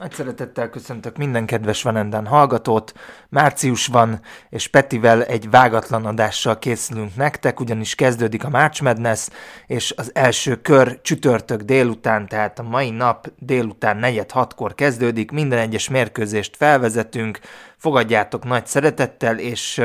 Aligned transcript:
Nagy 0.00 0.12
szeretettel 0.12 0.70
köszöntök 0.70 1.16
minden 1.16 1.46
kedves 1.46 1.82
Vanendán 1.82 2.26
hallgatót. 2.26 2.92
Március 3.28 3.86
van, 3.86 4.20
és 4.48 4.68
Petivel 4.68 5.24
egy 5.24 5.50
vágatlan 5.50 6.06
adással 6.06 6.58
készülünk 6.58 7.16
nektek, 7.16 7.60
ugyanis 7.60 7.94
kezdődik 7.94 8.44
a 8.44 8.48
March 8.48 8.82
Madness, 8.82 9.28
és 9.66 9.94
az 9.96 10.10
első 10.14 10.60
kör 10.60 11.00
csütörtök 11.00 11.62
délután, 11.62 12.26
tehát 12.26 12.58
a 12.58 12.62
mai 12.62 12.90
nap 12.90 13.32
délután 13.38 13.96
negyed 13.96 14.30
hatkor 14.30 14.74
kezdődik. 14.74 15.30
Minden 15.30 15.58
egyes 15.58 15.88
mérkőzést 15.88 16.56
felvezetünk, 16.56 17.38
fogadjátok 17.76 18.44
nagy 18.44 18.66
szeretettel, 18.66 19.38
és 19.38 19.82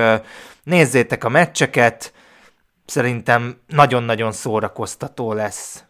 nézzétek 0.64 1.24
a 1.24 1.30
meccseket. 1.30 2.14
Szerintem 2.86 3.58
nagyon-nagyon 3.68 4.32
szórakoztató 4.32 5.34
lesz. 5.34 5.84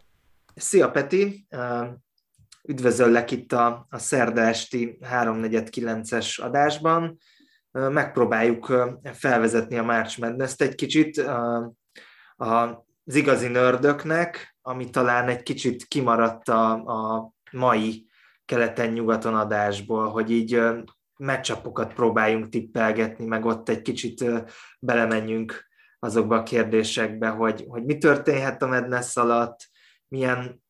Szia 0.54 0.90
Peti! 0.90 1.46
Üdvözöllek 2.68 3.30
itt 3.30 3.52
a, 3.52 3.86
a 3.90 3.98
szerda 3.98 4.40
esti 4.40 4.98
3.49-es 5.00 6.40
adásban. 6.40 7.18
Megpróbáljuk 7.70 8.72
felvezetni 9.12 9.78
a 9.78 9.82
March 9.82 10.20
Madness-t 10.20 10.62
egy 10.62 10.74
kicsit 10.74 11.24
az 12.36 13.14
igazi 13.14 13.48
nördöknek, 13.48 14.56
ami 14.62 14.90
talán 14.90 15.28
egy 15.28 15.42
kicsit 15.42 15.84
kimaradt 15.84 16.48
a, 16.48 16.72
a 16.72 17.30
mai 17.52 18.06
keleten-nyugaton 18.44 19.34
adásból, 19.34 20.08
hogy 20.08 20.30
így 20.30 20.62
meccsapokat 21.16 21.94
próbáljunk 21.94 22.48
tippelgetni, 22.48 23.24
meg 23.24 23.44
ott 23.44 23.68
egy 23.68 23.82
kicsit 23.82 24.24
belemenjünk 24.80 25.66
azokba 25.98 26.36
a 26.36 26.42
kérdésekbe, 26.42 27.28
hogy, 27.28 27.64
hogy 27.68 27.84
mi 27.84 27.98
történhet 27.98 28.62
a 28.62 28.66
Madness 28.66 29.16
alatt, 29.16 29.68
milyen 30.08 30.62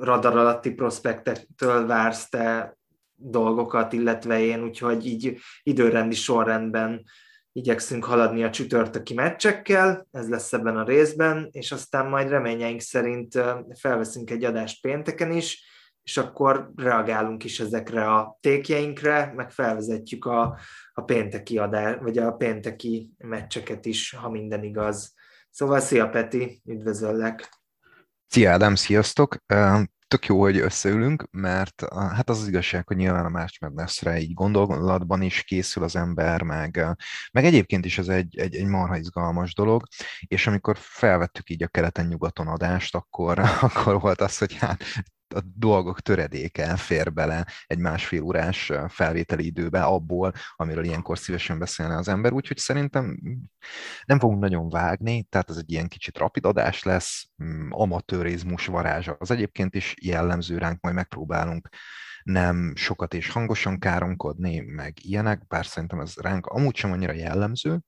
radar 0.00 0.36
alatti 0.36 0.74
prospektektől 0.74 1.86
vársz 1.86 2.28
te 2.28 2.76
dolgokat, 3.14 3.92
illetve 3.92 4.40
én, 4.40 4.62
úgyhogy 4.62 5.06
így 5.06 5.38
időrendi 5.62 6.14
sorrendben 6.14 7.02
igyekszünk 7.52 8.04
haladni 8.04 8.44
a 8.44 8.50
csütörtöki 8.50 9.14
meccsekkel, 9.14 10.06
ez 10.10 10.28
lesz 10.28 10.52
ebben 10.52 10.76
a 10.76 10.84
részben, 10.84 11.48
és 11.50 11.72
aztán 11.72 12.06
majd 12.06 12.28
reményeink 12.28 12.80
szerint 12.80 13.38
felveszünk 13.78 14.30
egy 14.30 14.44
adást 14.44 14.80
pénteken 14.80 15.32
is, 15.32 15.70
és 16.02 16.16
akkor 16.16 16.70
reagálunk 16.76 17.44
is 17.44 17.60
ezekre 17.60 18.10
a 18.10 18.38
tékjeinkre, 18.40 19.32
meg 19.36 19.50
felvezetjük 19.50 20.24
a, 20.24 20.58
a 20.92 21.02
pénteki 21.02 21.58
adás, 21.58 21.96
vagy 22.00 22.18
a 22.18 22.32
pénteki 22.32 23.10
meccseket 23.18 23.86
is, 23.86 24.14
ha 24.14 24.30
minden 24.30 24.64
igaz. 24.64 25.14
Szóval 25.50 25.80
szia 25.80 26.08
Peti, 26.08 26.62
üdvözöllek! 26.64 27.61
Szia 28.32 28.50
Ádám, 28.50 28.74
sziasztok! 28.74 29.36
Tök 30.08 30.26
jó, 30.26 30.40
hogy 30.40 30.58
összeülünk, 30.58 31.28
mert 31.30 31.84
hát 31.94 32.30
az 32.30 32.40
az 32.40 32.48
igazság, 32.48 32.86
hogy 32.86 32.96
nyilván 32.96 33.24
a 33.24 33.28
March 33.28 33.60
Madness-re 33.60 34.20
így 34.20 34.34
gondolatban 34.34 35.22
is 35.22 35.42
készül 35.42 35.82
az 35.82 35.96
ember, 35.96 36.42
meg, 36.42 36.86
meg 37.32 37.44
egyébként 37.44 37.84
is 37.84 37.98
ez 37.98 38.08
egy, 38.08 38.38
egy, 38.38 38.56
egy 38.56 38.66
marha 38.66 38.96
izgalmas 38.96 39.54
dolog, 39.54 39.82
és 40.26 40.46
amikor 40.46 40.76
felvettük 40.80 41.50
így 41.50 41.62
a 41.62 41.68
keleten-nyugaton 41.68 42.46
adást, 42.46 42.94
akkor, 42.94 43.38
akkor 43.60 44.00
volt 44.00 44.20
az, 44.20 44.38
hogy 44.38 44.54
hát 44.54 44.84
a 45.32 45.42
dolgok 45.54 46.00
töredéke 46.00 46.66
elfér 46.66 47.12
bele 47.12 47.46
egy 47.66 47.78
másfél 47.78 48.22
órás 48.22 48.72
felvételi 48.88 49.46
időbe 49.46 49.82
abból, 49.82 50.32
amiről 50.56 50.84
ilyenkor 50.84 51.18
szívesen 51.18 51.58
beszélne 51.58 51.96
az 51.96 52.08
ember, 52.08 52.32
úgyhogy 52.32 52.56
szerintem 52.56 53.18
nem 54.04 54.18
fogunk 54.18 54.40
nagyon 54.40 54.68
vágni, 54.68 55.22
tehát 55.22 55.50
ez 55.50 55.56
egy 55.56 55.70
ilyen 55.70 55.88
kicsit 55.88 56.18
rapid 56.18 56.46
adás 56.46 56.82
lesz, 56.82 57.28
mm, 57.44 57.70
amatőrizmus 57.70 58.66
varázsa 58.66 59.16
az 59.18 59.30
egyébként 59.30 59.74
is 59.74 59.94
jellemző 60.02 60.58
ránk, 60.58 60.80
majd 60.80 60.94
megpróbálunk 60.94 61.68
nem 62.22 62.72
sokat 62.76 63.14
és 63.14 63.28
hangosan 63.28 63.78
káromkodni, 63.78 64.60
meg 64.60 64.94
ilyenek, 65.00 65.46
bár 65.46 65.66
szerintem 65.66 66.00
ez 66.00 66.14
ránk 66.16 66.46
amúgy 66.46 66.76
sem 66.76 66.92
annyira 66.92 67.12
jellemző. 67.12 67.80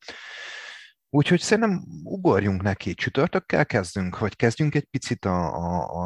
Úgyhogy 1.14 1.40
szerintem 1.40 1.84
ugorjunk 2.04 2.62
neki. 2.62 2.94
Csütörtökkel 2.94 3.66
kezdünk, 3.66 4.18
vagy 4.18 4.36
kezdjünk 4.36 4.74
egy 4.74 4.84
picit 4.84 5.24
a, 5.24 5.54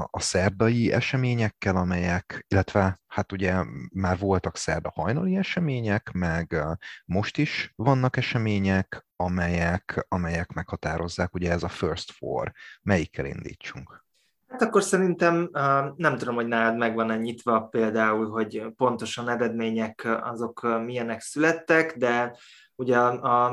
a, 0.00 0.08
a 0.10 0.20
szerdai 0.20 0.92
eseményekkel, 0.92 1.76
amelyek, 1.76 2.44
illetve 2.48 3.00
hát 3.06 3.32
ugye 3.32 3.64
már 3.92 4.18
voltak 4.18 4.56
szerda 4.56 4.90
hajnali 4.94 5.36
események, 5.36 6.10
meg 6.12 6.56
most 7.04 7.38
is 7.38 7.72
vannak 7.76 8.16
események, 8.16 9.06
amelyek, 9.16 10.04
amelyek 10.08 10.52
meghatározzák, 10.52 11.34
ugye 11.34 11.50
ez 11.50 11.62
a 11.62 11.68
First 11.68 12.12
Four. 12.12 12.52
Melyikkel 12.82 13.24
indítsunk? 13.24 14.06
Hát 14.48 14.62
akkor 14.62 14.82
szerintem 14.82 15.50
nem 15.96 16.16
tudom, 16.16 16.34
hogy 16.34 16.46
nálad 16.46 16.76
megvan-e 16.76 17.16
nyitva 17.16 17.60
például, 17.60 18.30
hogy 18.30 18.62
pontosan 18.76 19.28
eredmények 19.28 20.08
azok 20.22 20.82
milyenek 20.84 21.20
születtek, 21.20 21.96
de 21.96 22.36
ugye 22.74 22.98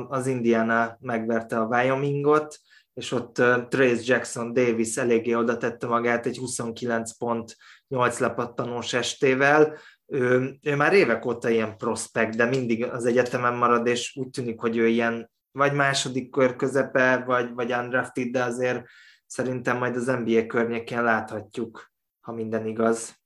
az 0.08 0.28
Indiana 0.28 0.98
megverte 1.00 1.60
a 1.60 1.66
Wyomingot, 1.66 2.60
és 2.94 3.12
ott 3.12 3.34
Trace 3.70 4.02
Jackson 4.04 4.54
Davis 4.54 4.98
eléggé 4.98 5.34
oda 5.34 5.58
tette 5.58 5.88
magát 5.88 6.26
egy 6.26 6.38
29 6.38 7.18
pont 7.18 7.56
8 7.88 8.20
lepattanós 8.20 8.94
estével. 8.94 9.78
Ő, 10.06 10.56
ő 10.62 10.76
már 10.76 10.94
évek 10.94 11.26
óta 11.26 11.50
ilyen 11.50 11.78
prospekt, 11.78 12.36
de 12.36 12.46
mindig 12.46 12.84
az 12.84 13.06
egyetemen 13.06 13.54
marad, 13.54 13.88
és 13.88 14.16
úgy 14.16 14.30
tűnik, 14.30 14.60
hogy 14.60 14.78
ő 14.78 14.88
ilyen 14.88 15.30
vagy 15.52 15.74
második 15.74 16.30
kör 16.30 16.56
közepe, 16.56 17.24
vagy, 17.26 17.54
vagy 17.54 17.74
undrafted, 17.74 18.28
de 18.28 18.44
azért 18.44 18.84
szerintem 19.26 19.78
majd 19.78 19.96
az 19.96 20.06
NBA 20.06 20.46
környékén 20.46 21.04
láthatjuk, 21.04 21.92
ha 22.20 22.32
minden 22.32 22.66
igaz. 22.66 23.24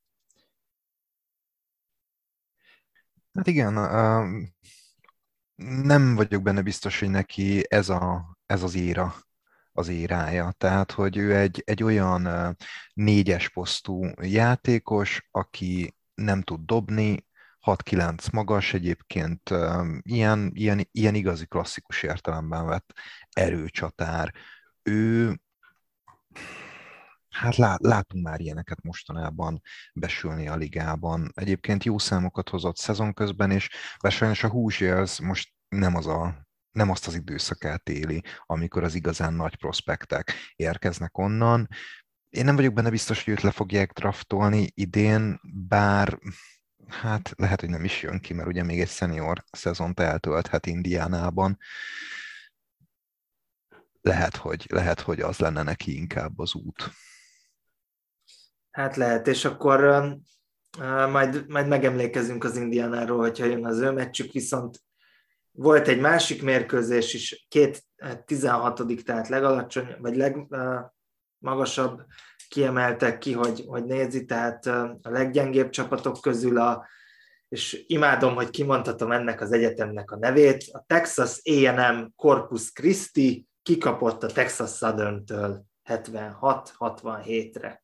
Hát 3.33 3.47
igen, 3.47 3.73
nem 5.83 6.15
vagyok 6.15 6.41
benne 6.41 6.61
biztos, 6.61 6.99
hogy 6.99 7.09
neki 7.09 7.63
ez, 7.67 7.89
a, 7.89 8.35
ez 8.45 8.63
az 8.63 8.75
éra 8.75 9.15
az 9.71 9.87
érája. 9.87 10.51
Tehát, 10.57 10.91
hogy 10.91 11.17
ő 11.17 11.35
egy, 11.35 11.61
egy 11.65 11.83
olyan 11.83 12.55
négyes 12.93 13.49
posztú 13.49 14.05
játékos, 14.21 15.27
aki 15.31 15.95
nem 16.13 16.41
tud 16.41 16.65
dobni, 16.65 17.27
6-9 17.65 18.31
magas 18.31 18.73
egyébként, 18.73 19.49
ilyen, 20.01 20.51
ilyen, 20.53 20.87
ilyen 20.91 21.15
igazi 21.15 21.45
klasszikus 21.45 22.03
értelemben 22.03 22.65
vett 22.65 22.93
erőcsatár. 23.29 24.33
Ő 24.83 25.39
Hát 27.29 27.55
lát, 27.55 27.81
látunk 27.81 28.25
már 28.25 28.39
ilyeneket 28.39 28.83
mostanában 28.83 29.61
besülni 29.93 30.47
a 30.47 30.55
ligában. 30.55 31.31
Egyébként 31.33 31.83
jó 31.83 31.97
számokat 31.97 32.49
hozott 32.49 32.77
szezon 32.77 33.13
közben, 33.13 33.51
és 33.51 33.69
sajnos 34.09 34.43
a 34.43 34.51
az 34.91 35.17
most 35.17 35.53
nem 35.67 35.95
az 35.95 36.07
a 36.07 36.47
nem 36.71 36.89
azt 36.89 37.07
az 37.07 37.15
időszakát 37.15 37.89
éli, 37.89 38.23
amikor 38.45 38.83
az 38.83 38.95
igazán 38.95 39.33
nagy 39.33 39.55
prospektek 39.55 40.33
érkeznek 40.55 41.17
onnan. 41.17 41.67
Én 42.29 42.45
nem 42.45 42.55
vagyok 42.55 42.73
benne 42.73 42.89
biztos, 42.89 43.23
hogy 43.23 43.33
őt 43.33 43.41
le 43.41 43.51
fogják 43.51 43.91
draftolni 43.91 44.71
idén, 44.73 45.39
bár 45.67 46.19
hát 46.87 47.33
lehet, 47.37 47.59
hogy 47.59 47.69
nem 47.69 47.83
is 47.83 48.01
jön 48.01 48.19
ki, 48.19 48.33
mert 48.33 48.47
ugye 48.47 48.63
még 48.63 48.79
egy 48.79 48.89
senior 48.89 49.43
szezont 49.51 49.99
eltölthet 49.99 50.65
Indiánában. 50.65 51.57
Lehet, 54.09 54.35
hogy, 54.35 54.65
lehet, 54.69 54.99
hogy 54.99 55.21
az 55.21 55.39
lenne 55.39 55.63
neki 55.63 55.95
inkább 55.95 56.39
az 56.39 56.53
út. 56.53 56.89
Hát 58.71 58.95
lehet, 58.95 59.27
és 59.27 59.45
akkor 59.45 59.83
uh, 60.77 61.11
majd, 61.11 61.47
majd 61.47 61.67
megemlékezünk 61.67 62.43
az 62.43 62.57
Indiánáról, 62.57 63.19
hogyha 63.19 63.45
jön 63.45 63.65
az 63.65 63.79
ő 63.79 63.91
meccsük, 63.91 64.31
viszont 64.31 64.81
volt 65.51 65.87
egy 65.87 65.99
másik 65.99 66.43
mérkőzés 66.43 67.13
is, 67.13 67.45
két 67.49 67.83
16 68.25 69.03
tehát 69.03 69.27
legalacsony, 69.27 69.95
vagy 69.99 70.15
legmagasabb 70.15 71.99
uh, 71.99 72.05
kiemeltek 72.47 73.17
ki, 73.17 73.33
hogy, 73.33 73.63
hogy 73.67 73.85
nézi, 73.85 74.25
tehát 74.25 74.65
uh, 74.65 74.89
a 75.01 75.09
leggyengébb 75.09 75.69
csapatok 75.69 76.21
közül 76.21 76.59
a, 76.59 76.87
és 77.49 77.83
imádom, 77.87 78.35
hogy 78.35 78.49
kimondhatom 78.49 79.11
ennek 79.11 79.41
az 79.41 79.51
egyetemnek 79.51 80.11
a 80.11 80.17
nevét, 80.17 80.63
a 80.71 80.83
Texas 80.87 81.41
A&M 81.43 82.13
Corpus 82.15 82.71
Christi 82.71 83.48
kikapott 83.69 84.23
a 84.23 84.27
Texas 84.27 84.77
Southern-től 84.77 85.63
76-67-re 85.89 87.83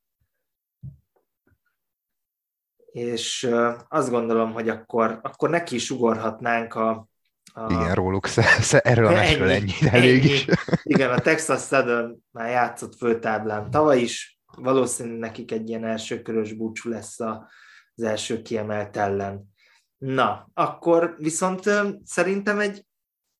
és 2.85 3.49
azt 3.87 4.09
gondolom, 4.09 4.53
hogy 4.53 4.69
akkor, 4.69 5.19
akkor 5.21 5.49
neki 5.49 5.75
is 5.75 5.89
ugorhatnánk 5.89 6.73
a, 6.73 7.07
a... 7.53 7.73
Igen, 7.73 7.93
róluk, 7.93 8.27
erről 8.69 9.07
a 9.07 9.11
meccsről 9.11 9.49
ennyi, 9.49 9.71
elég 9.89 10.23
ennyi. 10.23 10.33
is. 10.33 10.47
Igen, 10.83 11.11
a 11.11 11.19
Texas 11.19 11.61
Southern 11.61 12.15
már 12.31 12.49
játszott 12.49 12.95
főtáblán 12.95 13.71
tavaly 13.71 13.99
is, 13.99 14.39
valószínűleg 14.57 15.19
nekik 15.19 15.51
egy 15.51 15.69
ilyen 15.69 15.85
elsőkörös 15.85 16.53
búcsú 16.53 16.89
lesz 16.89 17.19
az 17.19 18.03
első 18.03 18.41
kiemelt 18.41 18.97
ellen. 18.97 19.53
Na, 19.97 20.49
akkor 20.53 21.15
viszont 21.17 21.69
szerintem 22.03 22.59
egy 22.59 22.85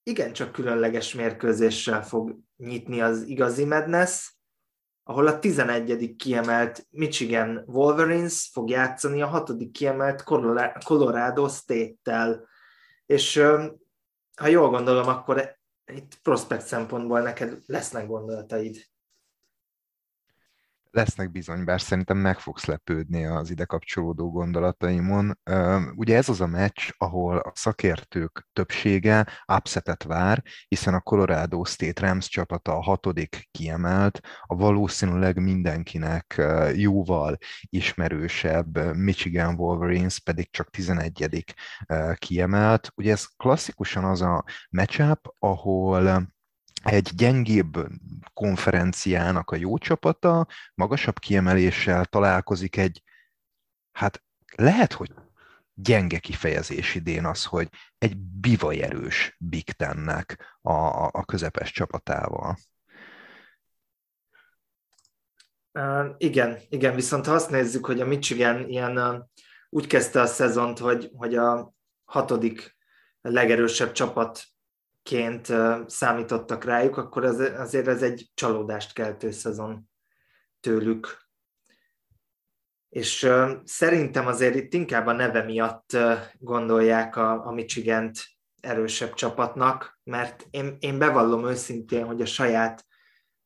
igencsak 0.07 0.51
különleges 0.51 1.13
mérkőzéssel 1.13 2.03
fog 2.03 2.39
nyitni 2.57 3.01
az 3.01 3.23
igazi 3.23 3.65
Madness, 3.65 4.33
ahol 5.03 5.27
a 5.27 5.39
11. 5.39 6.15
kiemelt 6.15 6.87
Michigan 6.89 7.63
Wolverines 7.65 8.49
fog 8.53 8.69
játszani 8.69 9.21
a 9.21 9.27
6. 9.27 9.51
kiemelt 9.71 10.23
Colorado 10.83 11.47
State-tel. 11.47 12.47
És 13.05 13.41
ha 14.35 14.47
jól 14.47 14.69
gondolom, 14.69 15.07
akkor 15.07 15.57
itt 15.93 16.19
prospekt 16.21 16.65
szempontból 16.65 17.21
neked 17.21 17.57
lesznek 17.65 18.07
gondolataid. 18.07 18.77
Lesznek 20.95 21.31
bizony, 21.31 21.63
bár 21.63 21.81
szerintem 21.81 22.18
meg 22.18 22.39
fogsz 22.39 22.65
lepődni 22.65 23.25
az 23.25 23.50
ide 23.50 23.65
kapcsolódó 23.65 24.31
gondolataimon. 24.31 25.39
Ugye 25.95 26.15
ez 26.15 26.30
az 26.30 26.42
a 26.42 26.47
meccs, 26.47 26.89
ahol 26.97 27.38
a 27.38 27.51
szakértők 27.56 28.47
többsége 28.53 29.27
upsetet 29.53 30.03
vár, 30.03 30.44
hiszen 30.68 30.94
a 30.94 31.01
Colorado 31.01 31.63
State 31.63 32.07
Rams 32.07 32.27
csapata 32.27 32.74
a 32.75 32.81
hatodik 32.81 33.47
kiemelt, 33.51 34.19
a 34.42 34.56
valószínűleg 34.56 35.42
mindenkinek 35.42 36.42
jóval 36.74 37.38
ismerősebb 37.69 38.95
Michigan 38.95 39.56
Wolverines 39.56 40.19
pedig 40.19 40.51
csak 40.51 40.69
11. 40.69 41.56
kiemelt. 42.15 42.91
Ugye 42.95 43.12
ez 43.12 43.25
klasszikusan 43.38 44.03
az 44.03 44.21
a 44.21 44.44
matchup, 44.69 45.33
ahol 45.39 46.33
egy 46.85 47.11
gyengébb 47.15 47.87
konferenciának 48.33 49.51
a 49.51 49.55
jó 49.55 49.77
csapata 49.77 50.47
magasabb 50.75 51.19
kiemeléssel 51.19 52.05
találkozik 52.05 52.77
egy, 52.77 53.03
hát 53.91 54.23
lehet, 54.55 54.93
hogy 54.93 55.13
gyenge 55.73 56.19
kifejezés 56.19 56.95
idén 56.95 57.25
az, 57.25 57.45
hogy 57.45 57.69
egy 57.97 58.17
bivajerős 58.17 59.35
Big 59.39 59.71
Tennek 59.71 60.57
a, 60.61 60.73
a 61.05 61.23
közepes 61.25 61.71
csapatával. 61.71 62.57
Uh, 65.71 66.15
igen, 66.17 66.57
igen, 66.69 66.95
viszont 66.95 67.25
ha 67.25 67.33
azt 67.33 67.49
nézzük, 67.49 67.85
hogy 67.85 68.01
a 68.01 68.05
Michigan 68.05 68.67
ilyen 68.67 68.97
uh, 68.97 69.23
úgy 69.69 69.88
kezdte 69.88 70.21
a 70.21 70.25
szezont, 70.25 70.79
hogy, 70.79 71.11
hogy 71.13 71.35
a 71.35 71.73
hatodik 72.03 72.77
legerősebb 73.21 73.91
csapat 73.91 74.54
ként 75.05 75.53
számítottak 75.87 76.63
rájuk, 76.63 76.97
akkor 76.97 77.25
az, 77.25 77.39
azért 77.39 77.87
ez 77.87 78.03
egy 78.03 78.31
csalódást 78.33 78.93
keltő 78.93 79.31
szezon 79.31 79.89
tőlük. 80.59 81.23
És 82.89 83.29
szerintem 83.63 84.27
azért 84.27 84.55
itt 84.55 84.73
inkább 84.73 85.07
a 85.07 85.11
neve 85.11 85.43
miatt 85.43 85.97
gondolják 86.39 87.15
a, 87.15 87.45
a 87.45 87.51
michigan 87.51 88.11
erősebb 88.59 89.13
csapatnak, 89.13 89.99
mert 90.03 90.47
én, 90.51 90.77
én 90.79 90.97
bevallom 90.97 91.47
őszintén, 91.47 92.05
hogy 92.05 92.21
a 92.21 92.25
saját 92.25 92.85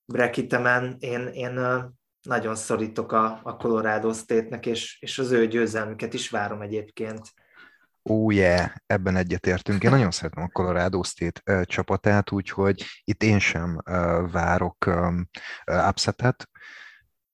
brekitemen 0.06 0.96
én, 1.00 1.28
én 1.28 1.60
nagyon 2.22 2.56
szorítok 2.56 3.12
a, 3.12 3.40
a 3.44 3.56
Colorado 3.56 4.14
State-nek, 4.14 4.66
és, 4.66 4.98
és 5.02 5.20
az 5.20 5.32
ő 5.32 5.48
győzelmüket 5.48 6.14
is 6.14 6.30
várom 6.30 6.62
egyébként. 6.62 7.34
Oh 8.04 8.34
yeah, 8.34 8.70
ebben 8.86 9.16
egyetértünk. 9.16 9.84
Én 9.84 9.90
nagyon 9.90 10.12
szeretem 10.12 10.44
a 10.44 10.48
Colorado 10.48 11.04
State 11.04 11.66
csapatát, 11.66 12.32
úgyhogy 12.32 12.86
itt 13.04 13.24
én 13.24 13.40
sem 13.40 13.82
várok 14.32 14.90
upsetet. 15.90 16.50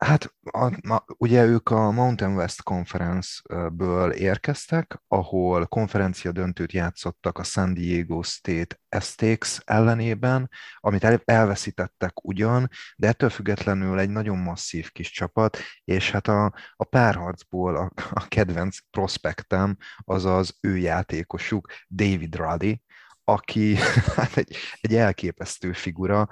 Hát 0.06 0.34
a, 0.52 0.94
a, 0.94 1.06
ugye 1.18 1.46
ők 1.46 1.70
a 1.70 1.92
Mountain 1.92 2.36
West 2.36 2.64
Conference-ből 2.64 4.12
érkeztek, 4.12 5.02
ahol 5.08 5.66
konferencia 5.66 6.32
döntőt 6.32 6.72
játszottak 6.72 7.38
a 7.38 7.44
San 7.44 7.74
Diego 7.74 8.24
State 8.24 8.80
Aztecs 8.90 9.58
ellenében, 9.64 10.50
amit 10.80 11.04
el, 11.04 11.22
elveszítettek 11.24 12.26
ugyan, 12.26 12.70
de 12.96 13.08
ettől 13.08 13.30
függetlenül 13.30 14.00
egy 14.00 14.10
nagyon 14.10 14.38
masszív 14.38 14.92
kis 14.92 15.12
csapat, 15.12 15.58
és 15.84 16.12
hát 16.12 16.28
a, 16.28 16.54
a 16.76 16.84
párharcból 16.84 17.76
a, 17.76 17.92
a 18.12 18.28
kedvenc 18.28 18.78
prospektem 18.90 19.78
az 19.98 20.26
az 20.26 20.58
ő 20.62 20.78
játékosuk, 20.78 21.72
David 21.90 22.36
Ruddy, 22.36 22.84
aki 23.24 23.76
hát 24.16 24.38
egy, 24.38 24.56
egy 24.82 24.96
elképesztő 24.96 25.72
figura, 25.72 26.28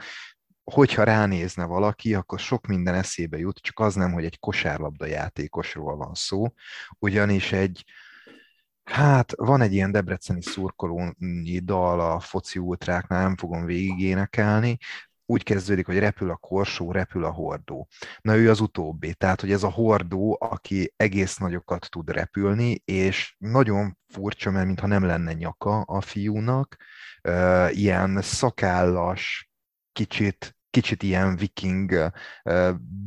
hogyha 0.63 1.03
ránézne 1.03 1.65
valaki, 1.65 2.13
akkor 2.13 2.39
sok 2.39 2.67
minden 2.67 2.93
eszébe 2.93 3.37
jut, 3.37 3.57
csak 3.57 3.79
az 3.79 3.95
nem, 3.95 4.11
hogy 4.11 4.25
egy 4.25 4.39
kosárlabda 4.39 5.05
játékosról 5.05 5.95
van 5.95 6.13
szó, 6.13 6.53
ugyanis 6.99 7.51
egy, 7.51 7.85
hát 8.83 9.33
van 9.35 9.61
egy 9.61 9.73
ilyen 9.73 9.91
debreceni 9.91 10.41
szurkolónyi 10.41 11.59
dal 11.59 11.99
a 11.99 12.19
foci 12.19 12.59
ultráknál, 12.59 13.23
nem 13.23 13.37
fogom 13.37 13.65
végigénekelni, 13.65 14.77
úgy 15.25 15.43
kezdődik, 15.43 15.85
hogy 15.85 15.99
repül 15.99 16.29
a 16.29 16.35
korsó, 16.35 16.91
repül 16.91 17.25
a 17.25 17.31
hordó. 17.31 17.87
Na 18.21 18.35
ő 18.35 18.49
az 18.49 18.59
utóbbi, 18.59 19.13
tehát 19.13 19.41
hogy 19.41 19.51
ez 19.51 19.63
a 19.63 19.69
hordó, 19.69 20.37
aki 20.39 20.93
egész 20.95 21.37
nagyokat 21.37 21.89
tud 21.89 22.09
repülni, 22.09 22.81
és 22.85 23.35
nagyon 23.37 23.97
furcsa, 24.07 24.51
mert 24.51 24.65
mintha 24.65 24.87
nem 24.87 25.03
lenne 25.03 25.33
nyaka 25.33 25.81
a 25.81 26.01
fiúnak, 26.01 26.77
ilyen 27.69 28.21
szakállas, 28.21 29.52
kicsit, 29.93 30.55
kicsit 30.69 31.03
ilyen 31.03 31.35
viking 31.35 32.11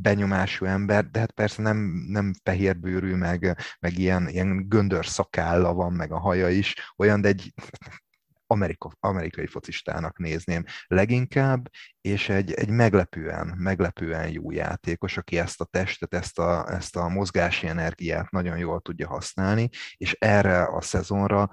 benyomású 0.02 0.64
ember, 0.64 1.10
de 1.10 1.18
hát 1.18 1.30
persze 1.30 1.62
nem, 1.62 1.76
nem 2.08 2.32
fehérbőrű, 2.42 3.14
meg, 3.14 3.56
meg 3.80 3.98
ilyen, 3.98 4.28
ilyen 4.28 4.68
göndör 4.68 5.06
szakálla 5.06 5.74
van, 5.74 5.92
meg 5.92 6.12
a 6.12 6.18
haja 6.18 6.48
is, 6.48 6.74
olyan, 6.96 7.20
de 7.20 7.28
egy 7.28 7.52
Amerika, 8.48 8.92
amerikai 9.00 9.46
focistának 9.46 10.18
nézném 10.18 10.64
leginkább, 10.86 11.70
és 12.00 12.28
egy, 12.28 12.52
egy 12.52 12.68
meglepően, 12.68 13.54
meglepően 13.56 14.28
jó 14.28 14.50
játékos, 14.50 15.16
aki 15.16 15.38
ezt 15.38 15.60
a 15.60 15.64
testet, 15.64 16.14
ezt 16.14 16.38
a, 16.38 16.72
ezt 16.72 16.96
a 16.96 17.08
mozgási 17.08 17.66
energiát 17.66 18.30
nagyon 18.30 18.58
jól 18.58 18.80
tudja 18.80 19.08
használni, 19.08 19.68
és 19.96 20.12
erre 20.12 20.62
a 20.62 20.80
szezonra 20.80 21.50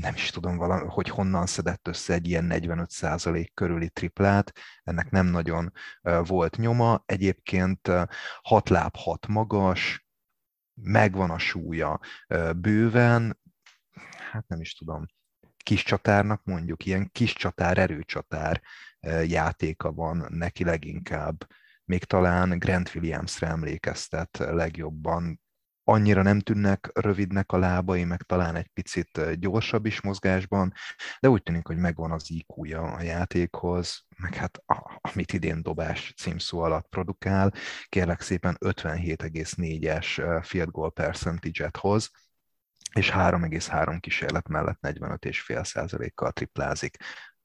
nem 0.00 0.14
is 0.14 0.30
tudom, 0.30 0.56
valami, 0.56 0.84
hogy 0.88 1.08
honnan 1.08 1.46
szedett 1.46 1.88
össze 1.88 2.12
egy 2.14 2.28
ilyen 2.28 2.48
45% 2.50 3.48
körüli 3.54 3.90
triplát, 3.90 4.52
ennek 4.82 5.10
nem 5.10 5.26
nagyon 5.26 5.72
volt 6.24 6.56
nyoma. 6.56 7.02
Egyébként 7.06 7.90
6 8.42 8.68
láb 8.68 8.96
6 8.96 9.26
magas, 9.26 10.06
megvan 10.82 11.30
a 11.30 11.38
súlya 11.38 12.00
bőven, 12.56 13.40
hát 14.30 14.46
nem 14.46 14.60
is 14.60 14.74
tudom, 14.74 15.06
kis 15.56 15.82
csatárnak 15.82 16.44
mondjuk, 16.44 16.86
ilyen 16.86 17.10
kis 17.12 17.32
csatár, 17.32 17.78
erőcsatár 17.78 18.62
játéka 19.26 19.92
van 19.92 20.26
neki 20.28 20.64
leginkább. 20.64 21.46
Még 21.84 22.04
talán 22.04 22.58
Grant 22.58 22.94
Williamsre 22.94 23.46
emlékeztet 23.46 24.36
legjobban, 24.38 25.42
annyira 25.84 26.22
nem 26.22 26.40
tűnnek 26.40 26.90
rövidnek 26.92 27.52
a 27.52 27.58
lábai, 27.58 28.04
meg 28.04 28.22
talán 28.22 28.56
egy 28.56 28.68
picit 28.68 29.38
gyorsabb 29.38 29.86
is 29.86 30.00
mozgásban, 30.00 30.72
de 31.20 31.28
úgy 31.28 31.42
tűnik, 31.42 31.66
hogy 31.66 31.76
megvan 31.76 32.10
az 32.10 32.30
iq 32.30 32.76
a 32.76 33.02
játékhoz, 33.02 34.06
meg 34.16 34.34
hát 34.34 34.62
amit 35.00 35.32
idén 35.32 35.62
dobás 35.62 36.14
címszó 36.16 36.60
alatt 36.60 36.88
produkál, 36.88 37.52
kérlek 37.88 38.20
szépen 38.20 38.56
57,4-es 38.60 40.40
field 40.42 40.70
goal 40.70 40.92
percentage-et 40.92 41.76
hoz, 41.76 42.10
és 42.94 43.10
3,3 43.10 43.96
kísérlet 44.00 44.48
mellett 44.48 44.78
45,5%-kal 44.82 46.32
triplázik 46.32 46.96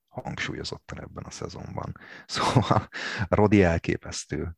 hangsúlyozottan 0.08 1.02
ebben 1.02 1.24
a 1.24 1.32
szezonban. 1.32 1.94
Szóval 2.26 2.88
Rodi 3.30 3.64
elképesztő 3.64 4.56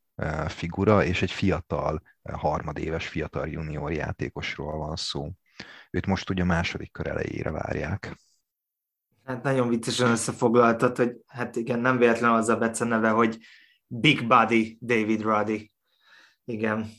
figura, 0.48 1.04
és 1.04 1.22
egy 1.22 1.32
fiatal, 1.32 2.02
harmadéves 2.32 3.08
fiatal 3.08 3.48
junior 3.48 3.92
játékosról 3.92 4.78
van 4.78 4.96
szó. 4.96 5.32
Őt 5.92 6.06
most 6.06 6.30
ugye 6.30 6.42
a 6.42 6.46
második 6.46 6.92
kör 6.92 7.08
elejére 7.08 7.52
várják. 7.52 8.18
Hát 9.26 9.44
nagyon 9.44 9.70
viccesen 9.70 10.10
összefoglaltad, 10.10 10.98
hogy 10.98 11.18
hát 11.28 11.56
igen, 11.56 11.80
nem 11.80 11.98
véletlen 11.98 12.32
az 12.32 12.50
a 12.50 12.58
Bece 12.58 12.86
neve, 12.86 13.10
hogy 13.10 13.38
Big 13.88 14.28
Buddy 14.28 14.78
David 14.82 15.22
Roddy. 15.22 15.72
Igen. 16.46 16.90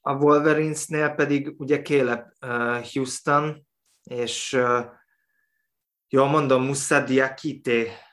A 0.00 0.14
Wolverinesnél 0.14 1.10
pedig 1.10 1.54
ugye 1.56 1.82
Caleb 1.82 2.24
Houston, 2.92 3.66
és 4.02 4.58
jól 6.08 6.28
mondom, 6.28 6.64
Musa 6.64 7.04
Diakite 7.04 8.06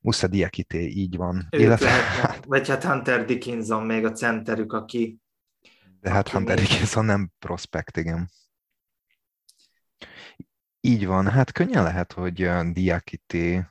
Musa 0.00 0.26
Diakité, 0.26 0.88
így 0.88 1.16
van. 1.16 1.48
Ők 1.50 1.60
Illetve... 1.60 1.86
Lehetnek, 1.86 2.44
vagy 2.52 2.68
hát 2.68 2.84
Hunter 2.84 3.24
Dickinson 3.24 3.82
még 3.82 4.04
a 4.04 4.12
centerük, 4.12 4.72
aki... 4.72 5.18
De 6.00 6.10
hát 6.10 6.26
aki 6.26 6.36
Hunter 6.36 6.56
még... 6.56 6.66
Dickinson 6.66 7.04
nem 7.04 7.30
prospekt, 7.38 7.96
igen. 7.96 8.30
Így 10.80 11.06
van, 11.06 11.28
hát 11.28 11.52
könnyen 11.52 11.82
lehet, 11.82 12.12
hogy 12.12 12.50
Diakité 12.72 13.66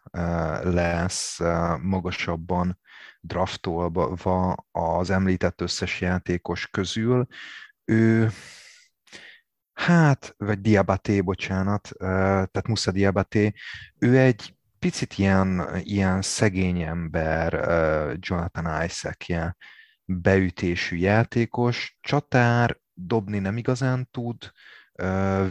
lesz 0.62 1.40
magasabban 1.82 2.80
draftolva 3.22 4.56
az 4.72 5.10
említett 5.10 5.62
összes 5.62 6.02
játékos 6.02 6.68
közül. 6.68 7.28
Ő 7.86 8.30
hát, 9.74 10.34
vagy 10.38 10.62
Diabaté, 10.62 11.22
bocsánat, 11.22 11.90
tehát 11.98 12.68
Musa 12.68 12.92
Diabaté, 12.92 13.54
ő 14.00 14.18
egy 14.18 14.59
picit 14.80 15.18
ilyen, 15.18 15.70
ilyen 15.84 16.22
szegény 16.22 16.82
ember, 16.82 17.54
Jonathan 18.20 18.84
Isaac, 18.86 19.30
ilyen 19.30 19.58
beütésű 20.06 20.96
játékos, 20.98 21.98
csatár, 22.02 22.80
dobni 22.94 23.40
nem 23.40 23.58
igazán 23.58 24.08
tud, 24.12 24.52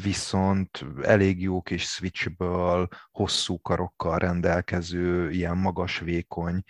viszont 0.03 0.85
elég 1.03 1.43
jó 1.43 1.63
kis 1.63 1.83
switchből, 1.83 2.89
hosszú 3.11 3.61
karokkal 3.61 4.19
rendelkező, 4.19 5.31
ilyen 5.31 5.57
magas, 5.57 5.99
vékony 5.99 6.63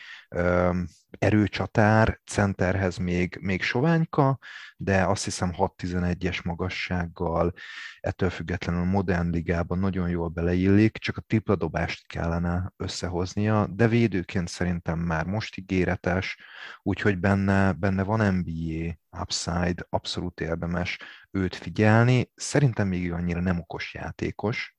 erőcsatár, 1.19 2.21
centerhez 2.27 2.97
még, 2.97 3.39
még 3.41 3.63
soványka, 3.63 4.39
de 4.77 5.05
azt 5.05 5.25
hiszem 5.25 5.53
6-11-es 5.57 6.45
magassággal, 6.45 7.53
ettől 8.01 8.31
függetlenül 8.31 8.85
modern 8.85 9.31
ligában 9.31 9.79
nagyon 9.79 10.09
jól 10.09 10.29
beleillik, 10.29 10.97
csak 10.99 11.17
a 11.17 11.21
tripla 11.27 11.57
dobást 11.57 12.07
kellene 12.07 12.73
összehoznia, 12.77 13.67
de 13.67 13.89
védőként 13.89 14.49
szerintem 14.49 14.99
már 14.99 15.27
most 15.27 15.57
ígéretes, 15.57 16.39
úgyhogy 16.83 17.19
benne, 17.19 17.73
benne 17.73 18.03
van 18.03 18.35
NBA 18.35 18.93
upside, 19.21 19.87
abszolút 19.89 20.41
érdemes 20.41 20.99
őt 21.31 21.55
figyelni. 21.55 22.31
Szerintem 22.35 22.89
még 22.89 23.13
annyira 23.13 23.41
nem 23.41 23.59
okos 23.59 23.95
játékos, 23.95 24.77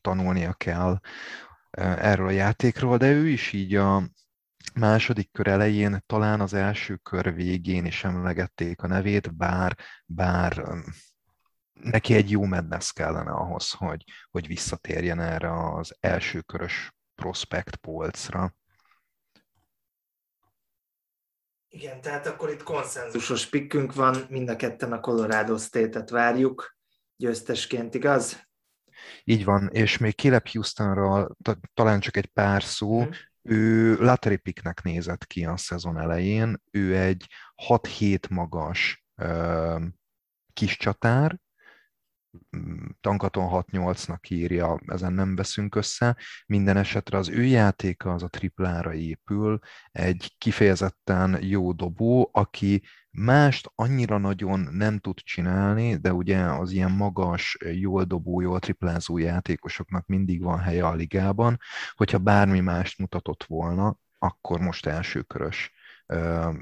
tanulnia 0.00 0.52
kell 0.52 1.00
erről 1.70 2.26
a 2.26 2.30
játékról, 2.30 2.96
de 2.96 3.10
ő 3.10 3.28
is 3.28 3.52
így 3.52 3.74
a 3.74 4.02
második 4.74 5.32
kör 5.32 5.46
elején, 5.46 6.02
talán 6.06 6.40
az 6.40 6.54
első 6.54 6.96
kör 6.96 7.34
végén 7.34 7.84
is 7.84 8.04
emlegették 8.04 8.82
a 8.82 8.86
nevét, 8.86 9.36
bár, 9.36 9.76
bár 10.06 10.62
neki 11.72 12.14
egy 12.14 12.30
jó 12.30 12.44
Madness 12.44 12.92
kellene 12.92 13.30
ahhoz, 13.30 13.70
hogy, 13.70 14.04
hogy 14.30 14.46
visszatérjen 14.46 15.20
erre 15.20 15.72
az 15.74 15.96
első 16.00 16.40
körös 16.40 16.92
prospect 17.14 17.76
polcra. 17.76 18.54
Igen, 21.74 22.00
tehát 22.00 22.26
akkor 22.26 22.50
itt 22.50 22.62
konszenzusos 22.62 23.46
pikkünk 23.46 23.94
van, 23.94 24.26
mind 24.28 24.48
a 24.48 24.56
ketten 24.56 24.92
a 24.92 25.00
Colorado 25.00 25.58
State-et 25.58 26.10
várjuk 26.10 26.76
győztesként, 27.16 27.94
igaz? 27.94 28.48
Így 29.24 29.44
van, 29.44 29.68
és 29.72 29.98
még 29.98 30.14
Caleb 30.14 30.48
Houstonról 30.48 31.36
talán 31.74 32.00
csak 32.00 32.16
egy 32.16 32.26
pár 32.26 32.62
szó. 32.62 33.02
Hmm. 33.02 33.12
Ő 33.42 33.94
lottery 33.94 34.36
picknek 34.36 34.82
nézett 34.82 35.26
ki 35.26 35.44
a 35.44 35.56
szezon 35.56 35.98
elején. 35.98 36.62
Ő 36.70 36.96
egy 36.96 37.26
6-7 37.68 38.30
magas 38.30 39.04
uh, 39.16 39.82
kis 40.52 40.76
csatár, 40.76 41.38
Tankaton 43.00 43.48
6-8-nak 43.50 44.28
írja, 44.28 44.80
ezen 44.86 45.12
nem 45.12 45.36
veszünk 45.36 45.74
össze. 45.74 46.16
Minden 46.46 46.76
esetre 46.76 47.18
az 47.18 47.28
ő 47.28 47.44
játéka 47.44 48.12
az 48.12 48.22
a 48.22 48.28
triplára 48.28 48.94
épül, 48.94 49.58
egy 49.92 50.34
kifejezetten 50.38 51.38
jó 51.42 51.72
dobó, 51.72 52.30
aki 52.32 52.82
mást 53.10 53.70
annyira 53.74 54.18
nagyon 54.18 54.60
nem 54.60 54.98
tud 54.98 55.18
csinálni, 55.18 55.96
de 55.96 56.12
ugye 56.12 56.38
az 56.38 56.70
ilyen 56.70 56.90
magas, 56.90 57.56
jól 57.72 58.04
dobó, 58.04 58.40
jól 58.40 58.58
triplázó 58.58 59.18
játékosoknak 59.18 60.06
mindig 60.06 60.42
van 60.42 60.58
helye 60.58 60.86
a 60.86 60.94
ligában, 60.94 61.58
hogyha 61.92 62.18
bármi 62.18 62.60
mást 62.60 62.98
mutatott 62.98 63.44
volna, 63.44 63.96
akkor 64.18 64.60
most 64.60 64.86
elsőkörös 64.86 65.72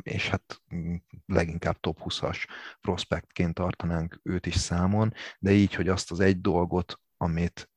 és 0.02 0.28
hát 0.28 0.62
mm, 0.75 0.94
leginkább 1.26 1.80
top 1.80 2.00
20-as 2.04 2.47
prospektként 2.80 3.54
tartanánk 3.54 4.20
őt 4.23 4.47
is 4.47 4.54
számon, 4.56 5.12
de 5.38 5.50
így, 5.52 5.75
hogy 5.75 5.88
azt 5.88 6.11
az 6.11 6.20
egy 6.20 6.40
dolgot, 6.40 7.00
amit 7.16 7.70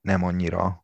nem 0.00 0.22
annyira 0.24 0.83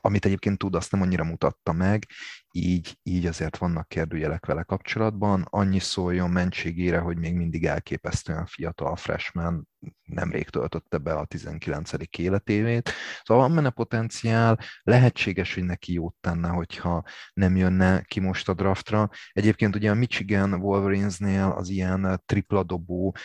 amit 0.00 0.24
egyébként 0.24 0.58
tud, 0.58 0.74
azt 0.74 0.92
nem 0.92 1.00
annyira 1.00 1.24
mutatta 1.24 1.72
meg, 1.72 2.06
így, 2.50 2.98
így 3.02 3.26
azért 3.26 3.56
vannak 3.56 3.88
kérdőjelek 3.88 4.46
vele 4.46 4.62
kapcsolatban. 4.62 5.46
Annyi 5.50 5.78
szóljon 5.78 6.30
mentségére, 6.30 6.98
hogy 6.98 7.18
még 7.18 7.34
mindig 7.34 7.64
elképesztően 7.64 8.46
fiatal 8.46 8.96
freshman, 8.96 9.68
nemrég 10.02 10.48
töltötte 10.48 10.98
be 10.98 11.12
a 11.12 11.24
19. 11.24 11.90
életévét. 12.18 12.90
Szóval 13.22 13.46
van 13.46 13.54
benne 13.56 13.70
potenciál, 13.70 14.58
lehetséges, 14.82 15.54
hogy 15.54 15.64
neki 15.64 15.92
jót 15.92 16.14
tenne, 16.20 16.48
hogyha 16.48 17.04
nem 17.32 17.56
jönne 17.56 18.02
ki 18.02 18.20
most 18.20 18.48
a 18.48 18.54
draftra. 18.54 19.10
Egyébként 19.32 19.76
ugye 19.76 19.90
a 19.90 19.94
Michigan 19.94 20.54
Wolverinesnél 20.54 21.54
az 21.56 21.68
ilyen 21.68 22.22
tripla 22.26 22.62
dobó 22.62 23.16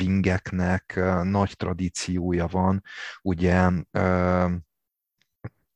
wingeknek 0.00 1.00
nagy 1.22 1.56
tradíciója 1.56 2.46
van. 2.46 2.82
Ugye 3.22 3.70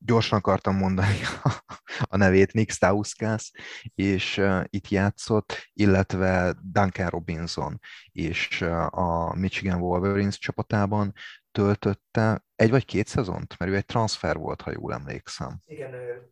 gyorsan 0.05 0.37
akartam 0.37 0.75
mondani 0.75 1.17
a 2.09 2.17
nevét, 2.17 2.53
Nick 2.53 2.71
Stauskas, 2.71 3.51
és 3.95 4.41
itt 4.69 4.87
játszott, 4.87 5.69
illetve 5.73 6.55
Duncan 6.61 7.07
Robinson, 7.07 7.79
és 8.11 8.61
a 8.89 9.35
Michigan 9.35 9.81
Wolverines 9.81 10.37
csapatában 10.37 11.13
töltötte 11.51 12.45
egy 12.55 12.69
vagy 12.69 12.85
két 12.85 13.07
szezont, 13.07 13.57
mert 13.57 13.71
ő 13.71 13.75
egy 13.75 13.85
transfer 13.85 14.37
volt, 14.37 14.61
ha 14.61 14.71
jól 14.71 14.93
emlékszem. 14.93 15.59
Igen, 15.65 15.93
ő 15.93 16.29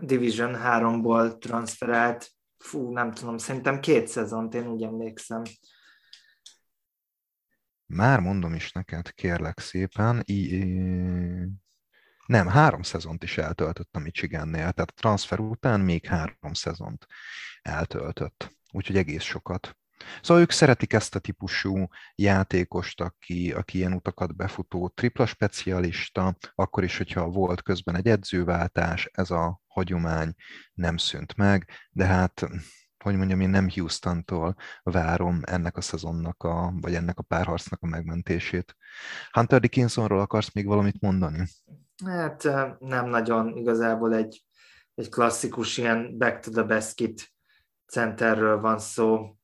Division 0.00 0.56
3-ból 0.58 1.38
transferált, 1.38 2.30
fú, 2.58 2.92
nem 2.92 3.12
tudom, 3.12 3.38
szerintem 3.38 3.80
két 3.80 4.06
szezont, 4.06 4.54
én 4.54 4.66
úgy 4.66 4.82
emlékszem. 4.82 5.42
Már 7.86 8.20
mondom 8.20 8.54
is 8.54 8.72
neked, 8.72 9.10
kérlek 9.10 9.58
szépen, 9.58 10.22
I- 10.24 11.48
nem, 12.28 12.46
három 12.46 12.82
szezont 12.82 13.22
is 13.22 13.38
eltöltött 13.38 13.96
a 13.96 13.98
Michigannél, 13.98 14.72
tehát 14.72 14.90
a 14.90 15.00
transfer 15.00 15.40
után 15.40 15.80
még 15.80 16.06
három 16.06 16.52
szezont 16.52 17.06
eltöltött. 17.62 18.56
Úgyhogy 18.72 18.96
egész 18.96 19.22
sokat. 19.22 19.76
Szóval 20.22 20.42
ők 20.42 20.50
szeretik 20.50 20.92
ezt 20.92 21.14
a 21.14 21.18
típusú 21.18 21.86
játékost, 22.14 23.00
aki, 23.00 23.52
aki 23.52 23.78
ilyen 23.78 23.92
utakat 23.92 24.36
befutó, 24.36 24.88
tripla 24.88 25.26
specialista, 25.26 26.36
akkor 26.54 26.84
is, 26.84 26.96
hogyha 26.96 27.28
volt 27.28 27.62
közben 27.62 27.96
egy 27.96 28.08
edzőváltás, 28.08 29.08
ez 29.12 29.30
a 29.30 29.60
hagyomány 29.66 30.34
nem 30.72 30.96
szűnt 30.96 31.36
meg, 31.36 31.70
de 31.90 32.04
hát 32.04 32.48
hogy 33.04 33.16
mondjam, 33.16 33.40
én 33.40 33.50
nem 33.50 33.70
Houston-tól 33.70 34.56
várom 34.82 35.40
ennek 35.44 35.76
a 35.76 35.80
szezonnak, 35.80 36.42
a, 36.42 36.72
vagy 36.80 36.94
ennek 36.94 37.18
a 37.18 37.22
párharcnak 37.22 37.82
a 37.82 37.86
megmentését. 37.86 38.76
Hunter 39.30 39.60
Dickinsonról 39.60 40.20
akarsz 40.20 40.52
még 40.52 40.66
valamit 40.66 41.00
mondani? 41.00 41.46
Hát 42.06 42.42
nem 42.78 43.08
nagyon, 43.08 43.56
igazából 43.56 44.14
egy, 44.14 44.44
egy 44.94 45.08
klasszikus 45.08 45.76
ilyen 45.76 46.18
back 46.18 46.40
to 46.40 46.50
the 46.50 46.62
basket 46.62 47.32
centerről 47.86 48.60
van 48.60 48.78
szó. 48.78 49.36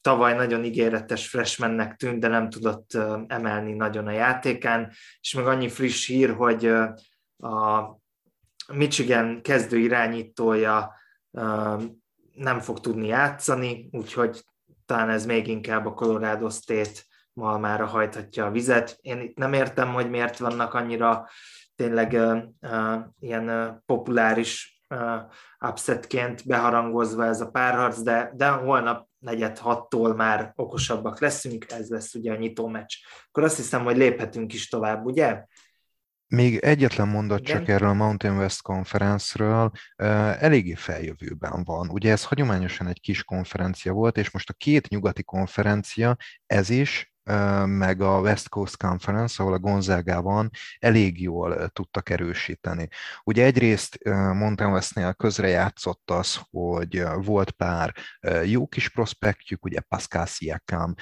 Tavaly 0.00 0.34
nagyon 0.34 0.64
ígéretes 0.64 1.28
freshmannek 1.28 1.96
tűnt, 1.96 2.20
de 2.20 2.28
nem 2.28 2.50
tudott 2.50 2.94
emelni 3.26 3.72
nagyon 3.72 4.06
a 4.06 4.10
játékán, 4.10 4.92
és 5.20 5.34
meg 5.34 5.46
annyi 5.46 5.68
friss 5.68 6.06
hír, 6.06 6.34
hogy 6.34 6.66
a 7.36 7.96
Michigan 8.72 9.42
kezdő 9.42 9.78
irányítója 9.78 10.94
nem 12.34 12.60
fog 12.60 12.80
tudni 12.80 13.06
játszani, 13.06 13.88
úgyhogy 13.92 14.44
talán 14.86 15.08
ez 15.08 15.26
még 15.26 15.46
inkább 15.46 15.86
a 15.86 15.94
Colorado 15.94 16.50
State 16.50 17.00
malmára 17.32 17.86
hajthatja 17.86 18.46
a 18.46 18.50
vizet. 18.50 18.98
Én 19.00 19.20
itt 19.20 19.36
nem 19.36 19.52
értem, 19.52 19.92
hogy 19.92 20.10
miért 20.10 20.38
vannak 20.38 20.74
annyira 20.74 21.28
tényleg 21.76 22.12
uh, 22.12 22.42
uh, 22.60 22.98
ilyen 23.18 23.48
uh, 23.48 23.74
populáris 23.86 24.82
uh, 24.88 25.68
upsetként 25.70 26.46
beharangozva 26.46 27.24
ez 27.24 27.40
a 27.40 27.50
párharc, 27.50 28.02
de, 28.02 28.32
de 28.34 28.48
holnap 28.48 29.08
negyed 29.18 29.58
hattól 29.58 30.14
már 30.14 30.52
okosabbak 30.56 31.20
leszünk, 31.20 31.66
ez 31.70 31.88
lesz 31.88 32.14
ugye 32.14 32.32
a 32.32 32.36
nyitó 32.36 32.68
meccs. 32.68 32.94
Akkor 33.28 33.42
azt 33.42 33.56
hiszem, 33.56 33.84
hogy 33.84 33.96
léphetünk 33.96 34.52
is 34.52 34.68
tovább, 34.68 35.04
ugye? 35.04 35.44
Még 36.26 36.58
egyetlen 36.58 37.08
mondat 37.08 37.40
Igen. 37.40 37.56
csak 37.56 37.68
erről 37.68 37.88
a 37.88 37.92
Mountain 37.94 38.36
West 38.36 38.62
konferencről, 38.62 39.70
eléggé 39.96 40.74
feljövőben 40.74 41.64
van. 41.64 41.88
Ugye 41.88 42.10
ez 42.10 42.24
hagyományosan 42.24 42.86
egy 42.86 43.00
kis 43.00 43.24
konferencia 43.24 43.92
volt, 43.92 44.16
és 44.16 44.30
most 44.30 44.48
a 44.48 44.52
két 44.52 44.88
nyugati 44.88 45.22
konferencia, 45.22 46.16
ez 46.46 46.70
is 46.70 47.11
meg 47.66 48.00
a 48.00 48.20
West 48.20 48.48
Coast 48.48 48.76
Conference, 48.76 49.42
ahol 49.42 49.54
a 49.54 49.58
Gonzágában 49.58 50.50
elég 50.78 51.20
jól 51.20 51.68
tudtak 51.68 52.10
erősíteni. 52.10 52.88
Ugye 53.24 53.44
egyrészt 53.44 53.98
Mountain 54.04 54.72
Westnél 54.72 55.12
közre 55.12 55.48
játszott 55.48 56.10
az, 56.10 56.40
hogy 56.50 57.04
volt 57.16 57.50
pár 57.50 57.94
jó 58.44 58.66
kis 58.66 58.88
prospektjük, 58.88 59.64
ugye 59.64 59.80
Pascal 59.80 60.26
Siakam 60.26 60.94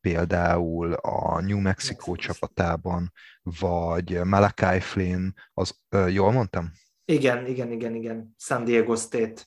például 0.00 0.92
a 0.92 1.40
New 1.40 1.60
Mexico 1.60 2.14
csapatában, 2.16 3.12
vagy 3.42 4.24
Malakai 4.24 4.80
Flynn, 4.80 5.28
az, 5.52 5.74
jól 6.08 6.32
mondtam? 6.32 6.70
Igen, 7.04 7.46
igen, 7.46 7.70
igen, 7.70 7.94
igen, 7.94 8.34
San 8.38 8.64
Diego 8.64 8.96
State 8.96 9.42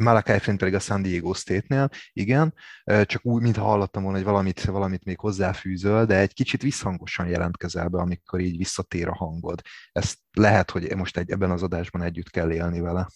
Malakai 0.00 0.38
Flynn 0.38 0.56
pedig 0.56 0.74
a 0.74 0.78
San 0.78 1.02
Diego 1.02 1.32
State-nél, 1.32 1.88
igen, 2.12 2.54
csak 2.84 3.24
úgy, 3.24 3.42
mintha 3.42 3.64
hallottam 3.64 4.02
volna, 4.02 4.18
hogy 4.18 4.26
valamit, 4.26 4.64
valamit 4.64 5.04
még 5.04 5.18
hozzáfűzöl, 5.18 6.04
de 6.04 6.16
egy 6.16 6.32
kicsit 6.32 6.62
visszhangosan 6.62 7.26
jelentkezel 7.26 7.88
be, 7.88 7.98
amikor 7.98 8.40
így 8.40 8.56
visszatér 8.56 9.08
a 9.08 9.14
hangod. 9.14 9.60
Ezt 9.92 10.18
lehet, 10.32 10.70
hogy 10.70 10.96
most 10.96 11.16
egy, 11.16 11.30
ebben 11.30 11.50
az 11.50 11.62
adásban 11.62 12.02
együtt 12.02 12.30
kell 12.30 12.52
élni 12.52 12.80
vele. 12.80 13.08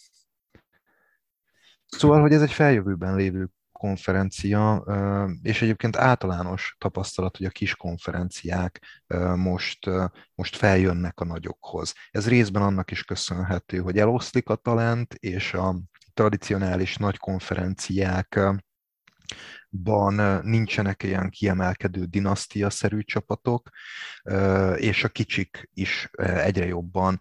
Szóval, 1.86 2.20
hogy 2.20 2.32
ez 2.32 2.42
egy 2.42 2.52
feljövőben 2.52 3.16
lévő 3.16 3.48
konferencia, 3.72 4.84
és 5.42 5.62
egyébként 5.62 5.96
általános 5.96 6.76
tapasztalat, 6.78 7.36
hogy 7.36 7.46
a 7.46 7.50
kis 7.50 7.76
konferenciák 7.76 9.02
most, 9.36 9.90
most 10.34 10.56
feljönnek 10.56 11.20
a 11.20 11.24
nagyokhoz. 11.24 11.94
Ez 12.10 12.28
részben 12.28 12.62
annak 12.62 12.90
is 12.90 13.04
köszönhető, 13.04 13.78
hogy 13.78 13.98
eloszlik 13.98 14.48
a 14.48 14.54
talent, 14.54 15.14
és 15.14 15.54
a 15.54 15.76
tradicionális 16.14 16.96
nagy 16.96 17.18
konferenciák 17.18 18.40
ban 19.70 20.40
nincsenek 20.44 21.02
ilyen 21.02 21.30
kiemelkedő 21.30 22.04
dinasztia-szerű 22.04 23.00
csapatok, 23.00 23.68
és 24.76 25.04
a 25.04 25.08
kicsik 25.08 25.70
is 25.74 26.08
egyre 26.16 26.66
jobban 26.66 27.20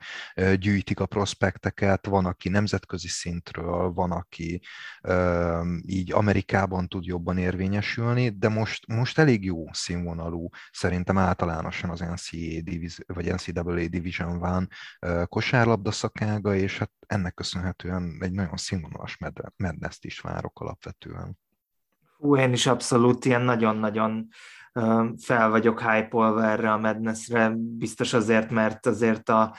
gyűjtik 0.55 0.99
a 0.99 1.05
prospekteket, 1.05 2.05
van, 2.05 2.25
aki 2.25 2.49
nemzetközi 2.49 3.07
szintről, 3.07 3.91
van, 3.91 4.11
aki 4.11 4.61
így 5.85 6.11
Amerikában 6.11 6.87
tud 6.87 7.05
jobban 7.05 7.37
érvényesülni, 7.37 8.29
de 8.29 8.49
most, 8.49 8.87
most 8.87 9.17
elég 9.17 9.45
jó 9.45 9.65
színvonalú 9.71 10.49
szerintem 10.71 11.17
általánosan 11.17 11.89
az 11.89 11.99
NCAA, 11.99 12.61
diviz, 12.61 12.97
vagy 13.07 13.33
NCAA 13.33 13.87
Division 13.87 14.39
van 14.39 14.67
kosárlabda 15.25 15.91
szakága, 15.91 16.55
és 16.55 16.77
hát 16.77 16.91
ennek 17.07 17.33
köszönhetően 17.33 18.17
egy 18.19 18.31
nagyon 18.31 18.57
színvonalas 18.57 19.17
mednezt 19.55 20.05
is 20.05 20.19
várok 20.19 20.59
alapvetően. 20.59 21.37
Hú, 22.23 22.37
én 22.37 22.53
is 22.53 22.65
abszolút 22.65 23.25
ilyen 23.25 23.41
nagyon-nagyon 23.41 24.27
fel 25.21 25.49
vagyok 25.49 25.81
hype 25.81 26.17
erre 26.41 26.71
a 26.71 26.77
Madnessre, 26.77 27.53
biztos 27.57 28.13
azért, 28.13 28.49
mert 28.49 28.85
azért 28.85 29.29
a 29.29 29.55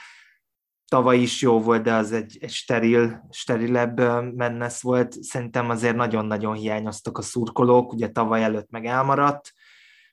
tavaly 0.87 1.17
is 1.17 1.41
jó 1.41 1.61
volt, 1.61 1.83
de 1.83 1.93
az 1.93 2.11
egy, 2.11 2.37
egy 2.41 2.51
steril, 2.51 3.27
sterilebb 3.31 3.99
Madness 4.35 4.81
volt. 4.81 5.23
Szerintem 5.23 5.69
azért 5.69 5.95
nagyon-nagyon 5.95 6.53
hiányoztak 6.53 7.17
a 7.17 7.21
szurkolók, 7.21 7.93
ugye 7.93 8.09
tavaly 8.09 8.43
előtt 8.43 8.69
meg 8.69 8.85
elmaradt, 8.85 9.53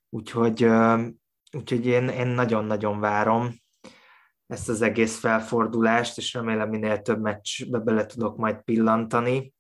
úgyhogy, 0.09 0.69
úgyhogy 1.53 1.87
én, 1.87 2.09
én 2.09 2.27
nagyon-nagyon 2.27 3.01
várom 3.01 3.55
ezt 4.47 4.69
az 4.69 4.83
egész 4.83 5.19
felfordulást, 5.19 6.19
és 6.19 6.33
remélem 6.33 6.69
minél 6.69 7.03
több 7.03 7.21
meccsbe 7.21 7.79
bele 7.79 8.07
tudok 8.07 8.37
majd 8.37 8.63
pillantani. 8.63 9.53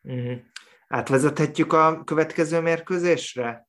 Mhm. 0.00 0.32
Átvezethetjük 0.86 1.72
a 1.72 2.04
következő 2.04 2.60
mérkőzésre? 2.60 3.68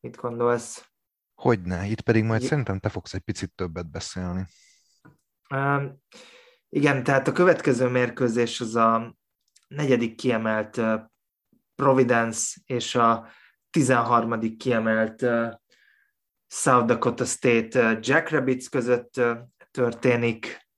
Mit 0.00 0.16
gondolsz? 0.16 0.90
Hogyne, 1.34 1.86
itt 1.86 2.00
pedig 2.00 2.24
majd 2.24 2.42
szerintem 2.42 2.78
te 2.78 2.88
fogsz 2.88 3.14
egy 3.14 3.20
picit 3.20 3.52
többet 3.54 3.90
beszélni. 3.90 4.46
Uh, 5.50 5.82
igen, 6.68 7.02
tehát 7.02 7.28
a 7.28 7.32
következő 7.32 7.88
mérkőzés 7.88 8.60
az 8.60 8.74
a 8.74 9.16
negyedik 9.68 10.14
kiemelt 10.14 10.76
uh, 10.76 11.00
Providence 11.74 12.60
és 12.66 12.94
a 12.94 13.28
13. 13.70 14.56
kiemelt 14.56 15.22
uh, 15.22 15.52
South 16.46 16.86
Dakota 16.86 17.24
State 17.24 17.92
uh, 17.92 17.98
Jackrabbits 18.00 18.68
között 18.68 19.16
uh, 19.16 19.38
történik. 19.70 20.68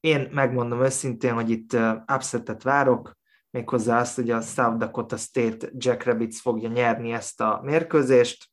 Én 0.00 0.28
megmondom 0.32 0.82
őszintén, 0.82 1.32
hogy 1.32 1.50
itt 1.50 1.72
uh, 1.72 2.02
upsetet 2.12 2.62
várok, 2.62 3.16
méghozzá 3.54 4.00
azt, 4.00 4.14
hogy 4.14 4.30
a 4.30 4.40
South 4.40 4.76
Dakota 4.76 5.16
State 5.16 5.68
Jackrabbits 5.76 6.40
fogja 6.40 6.68
nyerni 6.68 7.12
ezt 7.12 7.40
a 7.40 7.60
mérkőzést. 7.62 8.50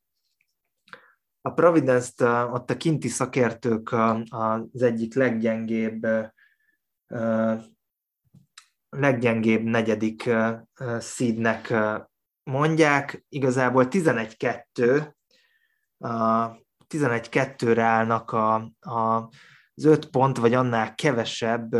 A 1.40 1.50
Providence-t 1.50 2.20
ott 2.52 2.70
a 2.70 2.76
kinti 2.76 3.08
szakértők 3.08 3.94
az 4.28 4.82
egyik 4.82 5.14
leggyengébb 5.14 6.06
leggyengébb 8.88 9.62
negyedik 9.62 10.30
seednek 11.00 11.74
mondják. 12.42 13.24
Igazából 13.28 13.86
11-2, 13.90 15.12
11-2-re 16.88 17.82
állnak 17.82 18.32
a, 18.32 18.54
a, 18.80 19.28
az 19.74 19.84
5 19.84 20.10
pont, 20.10 20.36
vagy 20.36 20.54
annál 20.54 20.94
kevesebb 20.94 21.74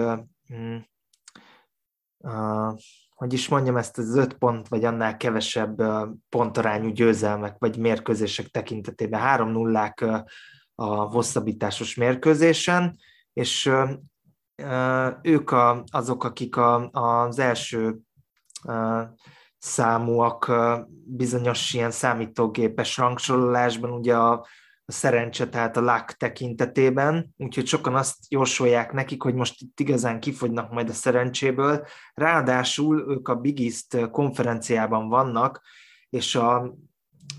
hogy 3.23 3.33
is 3.33 3.49
mondjam, 3.49 3.77
ezt 3.77 3.99
az 3.99 4.17
öt 4.17 4.35
pont, 4.35 4.69
vagy 4.69 4.85
annál 4.85 5.17
kevesebb 5.17 5.83
pontarányú 6.29 6.89
győzelmek, 6.89 7.57
vagy 7.59 7.79
mérkőzések 7.79 8.47
tekintetében. 8.47 9.21
Három 9.21 9.51
nullák 9.51 10.05
a 10.75 10.95
hosszabbításos 10.95 11.95
mérkőzésen, 11.95 12.99
és 13.33 13.71
ők 15.23 15.51
a, 15.51 15.85
azok, 15.91 16.25
akik 16.25 16.57
a, 16.57 16.91
az 16.91 17.39
első 17.39 17.99
számúak 19.59 20.53
bizonyos 21.05 21.73
ilyen 21.73 21.91
számítógépes 21.91 22.97
rangsorolásban, 22.97 23.91
ugye 23.91 24.17
a, 24.17 24.47
a 24.85 24.93
szerencse, 24.93 25.49
tehát 25.49 25.77
a 25.77 25.81
luck 25.81 26.17
tekintetében, 26.17 27.35
úgyhogy 27.37 27.67
sokan 27.67 27.95
azt 27.95 28.17
jósolják 28.29 28.93
nekik, 28.93 29.23
hogy 29.23 29.35
most 29.35 29.61
itt 29.63 29.81
igazán 29.81 30.21
kifogynak 30.21 30.73
majd 30.73 30.89
a 30.89 30.93
szerencséből. 30.93 31.87
Ráadásul 32.15 33.05
ők 33.09 33.29
a 33.29 33.35
Big 33.35 33.61
East 33.61 34.11
konferenciában 34.11 35.09
vannak, 35.09 35.63
és 36.11 36.35
a 36.35 36.75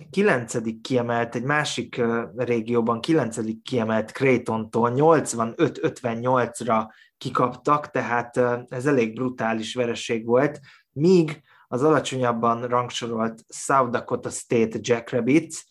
kilencedik 0.10 0.82
kiemelt, 0.82 1.36
egy 1.36 1.44
másik 1.44 2.02
régióban 2.36 3.02
kilencedik 3.02 3.62
kiemelt 3.62 4.12
Creighton-tól 4.12 4.92
85-58-ra 4.96 6.86
kikaptak, 7.18 7.90
tehát 7.90 8.38
ez 8.68 8.86
elég 8.86 9.14
brutális 9.14 9.76
vereség 9.76 10.26
volt, 10.26 10.60
míg 10.92 11.42
az 11.68 11.84
alacsonyabban 11.84 12.68
rangsorolt 12.68 13.44
South 13.50 13.90
Dakota 13.90 14.30
State 14.30 14.78
Jackrabbits 14.82 15.64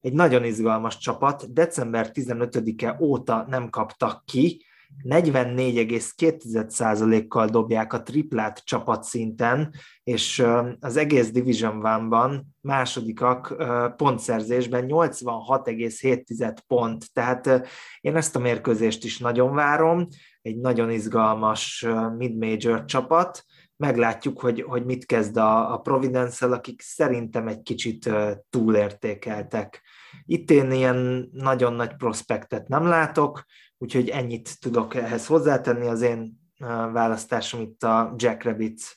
egy 0.00 0.12
nagyon 0.12 0.44
izgalmas 0.44 0.98
csapat, 0.98 1.52
december 1.52 2.10
15-e 2.12 2.96
óta 3.00 3.44
nem 3.48 3.70
kaptak 3.70 4.24
ki, 4.24 4.64
44,2%-kal 5.02 7.46
dobják 7.46 7.92
a 7.92 8.02
triplát 8.02 8.64
csapatszinten, 8.64 9.74
és 10.02 10.46
az 10.80 10.96
egész 10.96 11.30
Division 11.30 11.86
One-ban 11.86 12.46
másodikak 12.60 13.54
pontszerzésben 13.96 14.84
86,7 14.88 16.56
pont. 16.66 17.12
Tehát 17.12 17.66
én 18.00 18.16
ezt 18.16 18.36
a 18.36 18.38
mérkőzést 18.38 19.04
is 19.04 19.18
nagyon 19.18 19.54
várom, 19.54 20.08
egy 20.42 20.56
nagyon 20.56 20.90
izgalmas 20.90 21.86
mid-major 22.16 22.84
csapat, 22.84 23.44
meglátjuk, 23.76 24.40
hogy, 24.40 24.62
hogy 24.62 24.84
mit 24.84 25.06
kezd 25.06 25.36
a, 25.36 25.72
a 25.72 25.78
Providence-el, 25.78 26.52
akik 26.52 26.80
szerintem 26.80 27.48
egy 27.48 27.62
kicsit 27.62 28.10
túlértékeltek. 28.50 29.82
Itt 30.24 30.50
én 30.50 30.70
ilyen 30.70 31.28
nagyon 31.32 31.72
nagy 31.72 31.96
prospektet 31.96 32.68
nem 32.68 32.86
látok, 32.86 33.44
úgyhogy 33.78 34.08
ennyit 34.08 34.60
tudok 34.60 34.94
ehhez 34.94 35.26
hozzátenni. 35.26 35.86
Az 35.86 36.02
én 36.02 36.44
választásom 36.92 37.60
itt 37.60 37.82
a 37.82 38.14
Jack 38.16 38.42
Rabbits. 38.42 38.96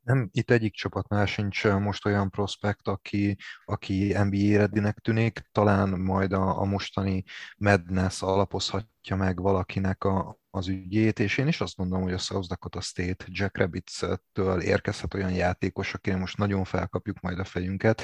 Nem, 0.00 0.28
itt 0.32 0.50
egyik 0.50 0.74
csapatnál 0.74 1.26
sincs 1.26 1.64
most 1.64 2.06
olyan 2.06 2.30
prospekt, 2.30 2.88
aki, 2.88 3.36
aki 3.64 4.16
NBA 4.22 4.56
reddinek 4.56 4.98
tűnik, 4.98 5.48
talán 5.52 5.88
majd 5.88 6.32
a, 6.32 6.60
a 6.60 6.64
mostani 6.64 7.24
Madness 7.56 8.22
alapozhatja 8.22 9.16
meg 9.16 9.40
valakinek 9.40 10.04
a, 10.04 10.39
az 10.50 10.68
ügyét, 10.68 11.18
és 11.18 11.38
én 11.38 11.46
is 11.46 11.60
azt 11.60 11.76
gondolom, 11.76 12.04
hogy 12.04 12.12
a 12.12 12.18
South 12.18 12.48
Dakota 12.48 12.80
State 12.80 13.24
Jack 13.28 13.58
Rabbits-től 13.58 14.60
érkezhet 14.60 15.14
olyan 15.14 15.32
játékos, 15.32 15.94
akire 15.94 16.16
most 16.16 16.36
nagyon 16.36 16.64
felkapjuk 16.64 17.20
majd 17.20 17.38
a 17.38 17.44
fejünket. 17.44 18.02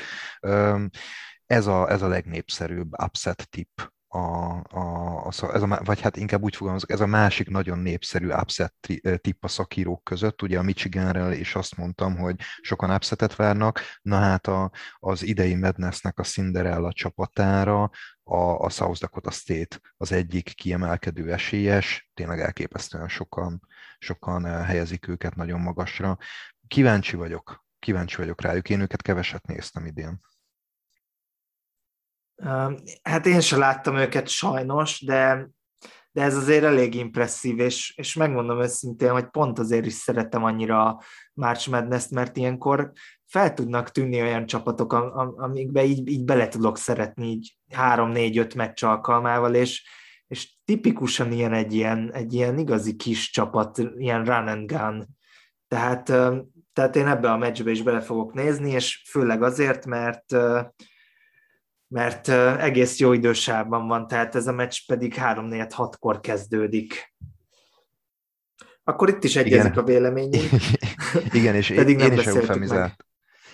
Ez 1.47 1.67
a, 1.67 1.91
ez 1.91 2.03
a 2.03 2.09
legnépszerűbb 2.09 3.03
upset 3.03 3.49
tip 3.51 3.95
a, 4.09 4.19
a, 4.19 5.27
a, 5.27 5.53
ez 5.53 5.63
a, 5.63 5.81
vagy 5.85 6.01
hát 6.01 6.17
inkább 6.17 6.43
úgy 6.43 6.57
fogalmazok, 6.57 6.91
ez 6.91 7.01
a 7.01 7.07
másik 7.07 7.49
nagyon 7.49 7.79
népszerű 7.79 8.29
upset 8.29 8.75
tipp 9.21 9.45
a 9.45 9.49
szakírók 9.49 10.05
között, 10.05 10.43
ugye 10.43 10.59
a 10.59 10.63
Michiganrel 10.63 11.33
is 11.33 11.55
azt 11.55 11.77
mondtam, 11.77 12.17
hogy 12.17 12.37
sokan 12.61 12.91
upsetet 12.91 13.37
várnak, 13.37 13.81
na 14.03 14.17
hát 14.19 14.47
a, 14.47 14.71
az 14.99 15.23
idei 15.23 15.55
Madnessnek 15.55 16.19
a 16.19 16.23
Cinderella 16.23 16.93
csapatára 16.93 17.91
a, 18.23 18.37
a 18.37 18.71
South 18.71 19.01
Dakota 19.01 19.31
State 19.31 19.81
az 19.97 20.13
egyik 20.13 20.55
kiemelkedő 20.55 21.33
esélyes, 21.33 22.11
tényleg 22.15 22.41
elképesztően 22.41 23.09
sokan, 23.09 23.61
sokan 23.99 24.45
helyezik 24.45 25.09
őket 25.09 25.35
nagyon 25.35 25.61
magasra. 25.61 26.19
Kíváncsi 26.67 27.17
vagyok, 27.17 27.65
kíváncsi 27.79 28.17
vagyok 28.17 28.43
rájuk, 28.43 28.71
én 28.71 28.81
őket 28.81 29.03
keveset 29.03 29.47
néztem 29.47 29.87
idén. 29.87 30.21
Hát 33.03 33.27
én 33.27 33.41
sem 33.41 33.59
láttam 33.59 33.97
őket 33.97 34.29
sajnos, 34.29 35.05
de, 35.05 35.49
de 36.11 36.23
ez 36.23 36.37
azért 36.37 36.65
elég 36.65 36.95
impresszív, 36.95 37.59
és, 37.59 37.95
és 37.97 38.15
megmondom 38.15 38.61
őszintén, 38.61 39.11
hogy 39.11 39.27
pont 39.27 39.59
azért 39.59 39.87
is 39.87 39.93
szeretem 39.93 40.45
annyira 40.45 40.85
a 40.85 41.03
March 41.33 41.71
madness 41.71 42.09
mert 42.09 42.37
ilyenkor 42.37 42.93
fel 43.27 43.55
tudnak 43.55 43.91
tűnni 43.91 44.21
olyan 44.21 44.47
csapatok, 44.47 44.93
amikbe 45.37 45.85
így, 45.85 46.09
így 46.09 46.25
bele 46.25 46.49
tudok 46.49 46.79
szeretni, 46.79 47.27
így 47.27 47.57
három-négy-öt 47.73 48.55
meccs 48.55 48.85
alkalmával, 48.85 49.55
és, 49.55 49.89
és 50.27 50.57
tipikusan 50.65 51.33
ilyen 51.33 51.53
egy 51.53 51.75
ilyen, 51.75 52.13
egy 52.13 52.33
ilyen 52.33 52.59
igazi 52.59 52.97
kis 52.97 53.31
csapat, 53.31 53.79
ilyen 53.97 54.25
run 54.25 54.49
and 54.49 54.73
gun. 54.73 55.07
Tehát, 55.69 56.03
tehát 56.73 56.97
én 56.97 57.07
ebbe 57.07 57.31
a 57.31 57.37
meccsbe 57.37 57.71
is 57.71 57.83
bele 57.83 58.01
fogok 58.01 58.33
nézni, 58.33 58.71
és 58.71 59.03
főleg 59.11 59.43
azért, 59.43 59.87
mert 59.87 60.37
mert 61.89 62.29
egész 62.59 62.99
jó 62.99 63.13
idősában 63.13 63.87
van, 63.87 64.07
tehát 64.07 64.35
ez 64.35 64.47
a 64.47 64.53
meccs 64.53 64.77
pedig 64.87 65.15
3-4-6-kor 65.17 66.21
kezdődik. 66.21 67.15
Akkor 68.85 69.09
itt 69.09 69.25
is 69.25 69.37
egyezik 69.37 69.73
Igen. 69.73 69.83
a 69.83 69.87
véleményünk. 69.87 70.51
Igen, 71.33 71.55
és 71.55 71.73
pedig 71.75 71.99
én, 71.99 72.13
én 72.13 72.19
is 72.19 72.27
eufemizált, 72.27 73.07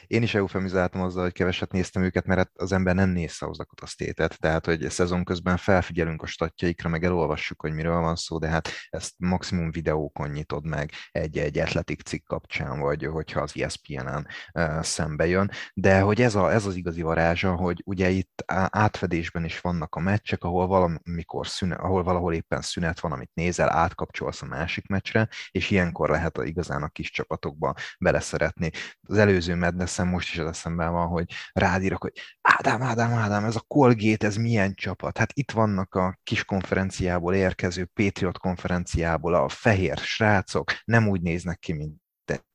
én 0.07 0.23
is 0.23 0.35
eufemizáltam 0.35 1.01
azzal, 1.01 1.23
hogy 1.23 1.33
keveset 1.33 1.73
néztem 1.73 2.03
őket, 2.03 2.27
mert 2.27 2.39
hát 2.39 2.51
az 2.55 2.73
ember 2.73 2.95
nem 2.95 3.09
néz 3.09 3.33
South 3.33 3.59
Dakota 3.59 3.87
state 3.87 4.29
tehát 4.29 4.67
hogy 4.67 4.91
szezon 4.91 5.25
közben 5.25 5.57
felfigyelünk 5.57 6.23
a 6.23 6.27
statjaikra, 6.27 6.89
meg 6.89 7.05
elolvassuk, 7.05 7.61
hogy 7.61 7.73
miről 7.73 8.01
van 8.01 8.17
szó, 8.17 8.39
de 8.39 8.49
hát 8.49 8.69
ezt 8.91 9.15
maximum 9.17 9.71
videókon 9.71 10.31
nyitod 10.31 10.67
meg 10.67 10.91
egy-egy 11.11 11.59
atletik 11.59 12.03
cikk 12.03 12.27
kapcsán, 12.27 12.81
vagy 12.81 13.05
hogyha 13.05 13.41
az 13.41 13.53
ESPN-en 13.57 14.27
uh, 14.55 14.83
szembe 14.83 15.27
jön, 15.27 15.51
de 15.75 16.01
hogy 16.01 16.23
ez, 16.23 16.35
a, 16.35 16.53
ez 16.53 16.67
az 16.67 16.77
igazi 16.77 17.03
varázsa, 17.03 17.55
hogy 17.55 17.83
ugye 17.85 18.09
itt 18.09 18.45
átfedésben 18.71 19.45
is 19.45 19.61
vannak 19.61 19.95
a 19.95 20.01
meccsek, 20.01 20.45
ahol 20.45 20.67
valamikor 20.67 21.47
szünet, 21.47 21.79
ahol 21.79 22.03
valahol 22.03 22.35
éppen 22.35 22.61
szünet 22.61 23.01
van, 23.01 23.13
amit 23.13 23.31
nézel, 23.35 23.71
átkapcsolsz 23.71 24.43
a 24.43 24.47
másik 24.47 24.87
meccsre, 24.87 25.29
és 25.51 25.71
ilyenkor 25.71 26.11
lehet 26.11 26.37
a, 26.37 26.45
igazán 26.45 26.83
a 26.83 26.89
kis 26.89 27.11
csapatokba 27.11 27.75
beleszeretni. 27.99 28.71
Az 29.03 29.19
előző 29.19 29.57
Madness 29.57 29.91
eszem, 30.03 30.15
most 30.15 30.33
is 30.33 30.39
az 30.39 30.47
eszemben 30.47 30.93
van, 30.93 31.07
hogy 31.07 31.33
rádírok, 31.53 32.03
hogy 32.03 32.13
Ádám, 32.41 32.83
Ádám, 32.83 33.13
Ádám, 33.13 33.45
ez 33.45 33.57
a 33.57 33.65
Colgate, 33.67 34.27
ez 34.27 34.37
milyen 34.37 34.75
csapat? 34.75 35.19
Hát 35.19 35.33
itt 35.35 35.51
vannak 35.51 35.95
a 35.95 36.19
kis 36.23 36.45
konferenciából 36.45 37.35
érkező 37.35 37.85
Patriot 37.85 38.39
konferenciából 38.39 39.35
a 39.35 39.49
fehér 39.49 39.97
srácok, 39.97 40.73
nem 40.85 41.09
úgy 41.09 41.21
néznek 41.21 41.59
ki, 41.59 41.73
mint 41.73 42.02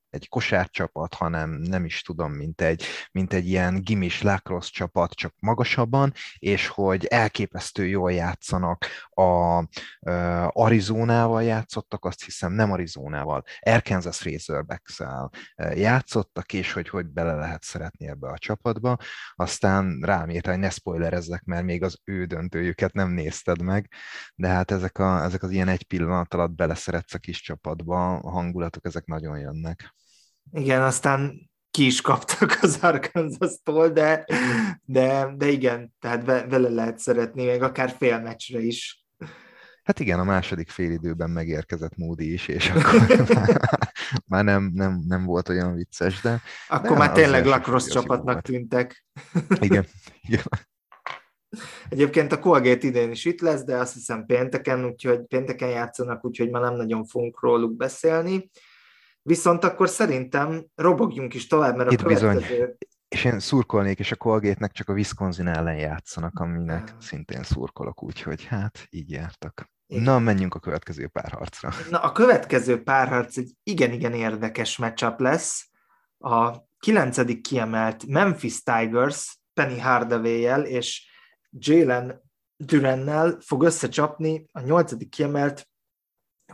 egy 0.10 0.30
kosárcsapat, 0.30 1.14
hanem 1.14 1.50
nem 1.50 1.86
is 1.86 2.02
tudom, 2.02 2.32
mint 2.32 2.62
egy, 2.62 2.84
mint 3.12 3.34
egy 3.34 3.48
ilyen 3.48 3.82
gimis 3.82 4.22
lacrosse 4.22 4.70
csapat, 4.74 5.12
csak 5.12 5.34
magasabban, 5.40 6.14
és 6.38 6.68
hogy 6.68 7.06
elképesztő 7.06 7.88
jól 7.88 8.12
játszanak 8.12 8.86
a 9.10 9.60
uh, 9.60 10.48
Arizonával 10.48 11.44
játszottak, 11.44 12.06
azt 12.06 12.24
hiszem 12.24 12.52
nem 12.52 12.72
Arizonával, 12.72 13.44
Arkansas 13.60 14.24
razorbacks 14.24 15.00
játszottak, 15.76 16.54
és 16.54 16.74
hogy 16.74 16.90
hogy 16.90 17.06
bele 17.06 17.34
lehet 17.34 17.64
szeretni 17.64 18.08
ebbe 18.08 18.28
a 18.28 18.38
csapatba. 18.38 18.98
Aztán 19.36 20.00
rám 20.02 20.30
írta, 20.30 20.50
hogy 20.50 20.60
ne 20.60 20.70
spoilerezzek, 20.70 21.44
mert 21.44 21.64
még 21.64 21.84
az 21.84 22.00
ő 22.04 22.26
döntőjüket 22.26 22.94
nem 22.94 23.10
nézted 23.10 23.62
meg, 23.62 23.92
de 24.36 24.48
hát 24.48 24.72
ezek, 24.72 24.98
a, 24.98 25.24
ezek 25.24 25.44
az 25.44 25.52
ilyen 25.52 25.68
egy 25.68 25.84
pillanat 25.84 26.34
alatt 26.34 26.56
beleszeretsz 26.56 27.14
a 27.14 27.18
kis 27.18 27.42
csapatba, 27.42 28.16
a 28.16 28.30
hangulatok 28.30 28.86
ezek 28.86 29.06
nagyon 29.06 29.40
jönnek. 29.40 29.96
Igen, 30.52 30.82
aztán 30.82 31.50
ki 31.72 31.86
is 31.86 32.02
kaptak 32.02 32.58
az 32.62 32.78
Arkansas-tól, 32.82 33.90
de, 33.90 34.26
de, 34.86 35.34
de 35.38 35.48
igen, 35.48 35.94
tehát 36.00 36.26
vele 36.26 36.70
lehet 36.70 37.00
szeretni, 37.00 37.46
még 37.46 37.62
akár 37.62 37.96
fél 37.98 38.20
meccsre 38.20 38.60
is. 38.60 39.06
Hát 39.84 40.00
igen, 40.00 40.20
a 40.20 40.24
második 40.24 40.70
félidőben 40.70 41.30
megérkezett 41.30 41.98
Moody 41.98 42.34
is, 42.34 42.48
és 42.48 42.70
akkor 42.70 43.28
már 44.32 44.44
nem, 44.44 44.72
nem, 44.74 45.04
nem 45.08 45.26
volt 45.26 45.50
olyan 45.50 45.76
vicces, 45.76 46.22
de... 46.22 46.42
Akkor 46.68 46.90
de 46.90 46.98
már 46.98 47.12
tényleg 47.12 47.46
lacrosse 47.46 47.90
csapatnak 47.90 48.42
tűntek. 48.42 49.06
Igen, 49.60 49.86
igen. 50.28 50.44
Egyébként 51.90 52.32
a 52.32 52.40
Colgate 52.40 52.88
idén 52.88 53.12
is 53.12 53.26
itt 53.26 53.42
lesz, 53.42 53.64
de 53.64 53.76
azt 53.76 53.94
hiszem 53.94 54.26
pénteken, 54.26 54.86
úgyhogy 54.86 55.22
pénteken 55.22 55.70
játszanak, 55.70 56.26
úgyhogy 56.26 56.50
már 56.50 56.62
nem 56.62 56.76
nagyon 56.76 57.06
fogunk 57.06 57.42
róluk 57.42 57.76
beszélni. 57.76 58.50
Viszont 59.28 59.64
akkor 59.64 59.90
szerintem 59.90 60.66
robogjunk 60.76 61.34
is 61.34 61.48
tovább, 61.48 61.76
mert 61.76 61.92
Itt 61.92 62.02
a 62.02 62.04
következő... 62.04 62.40
Bizony. 62.40 62.78
És 63.08 63.24
én 63.24 63.40
szurkolnék, 63.40 64.00
és 64.00 64.12
a 64.12 64.16
colgate 64.16 64.68
csak 64.68 64.90
a 64.90 64.94
Wisconsin 64.94 65.48
ellen 65.48 65.78
játszanak, 65.78 66.40
aminek 66.40 66.96
szintén 67.00 67.44
szurkolok, 67.44 68.04
úgyhogy 68.04 68.46
hát 68.46 68.88
így 68.90 69.12
jártak. 69.12 69.72
Igen. 69.88 70.04
Na, 70.04 70.20
menjünk 70.20 70.56
a 70.56 70.60
következő 70.60 71.08
párharcra. 71.08 71.70
Na, 71.90 72.00
a 72.00 72.12
következő 72.12 72.84
párharc 72.84 73.38
egy 73.38 73.52
igen-igen 73.64 74.14
érdekes 74.14 74.78
matchup 74.78 75.20
lesz. 75.20 75.70
A 76.18 76.58
kilencedik 76.80 77.42
kiemelt 77.42 78.06
Memphis 78.06 78.64
Tigers 78.64 79.40
Penny 79.54 79.82
Hardaway-jel 79.82 80.66
és 80.66 81.10
Jalen 81.50 82.22
Durannel 82.58 83.38
fog 83.40 83.64
összecsapni 83.64 84.46
a 84.52 84.60
nyolcadik 84.60 85.10
kiemelt 85.10 85.70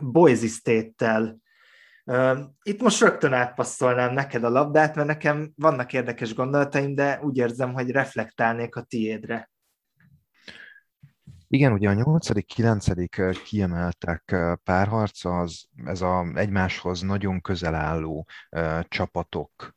Boise 0.00 0.46
State-tel. 0.46 1.42
Itt 2.62 2.80
most 2.80 3.00
rögtön 3.00 3.32
átpasszolnám 3.32 4.12
neked 4.12 4.44
a 4.44 4.48
labdát, 4.48 4.94
mert 4.94 5.08
nekem 5.08 5.52
vannak 5.56 5.92
érdekes 5.92 6.34
gondolataim, 6.34 6.94
de 6.94 7.20
úgy 7.22 7.36
érzem, 7.36 7.72
hogy 7.72 7.90
reflektálnék 7.90 8.76
a 8.76 8.82
tiédre. 8.82 9.50
Igen, 11.48 11.72
ugye 11.72 11.88
a 11.88 11.92
nyolcadik, 11.92 12.46
kilencedik 12.46 13.22
kiemeltek 13.44 14.36
párharc, 14.64 15.24
az 15.24 15.64
ez 15.84 16.00
a 16.00 16.26
egymáshoz 16.34 17.00
nagyon 17.00 17.40
közel 17.40 17.74
álló 17.74 18.28
csapatok 18.88 19.76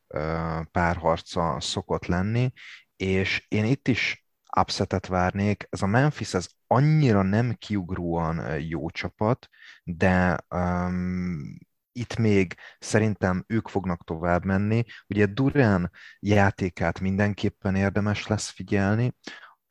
párharca 0.72 1.60
szokott 1.60 2.06
lenni, 2.06 2.52
és 2.96 3.46
én 3.48 3.66
itt 3.66 3.88
is 3.88 4.26
upsetet 4.60 5.08
várnék. 5.08 5.68
Ez 5.70 5.82
a 5.82 5.88
Memphis, 5.88 6.34
ez 6.34 6.48
annyira 6.68 7.22
nem 7.22 7.54
kiugróan 7.54 8.60
jó 8.60 8.90
csapat, 8.90 9.48
de 9.84 10.40
um, 10.56 11.58
itt 11.98 12.18
még 12.18 12.56
szerintem 12.80 13.44
ők 13.48 13.68
fognak 13.68 14.04
tovább 14.04 14.46
menni. 14.46 14.84
Ugye 15.08 15.26
Durán 15.26 15.92
játékát 16.20 17.00
mindenképpen 17.00 17.76
érdemes 17.76 18.28
lesz 18.28 18.50
figyelni, 18.50 19.16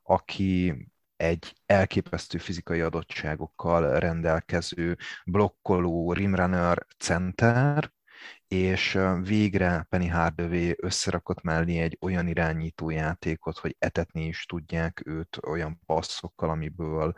aki 0.02 0.74
egy 1.16 1.54
elképesztő 1.66 2.38
fizikai 2.38 2.80
adottságokkal 2.80 3.98
rendelkező 3.98 4.96
blokkoló 5.24 6.12
rimrunner 6.12 6.86
center, 6.98 7.94
és 8.48 8.98
végre 9.22 9.86
Penny 9.88 10.10
Hardaway 10.10 10.72
összerakott 10.76 11.42
mellé 11.42 11.78
egy 11.78 11.98
olyan 12.00 12.26
irányító 12.26 12.90
játékot, 12.90 13.58
hogy 13.58 13.76
etetni 13.78 14.26
is 14.26 14.44
tudják 14.46 15.02
őt 15.04 15.38
olyan 15.46 15.80
passzokkal, 15.86 16.50
amiből 16.50 17.14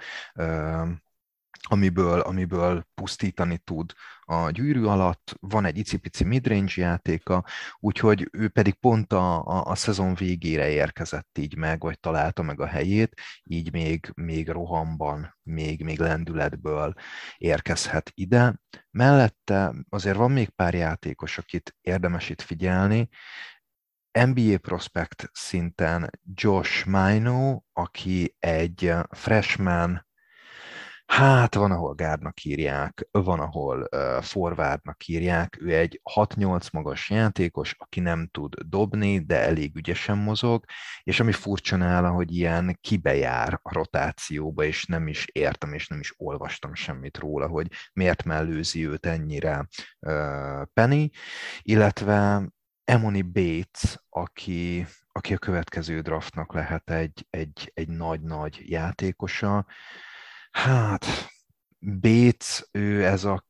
amiből, 1.69 2.21
amiből 2.21 2.87
pusztítani 2.95 3.59
tud 3.59 3.93
a 4.21 4.51
gyűrű 4.51 4.85
alatt, 4.85 5.37
van 5.41 5.65
egy 5.65 5.79
icipici 5.79 6.25
midrange 6.25 6.73
játéka, 6.77 7.45
úgyhogy 7.79 8.29
ő 8.33 8.49
pedig 8.49 8.75
pont 8.75 9.13
a, 9.13 9.47
a, 9.47 9.65
a 9.65 9.75
szezon 9.75 10.15
végére 10.15 10.69
érkezett 10.69 11.39
így 11.39 11.57
meg, 11.57 11.81
vagy 11.81 12.01
találta 12.01 12.43
meg 12.43 12.61
a 12.61 12.67
helyét, 12.67 13.21
így 13.45 13.73
még, 13.73 14.11
még 14.15 14.49
rohamban, 14.49 15.39
még, 15.43 15.83
még 15.83 15.99
lendületből 15.99 16.95
érkezhet 17.37 18.11
ide. 18.15 18.61
Mellette 18.91 19.75
azért 19.89 20.17
van 20.17 20.31
még 20.31 20.49
pár 20.49 20.75
játékos, 20.75 21.39
akit 21.39 21.77
érdemes 21.81 22.29
itt 22.29 22.43
figyelni, 22.43 23.09
NBA 24.27 24.59
prospect 24.59 25.31
szinten 25.33 26.11
Josh 26.35 26.87
Mino, 26.87 27.61
aki 27.73 28.37
egy 28.39 28.93
freshman 29.11 30.08
Hát 31.09 31.55
van, 31.55 31.71
ahol 31.71 31.95
gárdnak 31.95 32.45
írják, 32.45 33.09
van, 33.11 33.41
ahol 33.41 33.89
uh, 33.91 34.23
forwardnak 34.23 35.07
írják. 35.07 35.59
Ő 35.61 35.75
egy 35.75 36.01
6-8 36.15 36.73
magas 36.73 37.11
játékos, 37.11 37.75
aki 37.79 38.01
nem 38.01 38.27
tud 38.27 38.55
dobni, 38.55 39.19
de 39.19 39.41
elég 39.41 39.77
ügyesen 39.77 40.19
mozog, 40.19 40.65
és 41.03 41.21
ami 41.21 41.33
furcsa 41.33 41.77
nála, 41.77 42.11
hogy 42.11 42.35
ilyen 42.35 42.79
kibejár 42.81 43.61
a 43.63 43.73
rotációba, 43.73 44.65
és 44.65 44.85
nem 44.85 45.07
is 45.07 45.27
értem, 45.33 45.73
és 45.73 45.89
nem 45.89 46.01
is 46.01 46.15
olvastam 46.17 46.75
semmit 46.75 47.19
róla, 47.19 47.47
hogy 47.47 47.67
miért 47.93 48.25
mellőzi 48.25 48.87
őt 48.87 49.07
ennyire 49.07 49.69
uh, 50.01 50.63
Penny, 50.73 51.09
illetve 51.63 52.49
Emony 52.85 53.33
Bates, 53.33 53.99
aki, 54.09 54.87
aki 55.13 55.35
a 55.35 55.39
következő 55.39 56.01
draftnak 56.01 56.53
lehet 56.53 56.91
egy, 56.91 57.27
egy, 57.31 57.71
egy 57.75 57.89
nagy-nagy 57.89 58.63
játékosa, 58.65 59.67
Hát, 60.63 61.07
Béc, 61.79 62.61
ő 62.73 63.05
ez 63.05 63.25
a 63.25 63.45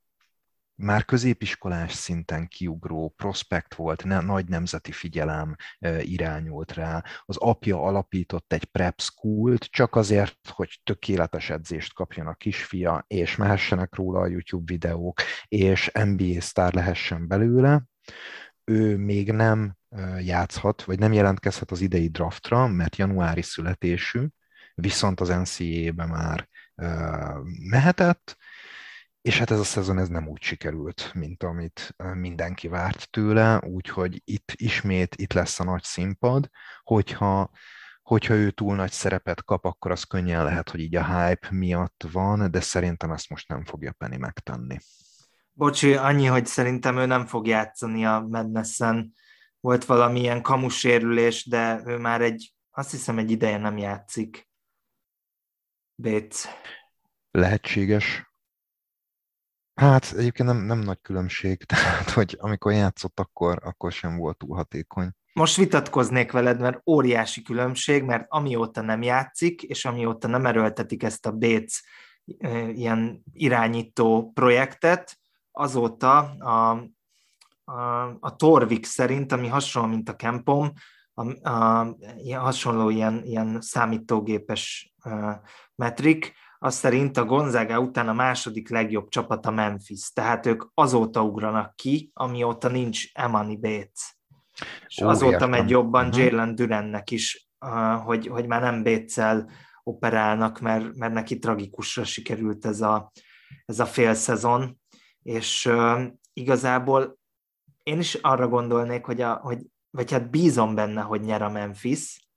már 0.75 1.05
középiskolás 1.05 1.93
szinten 1.93 2.49
kiugró 2.49 3.15
prospekt 3.17 3.75
volt, 3.75 4.05
ne, 4.05 4.21
nagy 4.21 4.49
nemzeti 4.49 4.93
figyelem 4.93 5.55
e, 5.79 6.03
irányult 6.03 6.73
rá. 6.73 7.05
Az 7.25 7.37
apja 7.37 7.83
alapított 7.83 8.53
egy 8.53 8.65
prep 8.65 9.01
school 9.01 9.59
csak 9.59 9.97
azért, 9.97 10.49
hogy 10.49 10.81
tökéletes 10.85 11.51
edzést 11.51 11.95
kapjon 11.95 12.27
a 12.27 12.35
kisfia, 12.35 13.05
és 13.07 13.37
mehessenek 13.37 13.95
róla 13.95 14.21
a 14.21 14.27
YouTube 14.27 14.73
videók, 14.73 15.21
és 15.49 15.91
NBA 15.93 16.41
sztár 16.41 16.75
lehessen 16.75 17.29
belőle. 17.29 17.83
Ő 18.65 18.97
még 18.97 19.33
nem 19.33 19.77
játszhat, 20.21 20.83
vagy 20.83 20.99
nem 20.99 21.13
jelentkezhet 21.13 21.71
az 21.71 21.81
idei 21.81 22.09
draftra, 22.09 22.67
mert 22.67 22.97
januári 22.97 23.43
születésű, 23.43 24.27
viszont 24.75 25.21
az 25.21 25.29
NCAA-be 25.29 26.07
már 26.07 26.49
mehetett, 27.71 28.37
és 29.21 29.39
hát 29.39 29.51
ez 29.51 29.59
a 29.59 29.65
szezon 29.65 29.99
ez 29.99 30.09
nem 30.09 30.29
úgy 30.29 30.43
sikerült, 30.43 31.11
mint 31.15 31.43
amit 31.43 31.95
mindenki 32.15 32.69
várt 32.69 33.11
tőle, 33.11 33.61
úgyhogy 33.65 34.23
itt 34.25 34.53
ismét 34.55 35.15
itt 35.15 35.33
lesz 35.33 35.61
a 35.61 35.65
nagy 35.65 35.83
színpad, 35.83 36.49
hogyha 36.83 37.51
hogyha 38.03 38.35
ő 38.35 38.51
túl 38.51 38.75
nagy 38.75 38.93
szerepet 38.93 39.45
kap, 39.45 39.65
akkor 39.65 39.91
az 39.91 40.05
könnyen 40.05 40.45
lehet, 40.45 40.71
hogy 40.71 40.81
így 40.81 40.97
a 40.97 41.05
hype 41.05 41.49
miatt 41.51 42.05
van, 42.13 42.51
de 42.51 42.61
szerintem 42.61 43.11
ezt 43.13 43.31
most 43.31 43.49
nem 43.49 43.65
fogja 43.65 43.93
Penny 43.93 44.19
megtenni. 44.19 44.79
Bocsi, 45.53 45.95
annyi, 45.95 46.27
hogy 46.27 46.47
szerintem 46.47 46.99
ő 46.99 47.07
nem 47.07 47.27
fog 47.27 47.47
játszani 47.47 48.07
a 48.07 48.27
Madness-en. 48.31 49.13
Volt 49.61 49.85
valamilyen 49.85 50.43
kamusérülés, 50.43 51.49
de 51.49 51.83
ő 51.87 51.97
már 51.97 52.21
egy, 52.21 52.55
azt 52.71 52.91
hiszem 52.91 53.19
egy 53.19 53.31
ideje 53.31 53.59
nem 53.59 53.79
játszik. 53.79 54.48
Béc. 56.01 56.49
Lehetséges. 57.31 58.31
Hát 59.75 60.13
egyébként 60.17 60.49
nem, 60.49 60.57
nem 60.57 60.79
nagy 60.79 61.01
különbség, 61.03 61.63
tehát 61.65 62.11
hogy 62.11 62.37
amikor 62.41 62.73
játszott, 62.73 63.21
akkor, 63.21 63.59
akkor 63.65 63.93
sem 63.93 64.17
volt 64.17 64.37
túl 64.37 64.57
hatékony. 64.57 65.11
Most 65.33 65.57
vitatkoznék 65.57 66.33
veled, 66.33 66.61
mert 66.61 66.89
óriási 66.89 67.43
különbség, 67.43 68.03
mert 68.03 68.27
amióta 68.29 68.81
nem 68.81 69.03
játszik, 69.03 69.63
és 69.63 69.85
amióta 69.85 70.29
nem 70.29 70.47
erőltetik 70.47 71.03
ezt 71.03 71.27
a 71.27 71.33
Béc 71.33 71.81
ilyen 72.73 73.23
irányító 73.33 74.31
projektet, 74.35 75.19
azóta 75.51 76.19
a, 76.19 76.71
a, 77.65 78.03
a 78.21 78.37
Torvik 78.37 78.87
szerint, 78.87 79.33
ami 79.33 79.47
hasonló, 79.47 79.89
mint 79.89 80.09
a 80.09 80.17
Kempom, 80.17 80.73
a, 81.15 81.49
a, 81.51 81.97
hasonló 82.37 82.89
ilyen, 82.89 83.23
ilyen 83.25 83.61
számítógépes 83.61 84.95
metrik, 85.79 86.35
az 86.59 86.75
szerint 86.75 87.17
a 87.17 87.25
Gonzaga 87.25 87.81
után 87.81 88.09
a 88.09 88.13
második 88.13 88.69
legjobb 88.69 89.09
csapat 89.09 89.47
a 89.47 89.51
Memphis, 89.51 90.13
tehát 90.13 90.47
ők 90.47 90.65
azóta 90.75 91.23
ugranak 91.23 91.77
ki, 91.77 92.11
amióta 92.15 92.69
nincs 92.69 93.05
Emani 93.13 93.57
Bates. 93.57 94.19
És 94.87 95.01
Ó, 95.01 95.09
azóta 95.09 95.33
értem. 95.33 95.51
megy 95.51 95.71
jobban 95.71 96.07
uh-huh. 96.07 96.25
Jalen 96.25 96.55
Durennek 96.55 97.11
is, 97.11 97.49
hogy, 98.05 98.27
hogy 98.27 98.47
már 98.47 98.61
nem 98.61 98.83
Béccel 98.83 99.51
operálnak, 99.83 100.61
mert, 100.61 100.97
mert 100.97 101.13
neki 101.13 101.39
tragikusra 101.39 102.05
sikerült 102.05 102.67
ez 102.67 102.81
a, 102.81 103.13
ez 103.65 103.81
a 103.81 103.87
fél 103.87 104.15
szezon, 104.15 104.81
és 105.23 105.71
igazából 106.33 107.19
én 107.83 107.99
is 107.99 108.15
arra 108.15 108.49
gondolnék, 108.49 109.05
hogy, 109.05 109.21
a, 109.21 109.35
hogy 109.35 109.59
vagy 109.91 110.11
hát 110.11 110.31
bízom 110.31 110.75
benne, 110.75 111.01
hogy 111.01 111.21
nyer 111.21 111.43
a 111.43 111.51
Memphis, 111.51 112.28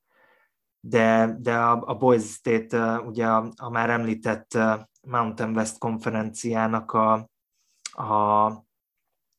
de, 0.82 1.36
de 1.40 1.58
a, 1.58 1.82
a 1.86 1.96
Boys 1.96 2.34
State, 2.34 3.00
ugye 3.00 3.28
a, 3.28 3.52
a 3.56 3.70
már 3.70 3.90
említett 3.90 4.58
Mountain 5.02 5.56
West 5.56 5.78
konferenciának 5.78 6.92
a, 6.92 7.30
a 7.92 8.52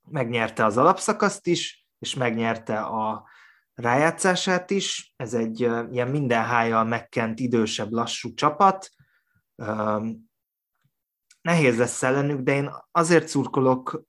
megnyerte 0.09 0.65
az 0.65 0.77
alapszakaszt 0.77 1.47
is, 1.47 1.87
és 1.99 2.15
megnyerte 2.15 2.81
a 2.81 3.29
rájátszását 3.75 4.71
is. 4.71 5.15
Ez 5.17 5.35
egy 5.35 5.61
ilyen 5.91 6.09
minden 6.09 6.45
hájjal 6.45 6.85
megkent, 6.85 7.41
idősebb, 7.41 7.91
lassú 7.91 8.35
csapat. 8.35 8.91
Nehéz 11.41 11.79
lesz 11.79 12.03
ellenük, 12.03 12.41
de 12.41 12.55
én 12.55 12.71
azért 12.91 13.29
szurkolok, 13.29 14.03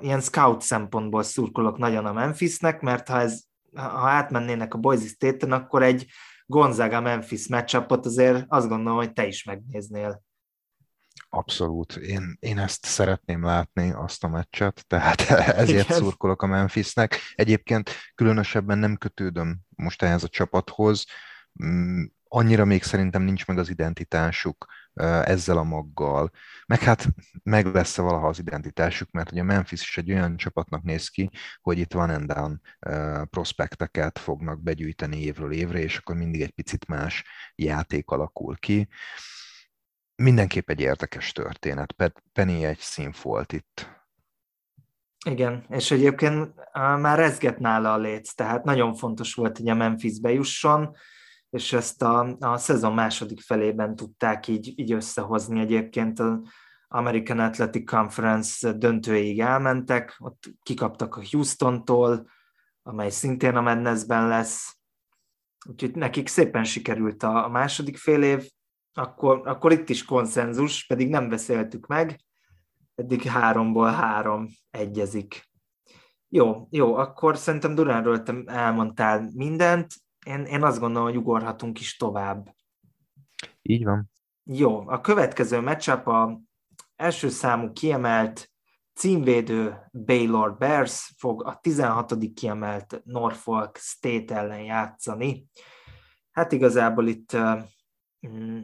ilyen 0.00 0.20
scout 0.20 0.60
szempontból 0.60 1.22
szurkolok 1.22 1.78
nagyon 1.78 2.06
a 2.06 2.12
Memphisnek, 2.12 2.80
mert 2.80 3.08
ha, 3.08 3.20
ez, 3.20 3.42
ha 3.74 4.08
átmennének 4.08 4.74
a 4.74 4.78
Boise 4.78 5.06
State-en, 5.06 5.52
akkor 5.52 5.82
egy 5.82 6.06
Gonzaga-Memphis 6.46 7.48
matchupot 7.48 8.06
azért 8.06 8.44
azt 8.48 8.68
gondolom, 8.68 8.98
hogy 8.98 9.12
te 9.12 9.26
is 9.26 9.44
megnéznél. 9.44 10.24
Abszolút. 11.28 11.96
Én, 11.96 12.36
én 12.40 12.58
ezt 12.58 12.84
szeretném 12.84 13.44
látni, 13.44 13.92
azt 13.92 14.24
a 14.24 14.28
meccset, 14.28 14.84
tehát 14.86 15.20
ezért 15.62 15.84
Igen. 15.84 15.98
szurkolok 15.98 16.42
a 16.42 16.46
Memphisnek. 16.46 17.18
Egyébként 17.34 17.90
különösebben 18.14 18.78
nem 18.78 18.96
kötődöm 18.96 19.58
most 19.68 20.02
ehhez 20.02 20.22
a 20.22 20.28
csapathoz. 20.28 21.04
Mm, 21.64 22.04
annyira 22.28 22.64
még 22.64 22.82
szerintem 22.82 23.22
nincs 23.22 23.46
meg 23.46 23.58
az 23.58 23.70
identitásuk 23.70 24.66
ezzel 25.00 25.58
a 25.58 25.62
maggal. 25.62 26.30
Meg 26.66 26.80
hát 26.80 27.06
meg 27.42 27.66
lesz-e 27.66 28.02
valaha 28.02 28.28
az 28.28 28.38
identitásuk, 28.38 29.10
mert 29.10 29.30
ugye 29.30 29.42
Memphis 29.42 29.80
is 29.80 29.96
egy 29.96 30.12
olyan 30.12 30.36
csapatnak 30.36 30.82
néz 30.82 31.08
ki, 31.08 31.30
hogy 31.60 31.78
itt 31.78 31.92
van 31.92 32.10
and 32.10 32.32
down 32.32 32.60
prospekteket 33.30 34.18
fognak 34.18 34.62
begyűjteni 34.62 35.20
évről 35.20 35.52
évre, 35.52 35.78
és 35.78 35.96
akkor 35.96 36.16
mindig 36.16 36.40
egy 36.42 36.50
picit 36.50 36.86
más 36.86 37.24
játék 37.54 38.10
alakul 38.10 38.56
ki. 38.56 38.88
Mindenképp 40.22 40.70
egy 40.70 40.80
érdekes 40.80 41.32
történet. 41.32 41.94
Penny 42.32 42.64
egy 42.64 42.78
színfolt 42.78 43.52
itt. 43.52 43.94
Igen, 45.26 45.64
és 45.68 45.90
egyébként 45.90 46.54
már 46.72 47.18
rezget 47.18 47.58
nála 47.58 47.92
a 47.92 47.98
léc, 47.98 48.32
tehát 48.32 48.64
nagyon 48.64 48.94
fontos 48.94 49.34
volt, 49.34 49.56
hogy 49.56 49.68
a 49.68 49.74
Memphis 49.74 50.20
bejusson, 50.20 50.96
és 51.50 51.72
ezt 51.72 52.02
a, 52.02 52.36
a 52.40 52.56
szezon 52.56 52.94
második 52.94 53.40
felében 53.40 53.96
tudták 53.96 54.48
így, 54.48 54.72
így 54.78 54.92
összehozni. 54.92 55.60
Egyébként 55.60 56.18
az 56.18 56.38
American 56.88 57.38
Athletic 57.38 57.90
Conference 57.90 58.72
döntőig 58.72 59.40
elmentek, 59.40 60.16
ott 60.18 60.44
kikaptak 60.62 61.16
a 61.16 61.22
Houstontól, 61.30 62.30
amely 62.82 63.10
szintén 63.10 63.56
a 63.56 63.60
Madnessben 63.60 64.28
lesz, 64.28 64.76
úgyhogy 65.68 65.94
nekik 65.94 66.28
szépen 66.28 66.64
sikerült 66.64 67.22
a, 67.22 67.44
a 67.44 67.48
második 67.48 67.96
fél 67.96 68.22
év, 68.22 68.50
akkor, 68.92 69.40
akkor 69.44 69.72
itt 69.72 69.88
is 69.88 70.04
konszenzus, 70.04 70.86
pedig 70.86 71.08
nem 71.08 71.28
beszéltük 71.28 71.86
meg, 71.86 72.20
eddig 72.94 73.22
háromból 73.22 73.90
három 73.90 74.48
egyezik. 74.70 75.50
Jó, 76.28 76.66
jó, 76.70 76.94
akkor 76.94 77.36
szerintem 77.36 77.74
Duránról 77.74 78.22
te 78.22 78.34
elmondtál 78.46 79.30
mindent, 79.34 79.94
én, 80.26 80.44
én 80.44 80.62
azt 80.62 80.78
gondolom, 80.78 81.08
hogy 81.08 81.16
ugorhatunk 81.16 81.80
is 81.80 81.96
tovább. 81.96 82.54
Így 83.62 83.84
van. 83.84 84.10
Jó, 84.42 84.88
a 84.88 85.00
következő 85.00 85.60
matchup 85.60 86.06
a 86.06 86.40
első 86.96 87.28
számú 87.28 87.72
kiemelt 87.72 88.50
címvédő 88.94 89.88
Baylor 89.92 90.56
Bears 90.56 91.14
fog 91.18 91.46
a 91.46 91.58
16. 91.60 92.14
kiemelt 92.34 93.00
Norfolk 93.04 93.76
State 93.76 94.34
ellen 94.34 94.62
játszani. 94.62 95.46
Hát 96.30 96.52
igazából 96.52 97.06
itt 97.06 97.36
mm, 98.28 98.60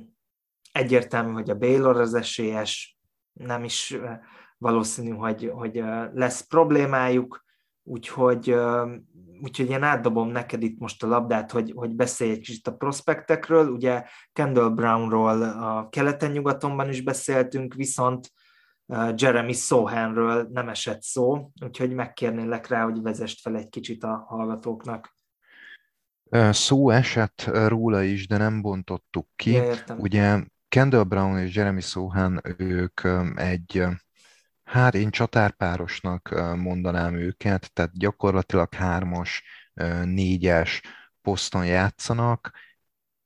egyértelmű, 0.72 1.32
hogy 1.32 1.50
a 1.50 1.58
Baylor 1.58 1.96
az 2.00 2.14
esélyes, 2.14 2.98
nem 3.32 3.64
is 3.64 3.96
valószínű, 4.58 5.10
hogy, 5.10 5.50
hogy 5.54 5.74
lesz 6.12 6.46
problémájuk, 6.46 7.44
úgyhogy 7.82 8.54
úgyhogy 9.42 9.70
én 9.70 9.82
átdobom 9.82 10.28
neked 10.28 10.62
itt 10.62 10.78
most 10.78 11.02
a 11.02 11.06
labdát, 11.06 11.50
hogy, 11.50 11.72
hogy 11.74 11.90
beszélj 11.90 12.30
egy 12.30 12.40
kicsit 12.40 12.66
a 12.66 12.74
prospektekről. 12.74 13.68
Ugye 13.68 14.04
Kendall 14.32 14.68
Brownról 14.68 15.42
a 15.42 15.88
keleten-nyugatonban 15.88 16.88
is 16.88 17.02
beszéltünk, 17.02 17.74
viszont 17.74 18.32
Jeremy 19.14 19.52
Sohanről 19.52 20.48
nem 20.52 20.68
esett 20.68 21.02
szó, 21.02 21.50
úgyhogy 21.64 21.94
megkérnélek 21.94 22.68
rá, 22.68 22.84
hogy 22.84 23.02
vezest 23.02 23.40
fel 23.40 23.56
egy 23.56 23.68
kicsit 23.68 24.04
a 24.04 24.24
hallgatóknak. 24.28 25.16
Szó 26.50 26.90
esett 26.90 27.50
róla 27.66 28.02
is, 28.02 28.26
de 28.26 28.36
nem 28.36 28.62
bontottuk 28.62 29.28
ki. 29.36 29.50
Ja, 29.50 29.74
Ugye 29.96 30.44
Kendall 30.68 31.02
Brown 31.02 31.38
és 31.38 31.54
Jeremy 31.54 31.80
Sohan, 31.80 32.40
ők 32.56 33.00
egy 33.34 33.84
Hát 34.72 34.94
én 34.94 35.10
csatárpárosnak 35.10 36.28
mondanám 36.56 37.14
őket, 37.14 37.72
tehát 37.72 37.98
gyakorlatilag 37.98 38.74
hármas, 38.74 39.42
négyes 40.04 40.80
poszton 41.22 41.66
játszanak, 41.66 42.50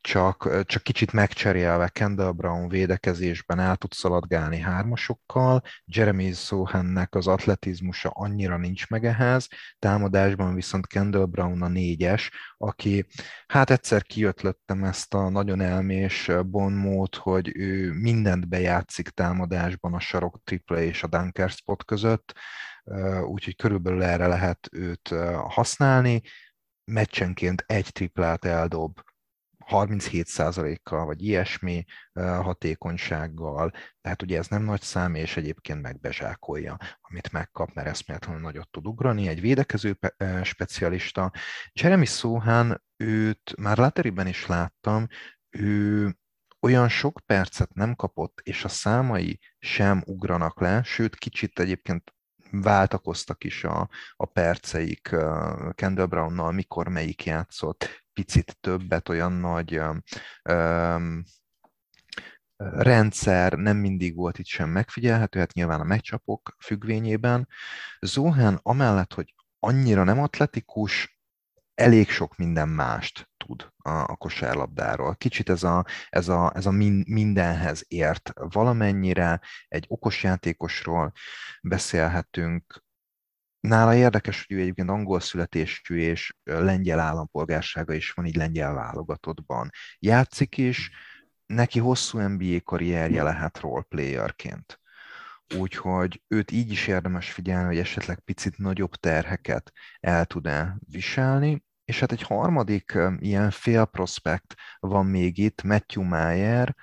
csak, 0.07 0.65
csak 0.65 0.83
kicsit 0.83 1.13
megcserélve 1.13 1.89
Kendall 1.89 2.31
Brown 2.31 2.69
védekezésben 2.69 3.59
el 3.59 3.77
tud 3.77 3.93
szaladgálni 3.93 4.59
hármasokkal, 4.59 5.63
Jeremy 5.85 6.33
Sohannek 6.33 7.15
az 7.15 7.27
atletizmusa 7.27 8.09
annyira 8.09 8.57
nincs 8.57 8.89
meg 8.89 9.05
ehhez, 9.05 9.49
támadásban 9.79 10.55
viszont 10.55 10.87
Kendall 10.87 11.25
Brown 11.25 11.63
a 11.63 11.69
négyes, 11.69 12.31
aki 12.57 13.07
hát 13.47 13.71
egyszer 13.71 14.03
kiötlöttem 14.03 14.85
ezt 14.85 15.15
a 15.15 15.29
nagyon 15.29 15.61
elmés 15.61 16.31
bonmót, 16.45 17.17
hogy 17.17 17.53
ő 17.57 17.93
mindent 17.93 18.49
bejátszik 18.49 19.09
támadásban 19.09 19.95
a 19.95 20.01
sarok 20.01 20.41
triple 20.45 20.83
és 20.83 21.03
a 21.03 21.07
dunker 21.07 21.51
spot 21.51 21.85
között, 21.85 22.33
úgyhogy 23.25 23.57
körülbelül 23.57 24.03
erre 24.03 24.27
lehet 24.27 24.69
őt 24.73 25.15
használni, 25.49 26.23
meccsenként 26.85 27.65
egy 27.67 27.93
triplát 27.93 28.45
eldob, 28.45 29.01
37%-kal, 29.71 31.05
vagy 31.05 31.23
ilyesmi 31.23 31.85
hatékonysággal, 32.15 33.73
tehát 34.01 34.23
ugye 34.23 34.39
ez 34.39 34.47
nem 34.49 34.63
nagy 34.63 34.81
szám, 34.81 35.15
és 35.15 35.37
egyébként 35.37 35.83
megbezsákolja, 35.83 36.77
amit 37.01 37.33
megkap, 37.33 37.73
mert 37.75 37.89
eszméletlenül 37.89 38.41
nagyot 38.41 38.71
tud 38.71 38.87
ugrani. 38.87 39.29
Egy 39.29 39.41
védekező 39.41 39.99
specialista. 40.43 41.33
Jeremy 41.73 42.05
Sohan, 42.05 42.83
őt 42.97 43.55
már 43.59 43.79
Lateriben 43.79 44.27
is 44.27 44.47
láttam, 44.47 45.07
ő 45.51 46.15
olyan 46.61 46.89
sok 46.89 47.21
percet 47.27 47.75
nem 47.75 47.95
kapott, 47.95 48.41
és 48.43 48.65
a 48.65 48.69
számai 48.69 49.39
sem 49.59 50.03
ugranak 50.07 50.61
le, 50.61 50.83
sőt, 50.83 51.17
kicsit 51.17 51.59
egyébként 51.59 52.15
váltakoztak 52.51 53.45
is 53.45 53.65
a, 53.65 53.89
a 54.17 54.27
perceik 54.27 55.17
Kendall 55.75 56.07
Brownnal, 56.07 56.53
mikor 56.53 56.89
melyik 56.89 57.25
játszott, 57.25 58.06
picit 58.17 58.57
többet, 58.61 59.09
olyan 59.09 59.33
nagy 59.33 59.81
um, 60.51 61.23
rendszer 62.57 63.53
nem 63.53 63.77
mindig 63.77 64.17
volt 64.17 64.39
itt 64.39 64.47
sem 64.47 64.69
megfigyelhető, 64.69 65.39
hát 65.39 65.53
nyilván 65.53 65.81
a 65.81 65.85
megcsapok 65.85 66.57
függvényében. 66.59 67.49
Zohan 68.01 68.59
amellett, 68.63 69.13
hogy 69.13 69.35
annyira 69.59 70.05
nem 70.05 70.21
atletikus, 70.21 71.19
elég 71.75 72.11
sok 72.11 72.37
minden 72.37 72.69
mást 72.69 73.31
tud 73.37 73.73
a, 73.77 73.91
a 73.91 74.17
kosárlabdáról. 74.17 75.15
Kicsit 75.15 75.49
ez 75.49 75.63
a, 75.63 75.85
ez 76.09 76.29
a, 76.29 76.53
ez 76.55 76.67
a 76.67 76.71
min, 76.71 77.05
mindenhez 77.09 77.85
ért 77.89 78.33
valamennyire, 78.35 79.41
egy 79.69 79.85
okos 79.89 80.23
játékosról 80.23 81.13
beszélhetünk, 81.63 82.85
Nála 83.67 83.95
érdekes, 83.95 84.45
hogy 84.47 84.57
ő 84.57 84.61
egyébként 84.61 84.91
angol 84.91 85.21
születésű 85.21 85.97
és 85.97 86.37
lengyel 86.45 86.99
állampolgársága 86.99 87.93
is 87.93 88.11
van, 88.11 88.27
így 88.27 88.37
lengyel 88.37 88.75
válogatottban. 88.75 89.71
Játszik 89.99 90.59
is, 90.59 90.91
neki 91.47 91.79
hosszú 91.79 92.19
NBA 92.19 92.61
karrierje 92.65 93.23
lehet 93.23 93.61
roleplayerként. 93.61 94.81
Úgyhogy 95.59 96.23
őt 96.29 96.51
így 96.51 96.71
is 96.71 96.87
érdemes 96.87 97.31
figyelni, 97.33 97.67
hogy 97.67 97.79
esetleg 97.79 98.21
picit 98.21 98.59
nagyobb 98.59 98.95
terheket 98.95 99.73
el 100.01 100.25
tud-e 100.25 100.77
viselni. 100.91 101.65
És 101.85 102.01
hát 102.01 102.13
egy 102.13 102.23
harmadik 102.23 102.99
ilyen 103.19 103.51
fél 103.51 103.85
prospekt 103.85 104.55
van 104.79 105.07
még 105.07 105.39
itt, 105.39 105.63
Matthew 105.63 106.03
Mayer, 106.03 106.75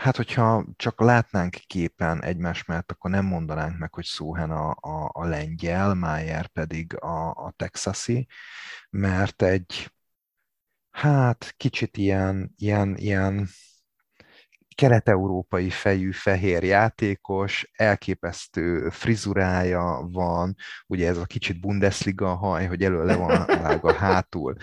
Hát, 0.00 0.16
hogyha 0.16 0.64
csak 0.76 1.00
látnánk 1.00 1.56
képen 1.66 2.22
egymás 2.22 2.64
mellett, 2.64 2.90
akkor 2.90 3.10
nem 3.10 3.24
mondanánk 3.24 3.78
meg, 3.78 3.94
hogy 3.94 4.04
Szóhen 4.04 4.50
a, 4.50 4.70
a, 4.70 5.10
a 5.12 5.24
lengyel, 5.24 5.94
Mayer 5.94 6.46
pedig 6.46 6.96
a, 6.96 7.30
a 7.30 7.52
texasi, 7.56 8.26
mert 8.90 9.42
egy, 9.42 9.92
hát 10.90 11.54
kicsit 11.56 11.96
ilyen, 11.96 12.54
ilyen, 12.56 12.96
ilyen 12.96 13.48
kelet-európai 14.80 15.70
fejű 15.70 16.12
fehér 16.12 16.62
játékos, 16.62 17.70
elképesztő 17.72 18.88
frizurája 18.88 20.08
van, 20.12 20.56
ugye 20.86 21.08
ez 21.08 21.16
a 21.16 21.24
kicsit 21.24 21.60
Bundesliga 21.60 22.34
haj, 22.34 22.66
hogy 22.66 22.82
elő 22.82 23.04
le 23.04 23.16
van 23.16 23.46
vágva 23.62 23.92
hátul, 23.92 24.56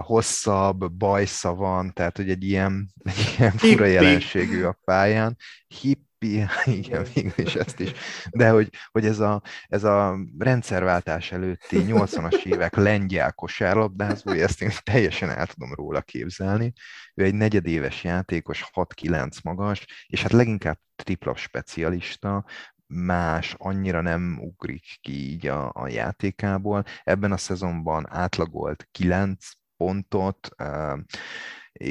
hosszabb, 0.00 0.92
bajsza 0.92 1.54
van, 1.54 1.92
tehát 1.92 2.16
hogy 2.16 2.30
egy 2.30 2.44
ilyen, 2.44 2.92
egy 3.02 3.34
ilyen 3.38 3.52
fura 3.52 3.84
jelenségű 3.84 4.62
a 4.62 4.78
pályán, 4.84 5.36
hip 5.66 6.07
igen, 6.64 7.06
végül 7.14 7.32
is 7.46 7.54
ezt 7.54 7.80
is. 7.80 7.92
De 8.30 8.50
hogy, 8.50 8.70
hogy 8.90 9.06
ez, 9.06 9.18
a, 9.18 9.42
ez 9.66 9.84
a 9.84 10.18
rendszerváltás 10.38 11.32
előtti 11.32 11.84
80-as 11.86 12.44
évek 12.44 12.76
lengyel 12.76 13.32
kosárlabdázó, 13.32 14.30
ezt 14.30 14.62
én 14.62 14.70
teljesen 14.84 15.30
el 15.30 15.46
tudom 15.46 15.74
róla 15.74 16.00
képzelni. 16.00 16.72
Ő 17.14 17.24
egy 17.24 17.34
negyedéves 17.34 18.04
játékos, 18.04 18.70
6-9 18.74 19.42
magas, 19.42 19.86
és 20.06 20.22
hát 20.22 20.32
leginkább 20.32 20.78
tripla 20.96 21.36
specialista, 21.36 22.44
más 22.86 23.54
annyira 23.58 24.00
nem 24.00 24.38
ugrik 24.40 24.84
ki 25.00 25.12
így 25.12 25.46
a, 25.46 25.70
a 25.74 25.88
játékából. 25.88 26.84
Ebben 27.02 27.32
a 27.32 27.36
szezonban 27.36 28.06
átlagolt 28.10 28.88
9 28.90 29.46
pontot, 29.76 30.48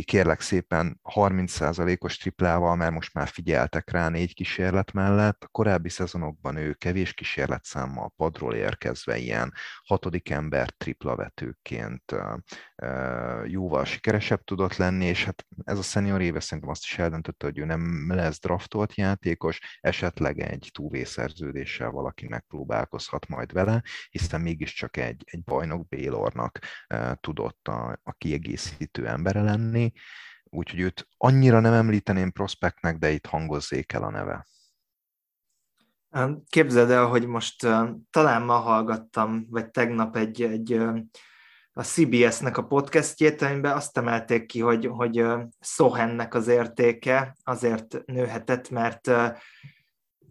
kérlek 0.03 0.41
szépen 0.41 0.99
30%-os 1.13 2.17
triplával, 2.17 2.75
mert 2.75 2.93
most 2.93 3.13
már 3.13 3.27
figyeltek 3.27 3.91
rá 3.91 4.09
négy 4.09 4.33
kísérlet 4.33 4.91
mellett. 4.91 5.43
A 5.43 5.47
korábbi 5.47 5.89
szezonokban 5.89 6.55
ő 6.55 6.73
kevés 6.73 7.13
kísérletszámmal 7.13 8.13
padról 8.15 8.53
érkezve 8.53 9.17
ilyen 9.17 9.53
hatodik 9.83 10.29
ember 10.29 10.69
triplavetőként 10.69 12.15
jóval 13.45 13.85
sikeresebb 13.85 14.43
tudott 14.43 14.75
lenni, 14.75 15.05
és 15.05 15.23
hát 15.25 15.45
ez 15.63 15.77
a 15.77 15.81
senior 15.81 16.21
éve 16.21 16.39
szerintem 16.39 16.69
azt 16.69 16.83
is 16.83 16.97
eldöntötte, 16.97 17.45
hogy 17.45 17.57
ő 17.57 17.65
nem 17.65 18.11
lesz 18.13 18.39
draftolt 18.39 18.95
játékos, 18.95 19.59
esetleg 19.79 20.39
egy 20.39 20.69
túvészerződéssel 20.73 21.89
valaki 21.89 22.27
megpróbálkozhat 22.27 23.27
majd 23.27 23.53
vele, 23.53 23.83
hiszen 24.09 24.41
mégiscsak 24.41 24.97
egy, 24.97 25.23
egy 25.25 25.43
bajnok 25.43 25.87
Bélornak 25.87 26.59
tudott 27.19 27.67
a, 27.67 27.99
a 28.03 28.13
kiegészítő 28.13 29.07
embere 29.07 29.41
lenni, 29.41 29.91
úgyhogy 30.43 30.79
őt 30.79 31.07
annyira 31.17 31.59
nem 31.59 31.73
említeném 31.73 32.31
prospektnek, 32.31 32.97
de 32.97 33.11
itt 33.11 33.25
hangozzék 33.25 33.91
el 33.91 34.03
a 34.03 34.09
neve. 34.09 34.47
Képzeld 36.49 36.89
el, 36.89 37.05
hogy 37.05 37.27
most 37.27 37.63
uh, 37.63 37.89
talán 38.09 38.41
ma 38.41 38.57
hallgattam, 38.57 39.45
vagy 39.49 39.69
tegnap 39.69 40.15
egy, 40.15 40.41
egy 40.41 40.79
a 41.77 41.83
CBS-nek 41.83 42.57
a 42.57 42.63
podcastjét, 42.63 43.41
amiben 43.41 43.75
azt 43.75 43.97
emelték 43.97 44.45
ki, 44.45 44.59
hogy, 44.59 44.85
hogy 44.85 45.25
Sohennek 45.59 46.33
az 46.33 46.47
értéke 46.47 47.35
azért 47.43 48.05
nőhetett, 48.05 48.69
mert 48.69 49.11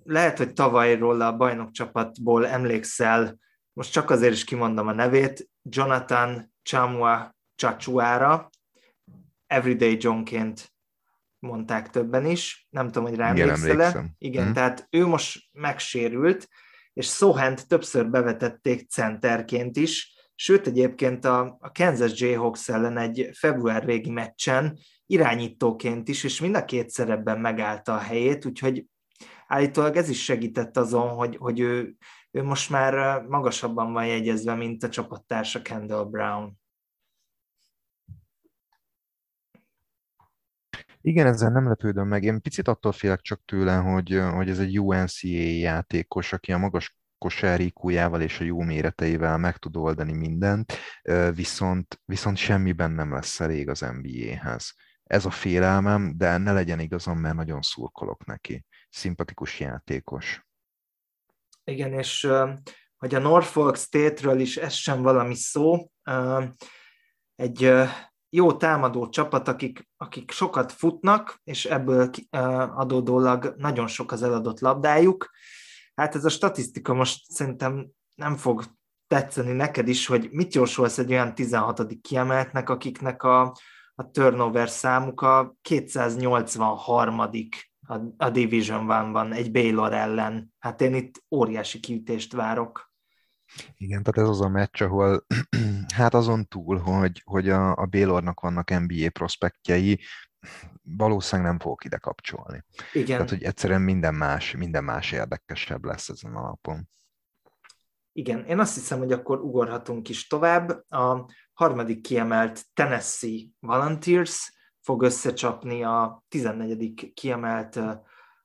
lehet, 0.05 0.39
hogy 0.39 0.53
tavalyról 0.53 1.21
a 1.21 1.37
bajnokcsapatból 1.37 2.47
emlékszel, 2.47 3.39
most 3.73 3.93
csak 3.93 4.11
azért 4.11 4.33
is 4.33 4.45
kimondom 4.45 4.87
a 4.87 4.93
nevét, 4.93 5.49
Jonathan 5.63 6.53
Chamua 6.63 7.37
Chachuára, 7.55 8.51
Everyday 9.47 9.97
Johnként 10.01 10.73
mondták 11.39 11.91
többen 11.91 12.27
is, 12.27 12.67
nem 12.71 12.87
tudom, 12.87 13.09
hogy 13.09 13.17
rá 13.17 13.29
emlékszel 13.29 14.15
Igen, 14.19 14.45
hmm. 14.45 14.53
tehát 14.53 14.87
ő 14.91 15.07
most 15.07 15.49
megsérült, 15.53 16.49
és 16.93 17.07
Sohent 17.07 17.69
többször 17.69 18.11
bevetették 18.11 18.89
centerként 18.89 19.77
is, 19.77 20.16
Sőt, 20.39 20.67
egyébként 20.67 21.25
a, 21.25 21.57
a 21.61 21.73
Kansas 21.73 22.21
Jayhawks 22.21 22.69
ellen 22.69 22.99
egy 22.99 23.31
február 23.33 23.85
végi 23.85 24.11
meccsen 24.11 24.79
irányítóként 25.07 26.09
is, 26.09 26.25
és 26.25 26.41
mind 26.41 26.55
a 26.55 26.65
kétszer 26.65 27.11
ebben 27.11 27.41
megállta 27.41 27.95
a 27.95 27.99
helyét, 27.99 28.45
úgyhogy 28.45 28.87
állítólag 29.47 29.97
ez 29.97 30.09
is 30.09 30.25
segített 30.25 30.77
azon, 30.77 31.09
hogy, 31.09 31.37
hogy 31.37 31.61
ő, 31.61 31.95
ő 32.31 32.43
most 32.43 32.71
már 32.71 33.23
magasabban 33.23 33.93
van 33.93 34.07
jegyezve, 34.07 34.55
mint 34.55 34.83
a 34.83 34.89
csapattársa 34.89 35.63
Kendall 35.63 36.05
Brown. 36.05 36.59
Igen, 41.01 41.27
ezzel 41.27 41.51
nem 41.51 41.69
lepődöm 41.69 42.09
meg. 42.09 42.23
Én 42.23 42.41
picit 42.41 42.69
attól 42.69 42.93
félek 42.93 43.21
csak 43.21 43.45
tőle, 43.45 43.77
hogy, 43.77 44.21
hogy 44.33 44.49
ez 44.49 44.59
egy 44.59 44.81
UNCA 44.81 45.29
játékos, 45.39 46.33
aki 46.33 46.53
a 46.53 46.59
magas 46.59 46.97
kosárikújával 47.27 48.21
és 48.21 48.41
a 48.41 48.45
jó 48.45 48.61
méreteivel 48.61 49.39
meg 49.39 49.57
tud 49.57 49.77
oldani 49.77 50.13
mindent, 50.13 50.73
viszont, 51.35 52.01
viszont 52.05 52.37
semmiben 52.37 52.91
nem 52.91 53.13
lesz 53.13 53.41
elég 53.41 53.69
az 53.69 53.81
NBA-hez. 53.81 54.75
Ez 55.05 55.25
a 55.25 55.31
félelmem, 55.31 56.13
de 56.17 56.37
ne 56.37 56.53
legyen 56.53 56.81
igazam, 56.81 57.19
mert 57.19 57.35
nagyon 57.35 57.63
szurkolok 57.63 58.25
neki. 58.25 58.65
Szimpatikus 58.91 59.61
játékos. 59.61 60.47
Igen, 61.65 61.93
és 61.93 62.29
hogy 62.97 63.15
a 63.15 63.19
Norfolk 63.19 63.77
State-ről 63.77 64.41
is 64.41 64.57
ez 64.57 64.73
sem 64.73 65.03
valami 65.03 65.35
szó. 65.35 65.91
Egy 67.35 67.73
jó 68.29 68.53
támadó 68.53 69.09
csapat, 69.09 69.49
akik, 69.49 69.89
akik 69.97 70.31
sokat 70.31 70.73
futnak, 70.73 71.41
és 71.45 71.65
ebből 71.65 72.11
adódólag 72.75 73.55
nagyon 73.57 73.87
sok 73.87 74.13
az 74.13 74.23
eladott 74.23 74.61
labdájuk, 74.61 75.31
Hát 75.97 76.15
ez 76.15 76.25
a 76.25 76.29
statisztika 76.29 76.95
most 76.95 77.31
szerintem 77.31 77.87
nem 78.15 78.37
fog 78.37 78.65
tetszeni 79.07 79.53
neked 79.53 79.89
is, 79.89 80.07
hogy 80.07 80.29
mit 80.31 80.55
jósolsz 80.55 80.99
egy 80.99 81.13
olyan 81.13 81.35
16. 81.35 82.01
kiemeltnek, 82.01 82.69
akiknek 82.69 83.23
a 83.23 83.53
a 83.99 84.11
turnover 84.11 84.69
számuk 84.69 85.21
a 85.21 85.57
283 85.63 87.19
a, 87.19 87.29
a 88.17 88.31
Division 88.31 88.91
One-ban 88.91 89.33
egy 89.33 89.53
Baylor 89.53 89.93
ellen. 89.93 90.55
Hát 90.59 90.81
én 90.81 90.95
itt 90.95 91.25
óriási 91.31 91.81
kiütést 91.81 92.33
várok. 92.33 92.93
Igen, 93.77 94.03
tehát 94.03 94.29
ez 94.29 94.37
az 94.37 94.41
a 94.41 94.49
meccs, 94.49 94.83
ahol 94.83 95.27
hát 95.95 96.15
azon 96.15 96.47
túl, 96.47 96.79
hogy, 96.79 97.23
hogy 97.25 97.49
a, 97.49 97.77
a 97.77 97.87
Baylornak 97.87 98.41
vannak 98.41 98.71
NBA 98.71 99.11
prospektjei, 99.13 100.01
valószínűleg 100.83 101.51
nem 101.51 101.61
fogok 101.61 101.85
ide 101.85 101.97
kapcsolni. 101.97 102.65
Igen. 102.93 103.07
Tehát, 103.07 103.31
hogy 103.31 103.43
egyszerűen 103.43 103.83
minden 103.83 104.15
más, 104.15 104.57
minden 104.57 104.85
más 104.85 105.13
érdekesebb 105.13 105.85
lesz 105.85 106.09
ezen 106.09 106.35
a 106.35 106.41
napon. 106.41 106.89
Igen, 108.13 108.45
én 108.45 108.59
azt 108.59 108.75
hiszem, 108.75 108.99
hogy 108.99 109.13
akkor 109.13 109.41
ugorhatunk 109.41 110.09
is 110.09 110.27
tovább. 110.27 110.91
A 110.93 111.31
harmadik 111.53 112.01
kiemelt 112.01 112.65
Tennessee 112.75 113.41
Volunteers 113.61 114.55
fog 114.81 115.03
összecsapni 115.03 115.83
a 115.83 116.25
14. 116.29 117.13
kiemelt 117.15 117.81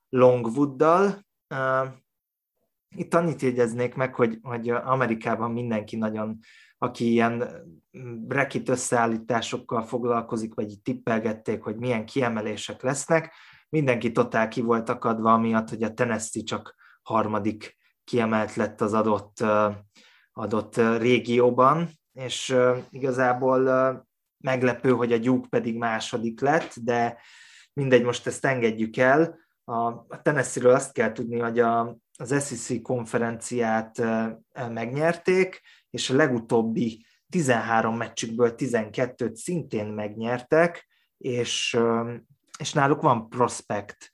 Longwooddal. 0.08 1.26
Itt 2.96 3.14
annyit 3.14 3.42
jegyeznék 3.42 3.94
meg, 3.94 4.14
hogy, 4.14 4.38
hogy 4.42 4.68
Amerikában 4.68 5.50
mindenki 5.50 5.96
nagyon, 5.96 6.38
aki 6.82 7.10
ilyen 7.10 7.48
brekit 8.26 8.68
összeállításokkal 8.68 9.82
foglalkozik, 9.82 10.54
vagy 10.54 10.70
így 10.70 10.82
tippelgették, 10.82 11.62
hogy 11.62 11.76
milyen 11.76 12.06
kiemelések 12.06 12.82
lesznek, 12.82 13.32
mindenki 13.68 14.12
totál 14.12 14.48
ki 14.48 14.60
volt 14.60 14.88
akadva, 14.88 15.32
amiatt, 15.32 15.68
hogy 15.68 15.82
a 15.82 15.94
Tennessee 15.94 16.42
csak 16.42 16.74
harmadik 17.02 17.76
kiemelt 18.04 18.54
lett 18.54 18.80
az 18.80 18.92
adott, 18.92 19.44
adott 20.32 20.76
régióban, 20.76 21.88
és 22.12 22.56
igazából 22.90 23.60
meglepő, 24.44 24.90
hogy 24.90 25.12
a 25.12 25.18
Duke 25.18 25.48
pedig 25.48 25.76
második 25.76 26.40
lett, 26.40 26.74
de 26.80 27.18
mindegy, 27.72 28.02
most 28.02 28.26
ezt 28.26 28.44
engedjük 28.44 28.96
el. 28.96 29.38
A 29.64 30.22
Tennessee-ről 30.22 30.74
azt 30.74 30.92
kell 30.92 31.12
tudni, 31.12 31.38
hogy 31.38 31.58
a, 31.58 31.96
az 32.18 32.28
SEC 32.28 32.82
konferenciát 32.82 34.02
megnyerték, 34.70 35.60
és 35.92 36.10
a 36.10 36.14
legutóbbi 36.14 37.06
13 37.28 37.96
meccsükből 37.96 38.54
12-t 38.56 39.34
szintén 39.34 39.86
megnyertek, 39.86 40.88
és, 41.18 41.78
és 42.58 42.72
náluk 42.72 43.00
van 43.00 43.28
prospekt. 43.28 44.10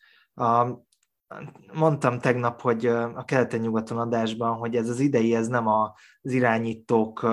Mondtam 1.72 2.18
tegnap, 2.18 2.60
hogy 2.60 2.86
a 2.86 3.24
keleten-nyugaton 3.24 3.98
adásban, 3.98 4.56
hogy 4.56 4.76
ez 4.76 4.88
az 4.88 5.00
idei, 5.00 5.34
ez 5.34 5.48
nem 5.48 5.66
az 5.66 6.32
irányítók 6.32 7.26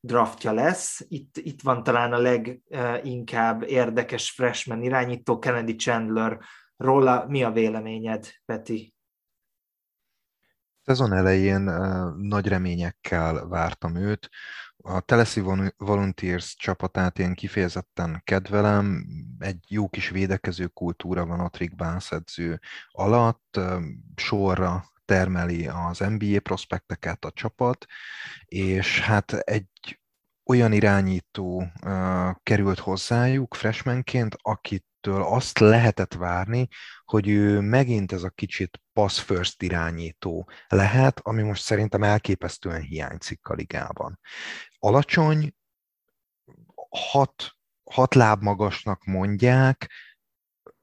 draftja 0.00 0.52
lesz. 0.52 1.04
Itt, 1.08 1.36
itt 1.36 1.62
van 1.62 1.82
talán 1.82 2.12
a 2.12 2.18
leginkább 2.18 3.62
érdekes 3.62 4.30
freshman 4.30 4.82
irányító, 4.82 5.38
Kennedy 5.38 5.74
Chandler. 5.74 6.38
Róla 6.76 7.26
mi 7.28 7.42
a 7.42 7.50
véleményed, 7.50 8.26
Peti? 8.44 8.95
Szezon 10.86 11.12
elején 11.12 11.60
nagy 12.16 12.48
reményekkel 12.48 13.46
vártam 13.48 13.96
őt. 13.96 14.28
A 14.76 15.00
Tennessee 15.00 15.72
Volunteers 15.76 16.56
csapatát 16.56 17.18
én 17.18 17.34
kifejezetten 17.34 18.20
kedvelem, 18.24 19.06
egy 19.38 19.64
jó 19.68 19.88
kis 19.88 20.08
védekező 20.08 20.66
kultúra 20.66 21.26
van 21.26 21.40
ott 21.40 21.56
Rick 21.56 21.74
Barnes 21.76 22.12
edző 22.12 22.60
alatt, 22.88 23.60
sorra 24.16 24.84
termeli 25.04 25.66
az 25.66 25.98
NBA 25.98 26.40
prospekteket 26.40 27.24
a 27.24 27.30
csapat, 27.30 27.86
és 28.44 29.00
hát 29.00 29.32
egy 29.32 30.00
olyan 30.44 30.72
irányító 30.72 31.66
uh, 31.84 32.30
került 32.42 32.78
hozzájuk 32.78 33.54
freshmanként, 33.54 34.36
akittől 35.06 35.34
azt 35.34 35.58
lehetett 35.58 36.14
várni, 36.14 36.68
hogy 37.04 37.28
ő 37.28 37.60
megint 37.60 38.12
ez 38.12 38.22
a 38.22 38.30
kicsit 38.30 38.80
pass 38.92 39.20
first 39.20 39.62
irányító 39.62 40.48
lehet, 40.68 41.20
ami 41.22 41.42
most 41.42 41.62
szerintem 41.62 42.02
elképesztően 42.02 42.80
hiányzik 42.80 43.46
a 43.46 43.54
ligában. 43.54 44.20
Alacsony, 44.78 45.54
hat, 46.90 47.56
hat 47.90 48.14
láb 48.14 48.42
magasnak 48.42 49.04
mondják, 49.04 49.90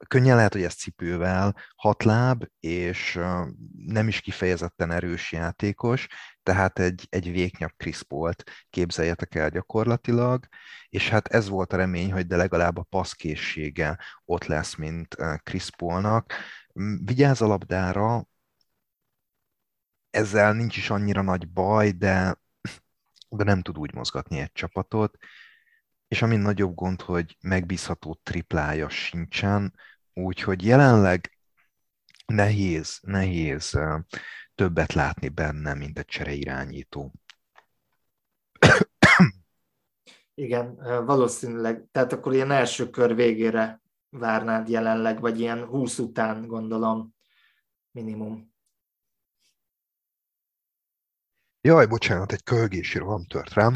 könnyen 0.08 0.36
lehet, 0.36 0.54
hogy 0.54 0.64
ez 0.64 0.74
cipővel 0.74 1.56
hat 1.76 2.04
láb, 2.04 2.46
és 2.60 3.20
nem 3.86 4.08
is 4.08 4.22
kifejezetten 4.22 4.92
erős 4.92 5.32
játékos, 5.32 6.08
tehát 6.44 6.80
egy, 6.80 7.08
egy 7.10 7.32
véknyak 7.32 7.78
Krisz 7.78 8.04
volt, 8.08 8.44
képzeljetek 8.70 9.36
el 9.36 9.50
gyakorlatilag, 9.50 10.48
és 10.90 11.10
hát 11.10 11.28
ez 11.28 11.50
volt 11.50 11.74
a 11.74 11.78
remény, 11.78 12.12
hogy 12.12 12.28
de 12.28 12.36
legalább 12.36 12.78
a 12.78 12.84
passzkészsége 12.84 14.00
ott 14.26 14.46
lesz, 14.46 14.76
mint 14.76 15.16
Krisz 15.44 15.70
Paulnak. 15.70 16.34
Vigyázz 17.04 17.42
a 17.42 17.48
labdára, 17.48 18.28
ezzel 20.10 20.54
nincs 20.54 20.78
is 20.78 20.90
annyira 20.90 21.22
nagy 21.22 21.50
baj, 21.50 21.92
de, 21.92 22.38
de 23.30 23.44
nem 23.44 23.62
tud 23.62 23.78
úgy 23.78 23.94
mozgatni 23.94 24.40
egy 24.40 24.52
csapatot, 24.52 25.18
és 26.08 26.22
ami 26.22 26.36
nagyobb 26.36 26.76
gond, 26.76 27.02
hogy 27.02 27.38
megbízható 27.42 28.20
triplája 28.24 28.90
sincsen, 28.90 29.74
úgyhogy 30.14 30.66
jelenleg 30.66 31.38
nehéz, 32.26 33.00
nehéz 33.02 33.80
többet 34.56 34.94
látni 34.94 35.30
benne, 35.30 35.74
mint 35.74 36.00
egy 36.00 36.06
csereirányító. 36.06 37.12
Igen, 40.34 40.76
valószínűleg. 41.06 41.88
Tehát 41.92 42.14
akkor 42.14 42.34
ilyen 42.34 42.52
első 42.52 42.90
kör 42.90 43.16
végére 43.16 43.82
várnád 44.10 44.70
jelenleg, 44.70 45.20
vagy 45.20 45.40
ilyen 45.40 45.66
20 45.66 46.00
után 46.00 46.48
gondolom 46.48 47.16
minimum. 47.92 48.52
Jaj, 51.62 51.86
bocsánat, 51.86 52.32
egy 52.32 52.44
kölgési 52.44 52.98
roham 52.98 53.26
tört 53.26 53.54
rám. 53.54 53.74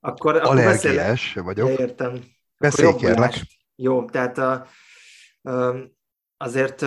Akkor, 0.00 0.36
akkor 0.36 0.58
Allergiás 0.58 1.34
vagyok. 1.34 1.68
Ja, 1.68 1.74
értem. 1.74 2.24
Beszélj, 2.58 2.96
kérlek. 2.96 3.34
Jó, 3.74 4.04
tehát 4.04 4.38
a, 4.38 4.66
azért 6.42 6.80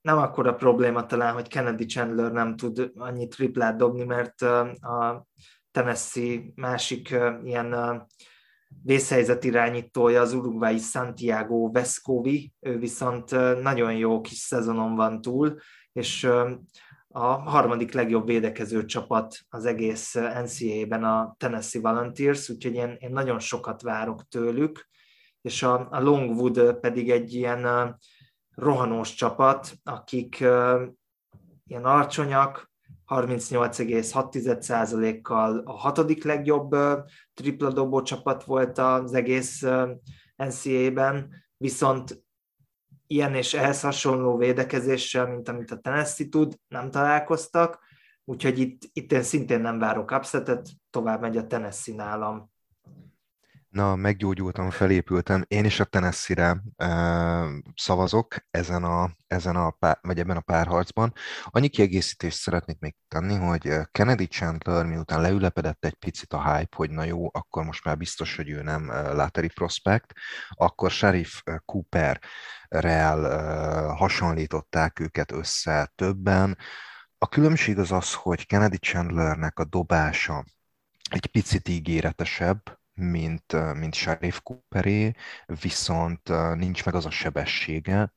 nem 0.00 0.18
akkora 0.18 0.54
probléma 0.54 1.06
talán, 1.06 1.34
hogy 1.34 1.48
Kennedy 1.48 1.84
Chandler 1.84 2.32
nem 2.32 2.56
tud 2.56 2.92
annyi 2.94 3.28
triplát 3.28 3.76
dobni, 3.76 4.04
mert 4.04 4.42
a 4.42 5.26
Tennessee 5.70 6.40
másik 6.54 7.16
ilyen 7.44 8.06
vészhelyzet 8.82 9.44
irányítója 9.44 10.20
az 10.20 10.32
uruguayi 10.32 10.78
Santiago 10.78 11.70
Vescovi, 11.70 12.52
ő 12.60 12.78
viszont 12.78 13.30
nagyon 13.62 13.96
jó 13.96 14.20
kis 14.20 14.38
szezonon 14.38 14.94
van 14.94 15.20
túl, 15.20 15.58
és 15.92 16.24
a 17.08 17.26
harmadik 17.26 17.92
legjobb 17.92 18.26
védekező 18.26 18.84
csapat 18.84 19.36
az 19.48 19.64
egész 19.64 20.14
NCAA-ben 20.14 21.04
a 21.04 21.34
Tennessee 21.38 21.82
Volunteers, 21.82 22.48
úgyhogy 22.48 22.74
én, 22.74 22.96
én 22.98 23.10
nagyon 23.10 23.38
sokat 23.38 23.82
várok 23.82 24.28
tőlük, 24.28 24.88
és 25.40 25.62
a, 25.62 25.88
a 25.90 26.00
Longwood 26.00 26.74
pedig 26.74 27.10
egy 27.10 27.34
ilyen 27.34 27.96
rohanós 28.54 29.14
csapat, 29.14 29.78
akik 29.82 30.40
ilyen 31.66 31.84
alacsonyak, 31.84 32.72
38,6%-kal 33.06 35.62
a 35.64 35.72
hatodik 35.72 36.24
legjobb 36.24 36.76
tripla 37.34 37.72
dobó 37.72 38.02
csapat 38.02 38.44
volt 38.44 38.78
az 38.78 39.14
egész 39.14 39.62
NCAA-ben, 40.36 41.30
viszont 41.56 42.22
ilyen 43.06 43.34
és 43.34 43.54
ehhez 43.54 43.80
hasonló 43.80 44.36
védekezéssel, 44.36 45.26
mint 45.26 45.48
amit 45.48 45.70
a 45.70 45.78
Tennessee 45.78 46.28
tud, 46.28 46.58
nem 46.68 46.90
találkoztak, 46.90 47.78
úgyhogy 48.24 48.58
itt, 48.58 48.82
itt 48.92 49.12
én 49.12 49.22
szintén 49.22 49.60
nem 49.60 49.78
várok 49.78 50.10
upsetet, 50.10 50.68
tovább 50.90 51.20
megy 51.20 51.36
a 51.36 51.46
Tennessee 51.46 51.94
nálam. 51.94 52.52
Na, 53.74 53.96
meggyógyultam, 53.96 54.70
felépültem. 54.70 55.44
Én 55.48 55.64
is 55.64 55.80
a 55.80 55.84
Tennessee-re 55.84 56.62
uh, 56.76 57.50
szavazok 57.74 58.34
ezen 58.50 58.84
a, 58.84 59.16
ezen 59.26 59.56
a 59.56 59.70
pár, 59.70 59.98
vagy 60.02 60.18
ebben 60.18 60.36
a 60.36 60.40
párharcban. 60.40 61.12
Annyi 61.44 61.68
kiegészítést 61.68 62.36
szeretnék 62.36 62.78
még 62.78 62.94
tenni, 63.08 63.34
hogy 63.34 63.72
Kennedy 63.92 64.26
Chandler 64.26 64.86
miután 64.86 65.20
leülepedett 65.20 65.84
egy 65.84 65.94
picit 65.94 66.32
a 66.32 66.54
hype, 66.54 66.76
hogy 66.76 66.90
na 66.90 67.04
jó, 67.04 67.28
akkor 67.32 67.64
most 67.64 67.84
már 67.84 67.96
biztos, 67.96 68.36
hogy 68.36 68.48
ő 68.48 68.62
nem 68.62 68.86
Lateri 68.90 69.48
prospect, 69.48 70.12
akkor 70.48 70.90
Sheriff 70.90 71.42
Cooper 71.64 72.20
Real 72.68 73.94
hasonlították 73.94 74.98
őket 74.98 75.32
össze 75.32 75.92
többen. 75.94 76.58
A 77.18 77.28
különbség 77.28 77.78
az 77.78 77.92
az, 77.92 78.14
hogy 78.14 78.46
Kennedy 78.46 78.78
Chandlernek 78.78 79.58
a 79.58 79.64
dobása 79.64 80.44
egy 81.10 81.26
picit 81.26 81.68
ígéretesebb, 81.68 82.82
mint, 82.94 83.74
mint 83.74 83.94
Sheriff 83.94 84.38
Cooperé, 84.42 85.12
viszont 85.46 86.28
nincs 86.54 86.84
meg 86.84 86.94
az 86.94 87.06
a 87.06 87.10
sebessége, 87.10 88.12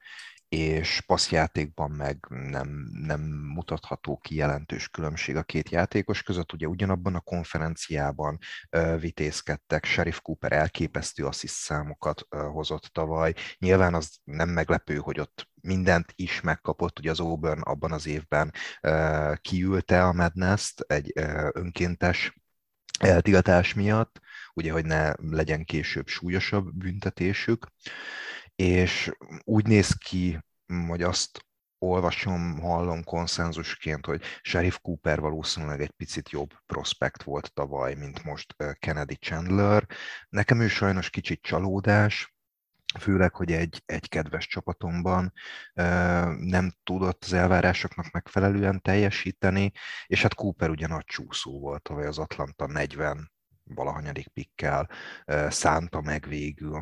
és 0.49 1.01
passzjátékban 1.01 1.91
meg 1.91 2.25
nem, 2.29 2.89
nem 2.91 3.21
mutatható 3.53 4.17
ki 4.17 4.35
jelentős 4.35 4.89
különbség 4.89 5.35
a 5.35 5.43
két 5.43 5.69
játékos 5.69 6.23
között. 6.23 6.53
Ugye 6.53 6.67
ugyanabban 6.67 7.15
a 7.15 7.19
konferenciában 7.19 8.37
vitézkedtek, 8.99 9.85
Sheriff 9.85 10.19
Cooper 10.21 10.51
elképesztő 10.51 11.25
assziszt 11.25 11.55
számokat 11.55 12.27
uh, 12.29 12.41
hozott 12.41 12.83
tavaly. 12.83 13.33
Nyilván 13.57 13.93
az 13.93 14.17
nem 14.23 14.49
meglepő, 14.49 14.95
hogy 14.95 15.19
ott 15.19 15.47
mindent 15.61 16.13
is 16.15 16.41
megkapott, 16.41 16.99
ugye 16.99 17.11
az 17.11 17.19
Auburn 17.19 17.61
abban 17.61 17.91
az 17.91 18.07
évben 18.07 18.53
uh, 18.81 19.35
kiülte 19.35 20.03
a 20.03 20.13
Madness-t 20.13 20.79
egy 20.81 21.11
önkéntes 21.51 22.33
eltigatás 22.99 23.73
miatt, 23.73 24.19
ugye, 24.57 24.71
hogy 24.71 24.85
ne 24.85 25.13
legyen 25.15 25.65
később 25.65 26.07
súlyosabb 26.07 26.73
büntetésük, 26.73 27.67
és 28.55 29.11
úgy 29.43 29.67
néz 29.67 29.93
ki, 29.93 30.39
hogy 30.87 31.01
azt 31.01 31.45
olvasom, 31.79 32.59
hallom 32.59 33.03
konszenzusként, 33.03 34.05
hogy 34.05 34.21
Sheriff 34.41 34.77
Cooper 34.81 35.19
valószínűleg 35.19 35.81
egy 35.81 35.91
picit 35.91 36.29
jobb 36.29 36.53
prospekt 36.65 37.23
volt 37.23 37.53
tavaly, 37.53 37.93
mint 37.93 38.23
most 38.23 38.55
Kennedy 38.79 39.15
Chandler. 39.15 39.87
Nekem 40.29 40.61
ő 40.61 40.67
sajnos 40.67 41.09
kicsit 41.09 41.41
csalódás, 41.41 42.35
főleg, 42.99 43.35
hogy 43.35 43.51
egy, 43.51 43.81
egy 43.85 44.09
kedves 44.09 44.47
csapatomban 44.47 45.33
nem 46.39 46.71
tudott 46.83 47.23
az 47.23 47.33
elvárásoknak 47.33 48.11
megfelelően 48.11 48.81
teljesíteni, 48.81 49.71
és 50.07 50.21
hát 50.21 50.33
Cooper 50.33 50.69
ugye 50.69 50.87
nagy 50.87 51.05
csúszó 51.05 51.59
volt 51.59 51.81
tavaly 51.81 52.05
az 52.05 52.17
Atlanta 52.17 52.67
40 52.67 53.31
valahanyadik 53.75 54.27
pikkel 54.27 54.89
szánta 55.49 56.01
meg 56.01 56.25
végül. 56.27 56.81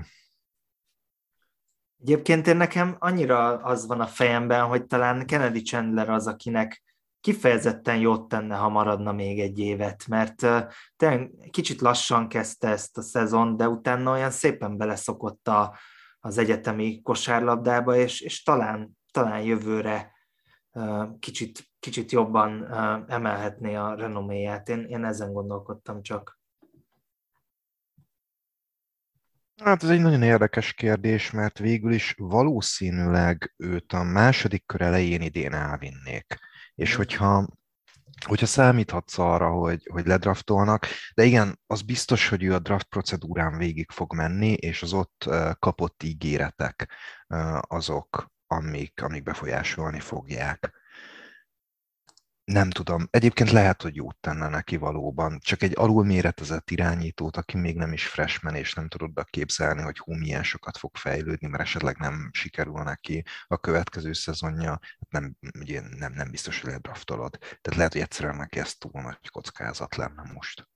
Egyébként 2.01 2.47
én 2.47 2.57
nekem 2.57 2.95
annyira 2.99 3.57
az 3.57 3.87
van 3.87 4.01
a 4.01 4.07
fejemben, 4.07 4.65
hogy 4.65 4.85
talán 4.85 5.25
Kennedy 5.25 5.61
Chandler 5.61 6.09
az, 6.09 6.27
akinek 6.27 6.83
kifejezetten 7.21 7.97
jót 7.97 8.27
tenne, 8.27 8.55
ha 8.55 8.69
maradna 8.69 9.11
még 9.11 9.39
egy 9.39 9.59
évet, 9.59 10.07
mert 10.07 10.47
tényleg 10.95 11.31
kicsit 11.51 11.81
lassan 11.81 12.27
kezdte 12.27 12.67
ezt 12.67 12.97
a 12.97 13.01
szezon, 13.01 13.57
de 13.57 13.69
utána 13.69 14.11
olyan 14.11 14.31
szépen 14.31 14.77
beleszokott 14.77 15.47
a, 15.47 15.77
az 16.19 16.37
egyetemi 16.37 17.01
kosárlabdába, 17.01 17.95
és, 17.95 18.21
és 18.21 18.43
talán, 18.43 18.97
talán 19.11 19.41
jövőre 19.41 20.13
kicsit, 21.19 21.63
kicsit 21.79 22.11
jobban 22.11 22.73
emelhetné 23.07 23.75
a 23.75 23.95
renoméját. 23.95 24.69
Én, 24.69 24.83
én 24.83 25.05
ezen 25.05 25.33
gondolkodtam 25.33 26.01
csak. 26.01 26.39
Hát 29.63 29.83
ez 29.83 29.89
egy 29.89 30.01
nagyon 30.01 30.21
érdekes 30.21 30.73
kérdés, 30.73 31.31
mert 31.31 31.59
végül 31.59 31.93
is 31.93 32.13
valószínűleg 32.17 33.53
őt 33.57 33.93
a 33.93 34.03
második 34.03 34.65
kör 34.65 34.81
elején 34.81 35.21
idén 35.21 35.53
elvinnék. 35.53 36.37
És 36.75 36.95
hogyha 36.95 37.47
hogyha 38.25 38.45
számíthatsz 38.45 39.17
arra, 39.17 39.49
hogy, 39.49 39.89
hogy 39.91 40.05
ledraftolnak, 40.05 40.87
de 41.13 41.23
igen, 41.23 41.59
az 41.67 41.81
biztos, 41.81 42.29
hogy 42.29 42.43
ő 42.43 42.53
a 42.53 42.59
draft 42.59 42.87
procedúrán 42.87 43.57
végig 43.57 43.91
fog 43.91 44.15
menni, 44.15 44.51
és 44.51 44.81
az 44.81 44.93
ott 44.93 45.29
kapott 45.59 46.03
ígéretek 46.03 46.91
azok, 47.59 48.31
amik, 48.47 49.01
amik 49.01 49.23
befolyásolni 49.23 49.99
fogják. 49.99 50.73
Nem 52.45 52.69
tudom. 52.69 53.07
Egyébként 53.09 53.51
lehet, 53.51 53.81
hogy 53.81 53.95
jót 53.95 54.17
tenne 54.17 54.47
neki 54.47 54.75
valóban. 54.75 55.39
Csak 55.39 55.61
egy 55.61 55.73
alulméretezett 55.75 56.71
irányítót, 56.71 57.37
aki 57.37 57.57
még 57.57 57.75
nem 57.75 57.93
is 57.93 58.07
freshman, 58.07 58.55
és 58.55 58.73
nem 58.73 58.87
tudod 58.87 59.13
beképzelni, 59.13 59.81
hogy 59.81 59.97
hú, 59.97 60.13
milyen 60.13 60.43
sokat 60.43 60.77
fog 60.77 60.95
fejlődni, 60.95 61.47
mert 61.47 61.63
esetleg 61.63 61.97
nem 61.97 62.29
sikerül 62.33 62.83
neki 62.83 63.23
a 63.47 63.57
következő 63.57 64.13
szezonja, 64.13 64.69
hát 64.69 65.09
nem, 65.09 65.35
ugye 65.59 65.81
nem, 65.97 66.13
nem 66.13 66.31
biztos, 66.31 66.61
hogy 66.61 66.71
ledraftolod. 66.71 67.37
Tehát 67.39 67.75
lehet, 67.75 67.91
hogy 67.93 68.01
egyszerűen 68.01 68.35
neki 68.35 68.59
ez 68.59 68.75
túl 68.75 69.01
nagy 69.01 69.29
kockázat 69.29 69.95
lenne 69.95 70.31
most. 70.33 70.69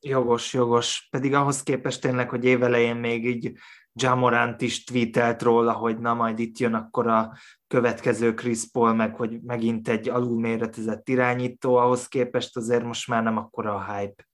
Jogos, 0.00 0.52
jogos. 0.52 1.08
Pedig 1.10 1.34
ahhoz 1.34 1.62
képest 1.62 2.00
tényleg, 2.00 2.28
hogy 2.28 2.44
évelején 2.44 2.96
még 2.96 3.24
így 3.24 3.58
Jamorant 3.98 4.60
is 4.60 4.84
tweetelt 4.84 5.42
róla, 5.42 5.72
hogy 5.72 5.98
na 5.98 6.14
majd 6.14 6.38
itt 6.38 6.58
jön 6.58 6.74
akkor 6.74 7.06
a 7.06 7.36
következő 7.66 8.34
Chris 8.34 8.70
Paul, 8.70 8.94
meg 8.94 9.14
hogy 9.14 9.40
megint 9.42 9.88
egy 9.88 10.08
alulméretezett 10.08 11.08
irányító, 11.08 11.76
ahhoz 11.76 12.08
képest 12.08 12.56
azért 12.56 12.84
most 12.84 13.08
már 13.08 13.22
nem 13.22 13.36
akkora 13.36 13.74
a 13.74 13.94
hype. 13.94 14.26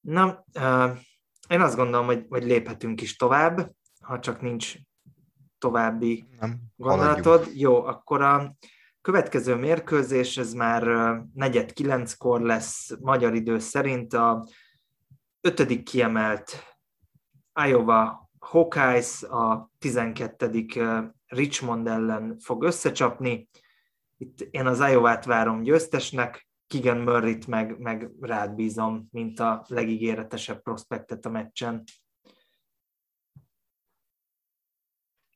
Na, 0.00 0.44
én 1.48 1.60
azt 1.60 1.76
gondolom, 1.76 2.06
hogy, 2.06 2.26
hogy 2.28 2.44
léphetünk 2.44 3.00
is 3.00 3.16
tovább, 3.16 3.70
ha 4.00 4.18
csak 4.18 4.40
nincs 4.40 4.74
további 5.58 6.24
nem, 6.40 6.60
gondolatod. 6.76 7.24
Haladjunk. 7.24 7.60
Jó, 7.60 7.84
akkor 7.84 8.22
a 8.22 8.54
következő 9.00 9.54
mérkőzés, 9.54 10.36
ez 10.36 10.52
már 10.52 10.82
negyed 11.34 11.72
kilenckor 11.72 12.40
lesz 12.40 12.90
magyar 13.00 13.34
idő 13.34 13.58
szerint 13.58 14.12
a 14.12 14.46
ötödik 15.40 15.82
kiemelt 15.82 16.76
Iowa 17.66 18.21
Hawkeyes 18.42 19.22
a 19.22 19.70
12. 19.78 20.66
Richmond 21.26 21.86
ellen 21.86 22.38
fog 22.38 22.62
összecsapni. 22.62 23.48
Itt 24.16 24.40
én 24.40 24.66
az 24.66 24.80
Iowa-t 24.80 25.24
várom 25.24 25.62
győztesnek, 25.62 26.48
Kigan 26.66 26.96
Murray-t 26.96 27.46
meg, 27.46 27.78
meg 27.78 28.10
rád 28.20 28.54
bízom, 28.54 29.08
mint 29.10 29.40
a 29.40 29.64
legígéretesebb 29.68 30.62
prospektet 30.62 31.24
a 31.24 31.30
meccsen. 31.30 31.82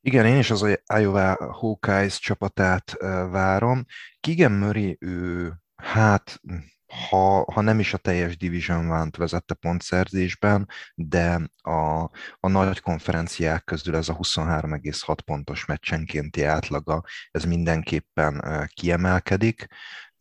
Igen, 0.00 0.26
én 0.26 0.38
is 0.38 0.50
az 0.50 0.78
Iowa 0.98 1.52
Hawkeyes 1.52 2.18
csapatát 2.18 2.96
várom. 3.30 3.84
Kigen 4.20 4.52
Murray, 4.52 4.96
ő 5.00 5.52
hát 5.74 6.40
ha, 7.08 7.44
ha 7.52 7.60
nem 7.60 7.78
is 7.78 7.94
a 7.94 7.98
teljes 7.98 8.36
Division 8.36 8.90
one 8.90 9.10
vezette 9.18 9.54
pontszerzésben, 9.54 10.68
de 10.94 11.50
a, 11.62 12.02
a 12.40 12.48
nagy 12.48 12.80
konferenciák 12.80 13.64
közül 13.64 13.96
ez 13.96 14.08
a 14.08 14.16
23,6 14.16 15.18
pontos 15.24 15.64
meccsenkénti 15.64 16.42
átlaga, 16.42 17.02
ez 17.30 17.44
mindenképpen 17.44 18.42
kiemelkedik. 18.74 19.66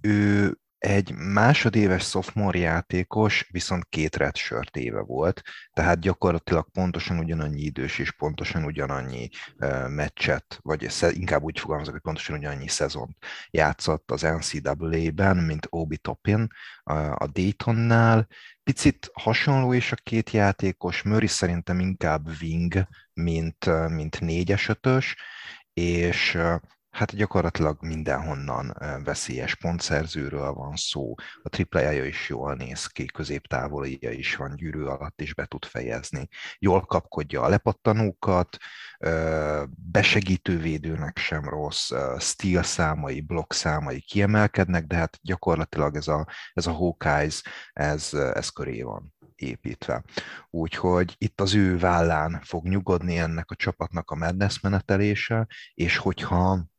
Ő 0.01 0.53
egy 0.86 1.13
másodéves 1.15 2.03
sophomore 2.03 2.57
játékos, 2.57 3.47
viszont 3.51 3.86
két 3.89 4.15
redshirt 4.15 4.77
éve 4.77 5.01
volt, 5.01 5.41
tehát 5.73 5.99
gyakorlatilag 5.99 6.69
pontosan 6.71 7.17
ugyanannyi 7.17 7.61
idős 7.61 7.99
és 7.99 8.11
pontosan 8.11 8.63
ugyanannyi 8.63 9.29
uh, 9.57 9.89
meccset, 9.89 10.59
vagy 10.61 10.88
inkább 11.09 11.43
úgy 11.43 11.59
fogalmazok, 11.59 11.93
hogy 11.93 12.01
pontosan 12.01 12.38
ugyanannyi 12.38 12.67
szezont 12.67 13.17
játszott 13.49 14.11
az 14.11 14.21
NCAA-ben, 14.21 15.38
mint 15.38 15.67
Obi 15.69 15.97
Toppin 15.97 16.47
a 17.15 17.27
Daytonnál. 17.27 18.27
Picit 18.63 19.09
hasonló 19.13 19.73
is 19.73 19.91
a 19.91 19.95
két 19.95 20.29
játékos, 20.29 21.01
Murray 21.01 21.27
szerintem 21.27 21.79
inkább 21.79 22.27
wing, 22.41 22.88
mint, 23.13 23.89
mint 23.89 24.19
négyes 24.19 24.69
ötös, 24.69 25.15
és 25.73 26.38
hát 26.95 27.15
gyakorlatilag 27.15 27.77
mindenhonnan 27.81 28.77
veszélyes 29.03 29.55
pontszerzőről 29.55 30.53
van 30.53 30.75
szó. 30.75 31.13
A 31.41 31.49
triplája 31.49 32.05
is 32.05 32.29
jól 32.29 32.53
néz 32.53 32.85
ki, 32.85 33.05
középtávolija 33.05 34.11
is 34.11 34.35
van, 34.35 34.55
gyűrű 34.55 34.81
alatt 34.81 35.21
is 35.21 35.33
be 35.33 35.45
tud 35.45 35.65
fejezni. 35.65 36.27
Jól 36.59 36.81
kapkodja 36.81 37.41
a 37.41 37.49
lepattanókat, 37.49 38.57
besegítő 39.91 40.57
védőnek 40.57 41.17
sem 41.17 41.49
rossz, 41.49 41.91
steel 42.19 42.63
számai, 42.63 43.21
blokk 43.21 43.53
számai 43.53 44.01
kiemelkednek, 44.01 44.85
de 44.85 44.95
hát 44.95 45.19
gyakorlatilag 45.21 45.95
ez 45.95 46.07
a, 46.07 46.27
ez 46.53 46.67
a 46.67 46.71
Hawkeyes, 46.71 47.43
ez, 47.73 48.13
ez 48.13 48.49
köré 48.49 48.81
van 48.81 49.13
építve. 49.35 50.03
Úgyhogy 50.49 51.15
itt 51.17 51.41
az 51.41 51.53
ő 51.53 51.77
vállán 51.77 52.41
fog 52.43 52.67
nyugodni 52.67 53.17
ennek 53.17 53.51
a 53.51 53.55
csapatnak 53.55 54.11
a 54.11 54.15
madness 54.15 54.59
menetelése, 54.59 55.47
és 55.73 55.97
hogyha 55.97 56.73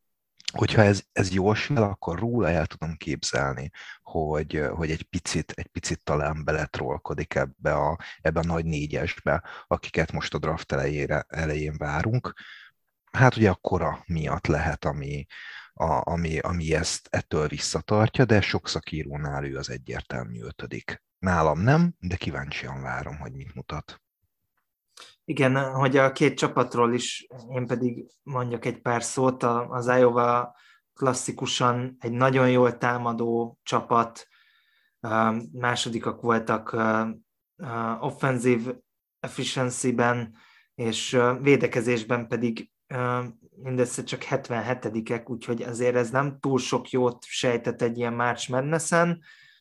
hogyha 0.52 0.82
ez, 0.82 1.02
ez 1.12 1.32
jól 1.32 1.54
sül, 1.54 1.76
akkor 1.76 2.18
róla 2.18 2.48
el 2.48 2.66
tudom 2.66 2.96
képzelni, 2.96 3.70
hogy, 4.02 4.64
hogy 4.70 4.90
egy 4.90 5.02
picit, 5.02 5.50
egy 5.50 5.66
picit 5.66 6.02
talán 6.04 6.44
beletrolkodik 6.44 7.34
ebbe 7.34 7.74
a, 7.74 7.98
ebbe 8.20 8.40
a 8.40 8.46
nagy 8.46 8.64
négyesbe, 8.64 9.42
akiket 9.66 10.12
most 10.12 10.34
a 10.34 10.38
draft 10.38 10.72
elejére, 10.72 11.24
elején 11.28 11.74
várunk. 11.76 12.32
Hát 13.12 13.36
ugye 13.36 13.50
a 13.50 13.54
kora 13.54 14.02
miatt 14.06 14.46
lehet, 14.46 14.84
ami, 14.84 15.26
a, 15.72 16.10
ami, 16.10 16.38
ami 16.38 16.74
ezt 16.74 17.08
ettől 17.10 17.48
visszatartja, 17.48 18.24
de 18.24 18.40
sok 18.40 18.68
szakírónál 18.68 19.44
ő 19.44 19.56
az 19.56 19.70
egyértelmű 19.70 20.42
ötödik. 20.42 21.02
Nálam 21.18 21.60
nem, 21.60 21.94
de 21.98 22.16
kíváncsian 22.16 22.82
várom, 22.82 23.16
hogy 23.16 23.32
mit 23.32 23.54
mutat. 23.54 24.00
Igen, 25.28 25.74
hogy 25.74 25.96
a 25.96 26.12
két 26.12 26.36
csapatról 26.36 26.94
is 26.94 27.26
én 27.48 27.66
pedig 27.66 28.06
mondjak 28.22 28.64
egy 28.64 28.80
pár 28.80 29.02
szót. 29.02 29.42
Az 29.42 29.86
Iowa 29.86 30.56
klasszikusan 30.94 31.96
egy 32.00 32.12
nagyon 32.12 32.50
jól 32.50 32.78
támadó 32.78 33.58
csapat, 33.62 34.28
másodikak 35.52 36.20
voltak 36.20 36.76
offensive 38.00 38.78
efficiency-ben, 39.20 40.34
és 40.74 41.18
védekezésben 41.40 42.28
pedig 42.28 42.70
mindössze 43.62 44.02
csak 44.02 44.24
77-ek, 44.30 45.30
úgyhogy 45.30 45.62
azért 45.62 45.96
ez 45.96 46.10
nem 46.10 46.38
túl 46.40 46.58
sok 46.58 46.90
jót 46.90 47.24
sejtett 47.24 47.82
egy 47.82 47.98
ilyen 47.98 48.14
March 48.14 48.50
madness 48.50 48.92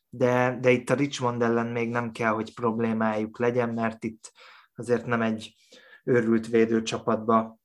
de, 0.08 0.58
de 0.60 0.70
itt 0.70 0.90
a 0.90 0.94
Richmond 0.94 1.42
ellen 1.42 1.66
még 1.66 1.90
nem 1.90 2.10
kell, 2.10 2.32
hogy 2.32 2.54
problémájuk 2.54 3.38
legyen, 3.38 3.68
mert 3.68 4.04
itt 4.04 4.32
azért 4.76 5.06
nem 5.06 5.22
egy 5.22 5.54
őrült 6.04 6.46
védőcsapatba 6.46 7.58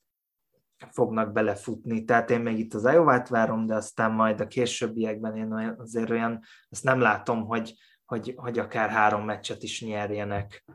fognak 0.90 1.32
belefutni. 1.32 2.06
Tehát 2.06 2.30
én 2.30 2.40
még 2.40 2.60
itt 2.60 2.74
az 2.74 2.84
iowa 2.84 3.26
várom, 3.30 3.66
de 3.66 3.76
aztán 3.76 4.12
majd 4.12 4.40
a 4.40 4.48
későbbiekben 4.48 5.38
én 5.38 5.76
azért 5.78 6.10
olyan, 6.10 6.40
azt 6.70 6.84
nem 6.84 7.00
látom, 7.00 7.46
hogy, 7.46 7.74
hogy, 8.06 8.34
hogy 8.36 8.60
akár 8.60 8.90
három 8.90 9.26
meccset 9.26 9.64
is 9.64 9.82
nyerjenek. 9.82 10.66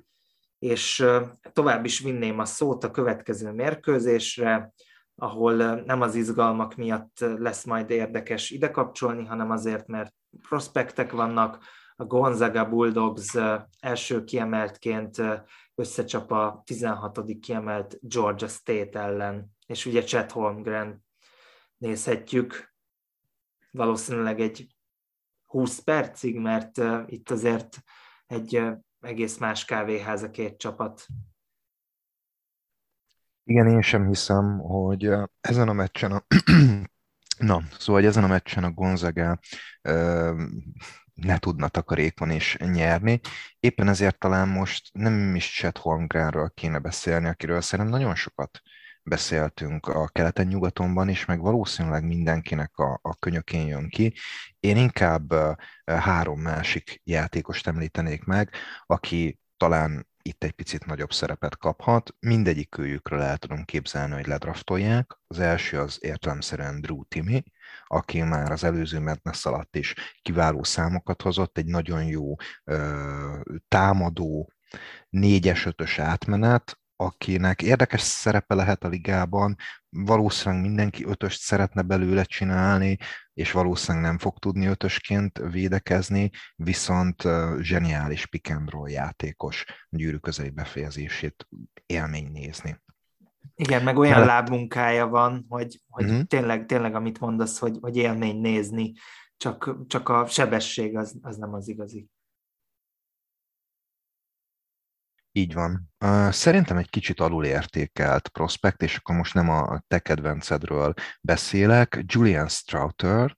És 0.59 1.07
tovább 1.53 1.84
is 1.84 2.01
vinném 2.01 2.39
a 2.39 2.45
szót 2.45 2.84
a 2.84 2.91
következő 2.91 3.53
mérkőzésre, 3.53 4.72
ahol 5.14 5.55
nem 5.74 6.01
az 6.01 6.14
izgalmak 6.14 6.74
miatt 6.74 7.18
lesz 7.18 7.64
majd 7.64 7.91
érdekes 7.91 8.51
ide 8.51 8.70
kapcsolni, 8.70 9.24
hanem 9.24 9.51
azért, 9.51 9.87
mert 9.87 10.14
prospektek 10.49 11.12
vannak, 11.12 11.64
a 11.99 12.05
Gonzaga 12.05 12.68
Bulldogs 12.68 13.34
első 13.80 14.24
kiemeltként 14.24 15.22
összecsap 15.79 16.31
a 16.31 16.62
16. 16.64 17.39
kiemelt 17.41 17.99
Georgia 18.01 18.49
State 18.49 19.01
ellen, 19.01 19.57
és 19.66 19.87
ugye 19.87 20.03
Chet 20.03 20.33
Holmgren 20.33 21.05
nézhetjük 21.77 22.74
valószínűleg 23.70 24.41
egy 24.41 24.77
20 25.47 25.79
percig, 25.79 26.39
mert 26.39 26.81
itt 27.07 27.31
azért 27.31 27.83
egy 28.27 28.62
egész 29.01 29.39
más 29.39 29.64
kávéház 29.64 30.22
a 30.22 30.31
két 30.31 30.57
csapat. 30.57 31.07
Igen, 33.45 33.68
én 33.68 33.83
sem 33.83 34.07
hiszem, 34.07 34.59
hogy 34.59 35.11
ezen 35.41 35.68
a 35.68 35.72
meccsen 35.72 36.12
a 36.12 36.24
Na, 37.39 37.62
szóval 37.78 38.01
hogy 38.01 38.11
ezen 38.11 38.24
a 38.24 38.26
meccsen 38.26 38.64
a 38.64 38.70
Gonzaga 38.70 39.39
ne 41.14 41.39
tudna 41.39 41.68
takarékon 41.68 42.30
is 42.30 42.57
nyerni. 42.57 43.20
Éppen 43.61 43.89
ezért 43.89 44.18
talán 44.18 44.49
most 44.49 44.89
nem 44.93 45.34
is 45.34 45.53
Chet 45.53 45.78
Holmgrenről 45.78 46.51
kéne 46.55 46.78
beszélni, 46.78 47.28
akiről 47.28 47.61
szerintem 47.61 47.95
nagyon 47.99 48.14
sokat 48.14 48.61
beszéltünk 49.03 49.87
a 49.87 50.09
keleten-nyugatonban 50.09 51.09
is, 51.09 51.24
meg 51.24 51.41
valószínűleg 51.41 52.05
mindenkinek 52.05 52.76
a, 52.76 52.99
a 53.03 53.14
könyökén 53.14 53.66
jön 53.66 53.89
ki. 53.89 54.14
Én 54.61 54.76
inkább 54.76 55.34
három 55.84 56.41
másik 56.41 57.01
játékost 57.05 57.66
említenék 57.66 58.24
meg, 58.24 58.51
aki 58.87 59.39
talán 59.57 60.07
itt 60.27 60.45
egy 60.45 60.53
picit 60.53 60.87
nagyobb 60.87 61.12
szerepet 61.12 61.57
kaphat. 61.57 62.14
Mindegyik 62.20 62.79
őjükről 62.79 63.20
el 63.20 63.37
tudom 63.37 63.64
képzelni, 63.64 64.14
hogy 64.14 64.27
ledraftolják. 64.27 65.18
Az 65.27 65.39
első 65.39 65.81
az 65.81 65.99
értelemszerűen 66.01 66.81
Drew 66.81 67.05
Timmy, 67.05 67.43
aki 67.87 68.22
már 68.22 68.53
az 68.53 68.64
előző 68.64 69.01
Madness 69.01 69.45
alatt 69.45 69.77
is 69.77 69.95
kiváló 70.22 70.62
számokat 70.62 71.22
hozott, 71.22 71.59
egy 71.59 71.66
nagyon 71.66 72.05
jó 72.05 72.35
ö, 72.64 73.39
támadó 73.68 74.53
négyes-ötös 75.09 75.99
átmenet, 75.99 76.79
akinek 76.97 77.62
érdekes 77.62 78.01
szerepe 78.01 78.55
lehet 78.55 78.85
a 78.85 78.89
ligában, 78.89 79.57
valószínűleg 79.89 80.64
mindenki 80.64 81.05
ötöst 81.05 81.41
szeretne 81.41 81.83
belőle 81.83 82.24
csinálni, 82.24 82.99
és 83.37 83.53
valószínűleg 83.53 84.07
nem 84.07 84.18
fog 84.18 84.39
tudni 84.39 84.66
ötösként 84.66 85.39
védekezni, 85.51 86.30
viszont 86.55 87.22
zseniális 87.61 88.26
pick 88.26 88.51
and 88.51 88.70
roll 88.70 88.89
játékos 88.89 89.64
gyűrű 89.89 90.16
közeli 90.16 90.51
befejezését 90.51 91.49
élmény 91.87 92.30
nézni. 92.32 92.80
Igen, 93.55 93.82
meg 93.82 93.97
olyan 93.97 94.12
Mellett... 94.12 94.28
lábmunkája 94.28 95.07
van, 95.07 95.47
hogy, 95.49 95.80
hogy 95.89 96.05
uh-huh. 96.05 96.22
tényleg, 96.22 96.66
tényleg, 96.66 96.95
amit 96.95 97.20
mondasz, 97.20 97.59
hogy, 97.59 97.78
hogy 97.80 97.97
élmény 97.97 98.41
nézni, 98.41 98.93
csak, 99.37 99.76
csak 99.87 100.09
a 100.09 100.26
sebesség 100.26 100.97
az, 100.97 101.18
az 101.22 101.37
nem 101.37 101.55
az 101.55 101.68
igazi. 101.68 102.09
Így 105.37 105.55
van. 105.55 105.91
Szerintem 106.30 106.76
egy 106.76 106.91
kicsit 106.91 107.20
alulértékelt 107.20 108.28
prospekt, 108.28 108.82
és 108.82 108.97
akkor 108.97 109.16
most 109.16 109.34
nem 109.34 109.49
a 109.51 109.82
te 109.87 109.99
kedvencedről 109.99 110.95
beszélek. 111.20 112.03
Julian 112.07 112.49
Strouter, 112.49 113.37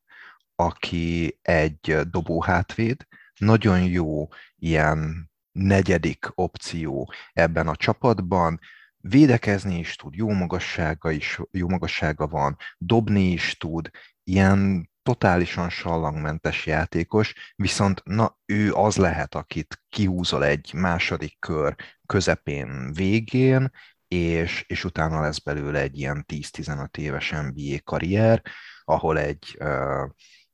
aki 0.54 1.38
egy 1.42 2.00
dobóhátvéd, 2.10 3.06
nagyon 3.38 3.82
jó 3.82 4.28
ilyen 4.56 5.30
negyedik 5.52 6.30
opció 6.34 7.12
ebben 7.32 7.68
a 7.68 7.76
csapatban, 7.76 8.60
védekezni 8.96 9.78
is 9.78 9.96
tud, 9.96 10.14
jó 10.14 10.30
magassága 10.30 11.10
is, 11.10 11.40
jó 11.50 11.68
magassága 11.68 12.26
van, 12.26 12.56
dobni 12.76 13.30
is 13.30 13.56
tud, 13.56 13.90
ilyen 14.24 14.87
totálisan 15.02 15.70
sallangmentes 15.70 16.66
játékos, 16.66 17.34
viszont 17.56 18.02
na, 18.04 18.38
ő 18.46 18.72
az 18.72 18.96
lehet, 18.96 19.34
akit 19.34 19.82
kihúzol 19.88 20.44
egy 20.44 20.72
második 20.74 21.38
kör 21.38 21.74
közepén 22.06 22.92
végén, 22.92 23.70
és, 24.08 24.64
és 24.66 24.84
utána 24.84 25.20
lesz 25.20 25.38
belőle 25.38 25.80
egy 25.80 25.98
ilyen 25.98 26.24
10-15 26.28 26.96
éves 26.96 27.30
NBA 27.30 27.78
karrier, 27.84 28.42
ahol 28.84 29.18
egy, 29.18 29.58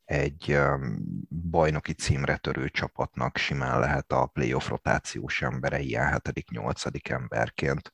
egy 0.04 0.58
bajnoki 1.28 1.92
címre 1.92 2.36
törő 2.36 2.68
csapatnak 2.68 3.36
simán 3.36 3.80
lehet 3.80 4.12
a 4.12 4.26
playoff 4.26 4.68
rotációs 4.68 5.42
embere, 5.42 5.80
ilyen 5.80 6.20
7.-8. 6.24 7.10
emberként. 7.10 7.92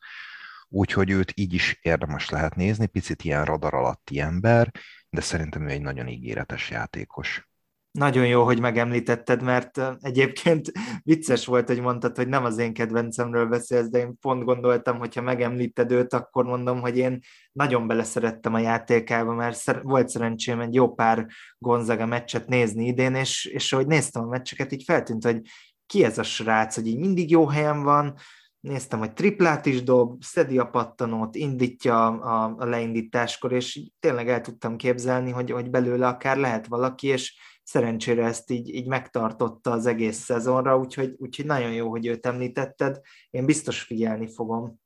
Úgyhogy 0.68 1.10
őt 1.10 1.32
így 1.34 1.54
is 1.54 1.78
érdemes 1.80 2.28
lehet 2.28 2.54
nézni, 2.54 2.86
picit 2.86 3.22
ilyen 3.22 3.44
radar 3.44 3.74
alatti 3.74 4.20
ember, 4.20 4.70
de 5.10 5.20
szerintem 5.20 5.68
ő 5.68 5.70
egy 5.70 5.82
nagyon 5.82 6.08
ígéretes 6.08 6.70
játékos. 6.70 7.50
Nagyon 7.92 8.26
jó, 8.26 8.44
hogy 8.44 8.60
megemlítetted, 8.60 9.42
mert 9.42 9.80
egyébként 10.00 10.72
vicces 11.02 11.46
volt, 11.46 11.68
hogy 11.68 11.80
mondtad, 11.80 12.16
hogy 12.16 12.28
nem 12.28 12.44
az 12.44 12.58
én 12.58 12.72
kedvencemről 12.72 13.46
beszélsz, 13.46 13.88
de 13.88 13.98
én 13.98 14.18
pont 14.20 14.44
gondoltam, 14.44 14.98
hogy 14.98 15.14
ha 15.14 15.22
megemlíted 15.22 15.92
őt, 15.92 16.12
akkor 16.12 16.44
mondom, 16.44 16.80
hogy 16.80 16.96
én 16.96 17.18
nagyon 17.52 17.86
beleszerettem 17.86 18.54
a 18.54 18.58
játékába, 18.58 19.34
mert 19.34 19.82
volt 19.82 20.08
szerencsém 20.08 20.60
egy 20.60 20.74
jó 20.74 20.94
pár 20.94 21.26
Gonzaga 21.58 22.06
meccset 22.06 22.46
nézni 22.46 22.86
idén, 22.86 23.14
és, 23.14 23.44
és 23.44 23.72
ahogy 23.72 23.86
néztem 23.86 24.22
a 24.22 24.28
meccseket, 24.28 24.72
így 24.72 24.84
feltűnt, 24.84 25.24
hogy 25.24 25.40
ki 25.86 26.04
ez 26.04 26.18
a 26.18 26.22
srác, 26.22 26.74
hogy 26.74 26.86
így 26.86 26.98
mindig 26.98 27.30
jó 27.30 27.46
helyen 27.46 27.82
van, 27.82 28.14
néztem, 28.60 28.98
hogy 28.98 29.12
triplát 29.12 29.66
is 29.66 29.82
dob, 29.82 30.22
szedi 30.22 30.58
a 30.58 30.70
pattanót, 30.70 31.34
indítja 31.34 32.06
a, 32.06 32.54
a 32.58 32.64
leindításkor, 32.64 33.52
és 33.52 33.80
tényleg 34.00 34.28
el 34.28 34.40
tudtam 34.40 34.76
képzelni, 34.76 35.30
hogy, 35.30 35.50
hogy 35.50 35.70
belőle 35.70 36.06
akár 36.06 36.36
lehet 36.36 36.66
valaki, 36.66 37.06
és 37.06 37.38
szerencsére 37.62 38.24
ezt 38.24 38.50
így, 38.50 38.74
így 38.74 38.86
megtartotta 38.86 39.70
az 39.70 39.86
egész 39.86 40.18
szezonra, 40.18 40.78
úgyhogy, 40.78 41.14
úgyhogy 41.18 41.46
nagyon 41.46 41.72
jó, 41.72 41.90
hogy 41.90 42.06
őt 42.06 42.26
említetted, 42.26 43.00
én 43.30 43.44
biztos 43.44 43.82
figyelni 43.82 44.28
fogom. 44.28 44.80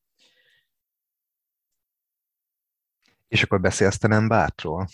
És 3.29 3.43
akkor 3.43 3.61
beszélsz 3.61 3.99
te 3.99 4.09
nem 4.09 4.29
bátról? 4.29 4.87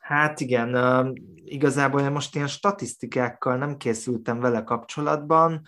Hát 0.00 0.40
igen, 0.40 1.12
igazából 1.44 2.00
én 2.00 2.10
most 2.10 2.34
ilyen 2.34 2.46
statisztikákkal 2.46 3.56
nem 3.56 3.76
készültem 3.76 4.40
vele 4.40 4.64
kapcsolatban, 4.64 5.62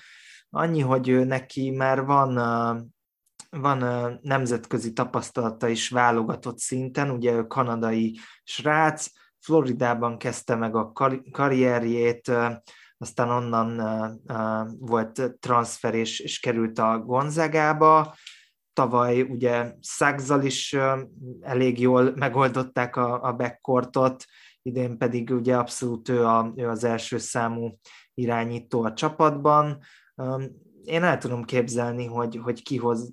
Annyi, 0.57 0.81
hogy 0.81 1.27
neki 1.27 1.71
már 1.71 2.05
van, 2.05 2.35
van 3.51 3.79
nemzetközi 4.23 4.93
tapasztalata 4.93 5.69
is 5.69 5.89
válogatott 5.89 6.59
szinten, 6.59 7.11
ugye 7.11 7.33
ő 7.33 7.47
kanadai 7.47 8.19
srác, 8.45 9.07
Floridában 9.41 10.19
kezdte 10.19 10.55
meg 10.55 10.77
a 10.77 10.93
karrierjét, 11.31 12.33
aztán 12.99 13.29
onnan 13.29 13.81
volt 14.79 15.37
transfer 15.41 15.95
és, 15.95 16.21
és 16.21 16.41
került 16.41 16.79
a 16.79 16.99
Gonzagába. 16.99 18.15
Tavaly 18.73 19.21
ugye 19.21 19.75
Szagzal 19.81 20.43
is 20.43 20.77
elég 21.41 21.81
jól 21.81 22.13
megoldották 22.17 22.97
a, 22.97 23.23
a 23.23 23.33
backcourtot, 23.33 24.25
idén 24.63 24.99
pedig 24.99 25.31
ugye 25.31 25.57
abszolút 25.57 26.09
ő, 26.09 26.27
a, 26.27 26.53
ő 26.57 26.69
az 26.69 26.85
első 26.85 27.19
számú 27.19 27.79
irányító 28.15 28.83
a 28.83 28.93
csapatban. 28.93 29.79
Én 30.85 31.03
el 31.03 31.19
tudom 31.19 31.45
képzelni, 31.45 32.07
hogy, 32.07 32.37
hogy 32.43 32.63
kihoz, 32.63 33.13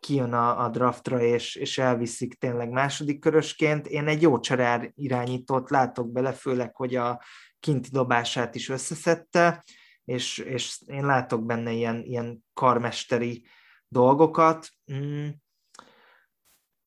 ki 0.00 0.14
jön 0.14 0.32
a, 0.32 0.64
a 0.64 0.68
draftra, 0.68 1.22
és, 1.22 1.54
és 1.54 1.78
elviszik 1.78 2.34
tényleg 2.34 2.70
második 2.70 3.18
körösként. 3.18 3.86
Én 3.86 4.06
egy 4.06 4.22
jó 4.22 4.40
cserár 4.40 4.92
irányítót 4.94 5.70
látok 5.70 6.12
bele, 6.12 6.32
főleg, 6.32 6.76
hogy 6.76 6.94
a 6.94 7.22
kinti 7.60 7.88
dobását 7.90 8.54
is 8.54 8.68
összeszedte, 8.68 9.64
és, 10.04 10.38
és 10.38 10.82
én 10.86 11.06
látok 11.06 11.44
benne 11.44 11.72
ilyen, 11.72 12.02
ilyen 12.02 12.44
karmesteri 12.52 13.44
dolgokat. 13.88 14.68
Mm. 14.92 15.28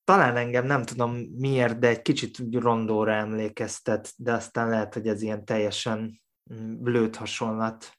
Talán 0.04 0.38
engem 0.38 0.66
nem 0.66 0.84
tudom 0.84 1.16
miért, 1.16 1.80
de 1.80 1.88
egy 1.88 2.02
kicsit 2.02 2.38
rondóra 2.52 3.14
emlékeztet, 3.14 4.14
de 4.18 4.34
aztán 4.34 4.70
lehet, 4.70 4.94
hogy 4.94 5.08
ez 5.08 5.22
ilyen 5.22 5.46
teljesen 5.46 6.22
blőtt 6.80 7.16
hasonlat. 7.16 7.98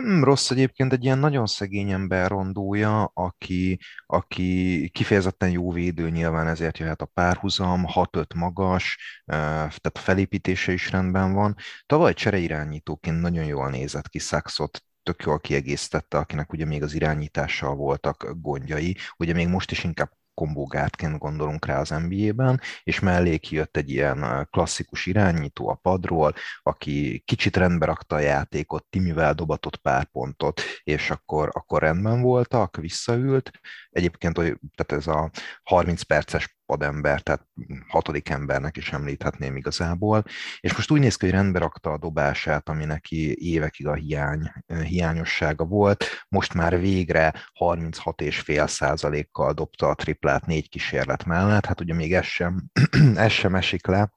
Nem 0.00 0.24
rossz 0.24 0.50
egyébként 0.50 0.92
egy 0.92 1.04
ilyen 1.04 1.18
nagyon 1.18 1.46
szegény 1.46 1.90
ember 1.90 2.30
rondója, 2.30 3.10
aki, 3.14 3.80
aki 4.06 4.88
kifejezetten 4.92 5.50
jó 5.50 5.72
védő, 5.72 6.10
nyilván 6.10 6.46
ezért 6.46 6.78
jöhet 6.78 7.02
a 7.02 7.06
párhuzam, 7.06 7.84
6-5 7.94 8.34
magas, 8.34 8.98
tehát 9.26 9.90
a 9.92 9.98
felépítése 9.98 10.72
is 10.72 10.90
rendben 10.90 11.32
van. 11.32 11.56
Tavaly 11.86 12.14
csereirányítóként 12.14 13.20
nagyon 13.20 13.44
jól 13.44 13.70
nézett 13.70 14.08
ki 14.08 14.18
Saxot, 14.18 14.84
tök 15.02 15.22
jól 15.22 15.40
kiegészítette, 15.40 16.18
akinek 16.18 16.52
ugye 16.52 16.64
még 16.64 16.82
az 16.82 16.94
irányítással 16.94 17.74
voltak 17.74 18.32
gondjai. 18.40 18.96
Ugye 19.16 19.32
még 19.32 19.48
most 19.48 19.70
is 19.70 19.84
inkább 19.84 20.10
kombógátként 20.36 21.18
gondolunk 21.18 21.66
rá 21.66 21.80
az 21.80 21.88
NBA-ben, 21.88 22.60
és 22.82 23.00
mellé 23.00 23.38
kijött 23.38 23.76
egy 23.76 23.90
ilyen 23.90 24.48
klasszikus 24.50 25.06
irányító 25.06 25.68
a 25.68 25.74
padról, 25.74 26.34
aki 26.62 27.22
kicsit 27.24 27.56
rendbe 27.56 27.86
rakta 27.86 28.14
a 28.14 28.20
játékot, 28.20 28.86
Timivel 28.90 29.34
dobatott 29.34 29.76
pár 29.76 30.04
pontot, 30.04 30.60
és 30.82 31.10
akkor, 31.10 31.50
akkor 31.52 31.82
rendben 31.82 32.20
voltak, 32.20 32.76
visszaült. 32.76 33.50
Egyébként 33.90 34.34
tehát 34.34 34.92
ez 34.92 35.06
a 35.06 35.30
30 35.62 36.02
perces 36.02 36.55
padember, 36.66 37.20
tehát 37.20 37.46
hatodik 37.88 38.28
embernek 38.28 38.76
is 38.76 38.92
említhetném 38.92 39.56
igazából, 39.56 40.24
és 40.60 40.74
most 40.74 40.90
úgy 40.90 41.00
néz 41.00 41.16
ki, 41.16 41.24
hogy 41.24 41.34
rendbe 41.34 41.58
rakta 41.58 41.92
a 41.92 41.98
dobását, 41.98 42.68
ami 42.68 42.84
neki 42.84 43.50
évekig 43.50 43.86
a 43.86 43.94
hiány, 43.94 44.52
hiányossága 44.84 45.64
volt, 45.64 46.04
most 46.28 46.54
már 46.54 46.80
végre 46.80 47.34
36,5 47.60 48.68
százalékkal 48.68 49.52
dobta 49.52 49.88
a 49.88 49.94
triplát 49.94 50.46
négy 50.46 50.68
kísérlet 50.68 51.24
mellett, 51.24 51.66
hát 51.66 51.80
ugye 51.80 51.94
még 51.94 52.14
ez 52.14 52.24
sem, 52.24 52.64
ez 53.16 53.32
sem 53.32 53.54
esik 53.54 53.86
le 53.86 54.10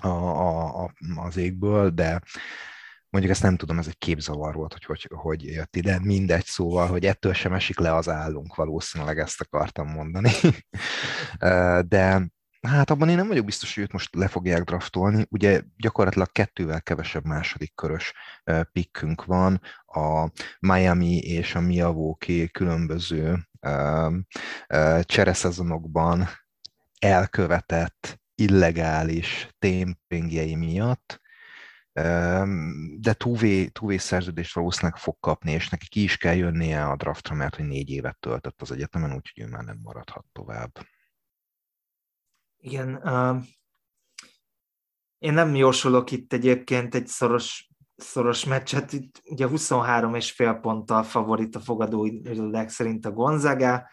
a, 0.00 0.08
a, 0.08 0.82
a, 0.82 0.92
az 1.16 1.36
égből, 1.36 1.90
de 1.90 2.20
mondjuk 3.12 3.34
ezt 3.34 3.42
nem 3.42 3.56
tudom, 3.56 3.78
ez 3.78 3.86
egy 3.86 3.98
képzavar 3.98 4.54
volt, 4.54 4.72
hogy 4.72 4.84
hogy, 4.84 5.08
hogy 5.14 5.44
jött 5.44 5.76
ide, 5.76 5.98
mindegy 6.02 6.44
szóval, 6.44 6.86
hogy 6.86 7.06
ettől 7.06 7.32
sem 7.32 7.52
esik 7.52 7.78
le 7.78 7.94
az 7.94 8.08
állunk, 8.08 8.54
valószínűleg 8.54 9.18
ezt 9.18 9.40
akartam 9.40 9.88
mondani. 9.88 10.30
De 11.88 12.30
hát 12.60 12.90
abban 12.90 13.08
én 13.08 13.16
nem 13.16 13.28
vagyok 13.28 13.44
biztos, 13.44 13.74
hogy 13.74 13.82
őt 13.82 13.92
most 13.92 14.14
le 14.14 14.28
fogják 14.28 14.62
draftolni. 14.62 15.26
Ugye 15.30 15.62
gyakorlatilag 15.76 16.32
kettővel 16.32 16.82
kevesebb 16.82 17.24
második 17.24 17.74
körös 17.74 18.12
pikkünk 18.72 19.24
van, 19.24 19.60
a 19.86 20.30
Miami 20.58 21.16
és 21.16 21.54
a 21.54 21.60
Milwaukee 21.60 22.46
különböző 22.46 23.48
csereszezonokban 25.02 26.28
elkövetett 26.98 28.20
illegális 28.34 29.48
témpingjei 29.58 30.54
miatt, 30.54 31.21
de 32.98 33.12
túvé, 33.16 33.66
túvé 33.66 33.96
szerződést 33.96 34.54
valószínűleg 34.54 34.96
fog 34.96 35.16
kapni, 35.20 35.52
és 35.52 35.68
neki 35.68 35.88
ki 35.88 36.02
is 36.02 36.16
kell 36.16 36.34
jönnie 36.34 36.86
a 36.86 36.96
draftra, 36.96 37.34
mert 37.34 37.56
hogy 37.56 37.64
négy 37.64 37.90
évet 37.90 38.18
töltött 38.18 38.62
az 38.62 38.72
egyetemen, 38.72 39.14
úgyhogy 39.14 39.44
ő 39.44 39.48
már 39.48 39.64
nem 39.64 39.78
maradhat 39.82 40.24
tovább. 40.32 40.72
Igen, 42.56 42.94
uh, 42.94 43.42
én 45.18 45.32
nem 45.32 45.54
jósolok 45.54 46.10
itt 46.10 46.32
egyébként 46.32 46.94
egy 46.94 47.06
szoros, 47.06 47.70
szoros 47.96 48.44
meccset, 48.44 48.92
itt 48.92 49.22
ugye 49.24 49.46
23 49.46 50.14
és 50.14 50.30
fél 50.30 50.54
ponttal 50.54 51.02
favorit 51.02 51.56
a 51.56 51.60
fogadóirodák 51.60 52.68
szerint 52.68 53.06
a 53.06 53.12
Gonzaga, 53.12 53.88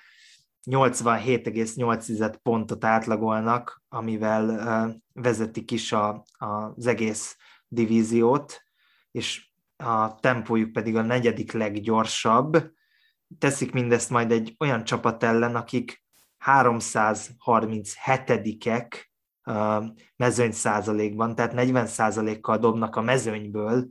87,8 0.66 2.36
pontot 2.42 2.84
átlagolnak, 2.84 3.84
amivel 3.88 4.50
uh, 4.50 4.96
vezetik 5.14 5.72
is 5.72 5.92
a, 5.92 6.10
a, 6.38 6.46
az 6.76 6.88
egész 6.88 7.38
divíziót, 7.70 8.64
és 9.12 9.48
a 9.78 10.16
tempójuk 10.16 10.72
pedig 10.72 10.96
a 10.96 11.02
negyedik 11.02 11.52
leggyorsabb. 11.52 12.72
Teszik 13.38 13.72
mindezt 13.72 14.10
majd 14.10 14.32
egy 14.32 14.56
olyan 14.60 14.84
csapat 14.84 15.24
ellen, 15.24 15.56
akik 15.56 16.04
337-ek 16.46 19.08
mezőny 20.16 20.52
százalékban, 20.52 21.36
tehát 21.36 21.54
40 21.54 21.88
százalékkal 21.88 22.58
dobnak 22.58 22.96
a 22.96 23.02
mezőnyből, 23.02 23.88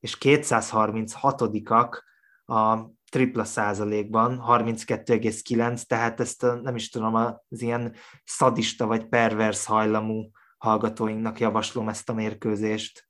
és 0.00 0.16
236-ak 0.20 2.02
a 2.46 2.78
tripla 3.10 3.44
százalékban, 3.44 4.42
32,9, 4.46 5.82
tehát 5.82 6.20
ezt 6.20 6.42
a, 6.42 6.54
nem 6.54 6.76
is 6.76 6.88
tudom, 6.88 7.14
az 7.14 7.62
ilyen 7.62 7.94
szadista 8.24 8.86
vagy 8.86 9.08
pervers 9.08 9.64
hajlamú 9.64 10.30
hallgatóinknak 10.58 11.40
javaslom 11.40 11.88
ezt 11.88 12.08
a 12.08 12.14
mérkőzést. 12.14 13.08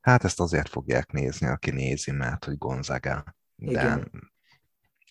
Hát 0.00 0.24
ezt 0.24 0.40
azért 0.40 0.68
fogják 0.68 1.12
nézni, 1.12 1.46
aki 1.46 1.70
nézi, 1.70 2.10
mert 2.10 2.44
hogy 2.44 2.58
Gonzaga. 2.58 3.24
De, 3.56 3.98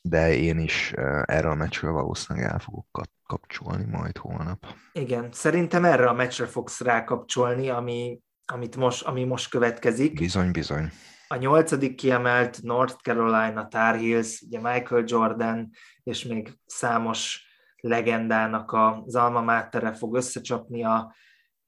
de 0.02 0.34
én 0.34 0.60
is 0.60 0.94
erről 1.24 1.52
a 1.52 1.56
meccsről 1.56 1.92
valószínűleg 1.92 2.50
el 2.50 2.60
fogok 2.60 2.88
kapcsolni 3.24 3.86
majd 3.86 4.18
holnap. 4.18 4.66
Igen, 4.94 5.30
szerintem 5.32 5.86
erre 5.86 6.08
a 6.08 6.14
meccsre 6.14 6.46
fogsz 6.46 6.82
rákapcsolni, 6.82 7.70
ami, 7.70 8.20
amit 8.46 8.76
most, 8.76 9.06
ami 9.06 9.24
most 9.24 9.50
következik. 9.50 10.20
Bizony, 10.20 10.52
bizony. 10.52 10.92
A 11.28 11.36
nyolcadik 11.36 11.96
kiemelt 11.96 12.62
North 12.62 12.96
Carolina 13.04 13.68
Tar 13.68 13.96
Heels, 13.96 14.42
ugye 14.42 14.60
Michael 14.60 15.04
Jordan, 15.06 15.70
és 16.04 16.24
még 16.24 16.58
számos 16.66 17.48
legendának 17.82 18.72
az 18.72 19.16
alma 19.16 19.42
mátere 19.42 19.94
fog 19.94 20.16
összecsapni 20.16 20.84
a 20.84 21.16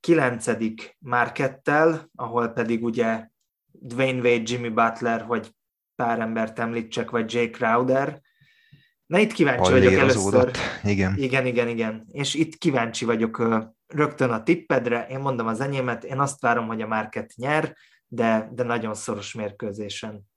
kilencedik 0.01 0.97
Markettel, 0.99 2.09
ahol 2.15 2.47
pedig 2.47 2.83
ugye 2.83 3.27
Dwayne 3.71 4.21
Wade, 4.21 4.43
Jimmy 4.45 4.69
Butler, 4.69 5.21
hogy 5.21 5.55
pár 5.95 6.19
embert 6.19 6.59
említsek, 6.59 7.09
vagy 7.09 7.33
Jake 7.33 7.49
Crowder. 7.49 8.21
Na 9.05 9.17
itt 9.17 9.31
kíváncsi 9.31 9.71
vagyok 9.71 9.93
először. 9.93 10.51
Igen. 10.83 11.17
Igen, 11.17 11.45
igen, 11.45 11.67
igen. 11.67 12.05
És 12.11 12.33
itt 12.33 12.57
kíváncsi 12.57 13.05
vagyok 13.05 13.43
rögtön 13.87 14.29
a 14.29 14.43
tippedre. 14.43 15.07
Én 15.07 15.19
mondom 15.19 15.47
az 15.47 15.61
enyémet, 15.61 16.03
én 16.03 16.19
azt 16.19 16.41
várom, 16.41 16.67
hogy 16.67 16.81
a 16.81 16.87
Market 16.87 17.33
nyer, 17.35 17.75
de, 18.07 18.49
de 18.51 18.63
nagyon 18.63 18.93
szoros 18.93 19.33
mérkőzésen. 19.33 20.29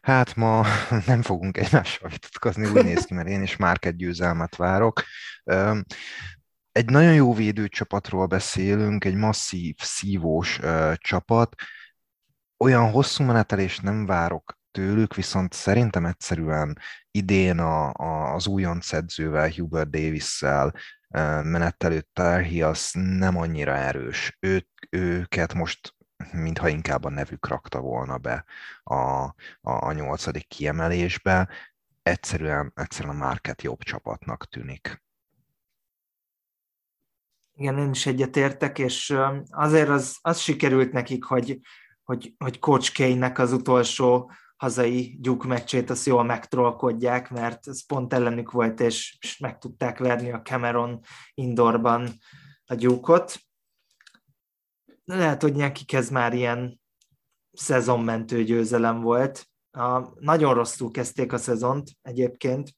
Hát 0.00 0.36
ma 0.36 0.66
nem 1.06 1.22
fogunk 1.22 1.56
egymással 1.56 2.08
vitatkozni, 2.08 2.68
úgy 2.68 2.84
néz 2.84 3.04
ki, 3.04 3.14
mert 3.14 3.28
én 3.28 3.42
is 3.42 3.56
Market 3.56 3.96
győzelmet 3.96 4.56
várok. 4.56 5.02
Egy 6.72 6.90
nagyon 6.90 7.14
jó 7.14 7.34
védőcsapatról 7.34 8.26
beszélünk, 8.26 9.04
egy 9.04 9.14
masszív, 9.14 9.74
szívós 9.78 10.58
uh, 10.58 10.94
csapat. 10.94 11.54
Olyan 12.64 12.90
hosszú 12.90 13.24
menetelést 13.24 13.82
nem 13.82 14.06
várok 14.06 14.58
tőlük, 14.70 15.14
viszont 15.14 15.52
szerintem 15.52 16.06
egyszerűen 16.06 16.78
idén 17.10 17.58
a, 17.58 17.92
a, 17.94 18.34
az 18.34 18.46
újonc 18.46 18.92
edzővel, 18.92 19.50
Hubert 19.50 19.90
Davis-szel 19.90 20.74
menetelő 21.42 22.06
Tarhi 22.12 22.62
az 22.62 22.90
nem 22.92 23.36
annyira 23.36 23.76
erős. 23.76 24.36
Ő, 24.40 24.66
őket 24.90 25.54
most 25.54 25.94
mintha 26.32 26.68
inkább 26.68 27.04
a 27.04 27.10
nevük 27.10 27.48
rakta 27.48 27.80
volna 27.80 28.18
be 28.18 28.44
a, 28.82 28.94
a, 28.94 29.32
a 29.60 29.92
nyolcadik 29.92 30.48
kiemelésbe. 30.48 31.48
Egyszerűen, 32.02 32.72
egyszerűen 32.74 33.14
a 33.14 33.24
Market 33.24 33.62
jobb 33.62 33.82
csapatnak 33.82 34.48
tűnik. 34.48 35.02
Igen, 37.54 37.78
én 37.78 37.90
is 37.90 38.06
egyetértek, 38.06 38.78
és 38.78 39.16
azért 39.50 39.88
az, 39.88 40.18
az 40.20 40.38
sikerült 40.38 40.92
nekik, 40.92 41.24
hogy, 41.24 41.60
hogy, 42.02 42.34
hogy 42.38 42.58
Coach 42.58 42.94
Kane-nek 42.94 43.38
az 43.38 43.52
utolsó 43.52 44.30
hazai 44.56 45.18
gyúk 45.20 45.44
meccsét 45.44 45.90
azt 45.90 46.06
jól 46.06 46.24
megtrollkodják, 46.24 47.30
mert 47.30 47.68
ez 47.68 47.86
pont 47.86 48.12
ellenük 48.12 48.50
volt, 48.50 48.80
és, 48.80 49.16
és 49.20 49.38
meg 49.38 49.58
tudták 49.58 49.98
verni 49.98 50.32
a 50.32 50.42
Cameron 50.42 51.00
Indorban 51.34 52.08
a 52.64 52.74
gyúkot. 52.74 53.40
Lehet, 55.04 55.42
hogy 55.42 55.54
nekik 55.54 55.92
ez 55.92 56.10
már 56.10 56.32
ilyen 56.32 56.80
szezonmentő 57.52 58.44
győzelem 58.44 59.00
volt. 59.00 59.46
A, 59.70 60.20
nagyon 60.20 60.54
rosszul 60.54 60.90
kezdték 60.90 61.32
a 61.32 61.38
szezont 61.38 61.90
egyébként, 62.02 62.74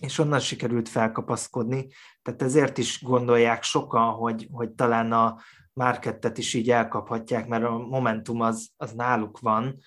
és 0.00 0.18
onnan 0.18 0.40
sikerült 0.40 0.88
felkapaszkodni, 0.88 1.88
tehát 2.22 2.42
ezért 2.42 2.78
is 2.78 3.02
gondolják 3.02 3.62
sokan, 3.62 4.12
hogy, 4.12 4.48
hogy 4.50 4.70
talán 4.70 5.12
a 5.12 5.38
markettet 5.72 6.38
is 6.38 6.54
így 6.54 6.70
elkaphatják, 6.70 7.48
mert 7.48 7.64
a 7.64 7.78
momentum 7.78 8.40
az, 8.40 8.68
az 8.76 8.92
náluk 8.92 9.38
van, 9.38 9.78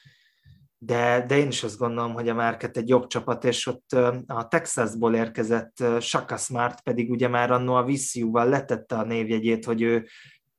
de, 0.78 1.26
de 1.28 1.38
én 1.38 1.47
is 1.47 1.64
azt 1.64 1.78
gondolom, 1.78 2.14
hogy 2.14 2.30
a 2.30 2.34
Market 2.34 2.78
egy 2.78 2.89
jobb 2.89 3.08
csapat, 3.08 3.43
és 3.43 3.68
ott 3.68 3.91
a 4.26 4.47
Texasból 4.47 5.16
érkezett 5.16 5.84
Shaka 5.99 6.38
Smart 6.38 6.82
pedig 6.82 7.10
ugye 7.12 7.28
már 7.28 7.51
annó 7.51 7.74
a 7.74 7.84
VCU-val 7.84 8.49
letette 8.49 8.95
a 8.95 9.06
névjegyét, 9.06 9.66
hogy 9.66 9.82
ő 9.82 10.08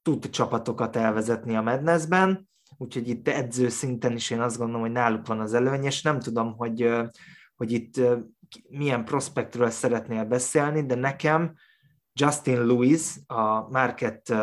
tud 0.03 0.31
csapatokat 0.31 0.97
elvezetni 0.97 1.57
a 1.57 1.63
Madnessben, 1.63 2.49
úgyhogy 2.79 3.09
itt 3.09 3.29
edző 3.29 3.69
szinten 3.69 4.13
is 4.13 4.31
én 4.31 4.41
azt 4.41 4.59
gondolom, 4.59 4.81
hogy 4.83 4.93
náluk 4.93 5.27
van 5.27 5.41
az 5.41 5.55
előny, 5.55 5.85
és 5.85 6.03
nem 6.03 6.21
tudom, 6.21 6.57
hogy, 6.57 6.91
hogy 7.57 7.73
itt 7.73 8.01
milyen 8.69 9.05
prospektről 9.05 9.71
szeretnél 9.71 10.25
beszélni, 10.25 10.87
de 10.87 10.95
nekem 10.95 11.55
Justin 12.13 12.67
Lewis, 12.67 13.17
a 13.27 13.69
Market 13.69 14.35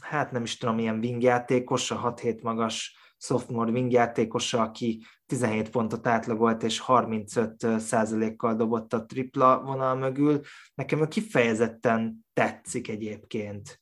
hát 0.00 0.30
nem 0.30 0.42
is 0.42 0.56
tudom, 0.56 0.78
ilyen 0.78 0.98
wingjátékos, 0.98 1.90
a 1.90 2.14
6-7 2.14 2.42
magas 2.42 2.96
sophomore 3.16 3.70
wingjátékosa, 3.70 4.60
aki 4.60 5.04
17 5.26 5.70
pontot 5.70 6.06
átlagolt, 6.06 6.62
és 6.62 6.78
35 6.78 7.80
százalékkal 7.80 8.54
dobott 8.54 8.92
a 8.92 9.04
tripla 9.04 9.62
vonal 9.62 9.94
mögül. 9.94 10.40
Nekem 10.74 11.00
ő 11.00 11.06
kifejezetten 11.06 12.26
tetszik 12.32 12.88
egyébként. 12.88 13.80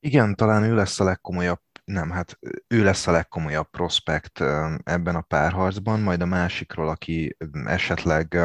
Igen, 0.00 0.34
talán 0.34 0.62
ő 0.62 0.74
lesz 0.74 1.00
a 1.00 1.04
legkomolyabb 1.04 1.60
nem, 1.90 2.10
hát 2.10 2.38
ő 2.68 2.84
lesz 2.84 3.06
a 3.06 3.10
legkomolyabb 3.10 3.70
prospekt 3.70 4.40
ebben 4.84 5.14
a 5.14 5.20
párharcban, 5.20 6.00
majd 6.00 6.20
a 6.20 6.26
másikról, 6.26 6.88
aki 6.88 7.36
esetleg 7.64 8.38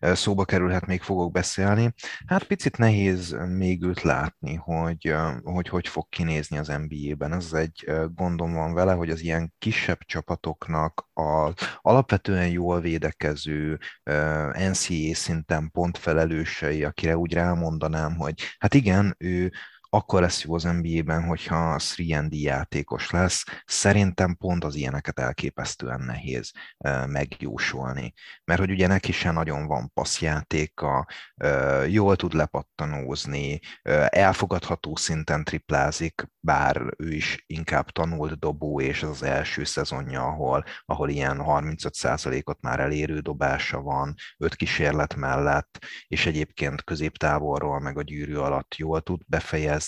szóba 0.00 0.44
kerülhet, 0.44 0.86
még 0.86 1.02
fogok 1.02 1.32
beszélni. 1.32 1.94
Hát 2.26 2.44
picit 2.44 2.76
nehéz 2.76 3.36
még 3.48 3.82
őt 3.82 4.02
látni, 4.02 4.54
hogy 4.54 5.14
hogy, 5.42 5.68
hogy 5.68 5.88
fog 5.88 6.08
kinézni 6.08 6.58
az 6.58 6.68
NBA-ben. 6.86 7.32
Ez 7.32 7.52
egy 7.52 7.92
gondom 8.14 8.52
van 8.52 8.74
vele, 8.74 8.92
hogy 8.92 9.10
az 9.10 9.20
ilyen 9.20 9.54
kisebb 9.58 9.98
csapatoknak 9.98 11.08
a 11.14 11.52
alapvetően 11.80 12.48
jól 12.48 12.80
védekező 12.80 13.78
NCAA 14.52 15.14
szinten 15.14 15.70
pontfelelősei, 15.70 16.84
akire 16.84 17.16
úgy 17.16 17.32
rámondanám, 17.32 18.16
hogy 18.16 18.42
hát 18.58 18.74
igen, 18.74 19.14
ő 19.18 19.52
akkor 19.94 20.20
lesz 20.20 20.44
jó 20.44 20.54
az 20.54 20.62
NBA-ben, 20.62 21.22
hogyha 21.22 21.76
3D 21.78 22.30
játékos 22.30 23.10
lesz. 23.10 23.44
Szerintem 23.64 24.36
pont 24.36 24.64
az 24.64 24.74
ilyeneket 24.74 25.18
elképesztően 25.18 26.00
nehéz 26.00 26.50
megjósolni. 27.06 28.12
Mert 28.44 28.60
hogy 28.60 28.70
ugye 28.70 28.86
neki 28.86 29.12
sem 29.12 29.34
nagyon 29.34 29.66
van 29.66 29.90
passzjátéka, 29.94 31.06
jól 31.86 32.16
tud 32.16 32.32
lepattanózni, 32.32 33.60
elfogadható 34.08 34.96
szinten 34.96 35.44
triplázik, 35.44 36.30
bár 36.40 36.94
ő 36.96 37.12
is 37.12 37.44
inkább 37.46 37.90
tanult 37.90 38.38
dobó, 38.38 38.80
és 38.80 39.02
ez 39.02 39.08
az 39.08 39.22
első 39.22 39.64
szezonja, 39.64 40.22
ahol, 40.22 40.64
ahol 40.84 41.08
ilyen 41.08 41.40
35%-ot 41.44 42.60
már 42.60 42.80
elérő 42.80 43.18
dobása 43.18 43.80
van, 43.80 44.14
öt 44.38 44.54
kísérlet 44.54 45.14
mellett, 45.14 45.78
és 46.06 46.26
egyébként 46.26 46.84
középtávolról 46.84 47.80
meg 47.80 47.98
a 47.98 48.02
gyűrű 48.02 48.34
alatt 48.34 48.74
jól 48.74 49.00
tud 49.00 49.20
befejezni, 49.26 49.80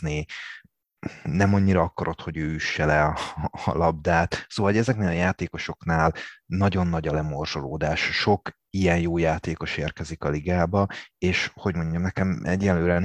nem 1.22 1.54
annyira 1.54 1.82
akarod, 1.82 2.20
hogy 2.20 2.36
ő 2.36 2.52
üsse 2.52 2.84
le 2.84 3.02
a, 3.02 3.18
a 3.64 3.76
labdát. 3.76 4.46
Szóval 4.48 4.72
hogy 4.72 4.80
ezeknél 4.80 5.08
a 5.08 5.12
játékosoknál 5.12 6.14
nagyon 6.46 6.86
nagy 6.86 7.08
a 7.08 7.12
lemorzsolódás. 7.12 8.00
Sok 8.00 8.50
ilyen 8.70 8.98
jó 8.98 9.18
játékos 9.18 9.76
érkezik 9.76 10.24
a 10.24 10.28
ligába, 10.28 10.86
és 11.18 11.50
hogy 11.54 11.76
mondjam, 11.76 12.02
nekem 12.02 12.40
egyelőre 12.44 12.98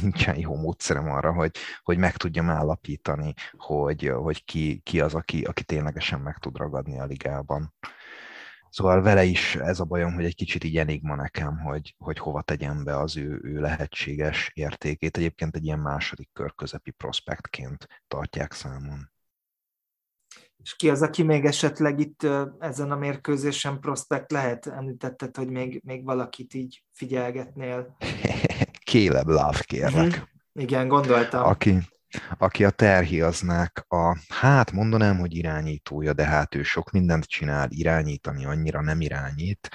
nincsen 0.00 0.38
jó 0.38 0.56
módszerem 0.56 1.10
arra, 1.10 1.32
hogy, 1.32 1.50
hogy 1.82 1.98
meg 1.98 2.16
tudjam 2.16 2.50
állapítani, 2.50 3.34
hogy, 3.56 4.12
hogy 4.14 4.44
ki, 4.44 4.80
ki 4.84 5.00
az, 5.00 5.14
aki, 5.14 5.42
aki 5.42 5.64
ténylegesen 5.64 6.20
meg 6.20 6.38
tud 6.38 6.56
ragadni 6.56 7.00
a 7.00 7.04
ligában. 7.04 7.74
Szóval 8.76 9.02
vele 9.02 9.24
is 9.24 9.54
ez 9.54 9.80
a 9.80 9.84
bajom, 9.84 10.14
hogy 10.14 10.24
egy 10.24 10.34
kicsit 10.34 10.64
így 10.64 10.76
enigma 10.76 11.14
nekem, 11.14 11.58
hogy, 11.58 11.94
hogy 11.98 12.18
hova 12.18 12.42
tegyem 12.42 12.84
be 12.84 12.98
az 12.98 13.16
ő, 13.16 13.40
ő 13.42 13.60
lehetséges 13.60 14.50
értékét. 14.54 15.16
Egyébként 15.16 15.56
egy 15.56 15.64
ilyen 15.64 15.78
második 15.78 16.28
kör 16.32 16.54
közepi 16.54 16.90
prospektként 16.90 17.86
tartják 18.08 18.52
számon. 18.52 19.10
És 20.56 20.76
ki 20.76 20.90
az, 20.90 21.02
aki 21.02 21.22
még 21.22 21.44
esetleg 21.44 22.00
itt 22.00 22.26
ezen 22.58 22.90
a 22.90 22.96
mérkőzésen 22.96 23.80
prospekt 23.80 24.30
lehet? 24.30 24.66
Említetted, 24.66 25.36
hogy 25.36 25.50
még, 25.50 25.80
még 25.84 26.04
valakit 26.04 26.54
így 26.54 26.82
figyelgetnél. 26.92 27.96
Caleb 28.90 29.28
Love, 29.28 29.60
kérlek. 29.66 30.06
Mm-hmm. 30.06 30.22
Igen, 30.52 30.88
gondoltam. 30.88 31.44
Aki, 31.44 31.78
aki 32.38 32.64
a 32.64 32.70
terhiaznak 32.70 33.84
a, 33.88 34.18
hát 34.28 34.72
mondanám, 34.72 35.18
hogy 35.18 35.36
irányítója, 35.36 36.12
de 36.12 36.24
hát 36.24 36.54
ő 36.54 36.62
sok 36.62 36.90
mindent 36.90 37.24
csinál, 37.24 37.68
irányítani 37.70 38.44
annyira 38.44 38.80
nem 38.80 39.00
irányít, 39.00 39.68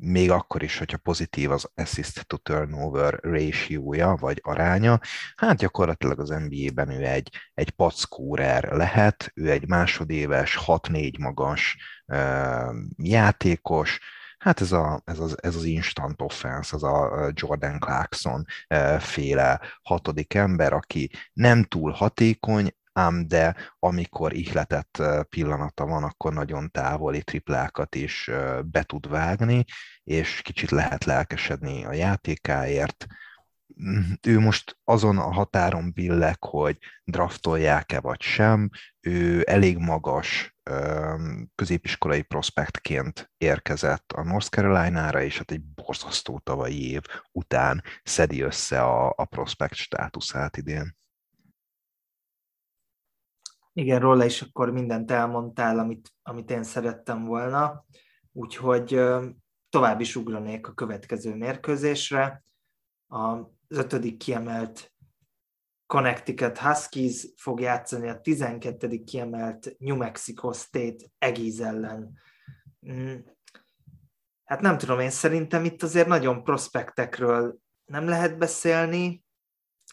még 0.00 0.30
akkor 0.30 0.62
is, 0.62 0.78
hogyha 0.78 0.96
pozitív 0.96 1.50
az 1.50 1.70
assist 1.74 2.26
to 2.26 2.36
turnover 2.36 3.18
ratio-ja, 3.22 4.16
vagy 4.20 4.40
aránya, 4.42 5.00
hát 5.36 5.56
gyakorlatilag 5.56 6.20
az 6.20 6.28
NBA-ben 6.28 6.90
ő 6.90 7.04
egy, 7.04 7.30
egy 7.54 7.70
packórer 7.70 8.72
lehet, 8.72 9.30
ő 9.34 9.50
egy 9.50 9.68
másodéves, 9.68 10.58
6-4 10.66 11.18
magas 11.18 11.76
játékos, 12.96 13.98
Hát 14.38 14.60
ez, 14.60 14.72
a, 14.72 15.02
ez, 15.04 15.18
az, 15.18 15.42
ez 15.42 15.54
az 15.54 15.64
instant 15.64 16.22
offense, 16.22 16.76
az 16.76 16.82
a 16.82 17.30
Jordan 17.34 17.78
Clarkson 17.78 18.44
féle 18.98 19.60
hatodik 19.82 20.34
ember, 20.34 20.72
aki 20.72 21.10
nem 21.32 21.64
túl 21.64 21.90
hatékony, 21.90 22.72
ám 22.92 23.28
de 23.28 23.56
amikor 23.78 24.32
ihletett 24.32 25.02
pillanata 25.28 25.86
van, 25.86 26.02
akkor 26.02 26.32
nagyon 26.32 26.70
távoli 26.70 27.22
triplákat 27.22 27.94
is 27.94 28.30
be 28.64 28.82
tud 28.82 29.08
vágni, 29.08 29.64
és 30.04 30.40
kicsit 30.42 30.70
lehet 30.70 31.04
lelkesedni 31.04 31.84
a 31.84 31.92
játékáért. 31.92 33.06
Ő 34.26 34.38
most 34.38 34.78
azon 34.84 35.18
a 35.18 35.32
határon 35.32 35.92
billeg, 35.92 36.44
hogy 36.44 36.78
draftolják-e 37.04 38.00
vagy 38.00 38.20
sem, 38.20 38.70
ő 39.00 39.44
elég 39.46 39.78
magas 39.78 40.56
középiskolai 41.54 42.22
prospektként 42.22 43.32
érkezett 43.36 44.12
a 44.12 44.22
North 44.22 44.48
Carolina-ra, 44.48 45.22
és 45.22 45.38
hát 45.38 45.50
egy 45.50 45.62
borzasztó 45.62 46.38
tavalyi 46.38 46.90
év 46.90 47.02
után 47.32 47.82
szedi 48.02 48.40
össze 48.40 48.82
a, 48.82 49.14
a 49.16 49.24
prospekt 49.24 49.74
státuszát 49.74 50.56
idén. 50.56 50.96
Igen, 53.72 54.00
róla 54.00 54.24
is 54.24 54.42
akkor 54.42 54.70
mindent 54.70 55.10
elmondtál, 55.10 55.78
amit, 55.78 56.12
amit 56.22 56.50
én 56.50 56.62
szerettem 56.62 57.24
volna, 57.24 57.84
úgyhogy 58.32 59.00
tovább 59.68 60.00
is 60.00 60.16
ugranék 60.16 60.66
a 60.66 60.72
következő 60.72 61.34
mérkőzésre. 61.34 62.42
Az 63.06 63.44
ötödik 63.68 64.16
kiemelt 64.16 64.92
Connecticut 65.88 66.58
Huskies 66.58 67.26
fog 67.36 67.60
játszani 67.60 68.08
a 68.08 68.20
12. 68.20 69.04
kiemelt 69.04 69.74
New 69.78 69.96
Mexico 69.96 70.52
State 70.52 71.04
Eggies 71.18 71.58
ellen. 71.58 72.18
Mm. 72.92 73.14
Hát 74.44 74.60
nem 74.60 74.78
tudom, 74.78 75.00
én 75.00 75.10
szerintem 75.10 75.64
itt 75.64 75.82
azért 75.82 76.06
nagyon 76.06 76.44
prospektekről 76.44 77.58
nem 77.84 78.08
lehet 78.08 78.38
beszélni. 78.38 79.24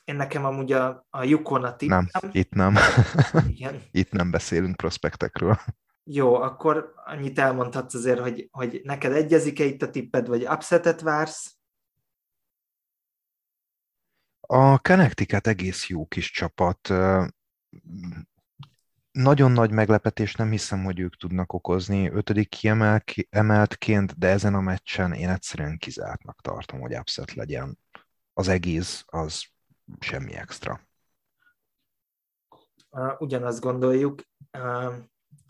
Én 0.03 0.15
nekem 0.15 0.45
amúgy 0.45 0.71
a, 0.71 1.05
a 1.09 1.23
Yukon 1.23 1.63
a 1.63 1.75
tippem. 1.75 2.09
Nem, 2.21 2.31
itt 2.33 2.51
nem. 2.51 2.75
Igen. 3.55 3.81
itt 3.91 4.11
nem 4.11 4.31
beszélünk 4.31 4.75
prospektekről. 4.75 5.59
Jó, 6.03 6.35
akkor 6.35 6.93
annyit 7.05 7.39
elmondhatsz 7.39 7.93
azért, 7.93 8.19
hogy, 8.19 8.47
hogy 8.51 8.81
neked 8.83 9.11
egyezik-e 9.11 9.63
itt 9.63 9.81
a 9.81 9.89
tipped, 9.89 10.27
vagy 10.27 10.47
upsetet 10.47 11.01
vársz? 11.01 11.57
A 14.47 14.79
Connecticut 14.79 15.47
egész 15.47 15.87
jó 15.87 16.05
kis 16.05 16.31
csapat. 16.31 16.93
Nagyon 19.11 19.51
nagy 19.51 19.71
meglepetés 19.71 20.35
nem 20.35 20.49
hiszem, 20.49 20.83
hogy 20.83 20.99
ők 20.99 21.15
tudnak 21.15 21.53
okozni 21.53 22.09
ötödik 22.09 22.49
kiemeltként, 22.49 24.17
de 24.17 24.27
ezen 24.27 24.53
a 24.53 24.61
meccsen 24.61 25.13
én 25.13 25.29
egyszerűen 25.29 25.77
kizártnak 25.77 26.41
tartom, 26.41 26.79
hogy 26.79 26.95
upset 26.95 27.33
legyen. 27.33 27.79
Az 28.33 28.47
egész 28.47 29.03
az 29.07 29.45
semmi 29.99 30.33
extra. 30.33 30.81
Ugyanazt 33.17 33.59
gondoljuk. 33.59 34.21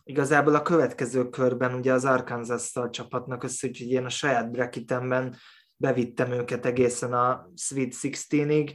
Igazából 0.04 0.56
a 0.56 0.62
következő 0.62 1.30
körben 1.30 1.74
ugye 1.74 1.94
az 1.94 2.06
Arkansas-szal 2.06 2.90
csapatnak 2.90 3.44
össze, 3.44 3.68
úgyhogy 3.68 3.90
én 3.90 4.06
a 4.06 4.10
saját 4.10 4.52
bracketemben 4.52 5.36
bevittem 5.78 6.32
őket 6.32 6.66
egészen 6.66 7.14
a 7.14 7.50
Sweet 7.56 7.94
16-ig. 8.02 8.74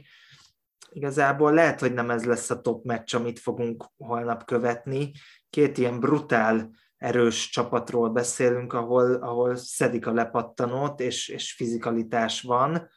Igazából 0.91 1.53
lehet, 1.53 1.79
hogy 1.79 1.93
nem 1.93 2.09
ez 2.09 2.25
lesz 2.25 2.49
a 2.49 2.61
top 2.61 2.85
meccs, 2.85 3.15
amit 3.15 3.39
fogunk 3.39 3.85
holnap 3.97 4.45
követni. 4.45 5.11
Két 5.49 5.77
ilyen 5.77 5.99
brutál 5.99 6.69
erős 6.97 7.49
csapatról 7.49 8.09
beszélünk, 8.09 8.73
ahol, 8.73 9.13
ahol 9.13 9.55
szedik 9.55 10.07
a 10.07 10.13
lepattanót, 10.13 10.99
és, 10.99 11.27
és 11.27 11.53
fizikalitás 11.53 12.41
van, 12.41 12.89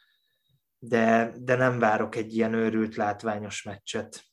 de, 0.79 1.33
de 1.39 1.55
nem 1.55 1.79
várok 1.79 2.15
egy 2.15 2.35
ilyen 2.35 2.53
őrült 2.53 2.95
látványos 2.95 3.63
meccset. 3.63 4.23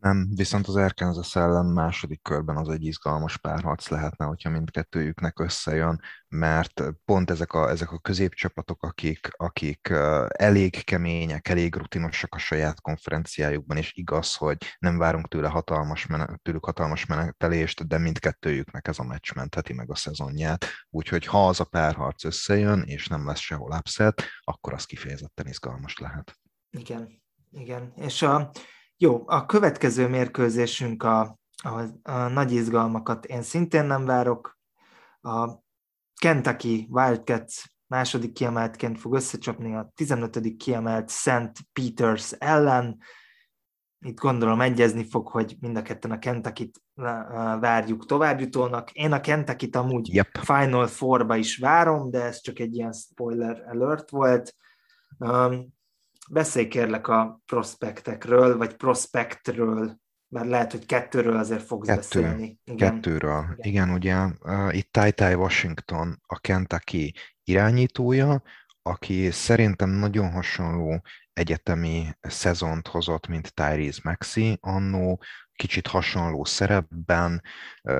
Nem, 0.00 0.28
viszont 0.34 0.66
az 0.66 0.76
Arkansas 0.76 1.36
ellen 1.36 1.66
második 1.66 2.22
körben 2.22 2.56
az 2.56 2.68
egy 2.68 2.84
izgalmas 2.84 3.36
párharc 3.36 3.88
lehetne, 3.88 4.24
hogyha 4.24 4.50
mindkettőjüknek 4.50 5.38
összejön, 5.38 6.00
mert 6.28 6.82
pont 7.04 7.30
ezek 7.30 7.52
a, 7.52 7.70
ezek 7.70 7.92
a 7.92 7.98
középcsapatok, 7.98 8.82
akik, 8.82 9.28
akik 9.36 9.88
elég 10.28 10.84
kemények, 10.84 11.48
elég 11.48 11.74
rutinosak 11.74 12.34
a 12.34 12.38
saját 12.38 12.80
konferenciájukban, 12.80 13.76
és 13.76 13.92
igaz, 13.94 14.34
hogy 14.34 14.56
nem 14.78 14.98
várunk 14.98 15.28
tőle 15.28 15.48
hatalmas, 15.48 16.06
tőlük 16.42 16.64
hatalmas 16.64 17.06
menetelést, 17.06 17.86
de 17.86 17.98
mindkettőjüknek 17.98 18.88
ez 18.88 18.98
a 18.98 19.04
meccs 19.04 19.32
mentheti 19.34 19.72
meg 19.72 19.90
a 19.90 19.94
szezonját. 19.94 20.64
Úgyhogy 20.90 21.26
ha 21.26 21.48
az 21.48 21.60
a 21.60 21.64
párharc 21.64 22.24
összejön, 22.24 22.82
és 22.82 23.06
nem 23.06 23.26
lesz 23.26 23.38
sehol 23.40 23.76
upset, 23.78 24.22
akkor 24.40 24.72
az 24.72 24.84
kifejezetten 24.84 25.46
izgalmas 25.46 25.98
lehet. 25.98 26.38
Igen. 26.70 27.24
Igen, 27.50 27.92
és 27.96 28.22
a, 28.22 28.50
jó, 28.98 29.22
a 29.26 29.46
következő 29.46 30.08
mérkőzésünk 30.08 31.02
a, 31.02 31.38
a, 31.62 31.82
a 32.02 32.28
nagy 32.28 32.52
izgalmakat 32.52 33.24
én 33.24 33.42
szintén 33.42 33.84
nem 33.84 34.04
várok. 34.04 34.58
A 35.20 35.48
Kentucky 36.20 36.86
Wildcats 36.90 37.62
második 37.86 38.32
kiemeltként 38.32 39.00
fog 39.00 39.14
összecsapni 39.14 39.74
a 39.74 39.92
15. 39.94 40.56
kiemelt 40.56 41.10
St. 41.10 41.52
Peters 41.72 42.32
ellen. 42.32 42.98
Itt 43.98 44.18
gondolom 44.18 44.60
egyezni 44.60 45.04
fog, 45.04 45.28
hogy 45.28 45.56
mind 45.60 45.76
a 45.76 45.82
ketten 45.82 46.10
a 46.10 46.18
Kentucky-t 46.18 46.82
várjuk 47.60 48.06
továbbjutónak. 48.06 48.90
Én 48.90 49.12
a 49.12 49.20
Kentucky-t 49.20 49.76
amúgy 49.76 50.14
yep. 50.14 50.38
Final 50.38 50.86
Four-ba 50.86 51.36
is 51.36 51.56
várom, 51.56 52.10
de 52.10 52.22
ez 52.22 52.40
csak 52.40 52.58
egy 52.58 52.74
ilyen 52.74 52.92
spoiler 52.92 53.62
alert 53.68 54.10
volt. 54.10 54.54
Um, 55.18 55.74
beszélj 56.30 56.68
kérlek 56.68 57.08
a 57.08 57.40
prospektekről, 57.46 58.56
vagy 58.56 58.74
prospektről, 58.74 60.00
mert 60.28 60.48
lehet, 60.48 60.70
hogy 60.72 60.86
kettőről 60.86 61.36
azért 61.36 61.62
fogsz 61.62 61.86
Kettő, 61.86 62.00
beszélni. 62.00 62.58
Igen. 62.64 62.92
Kettőről. 62.92 63.44
Igen, 63.56 63.88
Igen 63.88 63.90
ugye 63.90 64.24
uh, 64.40 64.76
itt 64.76 64.92
Tai 64.92 65.34
Washington, 65.34 66.22
a 66.26 66.38
Kentucky 66.38 67.14
irányítója, 67.44 68.42
aki 68.82 69.30
szerintem 69.30 69.90
nagyon 69.90 70.30
hasonló 70.30 71.02
egyetemi 71.36 72.08
szezont 72.20 72.86
hozott, 72.88 73.26
mint 73.26 73.54
Tyrese 73.54 74.00
Maxi 74.02 74.58
annó, 74.60 75.22
kicsit 75.56 75.86
hasonló 75.86 76.44
szerepben, 76.44 77.42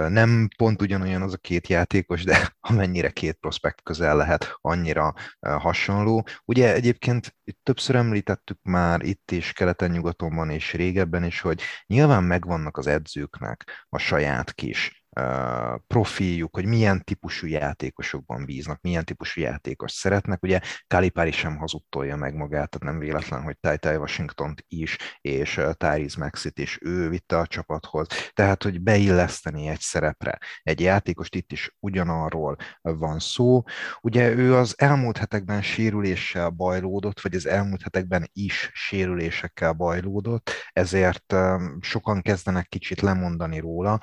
nem 0.08 0.48
pont 0.56 0.82
ugyanolyan 0.82 1.22
az 1.22 1.32
a 1.32 1.36
két 1.36 1.68
játékos, 1.68 2.24
de 2.24 2.54
amennyire 2.60 3.10
két 3.10 3.34
prospekt 3.34 3.82
közel 3.82 4.16
lehet, 4.16 4.56
annyira 4.60 5.14
hasonló. 5.40 6.26
Ugye 6.44 6.74
egyébként 6.74 7.36
többször 7.62 7.96
említettük 7.96 8.58
már 8.62 9.02
itt 9.02 9.30
is, 9.30 9.52
keleten-nyugatonban 9.52 10.50
és 10.50 10.72
régebben 10.72 11.24
is, 11.24 11.40
hogy 11.40 11.62
nyilván 11.86 12.24
megvannak 12.24 12.76
az 12.76 12.86
edzőknek 12.86 13.86
a 13.88 13.98
saját 13.98 14.52
kis 14.52 15.05
profiljuk, 15.86 16.54
hogy 16.54 16.66
milyen 16.66 17.04
típusú 17.04 17.46
játékosokban 17.46 18.44
bíznak, 18.44 18.80
milyen 18.80 19.04
típusú 19.04 19.40
játékos 19.40 19.92
szeretnek. 19.92 20.42
Ugye 20.42 20.60
Kalipári 20.86 21.30
sem 21.30 21.56
hazudtolja 21.56 22.16
meg 22.16 22.34
magát, 22.34 22.70
tehát 22.70 22.94
nem 22.94 22.98
véletlen, 22.98 23.42
hogy 23.42 23.56
Ty 23.60 23.88
washington 23.88 24.54
is, 24.68 24.96
és 25.20 25.60
Tyrese 25.76 26.18
Maxit 26.18 26.58
is 26.58 26.78
ő 26.80 27.08
vitte 27.08 27.38
a 27.38 27.46
csapathoz. 27.46 28.06
Tehát, 28.32 28.62
hogy 28.62 28.80
beilleszteni 28.80 29.68
egy 29.68 29.80
szerepre 29.80 30.38
egy 30.62 30.80
játékost, 30.80 31.34
itt 31.34 31.52
is 31.52 31.76
ugyanarról 31.80 32.56
van 32.80 33.18
szó. 33.18 33.62
Ugye 34.00 34.34
ő 34.34 34.54
az 34.54 34.74
elmúlt 34.76 35.18
hetekben 35.18 35.62
sérüléssel 35.62 36.48
bajlódott, 36.48 37.20
vagy 37.20 37.34
az 37.34 37.46
elmúlt 37.46 37.82
hetekben 37.82 38.30
is 38.32 38.70
sérülésekkel 38.72 39.72
bajlódott, 39.72 40.50
ezért 40.72 41.34
sokan 41.80 42.22
kezdenek 42.22 42.68
kicsit 42.68 43.00
lemondani 43.00 43.58
róla, 43.58 44.00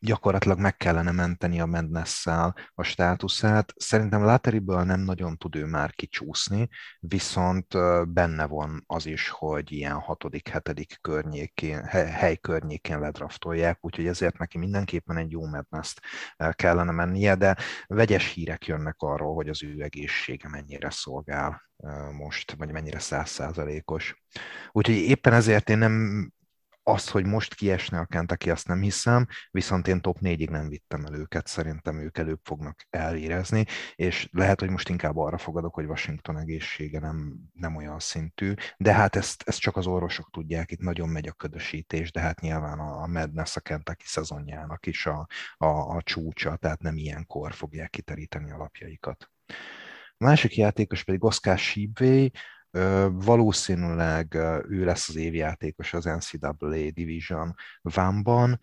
gyakorlatilag 0.00 0.58
meg 0.58 0.76
kellene 0.76 1.10
menteni 1.10 1.60
a 1.60 1.66
madness 1.66 2.26
a 2.74 2.82
státuszát. 2.82 3.72
Szerintem 3.76 4.22
Lateriből 4.22 4.82
nem 4.82 5.00
nagyon 5.00 5.36
tud 5.36 5.56
ő 5.56 5.64
már 5.64 5.94
kicsúszni, 5.94 6.68
viszont 7.00 7.66
benne 8.08 8.46
van 8.46 8.82
az 8.86 9.06
is, 9.06 9.28
hogy 9.28 9.72
ilyen 9.72 9.94
hatodik, 9.94 10.48
hetedik 10.48 10.98
környékén, 11.00 11.84
hely 11.84 12.36
környékén 12.36 12.98
ledraftolják, 12.98 13.78
úgyhogy 13.80 14.06
ezért 14.06 14.38
neki 14.38 14.58
mindenképpen 14.58 15.16
egy 15.16 15.30
jó 15.30 15.46
madness 15.46 15.94
kellene 16.50 16.92
mennie, 16.92 17.34
de 17.34 17.56
vegyes 17.86 18.32
hírek 18.32 18.66
jönnek 18.66 18.96
arról, 18.98 19.34
hogy 19.34 19.48
az 19.48 19.62
ő 19.62 19.82
egészsége 19.82 20.48
mennyire 20.48 20.90
szolgál 20.90 21.62
most, 22.12 22.52
vagy 22.52 22.72
mennyire 22.72 22.98
százszázalékos. 22.98 24.22
Úgyhogy 24.72 24.96
éppen 24.96 25.32
ezért 25.32 25.70
én 25.70 25.78
nem 25.78 26.32
azt, 26.88 27.10
hogy 27.10 27.26
most 27.26 27.54
kiesne 27.54 27.98
a 27.98 28.06
Kentucky, 28.06 28.50
azt 28.50 28.68
nem 28.68 28.80
hiszem, 28.80 29.26
viszont 29.50 29.88
én 29.88 30.00
top 30.00 30.18
4-ig 30.20 30.50
nem 30.50 30.68
vittem 30.68 31.04
el 31.04 31.14
őket, 31.14 31.46
szerintem 31.46 31.98
ők 31.98 32.18
előbb 32.18 32.40
fognak 32.42 32.86
elérezni, 32.90 33.64
és 33.94 34.28
lehet, 34.32 34.60
hogy 34.60 34.70
most 34.70 34.88
inkább 34.88 35.16
arra 35.16 35.38
fogadok, 35.38 35.74
hogy 35.74 35.84
Washington 35.84 36.38
egészsége 36.38 37.00
nem, 37.00 37.36
nem 37.52 37.76
olyan 37.76 37.98
szintű, 37.98 38.54
de 38.76 38.92
hát 38.92 39.16
ezt, 39.16 39.42
ezt 39.46 39.60
csak 39.60 39.76
az 39.76 39.86
orvosok 39.86 40.30
tudják, 40.30 40.70
itt 40.70 40.80
nagyon 40.80 41.08
megy 41.08 41.28
a 41.28 41.32
ködösítés, 41.32 42.12
de 42.12 42.20
hát 42.20 42.40
nyilván 42.40 42.78
a, 42.78 43.02
a 43.02 43.06
Madness 43.06 43.56
a 43.56 43.60
Kentucky 43.60 44.04
szezonjának 44.06 44.86
is 44.86 45.06
a, 45.06 45.26
a, 45.56 45.66
a 45.66 46.02
csúcsa, 46.02 46.56
tehát 46.56 46.82
nem 46.82 46.96
ilyenkor 46.96 47.52
fogják 47.52 47.90
kiteríteni 47.90 48.50
alapjaikat. 48.50 49.30
A 50.20 50.24
másik 50.24 50.56
játékos 50.56 51.04
pedig 51.04 51.24
Oscar 51.24 51.58
Shibway, 51.58 52.30
Valószínűleg 53.12 54.34
ő 54.68 54.84
lesz 54.84 55.08
az 55.08 55.16
évjátékos 55.16 55.94
az 55.94 56.04
NCAA 56.04 56.90
Division 56.90 57.54
Vánban. 57.82 58.58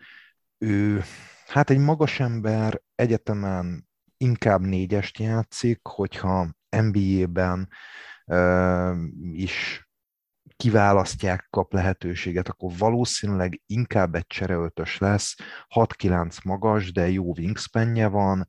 Ő 0.58 1.02
hát 1.46 1.70
egy 1.70 1.78
magas 1.78 2.20
ember, 2.20 2.82
egyetemen 2.94 3.88
inkább 4.16 4.60
négyest 4.60 5.18
játszik, 5.18 5.80
hogyha 5.82 6.48
NBA-ben 6.68 7.68
is 9.32 9.88
kiválasztják, 10.56 11.46
kap 11.50 11.72
lehetőséget, 11.72 12.48
akkor 12.48 12.72
valószínűleg 12.78 13.62
inkább 13.66 14.14
egy 14.14 14.26
csereöltös 14.26 14.98
lesz, 14.98 15.36
6-9 15.74 16.44
magas, 16.44 16.92
de 16.92 17.10
jó 17.10 17.34
wingspanje 17.38 18.06
van, 18.06 18.46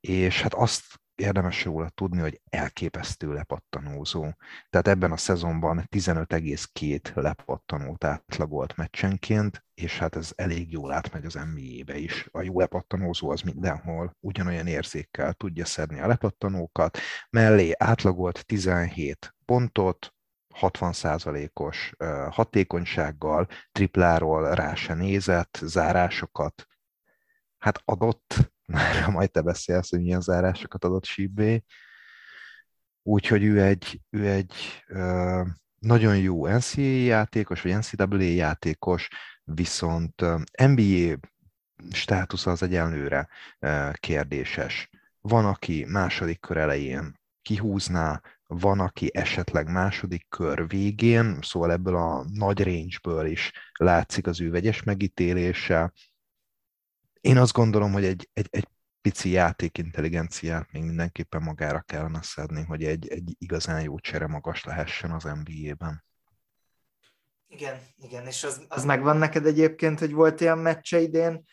és 0.00 0.42
hát 0.42 0.54
azt 0.54 0.84
érdemes 1.16 1.64
róla 1.64 1.88
tudni, 1.88 2.20
hogy 2.20 2.40
elképesztő 2.50 3.32
lepattanózó. 3.32 4.26
Tehát 4.70 4.88
ebben 4.88 5.12
a 5.12 5.16
szezonban 5.16 5.88
15,2 5.96 7.14
lepattanót 7.14 8.04
átlagolt 8.04 8.76
meccsenként, 8.76 9.64
és 9.74 9.98
hát 9.98 10.16
ez 10.16 10.32
elég 10.34 10.72
jól 10.72 10.92
átmegy 10.92 11.24
az 11.24 11.34
NBA-be 11.34 11.96
is. 11.96 12.28
A 12.32 12.42
jó 12.42 12.58
lepattanózó 12.58 13.30
az 13.30 13.40
mindenhol 13.40 14.16
ugyanolyan 14.20 14.66
érzékkel 14.66 15.32
tudja 15.32 15.64
szedni 15.64 16.00
a 16.00 16.06
lepattanókat. 16.06 16.98
Mellé 17.30 17.72
átlagolt 17.78 18.46
17 18.46 19.34
pontot, 19.44 20.14
60%-os 20.60 21.92
hatékonysággal, 22.30 23.48
tripláról 23.72 24.54
rá 24.54 24.74
se 24.74 24.94
nézett, 24.94 25.58
zárásokat 25.62 26.66
hát 27.58 27.82
adott, 27.84 28.52
már 28.66 29.08
majd 29.08 29.30
te 29.30 29.40
beszélsz, 29.40 29.90
hogy 29.90 30.00
milyen 30.00 30.20
zárásokat 30.20 30.84
adott 30.84 31.04
Sibé. 31.04 31.64
Úgyhogy 33.02 33.44
ő 33.44 33.62
egy, 33.62 34.00
ő 34.10 34.30
egy 34.30 34.82
ö, 34.86 35.42
nagyon 35.78 36.18
jó 36.18 36.46
NCAA 36.46 36.82
játékos, 36.84 37.62
vagy 37.62 37.76
NCAA 37.76 38.20
játékos, 38.20 39.08
viszont 39.44 40.24
NBA 40.56 41.18
státusza 41.90 42.50
az 42.50 42.62
egyelőre 42.62 43.28
kérdéses. 43.92 44.88
Van, 45.20 45.44
aki 45.44 45.84
második 45.88 46.40
kör 46.40 46.56
elején 46.56 47.20
kihúzná, 47.42 48.22
van, 48.46 48.80
aki 48.80 49.10
esetleg 49.14 49.70
második 49.70 50.26
kör 50.28 50.68
végén, 50.68 51.38
szóval 51.42 51.72
ebből 51.72 51.96
a 51.96 52.24
nagy 52.32 52.62
range-ből 52.62 53.26
is 53.26 53.52
látszik 53.78 54.26
az 54.26 54.40
ő 54.40 54.50
vegyes 54.50 54.82
megítélése, 54.82 55.92
én 57.26 57.36
azt 57.36 57.52
gondolom, 57.52 57.92
hogy 57.92 58.04
egy, 58.04 58.28
egy, 58.32 58.48
egy 58.50 58.68
pici 59.00 59.30
játékintelligenciát 59.30 60.72
még 60.72 60.82
mindenképpen 60.82 61.42
magára 61.42 61.80
kellene 61.80 62.22
szedni, 62.22 62.62
hogy 62.62 62.84
egy, 62.84 63.08
egy 63.08 63.34
igazán 63.38 63.82
jó 63.82 63.98
csere 63.98 64.26
magas 64.26 64.64
lehessen 64.64 65.10
az 65.10 65.22
NBA-ben. 65.22 66.04
Igen, 67.48 67.80
igen, 67.96 68.26
és 68.26 68.44
az, 68.44 68.64
az 68.68 68.84
megvan 68.84 69.16
neked 69.16 69.46
egyébként, 69.46 69.98
hogy 69.98 70.12
volt 70.12 70.40
ilyen 70.40 70.58
meccse 70.58 71.00
idén, 71.00 71.44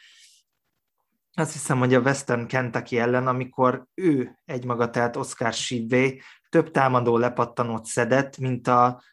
azt 1.35 1.51
hiszem, 1.51 1.79
hogy 1.79 1.93
a 1.93 1.99
Western 1.99 2.47
Kentucky 2.47 2.99
ellen, 2.99 3.27
amikor 3.27 3.85
ő 3.93 4.39
egymaga, 4.45 4.89
tehát 4.89 5.15
Oscar 5.15 5.53
Shivway 5.53 6.19
több 6.49 6.71
támadó 6.71 7.17
lepattanót 7.17 7.85
szedett, 7.85 8.37
mint 8.37 8.67
a, 8.67 9.03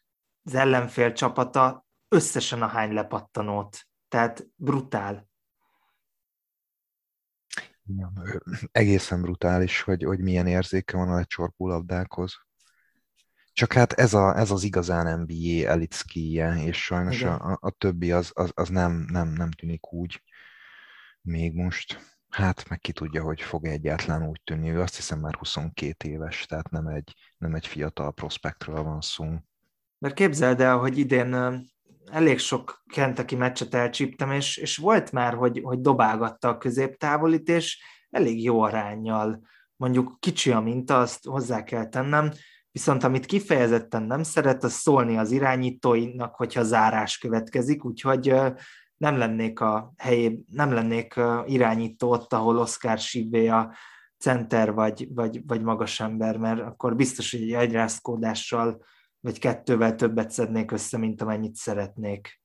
az 0.42 0.54
ellenfél 0.54 1.12
csapata 1.12 1.86
összesen 2.08 2.62
a 2.62 2.66
hány 2.66 2.92
lepattanót. 2.92 3.86
Tehát 4.08 4.46
brutál. 4.56 5.29
Egészen 8.72 9.22
brutális, 9.22 9.82
hogy, 9.82 10.04
hogy 10.04 10.20
milyen 10.20 10.46
érzéke 10.46 10.96
van 10.96 11.08
a 11.08 11.14
lecsorgó 11.14 11.68
labdákhoz. 11.68 12.48
Csak 13.52 13.72
hát 13.72 13.92
ez, 13.92 14.14
a, 14.14 14.36
ez 14.36 14.50
az 14.50 14.62
igazán 14.62 15.20
NBA 15.20 15.68
elit 15.68 15.94
skije, 15.94 16.62
és 16.64 16.84
sajnos 16.84 17.22
a, 17.22 17.58
a, 17.60 17.70
többi 17.70 18.12
az, 18.12 18.30
az, 18.34 18.50
az 18.54 18.68
nem, 18.68 19.06
nem, 19.08 19.28
nem 19.28 19.50
tűnik 19.50 19.92
úgy 19.92 20.22
még 21.22 21.54
most. 21.54 22.18
Hát 22.28 22.68
meg 22.68 22.78
ki 22.78 22.92
tudja, 22.92 23.22
hogy 23.22 23.40
fog 23.40 23.66
egyáltalán 23.66 24.28
úgy 24.28 24.40
tűnni. 24.44 24.70
Ő 24.70 24.80
azt 24.80 24.96
hiszem 24.96 25.20
már 25.20 25.34
22 25.34 26.08
éves, 26.08 26.46
tehát 26.46 26.70
nem 26.70 26.86
egy, 26.86 27.14
nem 27.38 27.54
egy 27.54 27.66
fiatal 27.66 28.12
prospektről 28.12 28.82
van 28.82 29.00
szó. 29.00 29.24
Mert 29.98 30.14
képzeld 30.14 30.60
el, 30.60 30.76
hogy 30.76 30.98
idén 30.98 31.26
elég 32.10 32.38
sok 32.38 32.82
Kentucky 32.86 33.36
meccset 33.36 33.74
elcsíptem, 33.74 34.30
és, 34.30 34.56
és 34.56 34.76
volt 34.76 35.12
már, 35.12 35.34
hogy, 35.34 35.60
hogy 35.62 35.80
dobálgatta 35.80 36.48
a 36.48 36.58
középtávolit, 36.58 37.48
és 37.48 37.82
elég 38.10 38.42
jó 38.42 38.60
arányjal, 38.60 39.42
mondjuk 39.76 40.16
kicsi 40.20 40.50
a 40.50 40.60
minta, 40.60 40.98
azt 40.98 41.24
hozzá 41.24 41.64
kell 41.64 41.88
tennem, 41.88 42.30
viszont 42.72 43.04
amit 43.04 43.26
kifejezetten 43.26 44.02
nem 44.02 44.22
szeret, 44.22 44.64
az 44.64 44.72
szólni 44.72 45.16
az 45.16 45.30
irányítóinak, 45.30 46.34
hogyha 46.34 46.62
zárás 46.62 47.18
következik, 47.18 47.84
úgyhogy 47.84 48.34
nem 48.96 49.16
lennék 49.16 49.60
a 49.60 49.92
helyé, 49.96 50.44
nem 50.46 50.72
lennék 50.72 51.14
irányító 51.46 52.10
ott, 52.10 52.32
ahol 52.32 52.58
Oscar 52.58 52.98
Sibé 52.98 53.48
a 53.48 53.74
center 54.18 54.72
vagy, 54.72 55.08
vagy, 55.14 55.46
vagy 55.46 55.62
magas 55.62 56.00
ember, 56.00 56.36
mert 56.36 56.60
akkor 56.60 56.96
biztos, 56.96 57.30
hogy 57.30 57.40
egy 57.40 57.52
agyrázkódással 57.52 58.84
vagy 59.20 59.38
kettővel 59.38 59.94
többet 59.94 60.30
szednék 60.30 60.70
össze, 60.70 60.98
mint 60.98 61.22
amennyit 61.22 61.54
szeretnék. 61.54 62.40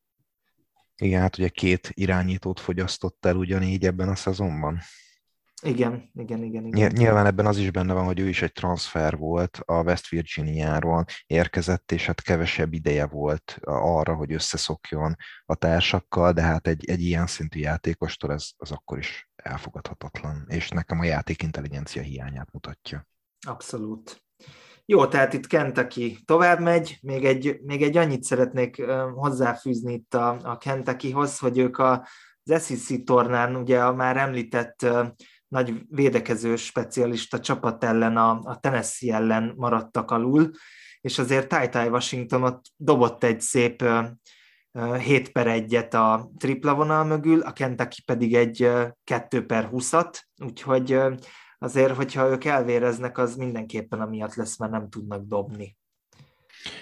Igen, 0.95 1.21
hát 1.21 1.37
ugye 1.37 1.49
két 1.49 1.91
irányítót 1.93 2.59
fogyasztott 2.59 3.25
el 3.25 3.35
ugyanígy 3.35 3.85
ebben 3.85 4.09
a 4.09 4.15
szezonban. 4.15 4.79
Igen, 5.61 6.11
igen, 6.13 6.43
igen, 6.43 6.65
igen. 6.65 6.91
Nyilván 6.91 7.25
ebben 7.25 7.45
az 7.45 7.57
is 7.57 7.71
benne 7.71 7.93
van, 7.93 8.05
hogy 8.05 8.19
ő 8.19 8.27
is 8.27 8.41
egy 8.41 8.51
transfer 8.51 9.17
volt, 9.17 9.59
a 9.65 9.83
West 9.83 10.09
Virginia-ról 10.09 11.05
érkezett, 11.25 11.91
és 11.91 12.05
hát 12.05 12.21
kevesebb 12.21 12.73
ideje 12.73 13.05
volt 13.05 13.57
arra, 13.63 14.15
hogy 14.15 14.33
összeszokjon 14.33 15.15
a 15.45 15.55
társakkal, 15.55 16.31
de 16.31 16.41
hát 16.41 16.67
egy, 16.67 16.89
egy 16.89 17.01
ilyen 17.01 17.27
szintű 17.27 17.59
játékostól 17.59 18.31
ez 18.31 18.49
az 18.57 18.71
akkor 18.71 18.97
is 18.97 19.29
elfogadhatatlan, 19.35 20.45
és 20.47 20.69
nekem 20.69 20.99
a 20.99 21.05
játék 21.05 21.41
intelligencia 21.41 22.01
hiányát 22.01 22.51
mutatja. 22.51 23.07
Abszolút. 23.47 24.24
Jó, 24.87 25.05
tehát 25.05 25.33
itt 25.33 25.47
Kentucky 25.47 26.17
tovább 26.25 26.59
megy, 26.59 26.97
még 27.01 27.25
egy, 27.25 27.59
még 27.61 27.81
egy 27.81 27.97
annyit 27.97 28.23
szeretnék 28.23 28.85
hozzáfűzni 29.15 29.93
itt 29.93 30.13
a, 30.13 30.39
a 30.43 30.57
Kentuckyhoz, 30.57 31.39
hogy 31.39 31.57
ők 31.57 31.77
a, 31.77 32.07
az 32.43 32.65
SEC 32.65 33.03
tornán 33.03 33.55
ugye 33.55 33.83
a 33.83 33.93
már 33.93 34.17
említett 34.17 34.87
nagy 35.47 35.81
védekező 35.89 36.55
specialista 36.55 37.39
csapat 37.39 37.83
ellen, 37.83 38.17
a, 38.17 38.39
a 38.43 38.59
Tennessee 38.59 39.15
ellen 39.15 39.53
maradtak 39.57 40.11
alul, 40.11 40.51
és 41.01 41.19
azért 41.19 41.47
Ty 41.47 41.69
Ty 41.69 41.87
Washington 41.87 42.43
ott 42.43 42.65
dobott 42.75 43.23
egy 43.23 43.41
szép 43.41 43.83
7 44.99 45.31
per 45.31 45.47
1-et 45.49 45.93
a 45.93 46.31
tripla 46.37 46.75
vonal 46.75 47.03
mögül, 47.03 47.41
a 47.41 47.51
Kentucky 47.51 48.01
pedig 48.05 48.35
egy 48.35 48.71
2 49.03 49.45
per 49.45 49.69
20-at, 49.71 50.19
úgyhogy 50.43 50.99
azért, 51.59 51.95
hogyha 51.95 52.29
ők 52.29 52.43
elvéreznek, 52.43 53.17
az 53.17 53.35
mindenképpen 53.35 54.01
amiatt 54.01 54.35
lesz, 54.35 54.57
mert 54.59 54.71
nem 54.71 54.89
tudnak 54.89 55.25
dobni. 55.25 55.77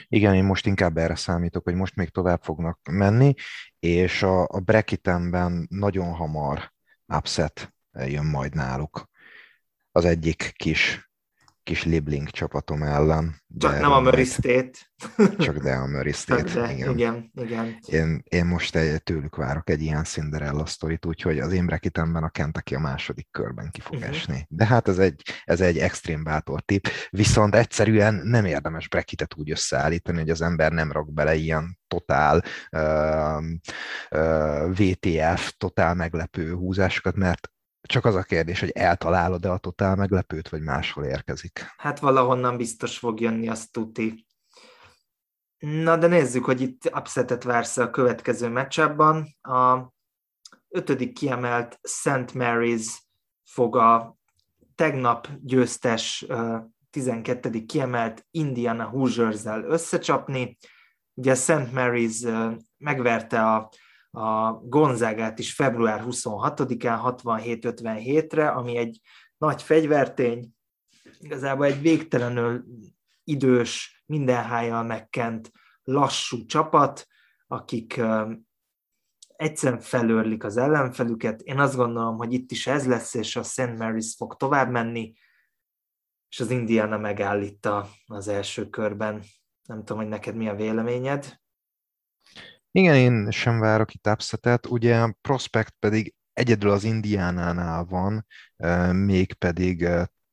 Igen, 0.08 0.36
én 0.36 0.44
most 0.44 0.66
inkább 0.66 0.98
erre 0.98 1.16
számítok, 1.16 1.64
hogy 1.64 1.76
most 1.76 1.96
még 1.96 2.10
tovább 2.10 2.44
fognak 2.44 2.80
menni, 2.92 3.34
és 3.80 4.24
a, 4.24 4.42
a 4.42 4.60
bracketemben 4.60 5.68
nagyon 5.70 6.14
hamar 6.14 6.74
upset 7.06 7.74
jön 7.92 8.26
majd 8.26 8.56
náluk. 8.56 9.10
Az 9.92 10.06
egyik 10.06 10.52
kis 10.56 11.12
kis 11.64 11.84
Libling 11.84 12.30
csapatom 12.30 12.84
ellen. 12.84 13.42
Csak 13.58 13.80
nem 13.80 13.92
a 13.92 14.00
Murray 14.00 14.24
State. 14.24 14.72
Csak 15.38 15.58
de 15.58 15.74
a 15.74 15.88
Murray 15.88 16.12
State, 16.12 16.62
de, 16.62 16.74
igen. 16.74 16.92
igen, 16.92 17.32
igen. 17.36 17.78
Én, 17.88 18.24
én 18.24 18.46
most 18.46 18.76
egy, 18.76 19.04
tőlük 19.04 19.36
várok 19.36 19.70
egy 19.70 19.82
ilyen 19.82 20.04
Cinderella 20.04 20.66
sztorit, 20.66 21.06
úgyhogy 21.06 21.40
az 21.40 21.54
én 21.54 21.66
bracketemben 21.66 22.24
a 22.24 22.30
Kentucky 22.30 22.76
a 22.76 22.80
második 22.80 23.28
körben 23.32 23.72
ki 23.72 23.82
fog 23.82 23.96
uh-huh. 23.96 24.10
esni. 24.10 24.46
De 24.50 24.66
hát 24.66 24.88
ez 24.88 24.98
egy, 24.98 25.22
ez 25.44 25.62
egy 25.62 25.78
extrém 25.78 26.24
bátor 26.24 26.62
tip, 26.62 26.88
viszont 27.10 27.56
egyszerűen 27.56 28.14
nem 28.14 28.46
érdemes 28.46 28.88
bracketet 28.88 29.36
úgy 29.38 29.52
összeállítani, 29.52 30.20
hogy 30.20 30.30
az 30.30 30.42
ember 30.42 30.72
nem 30.72 30.92
rak 30.92 31.14
bele 31.14 31.36
ilyen 31.36 31.80
totál 31.88 32.44
uh, 32.72 33.44
uh, 34.12 34.76
VTF, 34.76 35.54
totál 35.58 35.94
meglepő 35.94 36.54
húzásokat, 36.54 37.16
mert 37.16 37.53
csak 37.88 38.06
az 38.06 38.16
a 38.16 38.24
kérdés, 38.24 38.60
hogy 38.60 38.70
eltalálod-e 38.70 39.52
a 39.52 39.58
totál 39.58 39.96
meglepőt, 39.96 40.50
vagy 40.50 40.62
máshol 40.62 41.06
érkezik. 41.06 41.66
Hát 41.78 42.00
valahonnan 42.00 42.58
biztos 42.58 42.98
fog 42.98 43.20
jönni, 43.20 43.50
azt 43.50 43.72
tuti. 43.72 44.28
Na, 45.58 45.98
de 45.98 46.08
nézzük, 46.08 46.46
hogy 46.46 46.62
itt 46.62 46.92
upsetet 46.96 47.44
vársz 47.44 47.78
a 47.78 47.90
következő 47.90 48.48
meccsabban. 48.48 49.38
A 49.42 49.94
ötödik 50.70 51.14
kiemelt 51.14 51.80
St. 51.84 52.32
Mary's 52.34 52.88
fog 53.44 53.76
a 53.76 54.18
tegnap 54.76 55.28
győztes 55.42 56.26
12. 56.90 57.66
kiemelt 57.66 58.26
Indiana 58.32 58.84
Hoosiers-zel 58.84 59.64
összecsapni. 59.64 60.58
Ugye 61.14 61.36
St. 61.36 61.72
Mary's 61.74 62.56
megverte 62.78 63.52
a 63.52 63.70
a 64.16 64.52
Gonzágát 64.52 65.40
is 65.40 65.54
február 65.54 66.04
26-án 66.08 67.16
67-57-re, 67.24 68.48
ami 68.50 68.78
egy 68.78 69.00
nagy 69.38 69.62
fegyvertény, 69.62 70.50
igazából 71.20 71.66
egy 71.66 71.82
végtelenül 71.82 72.64
idős, 73.24 74.04
minden 74.06 74.44
hájjal 74.44 74.84
megkent, 74.84 75.52
lassú 75.84 76.46
csapat, 76.46 77.08
akik 77.48 78.02
egyszerűen 79.36 79.82
felőrlik 79.82 80.44
az 80.44 80.58
ellenfelüket. 80.58 81.42
Én 81.42 81.60
azt 81.60 81.76
gondolom, 81.76 82.18
hogy 82.18 82.34
itt 82.34 82.52
is 82.52 82.68
ez 82.68 82.88
lesz, 82.88 83.14
és 83.14 83.36
a 83.36 83.44
St. 83.44 83.58
Mary's 83.58 84.14
fog 84.18 84.36
tovább 84.36 84.72
menni, 84.72 85.14
és 86.30 86.40
az 86.40 86.50
Indiana 86.50 86.98
megállítta 86.98 87.90
az 88.06 88.28
első 88.28 88.70
körben. 88.70 89.24
Nem 89.68 89.78
tudom, 89.78 89.98
hogy 89.98 90.08
neked 90.08 90.36
mi 90.36 90.48
a 90.48 90.56
véleményed. 90.56 91.42
Igen, 92.76 92.96
én 92.96 93.32
sem 93.32 93.60
várok 93.60 93.94
itt 93.94 94.08
upsetet, 94.08 94.66
ugye 94.66 95.02
a 95.02 95.18
Prospect 95.22 95.74
pedig 95.80 96.14
egyedül 96.34 96.70
az 96.70 96.84
Indiánánál 96.84 97.84
van, 97.84 98.26
mégpedig 98.96 99.88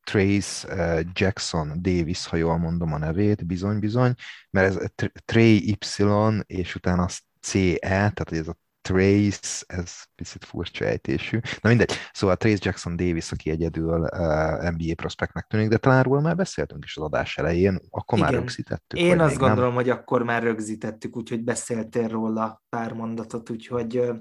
Trace 0.04 0.68
Jackson 1.12 1.72
Davis, 1.82 2.26
ha 2.26 2.36
jól 2.36 2.58
mondom 2.58 2.92
a 2.92 2.98
nevét, 2.98 3.46
bizony-bizony, 3.46 4.14
mert 4.50 4.76
ez 4.76 4.88
Trey 5.24 5.68
Y, 5.68 6.42
és 6.46 6.74
utána 6.74 7.02
az 7.02 7.20
CE, 7.40 7.78
tehát 7.88 8.32
ez 8.32 8.48
a 8.48 8.56
Trace, 8.80 9.64
ez 9.66 9.92
picit 10.14 10.44
furcsa 10.44 10.84
ejtésű. 10.84 11.38
Na 11.60 11.68
mindegy, 11.68 11.92
szóval 12.12 12.36
Trace 12.36 12.60
Jackson 12.62 12.96
Davis, 12.96 13.32
aki 13.32 13.50
egyedül 13.50 14.00
uh, 14.00 14.70
NBA 14.70 14.94
prospektnek 14.94 15.46
tűnik, 15.46 15.68
de 15.68 15.76
talán 15.76 16.02
róla 16.02 16.20
már 16.20 16.36
beszéltünk 16.36 16.84
is 16.84 16.96
az 16.96 17.02
adás 17.02 17.38
elején, 17.38 17.80
akkor 17.90 18.18
Igen. 18.18 18.30
már 18.30 18.40
rögzítettük. 18.40 18.98
Én 18.98 19.20
azt 19.20 19.38
gondolom, 19.38 19.74
nem? 19.74 19.74
hogy 19.74 19.88
akkor 19.90 20.22
már 20.22 20.42
rögzítettük, 20.42 21.16
úgyhogy 21.16 21.44
beszéltél 21.44 22.08
róla 22.08 22.62
pár 22.68 22.92
mondatot, 22.92 23.50
úgyhogy 23.50 23.98
uh, 23.98 24.16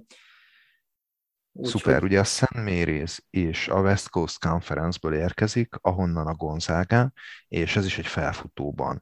úgy, 1.51 1.67
Szuper, 1.67 1.99
hogy... 1.99 2.09
ugye 2.09 2.19
a 2.19 2.23
St. 2.23 2.47
Mary's 2.53 3.17
és 3.29 3.67
a 3.67 3.79
West 3.81 4.09
Coast 4.09 4.39
Conference-ből 4.39 5.13
érkezik, 5.13 5.75
ahonnan 5.81 6.27
a 6.27 6.33
Gonzaga, 6.33 7.11
és 7.47 7.75
ez 7.75 7.85
is 7.85 7.97
egy 7.97 8.07
felfutóban 8.07 9.01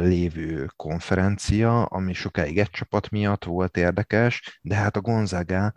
lévő 0.00 0.70
konferencia, 0.76 1.84
ami 1.84 2.12
sokáig 2.12 2.58
egy 2.58 2.70
csapat 2.70 3.10
miatt 3.10 3.44
volt 3.44 3.76
érdekes, 3.76 4.58
de 4.62 4.74
hát 4.74 4.96
a 4.96 5.00
Gonzaga 5.00 5.72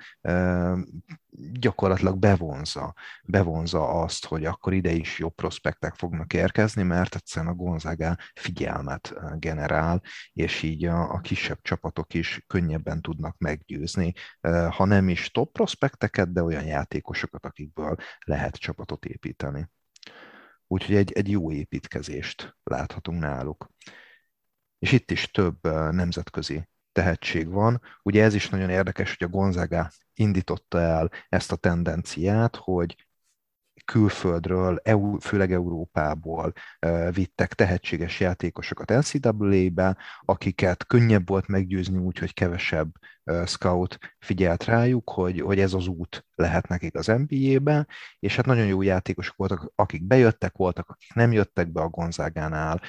gyakorlatilag 1.51 2.17
bevonza, 2.17 2.93
bevonza 3.23 3.87
azt, 3.87 4.25
hogy 4.25 4.45
akkor 4.45 4.73
ide 4.73 4.91
is 4.91 5.19
jobb 5.19 5.35
prospektek 5.35 5.95
fognak 5.95 6.33
érkezni, 6.33 6.83
mert 6.83 7.15
egyszerűen 7.15 7.51
a 7.51 7.55
Gonzaga 7.55 8.17
figyelmet 8.33 9.13
generál, 9.35 10.01
és 10.33 10.61
így 10.61 10.85
a, 10.85 11.13
a 11.13 11.19
kisebb 11.19 11.59
csapatok 11.61 12.13
is 12.13 12.43
könnyebben 12.47 13.01
tudnak 13.01 13.37
meggyőzni, 13.37 14.13
ha 14.69 14.85
nem 14.85 15.09
is 15.09 15.31
top 15.31 15.51
prospekteket, 15.51 16.31
de 16.31 16.43
olyan 16.43 16.65
játékosokat, 16.65 17.45
akikből 17.45 17.95
lehet 18.25 18.55
csapatot 18.55 19.05
építeni. 19.05 19.69
Úgyhogy 20.71 20.95
egy, 20.95 21.11
egy 21.11 21.29
jó 21.29 21.51
építkezést 21.51 22.57
láthatunk 22.63 23.21
náluk. 23.21 23.69
És 24.79 24.91
itt 24.91 25.11
is 25.11 25.31
több 25.31 25.63
nemzetközi 25.91 26.69
tehetség 26.91 27.49
van. 27.49 27.81
Ugye 28.03 28.23
ez 28.23 28.33
is 28.33 28.49
nagyon 28.49 28.69
érdekes, 28.69 29.15
hogy 29.17 29.27
a 29.27 29.31
Gonzaga 29.31 29.91
indította 30.13 30.79
el 30.79 31.11
ezt 31.29 31.51
a 31.51 31.55
tendenciát, 31.55 32.55
hogy 32.55 33.07
külföldről, 33.85 34.81
főleg 35.19 35.51
Európából 35.51 36.53
vittek 37.11 37.53
tehetséges 37.53 38.19
játékosokat 38.19 38.89
NCAA-be, 38.89 39.97
akiket 40.21 40.85
könnyebb 40.85 41.27
volt 41.27 41.47
meggyőzni 41.47 41.97
úgy, 41.97 42.17
hogy 42.17 42.33
kevesebb 42.33 42.89
scout 43.45 43.97
figyelt 44.19 44.63
rájuk, 44.63 45.09
hogy, 45.09 45.41
hogy 45.41 45.59
ez 45.59 45.73
az 45.73 45.87
út 45.87 46.25
lehet 46.35 46.67
nekik 46.67 46.95
az 46.95 47.05
NBA-be, 47.27 47.87
és 48.19 48.35
hát 48.35 48.45
nagyon 48.45 48.65
jó 48.65 48.81
játékosok 48.81 49.35
voltak, 49.35 49.71
akik 49.75 50.03
bejöttek, 50.03 50.55
voltak, 50.55 50.89
akik 50.89 51.13
nem 51.13 51.31
jöttek 51.31 51.71
be 51.71 51.81
a 51.81 51.87
Gonzágánál. 51.87 52.81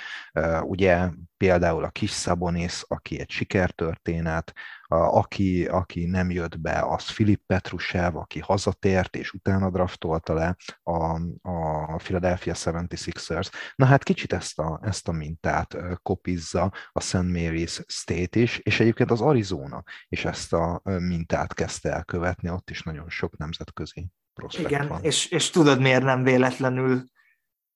Ugye 0.62 1.08
például 1.36 1.84
a 1.84 1.90
kis 1.90 2.10
Szabonész, 2.10 2.84
aki 2.88 3.20
egy 3.20 3.30
sikertörténet, 3.30 4.52
aki, 4.92 5.66
aki 5.66 6.06
nem 6.06 6.30
jött 6.30 6.60
be, 6.60 6.80
az 6.80 7.04
Filip 7.04 7.42
Petrusev, 7.46 8.16
aki 8.16 8.40
hazatért, 8.40 9.16
és 9.16 9.32
utána 9.32 9.70
draftolta 9.70 10.34
le 10.34 10.56
a, 10.82 11.20
a 11.42 11.96
Philadelphia 11.96 12.54
76ers. 12.56 13.50
Na 13.74 13.86
hát 13.86 14.02
kicsit 14.02 14.32
ezt 14.32 14.58
a, 14.58 14.80
ezt 14.82 15.08
a 15.08 15.12
mintát 15.12 15.76
kopizza 16.02 16.72
a 16.92 17.00
St. 17.00 17.14
Mary's 17.14 17.84
State 17.86 18.40
is, 18.40 18.58
és 18.58 18.80
egyébként 18.80 19.10
az 19.10 19.20
Arizona 19.20 19.82
is 20.08 20.24
ezt 20.24 20.52
a 20.52 20.80
mintát 20.84 21.54
kezdte 21.54 21.92
el 21.92 22.04
követni, 22.04 22.50
ott 22.50 22.70
is 22.70 22.82
nagyon 22.82 23.08
sok 23.08 23.36
nemzetközi 23.36 24.08
prospekt 24.34 24.70
Igen, 24.70 24.88
van. 24.88 25.02
És, 25.02 25.26
és 25.26 25.50
tudod 25.50 25.80
miért 25.80 26.02
nem 26.02 26.22
véletlenül, 26.22 27.04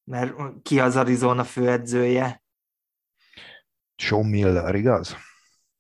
mert 0.05 0.35
ki 0.63 0.81
az 0.81 0.97
Arizona 0.97 1.45
főedzője? 1.45 2.43
Sean 3.97 4.27
Miller, 4.27 4.75
igaz? 4.75 5.17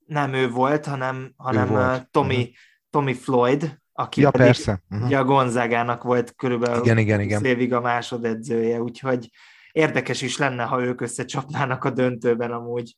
Nem 0.06 0.32
ő 0.32 0.50
volt, 0.50 0.86
hanem, 0.86 1.32
hanem 1.36 1.68
volt. 1.68 2.10
Tommy, 2.10 2.34
uh-huh. 2.34 2.54
Tommy 2.90 3.14
Floyd, 3.14 3.78
aki 3.92 4.20
ja, 4.20 4.30
pedig 4.30 4.46
persze. 4.46 4.82
Uh-huh. 4.90 5.06
ugye 5.06 5.18
a 5.18 5.24
Gonzágának 5.24 6.02
volt 6.02 6.34
körülbelül 6.34 6.82
Igen, 6.82 6.98
igen, 6.98 7.20
igen. 7.20 7.44
évig 7.44 7.72
a 7.72 7.80
másodedzője, 7.80 8.80
úgyhogy 8.80 9.30
érdekes 9.72 10.22
is 10.22 10.38
lenne, 10.38 10.62
ha 10.62 10.82
ők 10.82 11.00
összecsapnának 11.00 11.84
a 11.84 11.90
döntőben 11.90 12.52
amúgy. 12.52 12.96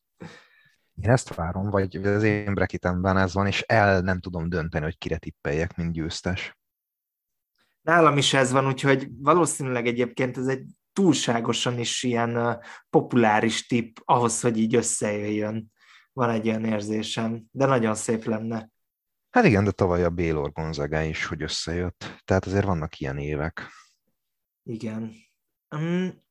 Én 1.03 1.11
ezt 1.11 1.35
várom, 1.35 1.71
vagy 1.71 1.97
az 1.97 2.23
én 2.23 2.55
brekitemben 2.55 3.17
ez 3.17 3.35
van, 3.35 3.47
és 3.47 3.63
el 3.67 4.01
nem 4.01 4.21
tudom 4.21 4.49
dönteni, 4.49 4.85
hogy 4.85 4.99
kire 4.99 5.17
tippeljek, 5.17 5.77
mint 5.77 5.93
győztes. 5.93 6.57
Nálam 7.83 8.17
is 8.17 8.35
ez 8.35 8.53
van, 8.53 8.67
úgyhogy 8.67 9.09
valószínűleg 9.19 9.87
egyébként 9.87 10.37
ez 10.37 10.47
egy 10.47 10.65
túlságosan 10.93 11.79
is 11.79 12.03
ilyen 12.03 12.61
populáris 12.91 13.67
tipp 13.67 13.97
ahhoz, 14.05 14.41
hogy 14.41 14.59
így 14.59 14.75
összejöjjön. 14.75 15.73
Van 16.19 16.31
egy 16.31 16.45
ilyen 16.45 16.65
érzésem, 16.65 17.45
de 17.51 17.67
nagyon 17.67 17.95
szép 17.95 18.25
lenne. 18.25 18.71
Hát 19.31 19.45
igen, 19.45 19.65
de 19.65 19.71
tavaly 19.71 20.05
a 20.05 20.11
Bélor 20.11 20.53
Gonzaga 20.53 21.01
is, 21.01 21.27
hogy 21.27 21.43
összejött. 21.43 22.23
Tehát 22.25 22.47
azért 22.47 22.65
vannak 22.65 22.99
ilyen 22.99 23.19
évek. 23.19 23.71
Igen. 24.63 25.15
Um, 25.77 26.25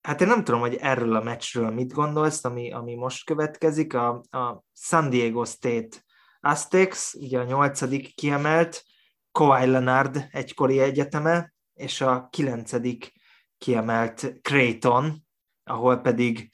hát 0.00 0.20
én 0.20 0.26
nem 0.26 0.44
tudom, 0.44 0.60
hogy 0.60 0.74
erről 0.74 1.16
a 1.16 1.22
meccsről 1.22 1.70
mit 1.70 1.92
gondolsz, 1.92 2.44
ami, 2.44 2.72
ami 2.72 2.94
most 2.94 3.24
következik. 3.24 3.94
A, 3.94 4.08
a 4.30 4.64
San 4.74 5.10
Diego 5.10 5.44
State 5.44 6.04
Aztecs, 6.40 7.14
ugye 7.14 7.38
a 7.38 7.44
nyolcadik 7.44 8.14
kiemelt, 8.14 8.84
Kawhi 9.32 9.66
Leonard 9.66 10.26
egykori 10.30 10.78
egyeteme, 10.78 11.52
és 11.74 12.00
a 12.00 12.28
kilencedik 12.30 13.12
kiemelt 13.58 14.40
Creighton, 14.42 15.26
ahol 15.64 15.96
pedig 15.96 16.50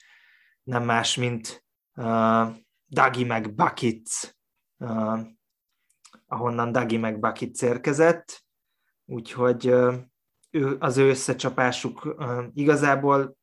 nem 0.62 0.84
más, 0.84 1.16
mint 1.16 1.65
uh, 1.96 2.56
Dagi 2.88 3.24
meg 3.24 3.54
Buckets, 3.54 4.36
uh, 4.76 5.20
ahonnan 6.26 6.72
Dagi 6.72 6.96
meg 6.96 7.18
Buckets 7.18 7.62
érkezett, 7.62 8.44
úgyhogy 9.04 9.68
uh, 9.68 9.94
ő, 10.50 10.76
az 10.78 10.96
ő 10.96 11.08
összecsapásuk 11.08 12.04
uh, 12.04 12.44
igazából 12.52 13.36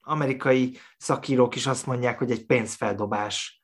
amerikai 0.00 0.78
szakírók 0.96 1.54
is 1.54 1.66
azt 1.66 1.86
mondják, 1.86 2.18
hogy 2.18 2.30
egy 2.30 2.46
pénzfeldobás. 2.46 3.62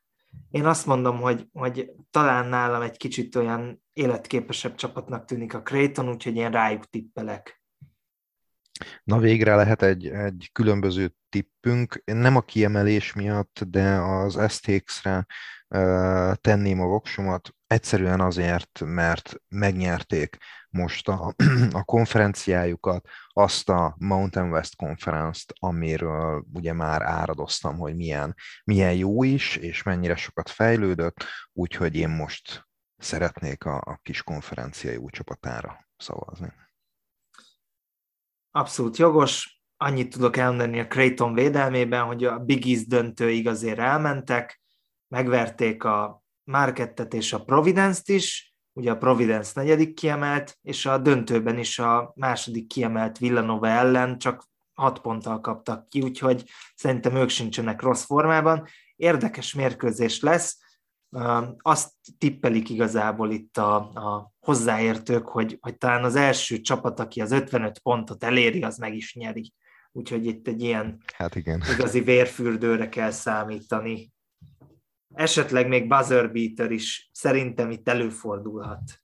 Én 0.50 0.66
azt 0.66 0.86
mondom, 0.86 1.20
hogy, 1.20 1.48
hogy 1.52 1.90
talán 2.10 2.48
nálam 2.48 2.82
egy 2.82 2.96
kicsit 2.96 3.36
olyan 3.36 3.82
életképesebb 3.92 4.74
csapatnak 4.74 5.24
tűnik 5.24 5.54
a 5.54 5.62
Creighton, 5.62 6.08
úgyhogy 6.08 6.36
én 6.36 6.50
rájuk 6.50 6.84
tippelek. 6.84 7.63
Na 9.04 9.18
végre 9.18 9.54
lehet 9.54 9.82
egy, 9.82 10.06
egy 10.06 10.48
különböző 10.52 11.14
tippünk, 11.28 12.02
nem 12.04 12.36
a 12.36 12.40
kiemelés 12.40 13.12
miatt, 13.12 13.60
de 13.66 13.94
az 13.94 14.52
STX-re 14.52 15.26
uh, 15.68 16.34
tenném 16.34 16.80
a 16.80 16.86
voksomat, 16.86 17.54
egyszerűen 17.66 18.20
azért, 18.20 18.82
mert 18.84 19.34
megnyerték 19.48 20.36
most 20.68 21.08
a, 21.08 21.34
a 21.72 21.84
konferenciájukat, 21.84 23.08
azt 23.28 23.68
a 23.68 23.94
Mountain 23.98 24.50
West 24.50 24.76
Conference-t, 24.76 25.52
amiről 25.58 26.44
ugye 26.52 26.72
már 26.72 27.02
áradoztam, 27.02 27.78
hogy 27.78 27.96
milyen, 27.96 28.34
milyen 28.64 28.94
jó 28.94 29.22
is, 29.22 29.56
és 29.56 29.82
mennyire 29.82 30.16
sokat 30.16 30.50
fejlődött, 30.50 31.24
úgyhogy 31.52 31.96
én 31.96 32.08
most 32.08 32.66
szeretnék 32.96 33.64
a, 33.64 33.76
a 33.76 33.98
kis 34.02 34.22
konferencia 34.22 34.90
jó 34.90 35.10
csapatára 35.10 35.88
szavazni. 35.96 36.52
Abszolút 38.56 38.96
jogos. 38.96 39.62
Annyit 39.76 40.10
tudok 40.10 40.36
elmondani 40.36 40.80
a 40.80 40.86
Creighton 40.86 41.34
védelmében, 41.34 42.04
hogy 42.04 42.24
a 42.24 42.38
Big 42.38 42.66
East 42.66 42.88
döntőig 42.88 43.48
azért 43.48 43.78
elmentek, 43.78 44.62
megverték 45.08 45.84
a 45.84 46.22
Markettet 46.44 47.14
és 47.14 47.32
a 47.32 47.44
Providence-t 47.44 48.08
is, 48.08 48.54
ugye 48.72 48.90
a 48.90 48.96
Providence 48.96 49.50
negyedik 49.54 49.94
kiemelt, 49.94 50.58
és 50.62 50.86
a 50.86 50.98
döntőben 50.98 51.58
is 51.58 51.78
a 51.78 52.12
második 52.16 52.66
kiemelt 52.66 53.18
Villanova 53.18 53.68
ellen 53.68 54.18
csak 54.18 54.44
hat 54.72 54.98
ponttal 55.00 55.40
kaptak 55.40 55.88
ki, 55.88 56.00
úgyhogy 56.00 56.44
szerintem 56.74 57.16
ők 57.16 57.28
sincsenek 57.28 57.82
rossz 57.82 58.04
formában. 58.04 58.66
Érdekes 58.96 59.54
mérkőzés 59.54 60.20
lesz, 60.20 60.58
azt 61.58 61.92
tippelik 62.18 62.70
igazából 62.70 63.30
itt 63.30 63.56
a, 63.56 63.76
a 63.76 64.32
hozzáértők, 64.40 65.26
hogy, 65.28 65.58
hogy 65.60 65.78
talán 65.78 66.04
az 66.04 66.16
első 66.16 66.60
csapat, 66.60 67.00
aki 67.00 67.20
az 67.20 67.32
55 67.32 67.78
pontot 67.78 68.24
eléri, 68.24 68.62
az 68.62 68.76
meg 68.76 68.94
is 68.94 69.14
nyeri. 69.14 69.52
Úgyhogy 69.92 70.26
itt 70.26 70.48
egy 70.48 70.62
ilyen 70.62 71.02
hát 71.14 71.34
igen. 71.34 71.62
igazi 71.74 72.00
vérfürdőre 72.00 72.88
kell 72.88 73.10
számítani. 73.10 74.12
Esetleg 75.14 75.68
még 75.68 75.88
buzzer 75.88 76.32
beater 76.32 76.70
is 76.70 77.10
szerintem 77.12 77.70
itt 77.70 77.88
előfordulhat. 77.88 79.02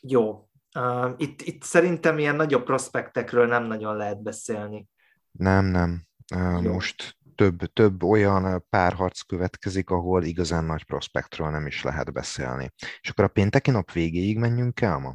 Jó. 0.00 0.48
Uh, 0.78 1.14
itt, 1.16 1.42
itt 1.42 1.62
szerintem 1.62 2.18
ilyen 2.18 2.36
nagyobb 2.36 2.64
prospektekről 2.64 3.46
nem 3.46 3.64
nagyon 3.64 3.96
lehet 3.96 4.22
beszélni. 4.22 4.88
Nem, 5.30 5.64
nem. 5.64 6.02
Uh, 6.34 6.62
most 6.62 7.18
több, 7.40 7.72
több 7.72 8.02
olyan 8.02 8.66
párharc 8.70 9.20
következik, 9.20 9.90
ahol 9.90 10.24
igazán 10.24 10.64
nagy 10.64 10.84
prospektről 10.84 11.50
nem 11.50 11.66
is 11.66 11.82
lehet 11.82 12.12
beszélni. 12.12 12.72
És 13.00 13.10
akkor 13.10 13.24
a 13.24 13.28
pénteki 13.28 13.70
nap 13.70 13.92
végéig 13.92 14.38
menjünk 14.38 14.80
el 14.80 14.98
ma? 14.98 15.14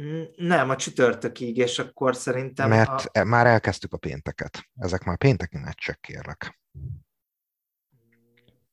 Mm, 0.00 0.22
nem, 0.36 0.70
a 0.70 0.76
csütörtökig, 0.76 1.56
és 1.56 1.78
akkor 1.78 2.16
szerintem... 2.16 2.68
Mert 2.68 3.04
a... 3.04 3.08
E, 3.12 3.24
már 3.24 3.46
elkezdtük 3.46 3.92
a 3.92 3.96
pénteket. 3.96 4.68
Ezek 4.74 5.04
már 5.04 5.16
pénteki 5.16 5.58
meccsek, 5.58 6.00
kérlek. 6.00 6.60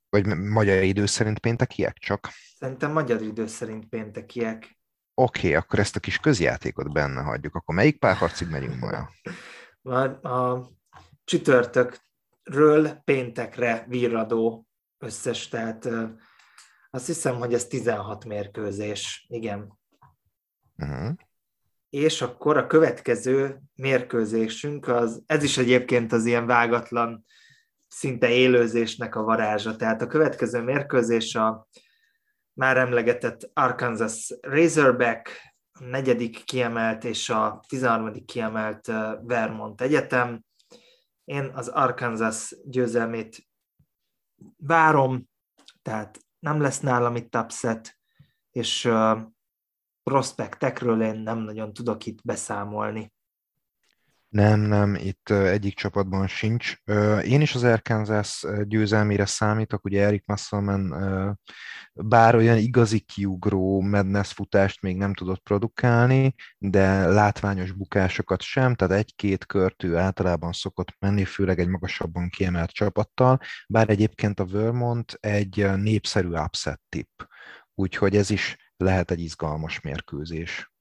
Vagy 0.09 0.25
magyar 0.37 0.83
idő 0.83 1.05
szerint 1.05 1.39
péntekiek 1.39 1.97
csak? 1.97 2.29
Szerintem 2.57 2.91
magyar 2.91 3.21
idő 3.21 3.47
szerint 3.47 3.85
péntekiek. 3.85 4.79
Oké, 5.13 5.47
okay, 5.47 5.53
akkor 5.53 5.79
ezt 5.79 5.95
a 5.95 5.99
kis 5.99 6.17
közjátékot 6.17 6.93
benne 6.93 7.21
hagyjuk. 7.21 7.55
Akkor 7.55 7.75
melyik 7.75 7.99
párharcig 7.99 8.49
megyünk 8.49 8.79
ma? 8.79 8.89
A, 9.87 10.27
a 10.27 10.69
csütörtökről 12.45 13.01
péntekre 13.03 13.85
virradó 13.87 14.67
összes, 14.97 15.47
tehát 15.47 15.89
azt 16.89 17.05
hiszem, 17.05 17.35
hogy 17.35 17.53
ez 17.53 17.67
16 17.67 18.25
mérkőzés. 18.25 19.25
Igen. 19.29 19.79
Uh-huh. 20.77 21.13
És 21.89 22.21
akkor 22.21 22.57
a 22.57 22.67
következő 22.67 23.61
mérkőzésünk, 23.75 24.87
az, 24.87 25.23
ez 25.25 25.43
is 25.43 25.57
egyébként 25.57 26.11
az 26.11 26.25
ilyen 26.25 26.45
vágatlan, 26.45 27.25
szinte 27.87 28.29
élőzésnek 28.29 29.15
a 29.15 29.23
varázsa. 29.23 29.75
Tehát 29.75 30.01
a 30.01 30.07
következő 30.07 30.61
mérkőzés 30.61 31.35
a 31.35 31.67
már 32.53 32.77
emlegetett 32.77 33.49
Arkansas 33.53 34.37
Razorback, 34.41 35.29
a 35.71 35.83
negyedik 35.83 36.43
kiemelt 36.43 37.03
és 37.03 37.29
a 37.29 37.63
13. 37.67 38.25
kiemelt 38.25 38.85
Vermont 39.21 39.81
Egyetem. 39.81 40.44
Én 41.25 41.51
az 41.53 41.67
Arkansas 41.67 42.55
győzelmét 42.65 43.47
várom, 44.57 45.29
tehát 45.81 46.19
nem 46.39 46.61
lesz 46.61 46.79
nálam 46.79 47.15
itt 47.15 47.35
upset, 47.35 47.99
és 48.51 48.89
prospektekről 50.03 51.01
én 51.01 51.15
nem 51.15 51.37
nagyon 51.37 51.73
tudok 51.73 52.05
itt 52.05 52.21
beszámolni. 52.23 53.13
Nem, 54.29 54.59
nem, 54.59 54.95
itt 54.95 55.29
egyik 55.29 55.75
csapatban 55.75 56.27
sincs. 56.27 56.75
Én 57.23 57.41
is 57.41 57.55
az 57.55 57.63
Arkansas 57.63 58.45
győzelmére 58.63 59.25
számítok, 59.25 59.85
ugye 59.85 60.03
Eric 60.05 60.23
Musselman 60.25 60.93
bár 61.93 62.35
olyan 62.35 62.57
igazi 62.57 62.99
kiugró 62.99 63.81
Madness 63.81 64.31
futást 64.31 64.81
még 64.81 64.97
nem 64.97 65.13
tudott 65.13 65.43
produkálni, 65.43 66.35
de 66.57 67.07
látványos 67.07 67.71
bukásokat 67.71 68.41
sem, 68.41 68.75
tehát 68.75 68.97
egy-két 68.97 69.45
kört 69.45 69.83
ő 69.83 69.97
általában 69.97 70.51
szokott 70.51 70.95
menni, 70.99 71.23
főleg 71.23 71.59
egy 71.59 71.67
magasabban 71.67 72.29
kiemelt 72.29 72.71
csapattal, 72.71 73.39
bár 73.67 73.89
egyébként 73.89 74.39
a 74.39 74.45
Vermont 74.45 75.17
egy 75.19 75.71
népszerű 75.75 76.29
upset 76.29 76.81
tipp, 76.89 77.21
úgyhogy 77.75 78.15
ez 78.15 78.29
is 78.29 78.73
lehet 78.77 79.11
egy 79.11 79.19
izgalmas 79.19 79.81
mérkőzés. 79.81 80.73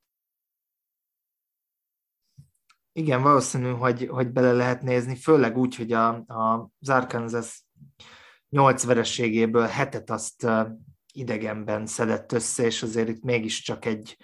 Igen, 2.96 3.22
valószínű, 3.22 3.70
hogy, 3.70 4.06
hogy 4.06 4.32
bele 4.32 4.52
lehet 4.52 4.82
nézni, 4.82 5.16
főleg 5.16 5.56
úgy, 5.56 5.76
hogy 5.76 5.92
a, 5.92 6.08
a, 6.08 6.70
az 6.80 6.88
Arkansas 6.88 7.64
nyolc 8.48 8.84
vereségéből 8.84 9.66
hetet 9.66 10.10
azt 10.10 10.46
idegenben 11.12 11.86
szedett 11.86 12.32
össze, 12.32 12.64
és 12.64 12.82
azért 12.82 13.08
itt 13.08 13.22
mégiscsak 13.22 13.84
egy, 13.84 14.16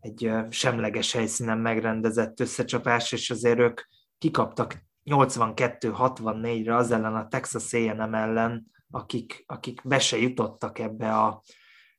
egy 0.00 0.32
semleges 0.50 1.12
helyszínen 1.12 1.58
megrendezett 1.58 2.40
összecsapás, 2.40 3.12
és 3.12 3.30
azért 3.30 3.58
ők 3.58 3.80
kikaptak 4.18 4.84
82-64-re 5.04 6.76
az 6.76 6.90
ellen 6.90 7.14
a 7.16 7.28
Texas 7.28 7.72
A&M 7.72 8.14
ellen, 8.14 8.66
akik, 8.90 9.44
akik 9.46 9.80
be 9.84 9.98
se 9.98 10.16
jutottak 10.16 10.78
ebbe 10.78 11.18
a, 11.18 11.42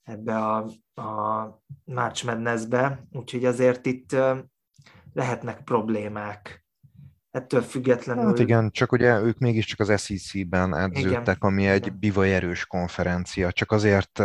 ebbe 0.04 0.38
a, 0.38 0.58
a 1.02 1.48
March 1.84 2.26
Madness-be, 2.26 3.08
úgyhogy 3.12 3.46
azért 3.46 3.86
itt 3.86 4.16
lehetnek 5.14 5.64
problémák. 5.64 6.66
ettől 7.32 7.62
függetlenül... 7.62 8.26
Hát 8.26 8.40
igen, 8.40 8.72
csak 8.72 8.92
ugye 8.92 9.20
ők 9.20 9.38
mégiscsak 9.38 9.80
az 9.80 10.02
SEC-ben 10.02 10.76
edződtek, 10.76 11.22
igen. 11.22 11.38
ami 11.40 11.68
egy 11.68 11.94
bivaj 11.94 12.36
erős 12.36 12.66
konferencia, 12.66 13.52
csak 13.52 13.72
azért, 13.72 14.24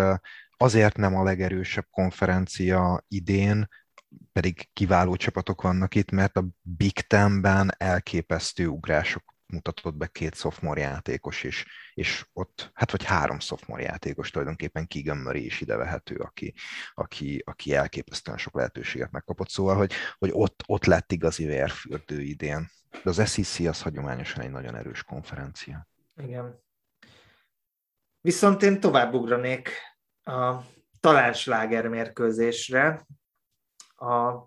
azért 0.56 0.96
nem 0.96 1.16
a 1.16 1.22
legerősebb 1.22 1.86
konferencia 1.90 3.04
idén, 3.08 3.68
pedig 4.32 4.68
kiváló 4.72 5.16
csapatok 5.16 5.62
vannak 5.62 5.94
itt, 5.94 6.10
mert 6.10 6.36
a 6.36 6.48
Big 6.62 6.92
Ten-ben 6.92 7.74
elképesztő 7.76 8.66
ugrások 8.66 9.36
mutatott 9.52 9.94
be 9.94 10.06
két 10.06 10.34
sophomore 10.34 10.80
játékos 10.80 11.44
is, 11.44 11.66
és 11.94 12.26
ott, 12.32 12.70
hát 12.74 12.90
vagy 12.90 13.04
három 13.04 13.38
sophomore 13.38 13.82
játékos 13.82 14.30
tulajdonképpen 14.30 14.86
Keegan 14.86 15.16
Murray 15.16 15.44
is 15.44 15.60
ide 15.60 15.76
vehető, 15.76 16.16
aki, 16.16 16.54
aki, 16.94 17.42
aki 17.46 17.74
elképesztően 17.74 18.38
sok 18.38 18.54
lehetőséget 18.54 19.10
megkapott, 19.10 19.48
szóval, 19.48 19.76
hogy, 19.76 19.92
hogy 20.18 20.30
ott, 20.32 20.62
ott 20.66 20.84
lett 20.84 21.12
igazi 21.12 21.46
vérfürdő 21.46 22.20
idén. 22.20 22.70
De 22.90 23.10
az 23.10 23.30
SEC 23.30 23.58
az 23.66 23.82
hagyományosan 23.82 24.42
egy 24.42 24.50
nagyon 24.50 24.76
erős 24.76 25.02
konferencia. 25.02 25.88
Igen. 26.16 26.62
Viszont 28.20 28.62
én 28.62 28.80
tovább 28.80 29.14
ugranék 29.14 29.70
a 30.22 30.60
talán 31.00 31.34
mérkőzésre. 31.88 33.06
A 33.96 34.46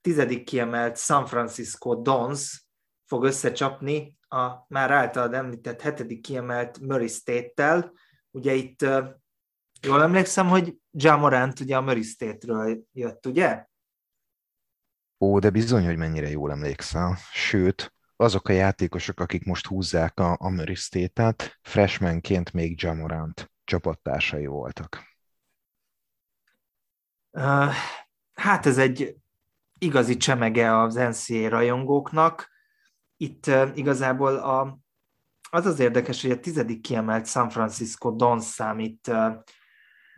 tizedik 0.00 0.44
kiemelt 0.44 0.98
San 0.98 1.26
Francisco 1.26 1.94
Dons 1.94 2.66
fog 3.04 3.24
összecsapni 3.24 4.16
a 4.32 4.66
már 4.68 4.90
általad 4.90 5.34
említett 5.34 5.80
hetedik 5.80 6.20
kiemelt 6.20 6.80
Murray 6.80 7.08
State-tel. 7.08 7.92
Ugye 8.30 8.52
itt 8.52 8.80
jól 9.82 10.02
emlékszem, 10.02 10.48
hogy 10.48 10.76
Jamorant 10.90 11.60
ugye 11.60 11.76
a 11.76 11.80
Murray 11.80 12.02
State-ről 12.02 12.84
jött, 12.92 13.26
ugye? 13.26 13.66
Ó, 15.20 15.38
de 15.38 15.50
bizony, 15.50 15.84
hogy 15.84 15.96
mennyire 15.96 16.28
jól 16.28 16.50
emlékszel. 16.50 17.18
Sőt, 17.32 17.94
azok 18.16 18.48
a 18.48 18.52
játékosok, 18.52 19.20
akik 19.20 19.44
most 19.44 19.66
húzzák 19.66 20.20
a, 20.20 20.36
a 20.40 20.48
Murray 20.48 20.74
State-et, 20.74 21.58
freshmanként 21.62 22.52
még 22.52 22.82
Jamorant 22.82 23.52
csapattársai 23.64 24.46
voltak. 24.46 25.10
Uh, 27.30 27.72
hát 28.32 28.66
ez 28.66 28.78
egy 28.78 29.16
igazi 29.78 30.16
csemege 30.16 30.78
az 30.78 30.94
NCAA 30.94 31.48
rajongóknak 31.48 32.51
itt 33.22 33.46
uh, 33.46 33.70
igazából 33.74 34.36
a, 34.36 34.78
az 35.50 35.66
az 35.66 35.80
érdekes, 35.80 36.22
hogy 36.22 36.30
a 36.30 36.40
tizedik 36.40 36.80
kiemelt 36.80 37.26
San 37.26 37.48
Francisco 37.48 38.10
Don 38.10 38.40
számít 38.40 39.08
uh, 39.08 39.32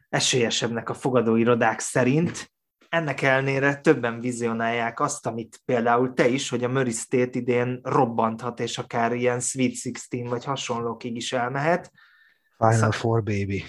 esélyesebbnek 0.09 0.89
a 0.89 0.95
fogadóirodák 0.95 1.81
szerint. 1.81 2.53
Ennek 2.89 3.23
ellenére 3.23 3.77
többen 3.77 4.21
vizionálják 4.21 5.01
azt, 5.01 5.27
amit 5.27 5.61
például 5.65 6.13
te 6.13 6.29
is, 6.29 6.49
hogy 6.49 6.65
a 6.65 6.69
Murray 6.69 6.93
State 6.93 7.39
idén 7.39 7.81
robbanthat, 7.83 8.61
és 8.61 8.79
akár 8.79 9.13
ilyen 9.13 9.41
Sweet 9.41 9.73
16 9.83 10.31
vagy 10.31 10.45
hasonlókig 10.45 11.17
is 11.17 11.33
elmehet. 11.33 11.91
Final 12.57 12.73
Szak... 12.73 12.93
Four, 12.93 13.23
baby. 13.23 13.65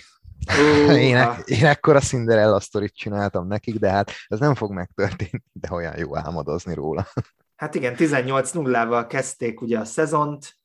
Uh, 0.48 1.02
én, 1.02 1.16
e- 1.16 1.44
én 1.46 1.66
ekkora 1.66 2.00
Cinderella 2.00 2.60
sztorit 2.60 2.96
csináltam 2.96 3.48
nekik, 3.48 3.80
de 3.80 3.90
hát 3.90 4.12
ez 4.28 4.40
nem 4.40 4.56
fog 4.56 4.72
megtörténni, 4.72 5.44
de 5.52 5.72
olyan 5.72 5.98
jó 5.98 6.18
álmodozni 6.18 6.74
róla. 6.74 7.08
Hát 7.56 7.76
igen, 7.76 7.96
18-0-val 7.98 9.06
kezdték 9.08 9.62
ugye 9.62 9.80
a 9.80 9.86
szezont, 9.86 10.58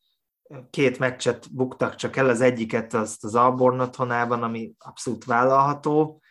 két 0.70 0.98
meccset 0.98 1.54
buktak 1.54 1.94
csak 1.94 2.16
el, 2.16 2.28
az 2.28 2.40
egyiket 2.40 2.94
azt 2.94 3.24
az 3.24 3.34
Alborn 3.34 3.80
otthonában, 3.80 4.42
ami 4.42 4.72
abszolút 4.78 5.24
vállalható. 5.24 6.22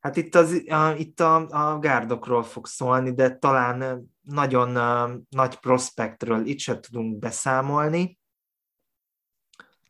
Hát 0.00 0.16
itt, 0.16 0.34
az, 0.34 0.62
a, 0.68 0.90
itt 0.96 1.20
a, 1.20 1.46
a 1.48 1.78
gárdokról 1.78 2.42
fog 2.42 2.66
szólni, 2.66 3.14
de 3.14 3.36
talán 3.36 4.04
nagyon 4.20 4.76
uh, 4.76 5.10
nagy 5.28 5.54
prospektről 5.58 6.46
itt 6.46 6.58
sem 6.58 6.80
tudunk 6.80 7.18
beszámolni. 7.18 8.19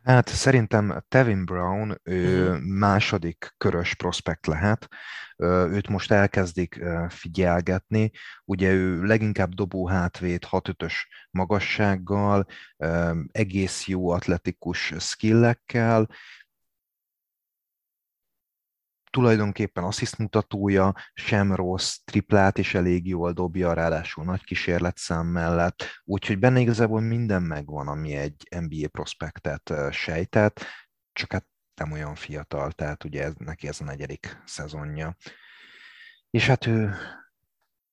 Hát 0.05 0.29
szerintem 0.29 1.05
Tevin 1.09 1.45
Brown 1.45 2.01
ő 2.03 2.49
uh-huh. 2.49 2.63
második 2.63 3.55
körös 3.59 3.95
prospekt 3.95 4.47
lehet. 4.47 4.89
Őt 5.43 5.89
most 5.89 6.13
elkezdik 6.13 6.81
figyelgetni. 7.09 8.11
Ugye 8.45 8.73
ő 8.73 9.03
leginkább 9.03 9.55
dobó 9.55 9.89
hátvét 9.89 10.47
6-5-ös 10.51 10.95
magassággal, 11.31 12.47
egész 13.33 13.87
jó 13.87 14.11
atletikus 14.11 14.95
skillekkel, 14.99 16.09
tulajdonképpen 19.11 19.85
assziszt 19.85 20.19
mutatója 20.19 20.95
sem 21.15 21.55
rossz, 21.55 21.97
triplát 22.05 22.59
is 22.59 22.75
elég 22.75 23.07
jól 23.07 23.33
dobja, 23.33 23.73
ráadásul 23.73 24.25
nagy 24.25 24.45
kísérletszám 24.45 25.27
mellett, 25.27 25.85
úgyhogy 26.05 26.39
benne 26.39 26.61
igazából 26.61 27.01
minden 27.01 27.43
megvan, 27.43 27.89
ami 27.89 28.15
egy 28.15 28.49
NBA 28.61 28.89
prospektet 28.89 29.73
sejtett, 29.91 30.65
csak 31.13 31.33
hát 31.33 31.47
nem 31.75 31.93
olyan 31.93 32.15
fiatal, 32.15 32.73
tehát 32.73 33.05
ugye 33.05 33.23
ez, 33.23 33.33
neki 33.39 33.69
ez 33.69 33.81
a 33.81 33.85
negyedik 33.85 34.43
szezonja. 34.45 35.17
És 36.31 36.47
hát 36.47 36.67
ő, 36.67 36.95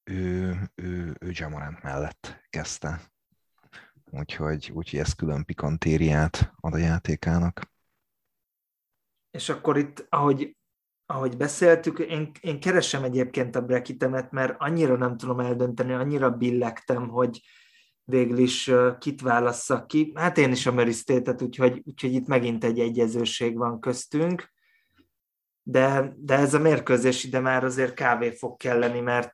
ő, 0.03 0.56
ő, 0.76 1.15
ő 1.19 1.30
Jamorant 1.31 1.81
mellett 1.84 2.45
kezdte. 2.49 3.02
Úgyhogy, 4.11 4.72
úgyhogy 4.73 4.99
ez 4.99 5.14
külön 5.14 5.45
pikantériát 5.45 6.53
ad 6.56 6.73
a 6.73 6.77
játékának. 6.77 7.61
És 9.31 9.49
akkor 9.49 9.77
itt, 9.77 10.06
ahogy 10.10 10.57
ahogy 11.10 11.38
beszéltük, 11.38 12.00
én, 12.00 12.32
én 12.42 12.60
keresem 12.60 13.04
egyébként 13.04 13.56
a 13.56 13.62
brekitemet, 13.62 14.32
mert 14.32 14.56
annyira 14.58 14.96
nem 14.98 15.18
tudom 15.18 15.40
eldönteni, 15.40 15.94
annyira 15.94 16.30
billegtem, 16.30 17.08
hogy 17.08 17.42
végül 18.04 18.38
is 18.38 18.72
kit 19.00 19.22
válasszak 19.22 19.88
ki. 19.88 20.12
Hát 20.16 20.38
én 20.38 20.52
is 20.52 20.66
a 20.66 20.72
Merisztétet, 20.72 21.42
úgyhogy, 21.42 21.82
úgyhogy 21.86 22.14
itt 22.14 22.28
megint 22.28 22.64
egy 22.64 22.80
egyezőség 22.80 23.58
van 23.58 23.80
köztünk. 23.80 24.52
De, 25.64 26.14
de 26.18 26.36
ez 26.36 26.54
a 26.54 26.60
mérkőzés 26.60 27.24
ide 27.24 27.40
már 27.40 27.64
azért 27.64 27.94
kávé 27.94 28.32
fog 28.32 28.58
kelleni, 28.58 29.00
mert 29.00 29.34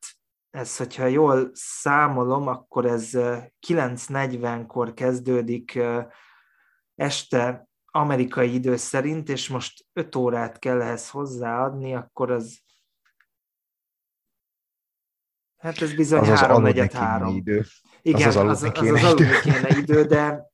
ez, 0.49 0.77
hogyha 0.77 1.05
jól 1.05 1.49
számolom, 1.53 2.47
akkor 2.47 2.85
ez 2.85 3.09
9.40-kor 3.13 4.93
kezdődik 4.93 5.79
este 6.95 7.67
amerikai 7.95 8.53
idő 8.53 8.75
szerint, 8.75 9.29
és 9.29 9.49
most 9.49 9.85
5 9.93 10.15
órát 10.15 10.59
kell 10.59 10.81
ehhez 10.81 11.09
hozzáadni, 11.09 11.95
akkor 11.95 12.31
az 12.31 12.61
Hát 15.57 15.81
ez 15.81 15.93
bizony 15.93 16.19
az 16.19 16.39
3 16.39 16.63
4 16.63 16.93
3 16.93 17.35
idő. 17.35 17.65
Igen, 18.01 18.27
az 18.27 18.35
az, 18.35 18.63
az, 18.63 18.71
az, 18.73 18.89
az, 18.89 19.03
az 19.03 19.39
kéne 19.41 19.77
idő, 19.77 20.03
de, 20.03 20.51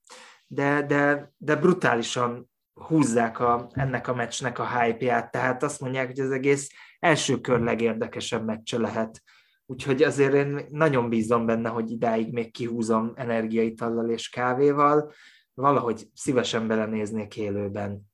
de, 0.47 0.85
de, 0.85 1.31
de 1.37 1.55
brutálisan 1.55 2.49
húzzák 2.73 3.39
a, 3.39 3.69
ennek 3.73 4.07
a 4.07 4.13
meccsnek 4.13 4.59
a 4.59 4.79
hype-ját, 4.79 5.31
tehát 5.31 5.63
azt 5.63 5.79
mondják, 5.79 6.07
hogy 6.07 6.19
az 6.19 6.31
egész 6.31 6.69
első 6.99 7.41
kör 7.41 7.59
legérdekesebb 7.59 8.45
meccse 8.45 8.77
lehet. 8.77 9.21
Úgyhogy 9.65 10.03
azért 10.03 10.33
én 10.33 10.65
nagyon 10.69 11.09
bízom 11.09 11.45
benne, 11.45 11.69
hogy 11.69 11.91
idáig 11.91 12.33
még 12.33 12.51
kihúzom 12.51 13.11
energiaitallal 13.15 14.09
és 14.09 14.29
kávéval, 14.29 15.13
valahogy 15.59 16.09
szívesen 16.13 16.67
belenéznék 16.67 17.37
élőben. 17.37 18.07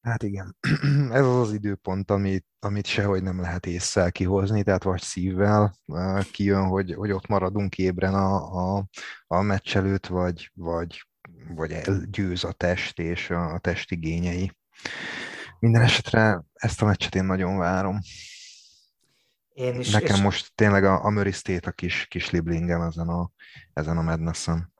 Hát 0.00 0.22
igen, 0.22 0.56
ez 1.10 1.26
az 1.26 1.36
az 1.36 1.52
időpont, 1.52 2.10
amit, 2.10 2.46
amit 2.58 2.86
sehogy 2.86 3.22
nem 3.22 3.40
lehet 3.40 3.66
észszel 3.66 4.12
kihozni, 4.12 4.62
tehát 4.62 4.82
vagy 4.82 5.00
szívvel 5.00 5.74
kijön, 6.30 6.66
hogy, 6.66 6.94
hogy 6.94 7.10
ott 7.10 7.26
maradunk 7.26 7.78
ébren 7.78 8.14
a, 8.14 8.36
a, 8.76 8.86
a 9.26 9.40
meccs 9.40 9.76
előtt, 9.76 10.06
vagy, 10.06 10.50
vagy, 10.54 11.06
vagy 11.54 11.80
győz 12.10 12.44
a 12.44 12.52
test 12.52 12.98
és 12.98 13.30
a 13.30 13.58
test 13.58 13.90
igényei. 13.90 14.52
Minden 15.58 15.82
esetre 15.82 16.44
ezt 16.52 16.82
a 16.82 16.86
meccset 16.86 17.14
én 17.14 17.24
nagyon 17.24 17.58
várom. 17.58 17.98
Én 19.52 19.78
is. 19.78 19.90
Nekem 19.90 20.16
és... 20.16 20.22
most 20.22 20.52
tényleg 20.54 20.84
a, 20.84 21.04
a 21.04 21.10
Murray 21.10 21.32
State 21.32 21.68
a 21.68 21.72
kis, 21.72 22.06
kis 22.06 22.30
liblingem 22.30 22.80
ezen 22.80 23.08
a, 23.08 23.30
ezen 23.72 23.96
a 23.96 24.02
Madness-en. 24.02 24.72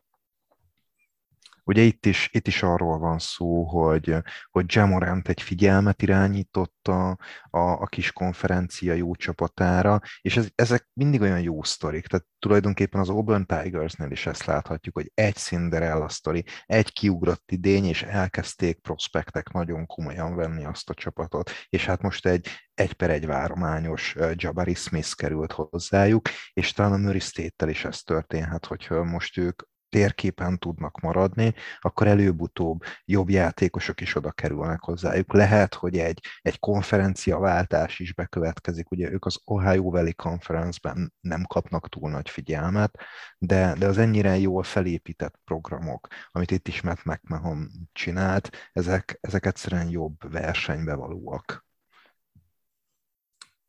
Ugye 1.70 1.82
itt 1.82 2.06
is, 2.06 2.28
itt 2.32 2.46
is 2.46 2.62
arról 2.62 2.98
van 2.98 3.18
szó, 3.18 3.64
hogy, 3.64 4.16
hogy 4.50 4.64
Jamorant 4.68 5.28
egy 5.28 5.42
figyelmet 5.42 6.02
irányított 6.02 6.88
a, 6.88 7.08
a, 7.50 7.58
a 7.58 7.86
kis 7.86 8.12
konferencia 8.12 8.94
jó 8.94 9.14
csapatára, 9.14 10.00
és 10.20 10.36
ez, 10.36 10.48
ezek 10.54 10.88
mindig 10.92 11.20
olyan 11.20 11.40
jó 11.40 11.62
sztorik, 11.62 12.06
tehát 12.06 12.26
tulajdonképpen 12.38 13.00
az 13.00 13.08
Auburn 13.08 13.46
Tigersnél 13.46 14.10
is 14.10 14.26
ezt 14.26 14.44
láthatjuk, 14.44 14.94
hogy 14.94 15.10
egy 15.14 15.34
Cinderella 15.34 16.08
sztori, 16.08 16.44
egy 16.66 16.92
kiugrott 16.92 17.50
idény, 17.52 17.84
és 17.84 18.02
elkezdték 18.02 18.80
prospektek 18.80 19.52
nagyon 19.52 19.86
komolyan 19.86 20.34
venni 20.34 20.64
azt 20.64 20.90
a 20.90 20.94
csapatot, 20.94 21.50
és 21.68 21.86
hát 21.86 22.02
most 22.02 22.26
egy 22.26 22.48
egy 22.74 22.92
per 22.92 23.10
egy 23.10 23.26
várományos 23.26 24.16
Jabari 24.34 24.74
Smith 24.74 25.14
került 25.14 25.52
hozzájuk, 25.52 26.28
és 26.52 26.72
talán 26.72 26.92
a 26.92 26.96
Murray 26.96 27.18
State-tel 27.18 27.68
is 27.68 27.84
ez 27.84 28.00
történhet, 28.00 28.66
hogy 28.66 28.88
most 28.90 29.36
ők 29.36 29.62
térképen 29.90 30.58
tudnak 30.58 31.00
maradni, 31.00 31.54
akkor 31.80 32.06
előbb-utóbb 32.06 32.82
jobb 33.04 33.30
játékosok 33.30 34.00
is 34.00 34.14
oda 34.16 34.30
kerülnek 34.30 34.80
hozzájuk. 34.80 35.32
Lehet, 35.32 35.74
hogy 35.74 35.98
egy, 35.98 36.20
egy 36.40 36.58
konferenciaváltás 36.58 37.98
is 37.98 38.14
bekövetkezik, 38.14 38.90
ugye 38.90 39.10
ők 39.10 39.24
az 39.24 39.40
Ohio 39.44 39.90
Valley 39.90 40.14
Conference-ben 40.14 41.14
nem 41.20 41.44
kapnak 41.44 41.88
túl 41.88 42.10
nagy 42.10 42.30
figyelmet, 42.30 42.98
de, 43.38 43.74
de 43.78 43.86
az 43.86 43.98
ennyire 43.98 44.38
jól 44.38 44.62
felépített 44.62 45.40
programok, 45.44 46.06
amit 46.30 46.50
itt 46.50 46.68
is 46.68 46.80
Matt 46.80 47.04
McMahon 47.04 47.70
csinált, 47.92 48.50
ezek, 48.72 49.18
ezek 49.20 49.46
egyszerűen 49.46 49.88
jobb 49.88 50.32
versenybe 50.32 50.94
valóak. 50.94 51.68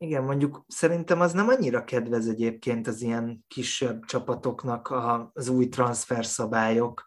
Igen, 0.02 0.24
mondjuk 0.24 0.64
szerintem 0.66 1.20
az 1.20 1.32
nem 1.32 1.48
annyira 1.48 1.84
kedvez 1.84 2.28
egyébként 2.28 2.86
az 2.86 3.02
ilyen 3.02 3.44
kisebb 3.48 4.04
csapatoknak 4.04 4.90
az 5.32 5.48
új 5.48 5.68
transferszabályok, 5.68 7.06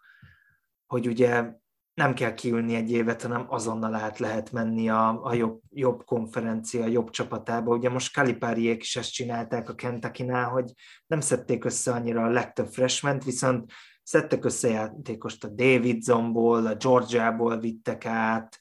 hogy 0.86 1.06
ugye 1.06 1.52
nem 1.94 2.14
kell 2.14 2.34
kiülni 2.34 2.74
egy 2.74 2.90
évet, 2.90 3.22
hanem 3.22 3.46
azonnal 3.48 3.94
át 3.94 4.18
lehet 4.18 4.52
menni 4.52 4.88
a, 4.88 5.24
a 5.24 5.34
jobb, 5.34 5.60
jobb 5.70 6.04
konferencia, 6.04 6.82
a 6.82 6.86
jobb 6.86 7.10
csapatába. 7.10 7.74
Ugye 7.74 7.88
most 7.88 8.14
Kalipáriék 8.14 8.82
is 8.82 8.96
ezt 8.96 9.12
csinálták 9.12 9.68
a 9.68 9.74
kentucky 9.74 10.26
hogy 10.26 10.72
nem 11.06 11.20
szedték 11.20 11.64
össze 11.64 11.92
annyira 11.92 12.22
a 12.22 12.30
legtöbb 12.30 12.68
freshment, 12.68 13.24
viszont 13.24 13.72
szedtek 14.02 14.44
össze 14.44 14.68
játékost 14.68 15.44
a 15.44 15.48
Davidsonból, 15.48 16.66
a 16.66 16.74
Georgiából 16.74 17.58
vittek 17.58 18.06
át, 18.06 18.58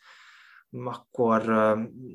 akkor 0.84 1.46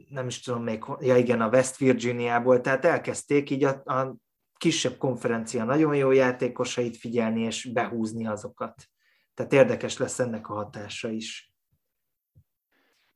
nem 0.08 0.26
is 0.26 0.40
tudom 0.40 0.62
még, 0.62 0.84
ja 1.00 1.16
igen, 1.16 1.40
a 1.40 1.48
West 1.48 1.76
Virginiából, 1.76 2.60
tehát 2.60 2.84
elkezdték 2.84 3.50
így 3.50 3.64
a, 3.64 3.82
a 3.84 4.16
kisebb 4.56 4.96
konferencia 4.96 5.64
nagyon 5.64 5.94
jó 5.94 6.10
játékosait 6.10 6.96
figyelni 6.96 7.40
és 7.40 7.70
behúzni 7.72 8.26
azokat. 8.26 8.84
Tehát 9.34 9.52
érdekes 9.52 9.96
lesz 9.96 10.18
ennek 10.18 10.48
a 10.48 10.54
hatása 10.54 11.08
is. 11.08 11.50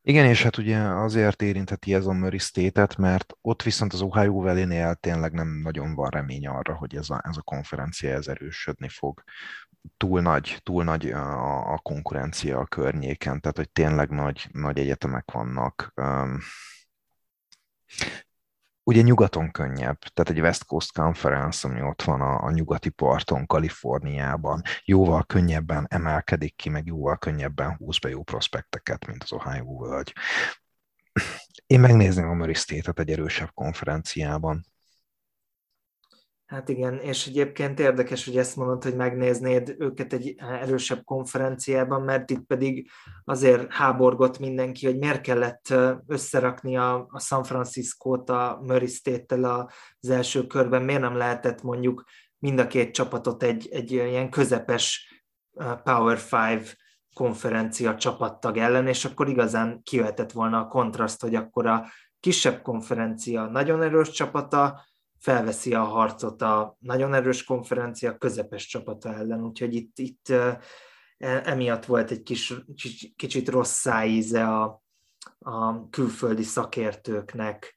Igen, 0.06 0.26
és 0.26 0.42
hát 0.42 0.58
ugye 0.58 0.78
azért 0.78 1.42
érintheti 1.42 1.94
ez 1.94 2.06
a 2.06 2.12
Murray 2.12 2.38
State-et, 2.38 2.96
mert 2.96 3.32
ott 3.40 3.62
viszont 3.62 3.92
az 3.92 4.00
Ohio 4.00 4.32
Valley-nél 4.32 4.94
tényleg 4.94 5.32
nem 5.32 5.48
nagyon 5.48 5.94
van 5.94 6.10
remény 6.10 6.46
arra, 6.46 6.74
hogy 6.74 6.96
ez 6.96 7.10
a, 7.10 7.20
ez 7.28 7.36
a 7.36 7.42
konferencia 7.42 8.10
ez 8.10 8.28
erősödni 8.28 8.88
fog 8.88 9.22
túl 9.96 10.20
nagy, 10.20 10.60
túl 10.62 10.84
nagy 10.84 11.10
a, 11.10 11.72
a 11.72 11.78
konkurencia 11.78 12.58
a 12.58 12.66
környéken, 12.66 13.40
tehát 13.40 13.56
hogy 13.56 13.70
tényleg 13.70 14.10
nagy, 14.10 14.48
nagy 14.52 14.78
egyetemek 14.78 15.30
vannak. 15.30 15.92
Ugye 18.86 19.02
nyugaton 19.02 19.50
könnyebb, 19.50 19.98
tehát 19.98 20.30
egy 20.30 20.40
West 20.40 20.64
Coast 20.64 20.92
Conference, 20.92 21.68
ami 21.68 21.82
ott 21.82 22.02
van 22.02 22.20
a, 22.20 22.42
a 22.42 22.50
nyugati 22.50 22.88
parton, 22.88 23.46
Kaliforniában, 23.46 24.62
jóval 24.84 25.24
könnyebben 25.24 25.86
emelkedik 25.90 26.56
ki, 26.56 26.68
meg 26.68 26.86
jóval 26.86 27.16
könnyebben 27.18 27.76
húz 27.76 27.98
be 27.98 28.08
jó 28.08 28.22
prospekteket, 28.22 29.06
mint 29.06 29.22
az 29.22 29.32
Ohio 29.32 29.78
völgy. 29.78 30.12
Én 31.66 31.80
megnézném 31.80 32.28
a 32.28 32.34
Murray 32.34 32.54
State-et 32.54 32.98
egy 32.98 33.10
erősebb 33.10 33.50
konferenciában. 33.54 34.66
Hát 36.54 36.68
igen, 36.68 36.98
és 36.98 37.26
egyébként 37.26 37.80
érdekes, 37.80 38.24
hogy 38.24 38.36
ezt 38.36 38.56
mondod, 38.56 38.82
hogy 38.82 38.96
megnéznéd 38.96 39.74
őket 39.78 40.12
egy 40.12 40.34
erősebb 40.38 41.04
konferenciában, 41.04 42.02
mert 42.02 42.30
itt 42.30 42.46
pedig 42.46 42.90
azért 43.24 43.72
háborgott 43.72 44.38
mindenki, 44.38 44.86
hogy 44.86 44.98
miért 44.98 45.20
kellett 45.20 45.74
összerakni 46.06 46.76
a, 46.76 47.06
a 47.10 47.20
San 47.20 47.44
Francisco-t 47.44 48.30
a 48.30 48.60
Murray 48.62 48.86
State-tel 48.86 49.70
az 50.00 50.10
első 50.10 50.46
körben, 50.46 50.82
miért 50.82 51.00
nem 51.00 51.16
lehetett 51.16 51.62
mondjuk 51.62 52.04
mind 52.38 52.58
a 52.58 52.66
két 52.66 52.94
csapatot 52.94 53.42
egy, 53.42 53.68
egy 53.72 53.92
ilyen 53.92 54.30
közepes 54.30 55.08
Power 55.84 56.18
Five 56.18 56.64
konferencia 57.14 57.96
csapattag 57.96 58.56
ellen, 58.56 58.86
és 58.86 59.04
akkor 59.04 59.28
igazán 59.28 59.82
kijöhetett 59.82 60.32
volna 60.32 60.58
a 60.58 60.68
kontraszt, 60.68 61.20
hogy 61.20 61.34
akkor 61.34 61.66
a 61.66 61.86
kisebb 62.20 62.62
konferencia 62.62 63.46
nagyon 63.46 63.82
erős 63.82 64.10
csapata, 64.10 64.84
felveszi 65.24 65.74
a 65.74 65.84
harcot 65.84 66.42
a 66.42 66.76
nagyon 66.80 67.14
erős 67.14 67.44
konferencia 67.44 68.18
közepes 68.18 68.66
csapata 68.66 69.14
ellen, 69.14 69.44
úgyhogy 69.44 69.74
itt, 69.74 69.98
itt 69.98 70.28
e, 70.28 70.60
emiatt 71.18 71.84
volt 71.84 72.10
egy 72.10 72.22
kis, 72.22 72.54
kicsit 73.16 73.48
rossz 73.48 73.72
szájíze 73.72 74.48
a, 74.48 74.82
a 75.38 75.88
külföldi 75.88 76.42
szakértőknek, 76.42 77.74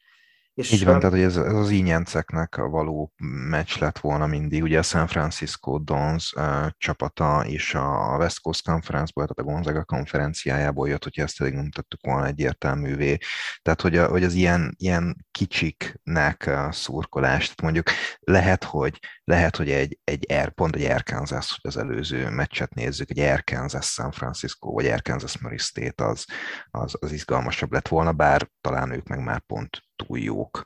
és 0.57 0.71
Így 0.71 0.85
van, 0.85 0.99
tehát 0.99 1.13
hogy 1.15 1.23
ez, 1.23 1.37
ez 1.37 1.53
az 1.53 1.69
ínyenceknek 1.69 2.55
való 2.55 3.13
meccs 3.49 3.77
lett 3.79 3.99
volna 3.99 4.27
mindig. 4.27 4.63
Ugye 4.63 4.79
a 4.79 4.81
San 4.81 5.07
Francisco 5.07 5.77
Dons 5.77 6.33
uh, 6.33 6.67
csapata 6.77 7.45
és 7.47 7.73
a 7.73 8.15
West 8.19 8.41
Coast 8.41 8.63
Conference-ból, 8.63 9.27
tehát 9.27 9.49
a 9.49 9.53
Gonzaga 9.53 9.83
konferenciájából 9.83 10.87
jött, 10.89 11.03
hogyha 11.03 11.23
ezt 11.23 11.41
eddig 11.41 11.53
nem 11.53 11.71
tettük 11.71 12.05
volna 12.05 12.25
egyértelművé. 12.25 13.17
Tehát, 13.61 13.81
hogy, 13.81 13.97
a, 13.97 14.07
hogy 14.07 14.23
az 14.23 14.33
ilyen, 14.33 14.75
ilyen 14.77 15.25
kicsiknek 15.31 16.47
a 16.47 16.71
szurkolás, 16.71 17.43
tehát 17.43 17.61
mondjuk 17.61 17.89
lehet, 18.19 18.63
hogy, 18.63 18.99
lehet, 19.23 19.55
hogy 19.55 19.71
egy, 19.71 19.99
egy 20.03 20.25
Air, 20.31 20.51
pont 20.51 20.75
egy 20.75 20.83
Air 20.83 21.03
Kansas, 21.03 21.59
hogy 21.61 21.71
az 21.71 21.77
előző 21.77 22.29
meccset 22.29 22.73
nézzük, 22.73 23.09
egy 23.09 23.19
Air 23.19 23.43
Kansas 23.43 23.85
San 23.85 24.11
Francisco, 24.11 24.71
vagy 24.71 24.85
Air 24.85 25.01
Kansas 25.01 25.37
Murray 25.37 25.57
State 25.57 26.05
az, 26.05 26.25
az, 26.71 26.95
az 26.99 27.11
izgalmasabb 27.11 27.71
lett 27.71 27.87
volna, 27.87 28.11
bár 28.11 28.49
talán 28.61 28.91
ők 28.91 29.07
meg 29.07 29.23
már 29.23 29.39
pont 29.39 29.85
túl 30.05 30.19
jók. 30.19 30.65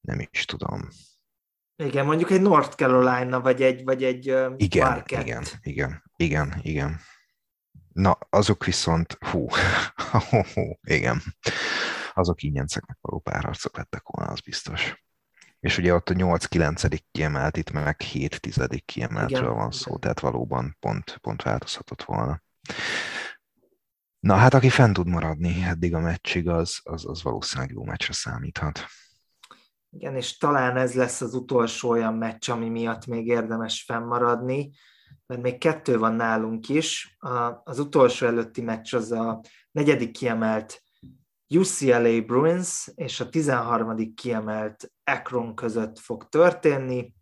Nem 0.00 0.20
is 0.30 0.44
tudom. 0.44 0.88
Igen, 1.76 2.06
mondjuk 2.06 2.30
egy 2.30 2.40
North 2.40 2.76
Carolina, 2.76 3.40
vagy 3.40 3.62
egy, 3.62 3.84
vagy 3.84 4.04
egy 4.04 4.26
igen, 4.56 4.88
Market. 4.88 5.22
igen, 5.22 5.44
igen, 5.62 6.02
igen, 6.16 6.58
igen. 6.62 7.00
Na, 7.92 8.18
azok 8.30 8.64
viszont, 8.64 9.18
hú, 9.30 9.46
igen, 10.80 11.22
azok 12.14 12.42
ingyenceknek 12.42 12.98
való 13.00 13.18
párharcok 13.18 13.76
lettek 13.76 14.02
volna, 14.04 14.32
az 14.32 14.40
biztos. 14.40 15.02
És 15.60 15.78
ugye 15.78 15.94
ott 15.94 16.08
a 16.08 16.14
8-9. 16.14 16.98
kiemelt, 17.10 17.56
itt 17.56 17.70
meg 17.70 18.00
7 18.00 18.40
10 18.40 18.66
kiemeltről 18.84 19.42
igen, 19.42 19.54
van 19.54 19.70
szó, 19.70 19.88
igen. 19.88 20.00
tehát 20.00 20.20
valóban 20.20 20.76
pont, 20.80 21.18
pont 21.20 21.42
változhatott 21.42 22.02
volna. 22.02 22.42
Na 24.20 24.34
hát 24.34 24.54
aki 24.54 24.68
fent 24.68 24.94
tud 24.94 25.08
maradni 25.08 25.62
eddig 25.62 25.94
a 25.94 26.00
meccsig, 26.00 26.48
az, 26.48 26.80
az, 26.82 27.06
az 27.06 27.22
valószínűleg 27.22 27.70
jó 27.70 27.84
meccsre 27.84 28.12
számíthat. 28.12 28.84
Igen, 29.90 30.16
és 30.16 30.36
talán 30.36 30.76
ez 30.76 30.94
lesz 30.94 31.20
az 31.20 31.34
utolsó 31.34 31.88
olyan 31.88 32.14
meccs, 32.14 32.50
ami 32.50 32.68
miatt 32.68 33.06
még 33.06 33.26
érdemes 33.26 33.82
fennmaradni, 33.82 34.70
mert 35.26 35.42
még 35.42 35.58
kettő 35.58 35.98
van 35.98 36.14
nálunk 36.14 36.68
is. 36.68 37.16
Az 37.64 37.78
utolsó 37.78 38.26
előtti 38.26 38.62
meccs 38.62 38.94
az 38.94 39.12
a 39.12 39.40
negyedik 39.70 40.10
kiemelt 40.10 40.82
UCLA 41.48 42.20
Bruins 42.20 42.90
és 42.94 43.20
a 43.20 43.28
13. 43.28 44.14
kiemelt 44.14 44.92
Akron 45.04 45.54
között 45.54 45.98
fog 45.98 46.28
történni 46.28 47.14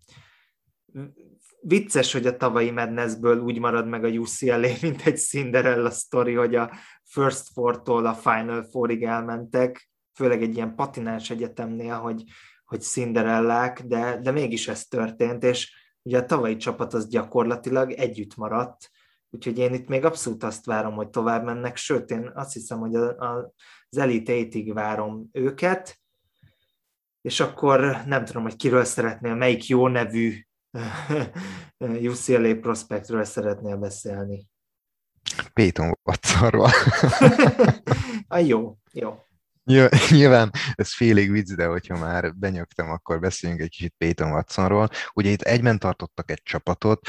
vicces, 1.67 2.13
hogy 2.13 2.27
a 2.27 2.37
tavalyi 2.37 2.71
Madnessből 2.71 3.41
úgy 3.41 3.59
marad 3.59 3.89
meg 3.89 4.05
a 4.05 4.09
UCLA, 4.09 4.69
mint 4.83 5.03
egy 5.03 5.17
Cinderella 5.17 5.91
sztori, 5.91 6.35
hogy 6.35 6.55
a 6.55 6.71
First 7.05 7.49
Four-tól 7.53 8.07
a 8.07 8.15
Final 8.15 8.63
Four-ig 8.63 9.03
elmentek, 9.03 9.91
főleg 10.15 10.43
egy 10.43 10.57
ilyen 10.57 10.75
patinás 10.75 11.31
egyetemnél, 11.31 11.95
hogy, 11.95 12.25
hogy 12.65 12.81
Cinderellák, 12.81 13.83
de, 13.83 14.21
de 14.23 14.31
mégis 14.31 14.69
ez 14.69 14.87
történt, 14.87 15.45
és 15.45 15.75
ugye 16.03 16.19
a 16.19 16.25
tavalyi 16.25 16.57
csapat 16.57 16.95
az 16.95 17.09
gyakorlatilag 17.09 17.93
együtt 17.93 18.37
maradt, 18.37 18.91
úgyhogy 19.31 19.59
én 19.59 19.75
itt 19.75 19.89
még 19.89 20.05
abszolút 20.05 20.43
azt 20.43 20.67
várom, 20.67 20.95
hogy 20.95 21.09
tovább 21.09 21.45
mennek, 21.45 21.77
sőt, 21.77 22.11
én 22.11 22.31
azt 22.35 22.53
hiszem, 22.53 22.79
hogy 22.79 22.95
a, 22.95 23.19
a, 23.19 23.53
az 23.89 23.99
Elite 23.99 24.33
8 24.33 24.73
várom 24.73 25.29
őket, 25.33 26.01
és 27.21 27.41
akkor 27.41 27.81
nem 28.07 28.25
tudom, 28.25 28.43
hogy 28.43 28.57
kiről 28.57 28.85
szeretnél, 28.85 29.35
melyik 29.35 29.67
jó 29.67 29.89
nevű 29.89 30.46
UCLA 32.11 32.55
prospektről 32.61 33.25
szeretnél 33.25 33.77
beszélni? 33.77 34.47
Péton 35.53 35.99
Watsonról. 36.03 36.71
ah, 38.29 38.47
jó, 38.47 38.77
jó. 38.93 39.26
Nyilván 40.11 40.51
ez 40.75 40.95
félig 40.95 41.31
vicc, 41.31 41.55
de 41.55 41.67
hogyha 41.67 41.99
már 41.99 42.35
benyögtem, 42.37 42.91
akkor 42.91 43.21
beszéljünk 43.21 43.63
egy 43.63 43.69
kicsit 43.69 43.95
Peyton 43.99 44.33
Watsonról. 44.33 44.89
Ugye 45.15 45.31
itt 45.31 45.43
egyben 45.43 45.79
tartottak 45.79 46.31
egy 46.31 46.43
csapatot, 46.43 47.09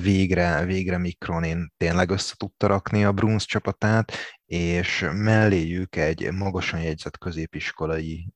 végre, 0.00 0.64
végre 0.64 0.98
Mikronin 0.98 1.72
tényleg 1.76 2.10
össze 2.10 2.34
tudta 2.36 2.66
rakni 2.66 3.04
a 3.04 3.12
Bruns 3.12 3.44
csapatát, 3.44 4.12
és 4.46 5.06
melléjük 5.12 5.96
egy 5.96 6.32
magasan 6.32 6.80
jegyzett 6.80 7.18
középiskolai 7.18 8.32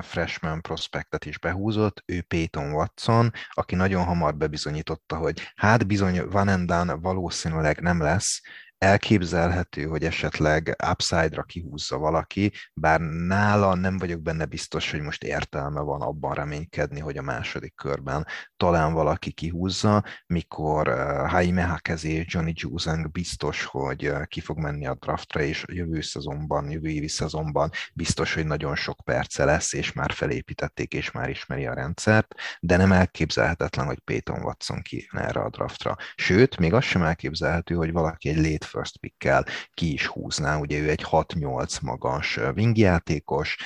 freshman 0.00 0.60
prospektet 0.60 1.24
is 1.24 1.38
behúzott, 1.38 2.02
ő 2.06 2.22
Peyton 2.22 2.72
Watson, 2.72 3.30
aki 3.50 3.74
nagyon 3.74 4.04
hamar 4.04 4.36
bebizonyította, 4.36 5.16
hogy 5.16 5.40
hát 5.54 5.86
bizony 5.86 6.28
Van 6.28 6.48
Endan 6.48 7.00
valószínűleg 7.00 7.80
nem 7.80 8.02
lesz 8.02 8.40
elképzelhető, 8.80 9.84
hogy 9.84 10.04
esetleg 10.04 10.76
upside-ra 10.90 11.42
kihúzza 11.42 11.98
valaki, 11.98 12.52
bár 12.74 13.00
nála 13.00 13.74
nem 13.74 13.98
vagyok 13.98 14.22
benne 14.22 14.44
biztos, 14.44 14.90
hogy 14.90 15.00
most 15.00 15.22
értelme 15.22 15.80
van 15.80 16.00
abban 16.00 16.34
reménykedni, 16.34 17.00
hogy 17.00 17.16
a 17.16 17.22
második 17.22 17.74
körben 17.74 18.26
talán 18.56 18.92
valaki 18.92 19.32
kihúzza, 19.32 20.04
mikor 20.26 20.88
Jaime 21.32 21.62
Hakez 21.62 22.04
és 22.04 22.24
Johnny 22.34 22.52
Juzang 22.56 23.10
biztos, 23.10 23.64
hogy 23.64 24.08
uh, 24.08 24.26
ki 24.26 24.40
fog 24.40 24.58
menni 24.58 24.86
a 24.86 24.94
draftra, 24.94 25.40
és 25.40 25.64
jövő 25.72 26.00
szezonban, 26.00 26.70
jövő 26.70 26.88
évi 26.88 27.08
szezonban 27.08 27.70
biztos, 27.94 28.34
hogy 28.34 28.46
nagyon 28.46 28.76
sok 28.76 29.00
perce 29.04 29.44
lesz, 29.44 29.72
és 29.72 29.92
már 29.92 30.12
felépítették, 30.12 30.92
és 30.92 31.10
már 31.10 31.28
ismeri 31.28 31.66
a 31.66 31.74
rendszert, 31.74 32.34
de 32.60 32.76
nem 32.76 32.92
elképzelhetetlen, 32.92 33.86
hogy 33.86 33.98
Peyton 33.98 34.42
Watson 34.42 34.82
ki 34.82 35.08
erre 35.12 35.40
a 35.40 35.50
draftra. 35.50 35.96
Sőt, 36.14 36.56
még 36.56 36.72
az 36.72 36.84
sem 36.84 37.02
elképzelhető, 37.02 37.74
hogy 37.74 37.92
valaki 37.92 38.28
egy 38.28 38.36
late 38.36 38.68
first 38.70 38.98
pickkel 38.98 39.46
ki 39.74 39.92
is 39.92 40.06
húzná, 40.06 40.56
ugye 40.56 40.78
ő 40.78 40.88
egy 40.88 41.04
6-8 41.10 41.82
magas 41.82 42.36
wingjátékos, 42.36 43.56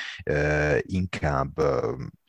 inkább 0.80 1.60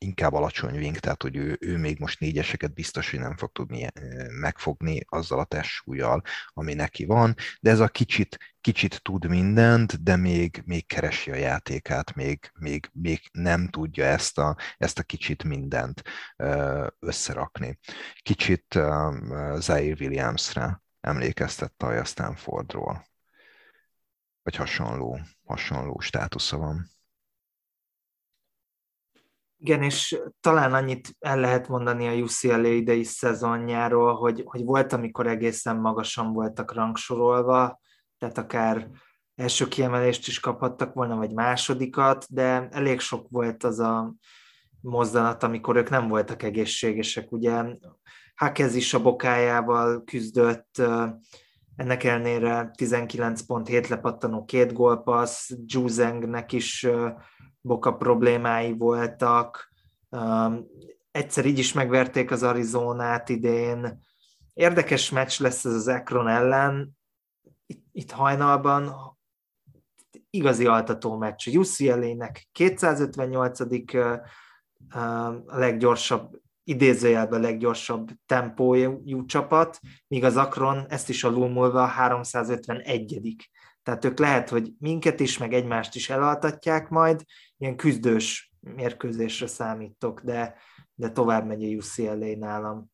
inkább 0.05 0.33
alacsony 0.33 0.77
wing, 0.77 0.97
tehát 0.97 1.21
hogy 1.21 1.35
ő, 1.35 1.57
ő 1.59 1.77
még 1.77 1.99
most 1.99 2.19
négyeseket 2.19 2.73
biztos, 2.73 3.11
hogy 3.11 3.19
nem 3.19 3.37
fog 3.37 3.51
tudni 3.51 3.87
megfogni 4.39 5.05
azzal 5.07 5.39
a 5.39 5.43
testsúlyjal, 5.43 6.21
ami 6.47 6.73
neki 6.73 7.05
van, 7.05 7.35
de 7.59 7.69
ez 7.69 7.79
a 7.79 7.87
kicsit, 7.87 8.37
kicsit 8.61 9.01
tud 9.01 9.27
mindent, 9.27 10.03
de 10.03 10.15
még, 10.15 10.61
még 10.65 10.87
keresi 10.87 11.31
a 11.31 11.35
játékát, 11.35 12.15
még, 12.15 12.51
még, 12.59 12.89
még 12.93 13.19
nem 13.31 13.67
tudja 13.67 14.05
ezt 14.05 14.37
a, 14.37 14.57
ezt 14.77 14.99
a 14.99 15.03
kicsit 15.03 15.43
mindent 15.43 16.01
összerakni. 16.99 17.79
Kicsit 18.21 18.79
Zaire 19.57 19.95
Williamsre 19.99 20.83
emlékeztett 21.05 21.81
a 21.81 22.03
Stanfordról, 22.03 23.05
vagy 24.43 24.55
hasonló, 24.55 25.19
hasonló 25.43 25.99
státusza 25.99 26.57
van. 26.57 26.87
Igen, 29.57 29.83
és 29.83 30.19
talán 30.39 30.73
annyit 30.73 31.15
el 31.19 31.39
lehet 31.39 31.67
mondani 31.67 32.07
a 32.07 32.13
UCLA 32.13 32.67
idei 32.67 33.03
szezonjáról, 33.03 34.15
hogy, 34.15 34.41
hogy 34.45 34.63
volt, 34.63 34.93
amikor 34.93 35.27
egészen 35.27 35.77
magasan 35.77 36.33
voltak 36.33 36.73
rangsorolva, 36.73 37.79
tehát 38.17 38.37
akár 38.37 38.89
első 39.35 39.67
kiemelést 39.67 40.27
is 40.27 40.39
kaphattak 40.39 40.93
volna, 40.93 41.15
vagy 41.15 41.33
másodikat, 41.33 42.25
de 42.29 42.67
elég 42.71 42.99
sok 42.99 43.27
volt 43.29 43.63
az 43.63 43.79
a 43.79 44.13
mozzanat, 44.81 45.43
amikor 45.43 45.75
ők 45.75 45.89
nem 45.89 46.07
voltak 46.07 46.43
egészségesek. 46.43 47.31
Ugye 47.31 47.63
Hakez 48.35 48.75
is 48.75 48.93
a 48.93 49.01
bokájával 49.01 50.03
küzdött, 50.03 50.81
ennek 51.75 52.03
ellenére 52.03 52.71
19 52.75 53.41
pont, 53.41 53.67
7 53.67 53.87
lepattanó, 53.87 54.45
két 54.45 54.73
gólpassz, 54.73 55.51
Juzengnek 55.65 56.51
is 56.51 56.87
boka 57.61 57.93
problémái 57.93 58.73
voltak, 58.77 59.73
egyszer 61.11 61.45
így 61.45 61.59
is 61.59 61.73
megverték 61.73 62.31
az 62.31 62.43
Arizonát 62.43 63.29
idén. 63.29 63.99
Érdekes 64.53 65.09
meccs 65.09 65.39
lesz 65.39 65.65
ez 65.65 65.73
az 65.73 65.87
Ekron 65.87 66.27
ellen, 66.27 66.97
itt, 67.65 67.85
itt 67.91 68.11
hajnalban 68.11 68.93
igazi 70.29 70.65
altató 70.65 71.17
meccs. 71.17 71.47
UCLA-nek 71.47 72.47
258. 72.51 73.59
a 75.45 75.57
leggyorsabb 75.57 76.43
idézőjelben 76.67 77.41
leggyorsabb 77.41 78.09
tempójú 78.25 79.25
csapat, 79.25 79.79
míg 80.07 80.23
az 80.23 80.37
Akron 80.37 80.85
ezt 80.89 81.09
is 81.09 81.23
alulmúlva 81.23 81.85
351 81.85 83.49
Tehát 83.83 84.05
ők 84.05 84.19
lehet, 84.19 84.49
hogy 84.49 84.73
minket 84.79 85.19
is, 85.19 85.37
meg 85.37 85.53
egymást 85.53 85.95
is 85.95 86.09
elaltatják 86.09 86.89
majd, 86.89 87.23
ilyen 87.57 87.75
küzdős 87.75 88.53
mérkőzésre 88.59 89.47
számítok, 89.47 90.21
de, 90.21 90.55
de 90.93 91.11
tovább 91.11 91.45
megy 91.45 91.63
a 91.63 91.67
UCLA 91.67 92.37
nálam. 92.37 92.93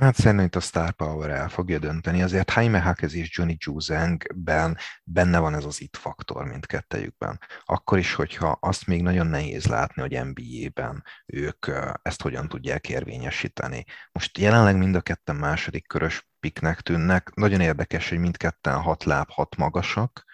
Hát 0.00 0.14
szerintem 0.14 0.60
a 0.60 0.60
Star 0.60 0.92
Power 0.92 1.30
el 1.30 1.48
fogja 1.48 1.78
dönteni, 1.78 2.22
azért 2.22 2.52
Jaime 2.54 2.80
Hakez 2.80 3.14
és 3.14 3.36
Johnny 3.36 3.56
Juzengben 3.58 4.76
benne 5.04 5.38
van 5.38 5.54
ez 5.54 5.64
az 5.64 5.80
itt 5.80 5.96
faktor 5.96 6.44
mindkettejükben. 6.44 7.40
Akkor 7.64 7.98
is, 7.98 8.14
hogyha 8.14 8.58
azt 8.60 8.86
még 8.86 9.02
nagyon 9.02 9.26
nehéz 9.26 9.66
látni, 9.66 10.02
hogy 10.02 10.20
NBA-ben 10.24 11.04
ők 11.26 11.66
ezt 12.02 12.22
hogyan 12.22 12.48
tudják 12.48 12.88
érvényesíteni. 12.88 13.84
Most 14.12 14.38
jelenleg 14.38 14.76
mind 14.76 14.94
a 14.94 15.00
ketten 15.00 15.36
második 15.36 15.86
körös 15.86 16.28
piknek 16.40 16.80
tűnnek. 16.80 17.34
Nagyon 17.34 17.60
érdekes, 17.60 18.08
hogy 18.08 18.18
mindketten 18.18 18.80
hat 18.80 19.04
láb, 19.04 19.28
hat 19.30 19.56
magasak, 19.56 20.24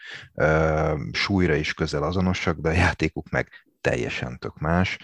súlyra 1.12 1.54
is 1.54 1.74
közel 1.74 2.02
azonosak, 2.02 2.58
de 2.58 2.68
a 2.68 2.72
játékuk 2.72 3.30
meg 3.30 3.63
teljesen 3.84 4.38
tök 4.38 4.58
más. 4.58 4.98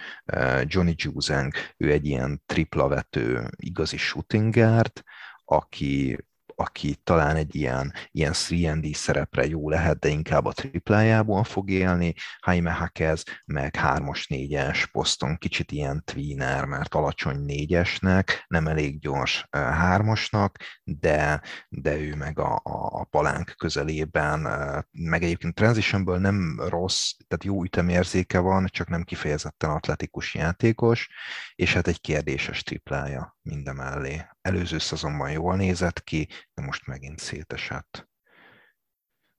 Johnny 0.63 0.95
Juzeng, 0.97 1.55
ő 1.77 1.91
egy 1.91 2.07
ilyen 2.07 2.43
tripla 2.47 2.89
vető 2.89 3.51
igazi 3.57 3.97
shooting 3.97 4.55
guard, 4.55 5.03
aki 5.45 6.19
aki 6.61 6.95
talán 7.05 7.37
egy 7.37 7.55
ilyen, 7.55 7.93
ilyen 8.11 8.33
3D 8.35 8.95
szerepre 8.95 9.47
jó 9.47 9.69
lehet, 9.69 9.99
de 9.99 10.09
inkább 10.09 10.45
a 10.45 10.53
triplájából 10.53 11.45
fog 11.45 11.71
élni. 11.71 12.15
Jaime 12.47 12.71
Hakez 12.71 13.25
meg 13.45 13.77
3-as, 13.79 14.25
4-es 14.29 14.85
poszton 14.93 15.37
kicsit 15.37 15.73
ilyen 15.73 16.03
tweener, 16.05 16.65
mert 16.65 16.95
alacsony 16.95 17.45
4-esnek, 17.47 18.29
nem 18.47 18.67
elég 18.67 18.99
gyors 19.01 19.47
3-asnak, 19.51 20.51
de, 20.85 21.43
de 21.69 21.97
ő 21.97 22.15
meg 22.15 22.39
a, 22.39 22.55
a, 22.55 23.01
a 23.01 23.05
palánk 23.05 23.55
közelében, 23.57 24.41
meg 24.91 25.23
egyébként 25.23 25.55
transitionből 25.55 26.19
nem 26.19 26.61
rossz, 26.69 27.11
tehát 27.29 27.45
jó 27.45 27.65
ütemérzéke 27.65 28.39
van, 28.39 28.67
csak 28.67 28.89
nem 28.89 29.03
kifejezetten 29.03 29.71
atletikus 29.71 30.35
játékos, 30.35 31.09
és 31.55 31.75
hát 31.75 31.87
egy 31.87 32.01
kérdéses 32.01 32.63
triplája 32.63 33.39
mindemellé. 33.43 34.23
Előző 34.41 34.79
szezonban 34.79 35.31
jól 35.31 35.57
nézett 35.57 36.03
ki, 36.03 36.29
de 36.61 36.67
most 36.67 36.87
megint 36.87 37.19
szétesett. 37.19 38.09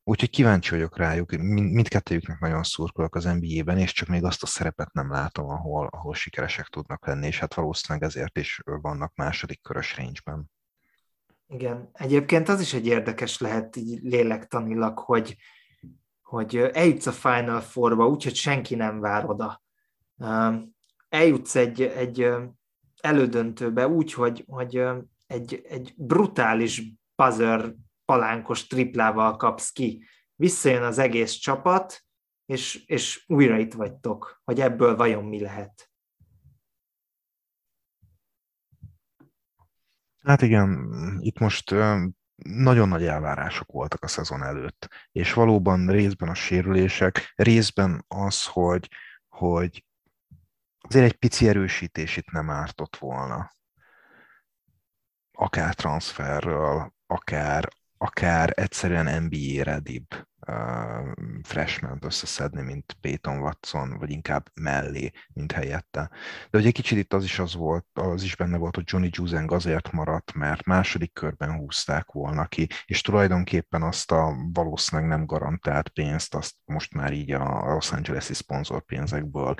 Úgyhogy 0.03 0.29
kíváncsi 0.29 0.69
vagyok 0.69 0.97
rájuk, 0.97 1.31
Mind, 1.31 1.71
mindkettőjüknek 1.71 2.39
nagyon 2.39 2.63
szurkolok 2.63 3.15
az 3.15 3.23
NBA-ben, 3.23 3.77
és 3.77 3.91
csak 3.91 4.07
még 4.07 4.23
azt 4.23 4.43
a 4.43 4.45
szerepet 4.45 4.93
nem 4.93 5.11
látom, 5.11 5.49
ahol, 5.49 5.87
ahol 5.91 6.13
sikeresek 6.13 6.67
tudnak 6.67 7.05
lenni, 7.05 7.27
és 7.27 7.39
hát 7.39 7.53
valószínűleg 7.53 8.07
ezért 8.07 8.37
is 8.37 8.61
vannak 8.63 9.15
második 9.15 9.61
körös 9.61 9.97
range-ben. 9.97 10.51
Igen, 11.47 11.89
egyébként 11.93 12.49
az 12.49 12.61
is 12.61 12.73
egy 12.73 12.85
érdekes 12.85 13.39
lehet 13.39 13.75
így 13.75 13.99
lélektanilag, 14.01 14.99
hogy, 14.99 15.37
hogy 16.21 16.57
eljutsz 16.57 17.05
a 17.05 17.11
Final 17.11 17.59
Four-ba, 17.59 18.07
úgyhogy 18.07 18.35
senki 18.35 18.75
nem 18.75 18.99
vár 18.99 19.25
oda. 19.25 19.61
Eljutsz 21.09 21.55
egy, 21.55 21.81
egy 21.81 22.29
elődöntőbe 23.01 23.87
úgy, 23.87 24.13
hogy, 24.13 24.43
hogy 24.47 24.83
egy, 25.31 25.61
egy 25.69 25.93
brutális 25.97 26.83
buzzer 27.23 27.73
palánkos 28.05 28.67
triplával 28.67 29.35
kapsz 29.35 29.71
ki. 29.71 30.05
Visszajön 30.35 30.83
az 30.83 30.97
egész 30.97 31.33
csapat, 31.33 32.05
és, 32.45 32.85
és 32.85 33.23
újra 33.27 33.57
itt 33.57 33.73
vagytok, 33.73 34.41
hogy 34.43 34.61
ebből 34.61 34.95
vajon 34.95 35.23
mi 35.23 35.41
lehet. 35.41 35.91
Hát 40.23 40.41
igen, 40.41 40.89
itt 41.19 41.39
most 41.39 41.75
nagyon 42.43 42.87
nagy 42.87 43.05
elvárások 43.05 43.71
voltak 43.71 44.03
a 44.03 44.07
szezon 44.07 44.43
előtt, 44.43 44.87
és 45.11 45.33
valóban 45.33 45.87
részben 45.87 46.29
a 46.29 46.33
sérülések, 46.33 47.33
részben 47.35 48.05
az, 48.07 48.45
hogy, 48.45 48.89
hogy 49.29 49.85
azért 50.81 51.05
egy 51.05 51.17
pici 51.17 51.47
erősítés 51.47 52.17
itt 52.17 52.31
nem 52.31 52.49
ártott 52.49 52.95
volna. 52.95 53.51
Akár 55.31 55.75
transferről, 55.75 56.93
akár, 57.11 57.69
akár 57.97 58.53
egyszerűen 58.55 59.23
NBA 59.23 59.63
redibb 59.63 60.05
uh, 60.47 61.11
freshman 61.43 61.97
összeszedni, 62.01 62.61
mint 62.61 62.97
Peyton 63.01 63.39
Watson, 63.39 63.97
vagy 63.97 64.09
inkább 64.09 64.49
mellé, 64.53 65.11
mint 65.33 65.51
helyette. 65.51 66.09
De 66.49 66.57
ugye 66.57 66.71
kicsit 66.71 66.97
itt 66.97 67.13
az 67.13 67.23
is 67.23 67.39
az 67.39 67.55
volt, 67.55 67.85
az 67.93 68.23
is 68.23 68.35
benne 68.35 68.57
volt, 68.57 68.75
hogy 68.75 68.83
Johnny 68.87 69.09
Juzeng 69.11 69.51
azért 69.51 69.91
maradt, 69.91 70.33
mert 70.33 70.65
második 70.65 71.13
körben 71.13 71.57
húzták 71.57 72.11
volna 72.11 72.45
ki, 72.45 72.67
és 72.85 73.01
tulajdonképpen 73.01 73.81
azt 73.81 74.11
a 74.11 74.35
valószínűleg 74.53 75.09
nem 75.09 75.25
garantált 75.25 75.89
pénzt, 75.89 76.35
azt 76.35 76.55
most 76.65 76.93
már 76.93 77.13
így 77.13 77.31
a 77.31 77.73
Los 77.73 77.91
Angeles-i 77.91 78.33
szponzorpénzekből 78.33 79.55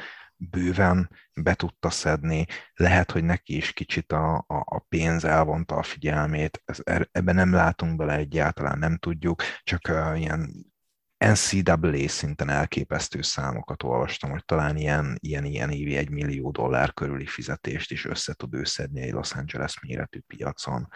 bőven 0.50 1.10
be 1.34 1.54
tudta 1.54 1.90
szedni, 1.90 2.46
lehet, 2.74 3.12
hogy 3.12 3.24
neki 3.24 3.56
is 3.56 3.72
kicsit 3.74 4.12
a, 4.12 4.36
a, 4.36 4.56
a 4.66 4.86
pénz 4.90 5.24
elvonta 5.24 5.76
a 5.76 5.84
figyelmét, 5.84 6.62
Ez, 6.66 6.80
er, 6.84 7.10
ebben 7.12 7.36
nem 7.36 7.54
látunk 7.54 7.96
bele 7.96 8.16
egyáltalán, 8.16 8.80
nem 8.80 8.98
tudjuk, 8.98 9.44
csak 9.64 9.82
uh, 9.90 10.20
ilyen 10.20 10.72
NCAA 11.18 12.08
szinten 12.08 12.50
elképesztő 12.50 13.22
számokat 13.22 13.84
olvastam, 13.84 14.30
hogy 14.30 14.46
talán 14.46 14.78
ilyen, 14.78 15.18
ilyen, 15.20 15.46
ilyen 15.46 15.70
évi 15.70 15.96
egy 15.96 16.10
millió 16.10 16.52
dollár 16.52 16.94
körüli 16.94 17.26
fizetést 17.26 17.92
is 17.92 18.06
össze 18.06 18.34
tud 18.34 18.54
összedni 18.54 19.02
egy 19.02 19.12
Los 19.12 19.32
Angeles 19.32 19.80
méretű 19.80 20.20
piacon. 20.20 20.88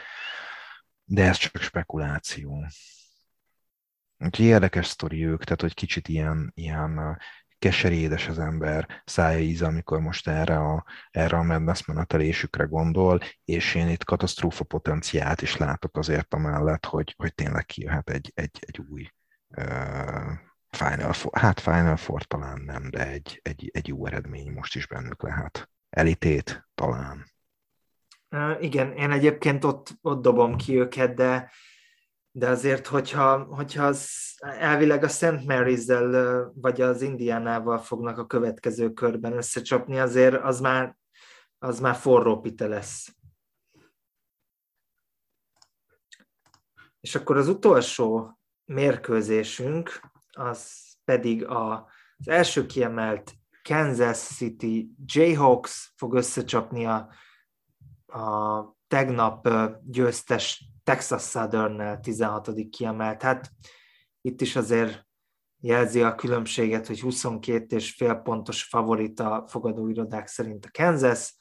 De 1.04 1.24
ez 1.24 1.38
csak 1.38 1.62
spekuláció. 1.62 2.66
Úgyhogy 4.18 4.46
érdekes 4.46 4.88
sztori 4.88 5.26
ők, 5.26 5.44
tehát 5.44 5.62
hogy 5.62 5.74
kicsit 5.74 6.08
ilyen, 6.08 6.52
ilyen 6.56 7.18
keserédes 7.60 8.27
az 8.27 8.40
ember 8.40 9.02
szája 9.06 9.40
íze, 9.40 9.65
amikor 9.65 9.99
most 9.99 10.27
erre 10.27 10.57
a, 10.57 10.86
erre 11.11 11.38
a 11.38 11.44
Madness 11.44 11.86
menetelésükre 11.86 12.64
gondol, 12.64 13.19
és 13.45 13.76
én 13.76 13.88
itt 13.88 14.03
katasztrófa 14.03 14.64
potenciált 14.64 15.41
is 15.41 15.57
látok 15.57 15.98
azért 15.98 16.34
amellett, 16.34 16.86
hogy, 16.86 17.14
hogy 17.18 17.34
tényleg 17.34 17.65
kijöhet 17.65 18.10
egy, 18.10 18.32
egy, 18.36 18.60
egy 18.60 18.80
új 18.90 19.10
uh, 19.57 20.32
Final 20.69 21.14
Four, 21.14 21.40
hát 21.40 21.60
Final 21.60 21.95
Four 21.95 22.23
talán 22.23 22.61
nem, 22.61 22.90
de 22.90 23.07
egy, 23.07 23.40
egy, 23.44 23.69
egy 23.73 23.88
jó 23.88 24.06
eredmény 24.06 24.52
most 24.52 24.76
is 24.76 24.88
bennük 24.88 25.23
lehet. 25.23 25.69
Elitét 25.90 26.68
talán. 26.76 27.34
Uh, 28.30 28.64
igen, 28.64 28.91
én 28.91 29.11
egyébként 29.11 29.64
ott, 29.64 29.98
ott 30.02 30.22
dobom 30.22 30.56
ki 30.56 30.80
őket, 30.80 31.14
de 31.14 31.52
de 32.38 32.49
azért, 32.49 32.88
hogyha, 32.88 33.44
hogyha 33.44 33.86
az 33.86 34.10
elvileg 34.40 35.03
a 35.03 35.07
St. 35.07 35.24
Mary's-zel 35.24 36.52
vagy 36.56 36.82
az 36.82 37.02
Indiánával 37.02 37.78
fognak 37.78 38.18
a 38.18 38.26
következő 38.26 38.94
körben 38.94 39.34
összecsapni, 39.34 39.99
azért 39.99 40.44
az 40.44 40.60
már, 40.60 40.98
az 41.57 41.80
már 41.80 41.95
forró 41.95 42.40
pite 42.40 42.68
lesz. 42.68 43.16
És 46.99 47.16
akkor 47.16 47.38
az 47.38 47.48
utolsó 47.48 48.40
mérkőzésünk, 48.66 49.99
az 50.30 50.84
pedig 51.03 51.45
a, 51.45 51.90
az 52.18 52.28
első 52.28 52.66
kiemelt 52.66 53.34
Kansas 53.64 54.18
City 54.18 54.95
Jayhawks 55.06 55.94
fog 55.95 56.14
összecsapni 56.14 56.86
a, 56.86 57.10
a 58.06 58.64
tegnap 58.88 59.49
győztes 59.84 60.74
Texas 60.86 61.30
Southern-nel 61.30 61.99
16. 61.99 62.52
kiemelt. 62.70 63.22
Hát 63.22 63.52
itt 64.22 64.41
is 64.41 64.56
azért 64.56 65.07
jelzi 65.62 66.02
a 66.02 66.16
különbséget, 66.16 66.88
hogy 66.88 66.99
22 66.99 67.76
és 67.76 67.94
fél 67.94 68.16
pontos 68.16 68.64
favorit 68.64 69.20
a 69.20 69.45
fogadóirodák 69.48 70.28
szerint 70.28 70.66
a 70.66 70.70
Kansas, 70.72 71.36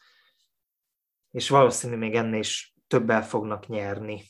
és 1.31 1.49
valószínű 1.49 1.97
még 1.97 2.15
ennél 2.15 2.39
is 2.39 2.75
többel 2.87 3.25
fognak 3.25 3.67
nyerni. 3.67 4.23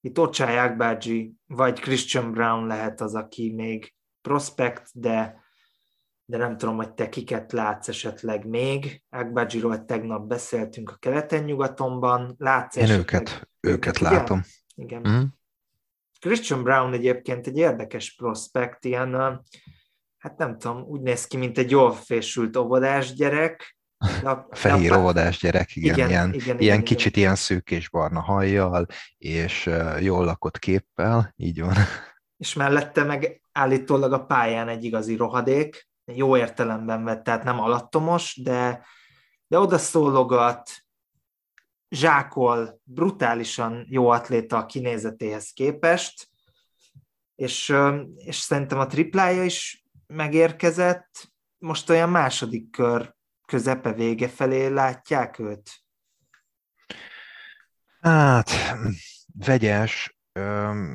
Itt 0.00 0.18
Ocsai 0.18 0.56
Agbágyi 0.56 1.34
vagy 1.46 1.80
Christian 1.80 2.32
Brown 2.32 2.66
lehet 2.66 3.00
az, 3.00 3.14
aki 3.14 3.52
még 3.52 3.94
prospekt, 4.20 4.90
de, 4.92 5.44
de 6.30 6.36
nem 6.36 6.56
tudom, 6.56 6.76
hogy 6.76 6.92
te 6.92 7.08
kiket 7.08 7.52
látsz 7.52 7.88
esetleg 7.88 8.46
még. 8.46 9.02
Agbágyiról 9.10 9.84
tegnap 9.84 10.26
beszéltünk 10.26 10.90
a 10.90 10.96
keleten-nyugatonban. 10.96 12.34
Látsz 12.38 12.76
Én 12.76 12.82
esetleg... 12.82 13.00
őket, 13.00 13.48
őket 13.60 13.98
látom. 13.98 14.42
Igen. 14.74 15.00
igen. 15.00 15.12
Mm. 15.12 15.24
Christian 16.20 16.62
Brown 16.62 16.92
egyébként 16.92 17.46
egy 17.46 17.56
érdekes 17.56 18.14
prospekt, 18.14 18.84
ilyen, 18.84 19.42
hát 20.18 20.36
nem 20.38 20.58
tudom, 20.58 20.82
úgy 20.82 21.00
néz 21.00 21.26
ki, 21.26 21.36
mint 21.36 21.58
egy 21.58 21.70
jól 21.70 21.92
fésült 21.92 22.56
óvodás 22.56 23.14
gyerek. 23.14 23.76
A, 24.24 24.46
Fehér 24.50 24.92
a, 24.92 24.98
óvodás 24.98 25.38
gyerek, 25.38 25.76
igen, 25.76 25.94
igen, 25.94 26.08
ilyen, 26.08 26.32
igen, 26.32 26.46
ilyen 26.46 26.58
igen, 26.60 26.84
kicsit 26.84 27.06
igen. 27.06 27.20
ilyen 27.20 27.34
szűk 27.34 27.70
és 27.70 27.88
barna 27.88 28.20
hajjal, 28.20 28.86
és 29.18 29.66
uh, 29.66 30.02
jól 30.02 30.24
lakott 30.24 30.58
képpel, 30.58 31.32
így 31.36 31.60
van. 31.60 31.74
És 32.36 32.54
mellette 32.54 33.04
meg 33.04 33.40
állítólag 33.52 34.12
a 34.12 34.24
pályán 34.24 34.68
egy 34.68 34.84
igazi 34.84 35.16
rohadék, 35.16 35.87
jó 36.14 36.36
értelemben 36.36 37.04
vett, 37.04 37.24
tehát 37.24 37.44
nem 37.44 37.60
alattomos, 37.60 38.40
de, 38.42 38.86
de 39.46 39.58
oda 39.58 39.78
szólogat, 39.78 40.70
zsákol, 41.88 42.80
brutálisan 42.84 43.86
jó 43.88 44.08
atléta 44.08 44.56
a 44.56 44.66
kinézetéhez 44.66 45.50
képest, 45.50 46.28
és, 47.34 47.74
és 48.14 48.36
szerintem 48.36 48.78
a 48.78 48.86
triplája 48.86 49.44
is 49.44 49.84
megérkezett, 50.06 51.32
most 51.58 51.90
olyan 51.90 52.10
második 52.10 52.70
kör 52.70 53.16
közepe 53.48 53.92
vége 53.92 54.28
felé 54.28 54.66
látják 54.66 55.38
őt? 55.38 55.70
Hát, 58.00 58.50
vegyes. 59.34 60.17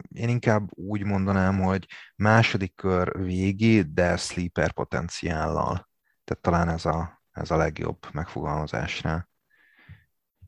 Én 0.10 0.30
inkább 0.30 0.70
úgy 0.70 1.04
mondanám, 1.04 1.62
hogy 1.62 1.86
második 2.16 2.76
kör 2.76 3.24
végi, 3.24 3.82
de 3.82 4.18
sleeper 4.18 4.72
potenciállal. 4.72 5.90
Tehát 6.24 6.42
talán 6.42 6.70
ez 6.70 6.86
a, 6.86 7.22
ez 7.32 7.52
a 7.52 7.58
legjobb 7.58 7.98
megfogalmazásra. 8.14 9.28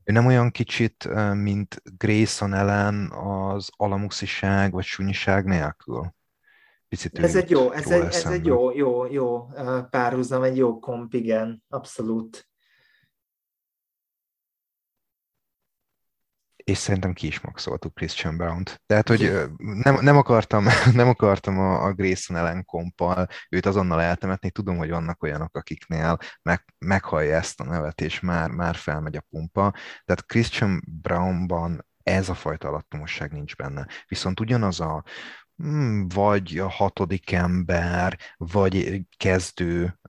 Ő 0.03 0.13
nem 0.13 0.25
olyan 0.25 0.51
kicsit, 0.51 1.09
mint 1.33 1.81
Grayson 1.97 2.53
ellen 2.53 3.11
az 3.11 3.69
alamusziság 3.75 4.71
vagy 4.71 4.83
sunyiság 4.83 5.45
nélkül? 5.45 6.13
Picit 6.87 7.19
ez 7.19 7.35
egy 7.35 7.49
jó, 7.49 7.71
ez 7.71 7.91
egy, 7.91 8.03
ez 8.03 8.25
egy 8.25 8.45
jó, 8.45 8.71
jó, 8.71 9.05
jó 9.05 9.47
párhuzam, 9.89 10.43
egy 10.43 10.57
jó 10.57 10.79
komp, 10.79 11.13
igen, 11.13 11.63
abszolút. 11.67 12.49
És 16.65 16.77
szerintem 16.77 17.13
ki 17.13 17.27
is 17.27 17.39
maxoltuk 17.39 17.93
Christian 17.93 18.37
Brown-t. 18.37 18.81
Tehát, 18.85 19.07
hogy 19.07 19.31
nem, 19.57 19.97
nem 20.01 20.17
akartam, 20.17 20.65
nem 20.93 21.07
akartam 21.07 21.59
a, 21.59 21.83
a 21.83 21.93
Grayson 21.93 22.37
ellen 22.37 22.65
kompal 22.65 23.27
őt 23.49 23.65
azonnal 23.65 24.01
eltemetni, 24.01 24.51
tudom, 24.51 24.77
hogy 24.77 24.89
vannak 24.89 25.23
olyanok, 25.23 25.55
akiknél 25.55 26.17
meg, 26.41 26.63
meghallja 26.77 27.35
ezt 27.35 27.59
a 27.59 27.63
nevet, 27.63 28.01
és 28.01 28.19
már, 28.19 28.49
már 28.49 28.75
felmegy 28.75 29.15
a 29.15 29.25
pumpa. 29.29 29.73
Tehát 30.05 30.25
Christian 30.25 30.83
Brownban 31.01 31.85
ez 32.03 32.29
a 32.29 32.33
fajta 32.33 32.67
alattomosság 32.67 33.31
nincs 33.31 33.55
benne. 33.55 33.87
Viszont 34.07 34.39
ugyanaz 34.39 34.79
a 34.79 35.03
vagy 36.07 36.57
a 36.57 36.69
hatodik 36.69 37.31
ember, 37.31 38.17
vagy 38.37 39.01
kezdő 39.17 39.99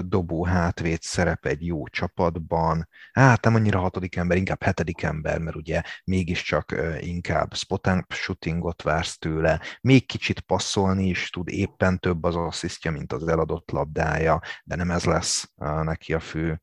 dobó 0.00 0.44
hátvét 0.44 1.02
szerep 1.02 1.46
egy 1.46 1.66
jó 1.66 1.88
csapatban. 1.88 2.88
Hát 3.12 3.44
nem 3.44 3.54
annyira 3.54 3.80
hatodik 3.80 4.16
ember, 4.16 4.36
inkább 4.36 4.62
hetedik 4.62 5.02
ember, 5.02 5.38
mert 5.38 5.56
ugye 5.56 5.82
mégiscsak 6.04 6.74
inkább 7.00 7.54
spot 7.54 7.88
shootingot 8.08 8.82
vársz 8.82 9.18
tőle, 9.18 9.60
még 9.80 10.06
kicsit 10.06 10.40
passzolni 10.40 11.08
is 11.08 11.30
tud, 11.30 11.48
éppen 11.48 11.98
több 11.98 12.24
az 12.24 12.36
asszisztja, 12.36 12.90
mint 12.90 13.12
az 13.12 13.28
eladott 13.28 13.70
labdája, 13.70 14.40
de 14.64 14.76
nem 14.76 14.90
ez 14.90 15.04
lesz 15.04 15.52
neki 15.82 16.14
a 16.14 16.20
fő 16.20 16.60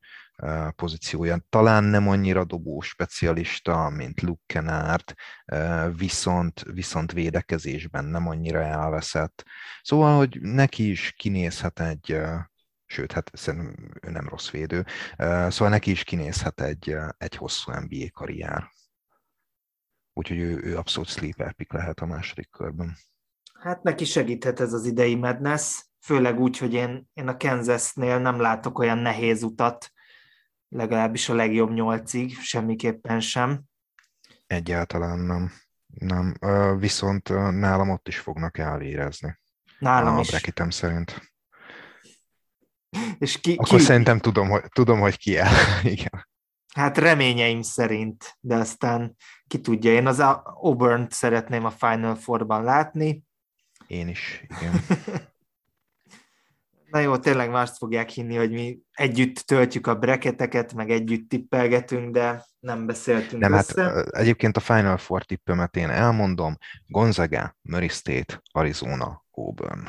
pozíciója. 0.76 1.38
Talán 1.48 1.84
nem 1.84 2.08
annyira 2.08 2.44
dobó 2.44 2.80
specialista, 2.80 3.88
mint 3.88 4.20
Luke 4.20 4.42
Kennard, 4.46 5.14
viszont, 5.96 6.62
viszont 6.72 7.12
védekezésben 7.12 8.04
nem 8.04 8.28
annyira 8.28 8.60
elveszett. 8.60 9.44
Szóval, 9.82 10.16
hogy 10.16 10.38
neki 10.40 10.90
is 10.90 11.12
kinézhet 11.16 11.80
egy, 11.80 12.20
sőt, 12.86 13.12
hát 13.12 13.30
szerintem 13.32 13.92
ő 14.02 14.10
nem 14.10 14.28
rossz 14.28 14.50
védő, 14.50 14.84
szóval 15.48 15.68
neki 15.68 15.90
is 15.90 16.04
kinézhet 16.04 16.60
egy, 16.60 16.96
egy 17.18 17.36
hosszú 17.36 17.72
NBA 17.72 18.10
karrier. 18.12 18.72
Úgyhogy 20.12 20.38
ő, 20.38 20.60
ő 20.62 20.76
abszolút 20.76 21.08
sleeper 21.08 21.52
pick 21.52 21.72
lehet 21.72 22.00
a 22.00 22.06
második 22.06 22.50
körben. 22.50 22.96
Hát 23.60 23.82
neki 23.82 24.04
segíthet 24.04 24.60
ez 24.60 24.72
az 24.72 24.84
idei 24.84 25.14
Madness, 25.14 25.82
főleg 26.00 26.40
úgy, 26.40 26.58
hogy 26.58 26.74
én, 26.74 27.08
én 27.12 27.28
a 27.28 27.36
Kansasnél 27.36 28.18
nem 28.18 28.40
látok 28.40 28.78
olyan 28.78 28.98
nehéz 28.98 29.42
utat, 29.42 29.92
legalábbis 30.74 31.28
a 31.28 31.34
legjobb 31.34 31.72
nyolcig, 31.72 32.38
semmiképpen 32.38 33.20
sem. 33.20 33.62
Egyáltalán 34.46 35.18
nem. 35.18 35.52
nem. 35.86 36.34
Viszont 36.78 37.28
nálam 37.58 37.90
ott 37.90 38.08
is 38.08 38.18
fognak 38.18 38.58
elvérezni. 38.58 39.38
Nálam 39.78 40.16
a 40.16 40.20
is. 40.20 40.28
Bracketem 40.28 40.70
szerint. 40.70 41.32
És 43.18 43.40
ki, 43.40 43.54
Akkor 43.54 43.78
ki... 43.78 43.84
szerintem 43.84 44.18
tudom, 44.18 44.48
hogy, 44.48 44.62
tudom, 44.72 45.00
hogy 45.00 45.16
ki 45.16 45.36
el. 45.36 45.52
Igen. 45.96 46.28
Hát 46.74 46.98
reményeim 46.98 47.62
szerint, 47.62 48.36
de 48.40 48.54
aztán 48.54 49.16
ki 49.46 49.60
tudja. 49.60 49.92
Én 49.92 50.06
az 50.06 50.20
Auburn-t 50.44 51.12
szeretném 51.12 51.64
a 51.64 51.70
Final 51.70 52.14
Four-ban 52.14 52.62
látni. 52.62 53.22
Én 53.86 54.08
is, 54.08 54.44
igen. 54.48 54.72
Na 56.94 57.00
jó, 57.00 57.16
tényleg 57.18 57.50
mást 57.50 57.76
fogják 57.76 58.08
hinni, 58.08 58.36
hogy 58.36 58.50
mi 58.50 58.78
együtt 58.92 59.36
töltjük 59.36 59.86
a 59.86 59.98
breketeket, 59.98 60.74
meg 60.74 60.90
együtt 60.90 61.28
tippelgetünk, 61.28 62.12
de 62.12 62.44
nem 62.58 62.86
beszéltünk 62.86 63.42
Nem, 63.42 63.52
hát, 63.52 63.68
össze. 63.68 63.82
hát 63.82 64.08
egyébként 64.08 64.56
a 64.56 64.60
Final 64.60 64.96
Four 64.96 65.24
tippemet 65.24 65.76
én 65.76 65.90
elmondom. 65.90 66.56
Gonzaga, 66.86 67.56
Murray 67.62 67.88
State, 67.88 68.42
Arizona, 68.52 69.24
Auburn. 69.30 69.80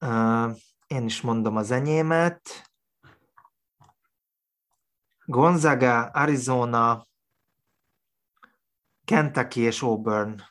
Uh, 0.00 0.56
én 0.86 1.04
is 1.04 1.20
mondom 1.20 1.56
az 1.56 1.70
enyémet. 1.70 2.70
Gonzaga, 5.24 6.02
Arizona, 6.02 7.06
Kentucky 9.04 9.60
és 9.60 9.82
Auburn. 9.82 10.42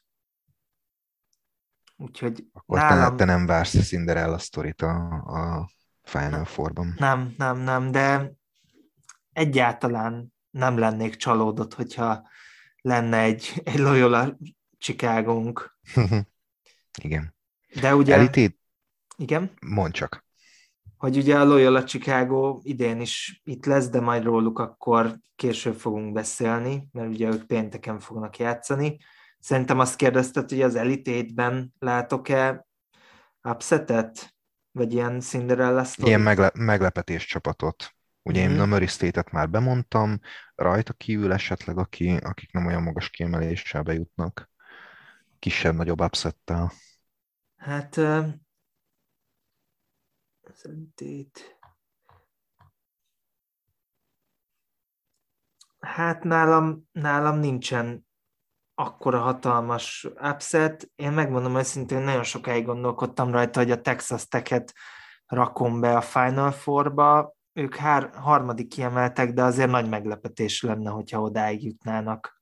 Úgyhogy 1.97 2.47
Akkor 2.53 2.77
nálam... 2.77 3.09
te, 3.09 3.15
te 3.15 3.25
nem 3.25 3.45
vársz 3.45 3.87
Cinderella 3.87 4.37
sztorit 4.37 4.81
a, 4.81 5.13
a 5.13 5.69
Final 6.03 6.45
Four-ban. 6.45 6.95
Nem, 6.97 7.33
nem, 7.37 7.57
nem, 7.57 7.91
de 7.91 8.33
egyáltalán 9.33 10.33
nem 10.49 10.77
lennék 10.77 11.15
csalódott, 11.15 11.73
hogyha 11.73 12.27
lenne 12.81 13.17
egy, 13.17 13.61
egy 13.63 13.79
Loyola 13.79 14.37
Chicagónk. 14.77 15.77
Igen. 17.03 17.35
De 17.81 17.95
ugye... 17.95 18.15
Elitét? 18.15 18.59
Igen? 19.17 19.51
Mond 19.61 19.93
csak. 19.93 20.25
Hogy 20.97 21.17
ugye 21.17 21.39
a 21.39 21.43
Loyola 21.43 21.83
Chicago 21.83 22.59
idén 22.63 22.99
is 22.99 23.41
itt 23.43 23.65
lesz, 23.65 23.89
de 23.89 23.99
majd 23.99 24.23
róluk 24.23 24.59
akkor 24.59 25.17
később 25.35 25.75
fogunk 25.75 26.13
beszélni, 26.13 26.89
mert 26.91 27.09
ugye 27.09 27.27
ők 27.27 27.47
pénteken 27.47 27.99
fognak 27.99 28.37
játszani. 28.37 28.97
Szerintem 29.45 29.79
azt 29.79 29.95
kérdezted, 29.95 30.49
hogy 30.49 30.61
az 30.61 30.75
elitétben 30.75 31.73
látok-e 31.79 32.67
upsetet? 33.43 34.35
Vagy 34.71 34.93
ilyen 34.93 35.19
Cinderella 35.19 35.83
story? 35.83 36.07
Ilyen 36.07 36.21
megle- 36.21 36.55
meglepetés 36.55 37.25
csapatot. 37.25 37.95
Ugye 38.21 38.39
mm-hmm. 38.39 38.49
én 38.49 38.55
Mhm. 38.55 38.65
Numeri 38.65 38.87
State-et 38.87 39.31
már 39.31 39.49
bemondtam, 39.49 40.19
rajta 40.55 40.93
kívül 40.93 41.33
esetleg, 41.33 41.77
aki, 41.77 42.15
akik 42.15 42.51
nem 42.51 42.65
olyan 42.65 42.81
magas 42.83 43.09
kiemeléssel 43.09 43.81
bejutnak, 43.81 44.49
kisebb-nagyobb 45.39 46.01
upsettel. 46.01 46.71
Hát 47.55 47.97
ö, 47.97 48.27
az 50.41 50.65
elitét. 50.65 51.59
Hát 55.79 56.23
nálam, 56.23 56.87
nálam 56.91 57.39
nincsen 57.39 58.05
akkora 58.75 59.19
hatalmas 59.19 60.07
upset. 60.21 60.91
Én 60.95 61.11
megmondom 61.11 61.55
őszintén, 61.55 62.01
nagyon 62.01 62.23
sokáig 62.23 62.65
gondolkodtam 62.65 63.31
rajta, 63.31 63.59
hogy 63.59 63.71
a 63.71 63.81
Texas 63.81 64.27
Tech-et 64.27 64.73
rakom 65.25 65.79
be 65.79 65.95
a 65.95 66.01
Final 66.01 66.51
Four-ba. 66.51 67.35
Ők 67.53 67.75
hár, 67.75 68.09
harmadik 68.13 68.67
kiemeltek, 68.67 69.33
de 69.33 69.43
azért 69.43 69.69
nagy 69.69 69.89
meglepetés 69.89 70.61
lenne, 70.61 70.89
hogyha 70.89 71.21
odáig 71.21 71.63
jutnának. 71.63 72.41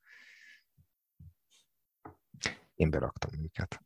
Én 2.76 2.90
beraktam 2.90 3.30
őket. 3.44 3.82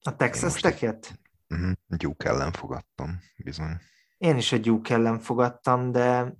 A 0.00 0.16
Texas 0.16 0.60
Tech-et? 0.60 1.18
Uh-huh. 1.48 1.72
Duke 1.86 2.28
ellen 2.28 2.52
fogadtam, 2.52 3.20
bizony. 3.36 3.80
Én 4.18 4.36
is 4.36 4.52
a 4.52 4.58
Duke 4.58 4.94
ellen 4.94 5.18
fogadtam, 5.18 5.92
de, 5.92 6.36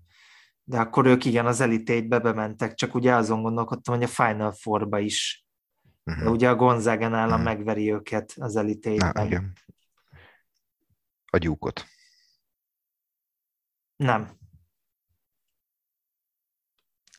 de 0.64 0.78
akkor 0.78 1.06
ők 1.06 1.24
igen, 1.24 1.46
az 1.46 1.60
elitétbe 1.60 2.18
bementek, 2.18 2.74
csak 2.74 2.94
ugye 2.94 3.14
azon 3.14 3.42
gondolkodtam, 3.42 3.94
hogy 3.94 4.04
a 4.04 4.08
Final 4.08 4.52
Four-ba 4.52 4.98
is. 4.98 5.44
De 6.04 6.12
Uh-huh. 6.12 6.30
ugye 6.32 6.48
a 6.48 6.54
Gonzaga 6.54 7.08
nálam 7.08 7.34
Mhm. 7.34 7.42
megveri 7.44 7.92
őket 7.92 8.32
az 8.36 8.54
Na, 8.54 8.60
elitétben. 8.60 9.26
igen. 9.26 9.52
A 11.30 11.36
gyúkot. 11.36 11.84
Nem. 13.96 14.28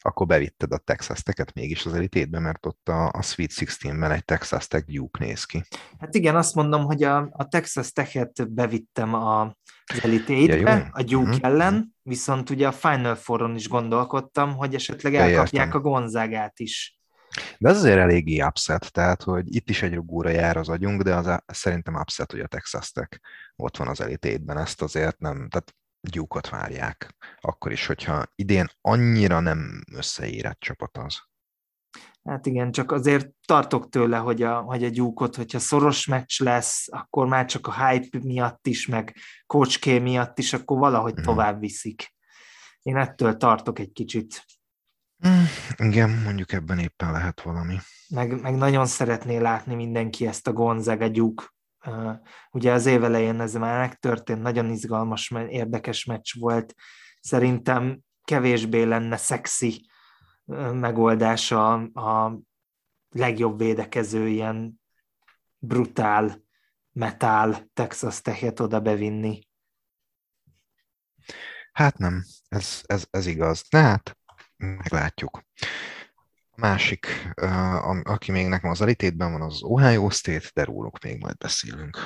Akkor 0.06 0.27
bevitted 0.27 0.72
a 0.72 0.77
Texas 0.77 1.23
Tech-et 1.23 1.53
mégis 1.53 1.86
az 1.86 1.94
elitétbe, 1.94 2.40
mert 2.40 2.65
ott 2.65 2.90
a, 2.90 3.10
a 3.10 3.22
Sweet 3.22 3.52
16-ben 3.56 4.11
egy 4.11 4.26
Texas 4.26 4.68
Tech 4.68 4.86
Duke 4.86 5.26
néz 5.26 5.44
ki. 5.44 5.64
Hát 5.99 6.15
igen, 6.15 6.36
azt 6.36 6.56
mondom, 6.56 6.84
hogy 6.84 7.03
a, 7.03 7.30
a 7.32 7.48
Texas 7.48 7.91
Tech-et 7.91 8.52
bevittem 8.53 9.14
a, 9.14 9.41
az 9.86 10.03
elitétbe, 10.03 10.56
Ja, 10.72 10.76
jó. 10.77 10.84
a 10.91 11.03
Duke 11.03 11.30
Mhm. 11.36 11.45
ellen, 11.45 11.95
viszont 12.02 12.49
ugye 12.49 12.68
a 12.68 12.72
Final 12.72 13.15
Four-on 13.15 13.56
is 13.56 13.68
gondolkodtam, 13.68 14.56
hogy 14.56 14.76
esetleg 14.76 15.14
Ja, 15.14 15.19
elkapják 15.19 15.65
értem. 15.65 15.80
a 15.80 15.84
Gonzagát 15.84 16.60
is. 16.60 16.99
De 17.57 17.69
az 17.69 17.77
azért 17.77 17.98
eléggé 17.98 18.41
upset, 18.41 18.91
tehát 18.91 19.23
hogy 19.23 19.56
itt 19.56 19.69
is 19.69 19.82
egy 19.82 19.94
rugóra 19.94 20.30
jár 20.30 20.57
az 20.57 20.69
agyunk, 20.69 21.02
de 21.02 21.15
az 21.15 21.40
szerintem 21.45 21.95
upset, 21.95 22.32
hogy 22.32 22.40
a 22.40 22.48
Texas 22.48 22.91
Tech 22.91 23.19
ott 23.56 23.77
van 23.77 23.88
az 23.88 24.02
elitétben, 24.02 24.57
ezt 24.57 24.82
azért 24.82 25.19
nem, 25.19 25.48
tehát 25.49 25.76
gyúkot 26.10 26.49
várják. 26.49 27.15
Akkor 27.41 27.72
is, 27.72 27.86
hogyha 27.86 28.23
idén 28.36 28.68
annyira 28.82 29.40
nem 29.40 29.84
összeérett 29.91 30.60
csapat 30.60 30.98
az. 30.98 31.18
Hát 32.23 32.45
igen, 32.45 32.72
csak 32.72 32.91
azért 32.91 33.30
tartok 33.48 33.90
tőle, 33.90 34.18
hogy 34.18 34.41
a, 34.41 34.61
hogy 34.61 34.84
a 34.84 34.88
gyúkot, 34.90 35.36
hogyha 35.36 35.60
szoros 35.60 36.06
meccs 36.06 36.41
lesz, 36.41 36.88
akkor 36.91 37.27
már 37.27 37.45
csak 37.45 37.68
a 37.68 37.88
hype 37.88 38.19
miatt 38.23 38.68
is, 38.68 38.88
meg 38.88 39.15
Coach 39.45 39.80
K 39.80 39.86
miatt 40.02 40.40
is, 40.40 40.53
akkor 40.53 40.77
valahogy 40.77 41.14
Mhm. 41.14 41.23
tovább 41.23 41.60
viszik. 41.60 42.14
Én 42.82 42.98
ettől 42.98 43.38
tartok 43.38 43.80
egy 43.80 43.91
kicsit. 43.91 44.45
Mm, 45.27 45.44
igen, 45.77 46.10
mondjuk 46.10 46.52
ebben 46.52 46.80
éppen 46.80 47.11
lehet 47.11 47.41
valami. 47.41 47.77
Meg, 48.10 48.41
meg 48.41 48.56
nagyon 48.56 48.86
szeretné 48.86 49.38
látni 49.38 49.76
mindenki 49.76 50.27
ezt 50.27 50.48
a 50.48 50.53
Gonzaga 50.53 51.07
gyúk. 51.07 51.55
Ugye 52.52 52.72
az 52.72 52.86
év 52.86 53.03
elején 53.03 53.40
ez 53.40 53.53
már 53.53 53.80
megtörtént, 53.80 54.41
nagyon 54.41 54.70
izgalmas, 54.70 55.32
érdekes 55.48 56.06
meccs 56.06 56.40
volt. 56.40 56.74
Szerintem 57.20 57.99
kevésbé 58.24 58.84
lenne 58.84 59.18
szexi 59.18 59.90
uh, 60.44 60.74
megoldás 60.74 61.52
a, 61.52 61.74
legjobb 63.10 63.57
védekező 63.57 64.28
ilyen 64.28 64.82
brutál 65.57 66.44
metal 66.91 67.70
Texas 67.74 68.22
Tech-et 68.22 68.60
oda 68.60 68.80
bevinni. 68.80 69.48
Hát 71.72 71.98
nem, 71.98 72.24
ez, 72.48 72.82
ez, 72.86 73.06
ez 73.10 73.26
igaz. 73.26 73.64
De 73.70 73.82
hát, 73.82 74.18
meglátjuk. 74.57 75.41
A 76.57 76.61
másik, 76.61 77.32
aki 78.03 78.32
még 78.32 78.48
nekem 78.48 78.69
az 78.69 78.82
elitétben 78.82 79.32
van, 79.32 79.41
az 79.41 79.64
Ohio 79.64 80.10
State, 80.10 80.49
de 80.53 80.64
róluk 80.64 81.03
még 81.03 81.19
majd 81.19 81.38
beszélünk. 81.38 81.98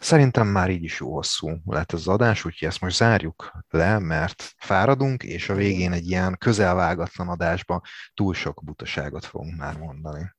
Szerintem 0.00 0.46
már 0.46 0.70
így 0.70 0.82
is 0.82 1.00
jó 1.00 1.14
hosszú 1.14 1.60
lett 1.64 1.92
az 1.92 2.08
adás, 2.08 2.44
úgyhogy 2.44 2.68
ezt 2.68 2.80
most 2.80 2.96
zárjuk 2.96 3.52
le, 3.68 3.98
mert 3.98 4.54
fáradunk, 4.56 5.22
és 5.22 5.48
a 5.48 5.54
végén 5.54 5.92
egy 5.92 6.06
ilyen 6.06 6.36
közelvágatlan 6.38 7.28
adásba 7.28 7.82
túl 8.14 8.34
sok 8.34 8.64
butaságot 8.64 9.24
fogunk 9.24 9.56
már 9.56 9.78
mondani. 9.78 10.34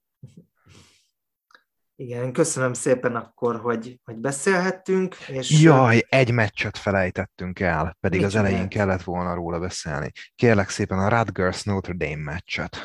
Igen, 1.97 2.31
köszönöm 2.31 2.73
szépen 2.73 3.15
akkor, 3.15 3.59
hogy, 3.59 3.99
hogy 4.03 4.15
beszélhettünk. 4.15 5.15
És 5.27 5.61
Jaj, 5.61 6.05
egy 6.09 6.31
meccset 6.31 6.77
felejtettünk 6.77 7.59
el, 7.59 7.97
pedig 7.99 8.19
Mit 8.19 8.27
az 8.27 8.35
elején 8.35 8.55
csinált? 8.55 8.73
kellett 8.73 9.03
volna 9.03 9.33
róla 9.33 9.59
beszélni. 9.59 10.11
Kérlek 10.35 10.69
szépen 10.69 10.99
a 10.99 11.09
Rutgers 11.09 11.63
Notre 11.63 11.93
Dame 11.93 12.23
meccset. 12.31 12.77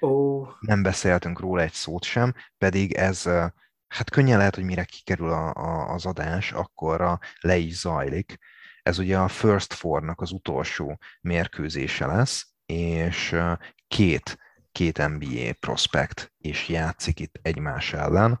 Ó, 0.00 0.44
nem 0.60 0.82
beszéltünk 0.82 1.40
róla 1.40 1.62
egy 1.62 1.72
szót 1.72 2.04
sem, 2.04 2.34
pedig 2.58 2.92
ez, 2.92 3.22
hát 3.86 4.10
könnyen 4.10 4.38
lehet, 4.38 4.54
hogy 4.54 4.64
mire 4.64 4.84
kikerül 4.84 5.30
a, 5.30 5.54
a, 5.54 5.92
az 5.92 6.06
adás, 6.06 6.52
akkor 6.52 7.18
le 7.40 7.56
is 7.56 7.78
zajlik. 7.78 8.38
Ez 8.82 8.98
ugye 8.98 9.18
a 9.18 9.28
First 9.28 9.72
Four-nak 9.72 10.20
az 10.20 10.32
utolsó 10.32 10.98
mérkőzése 11.20 12.06
lesz, 12.06 12.46
és 12.66 13.36
két, 13.88 14.38
két 14.72 15.08
NBA 15.08 15.52
prospekt 15.60 16.32
is 16.38 16.68
játszik 16.68 17.20
itt 17.20 17.38
egymás 17.42 17.92
ellen. 17.92 18.40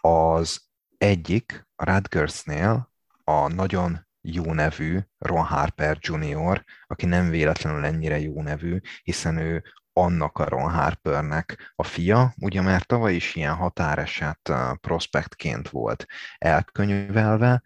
Az 0.00 0.60
egyik 0.98 1.66
a 1.76 1.84
Rutgersnél 1.84 2.92
a 3.24 3.48
nagyon 3.48 4.06
jó 4.20 4.52
nevű 4.52 4.98
Ron 5.18 5.44
Harper 5.44 5.98
Jr., 6.00 6.64
aki 6.86 7.06
nem 7.06 7.30
véletlenül 7.30 7.84
ennyire 7.84 8.20
jó 8.20 8.42
nevű, 8.42 8.80
hiszen 9.02 9.36
ő 9.36 9.62
annak 9.92 10.38
a 10.38 10.48
Ron 10.48 10.70
Harpernek 10.70 11.72
a 11.76 11.84
fia, 11.84 12.34
ugye 12.40 12.60
már 12.60 12.82
tavaly 12.82 13.14
is 13.14 13.34
ilyen 13.34 13.54
határeset 13.54 14.48
uh, 14.48 14.76
prospektként 14.76 15.68
volt 15.68 16.06
elkönyvelve. 16.38 17.62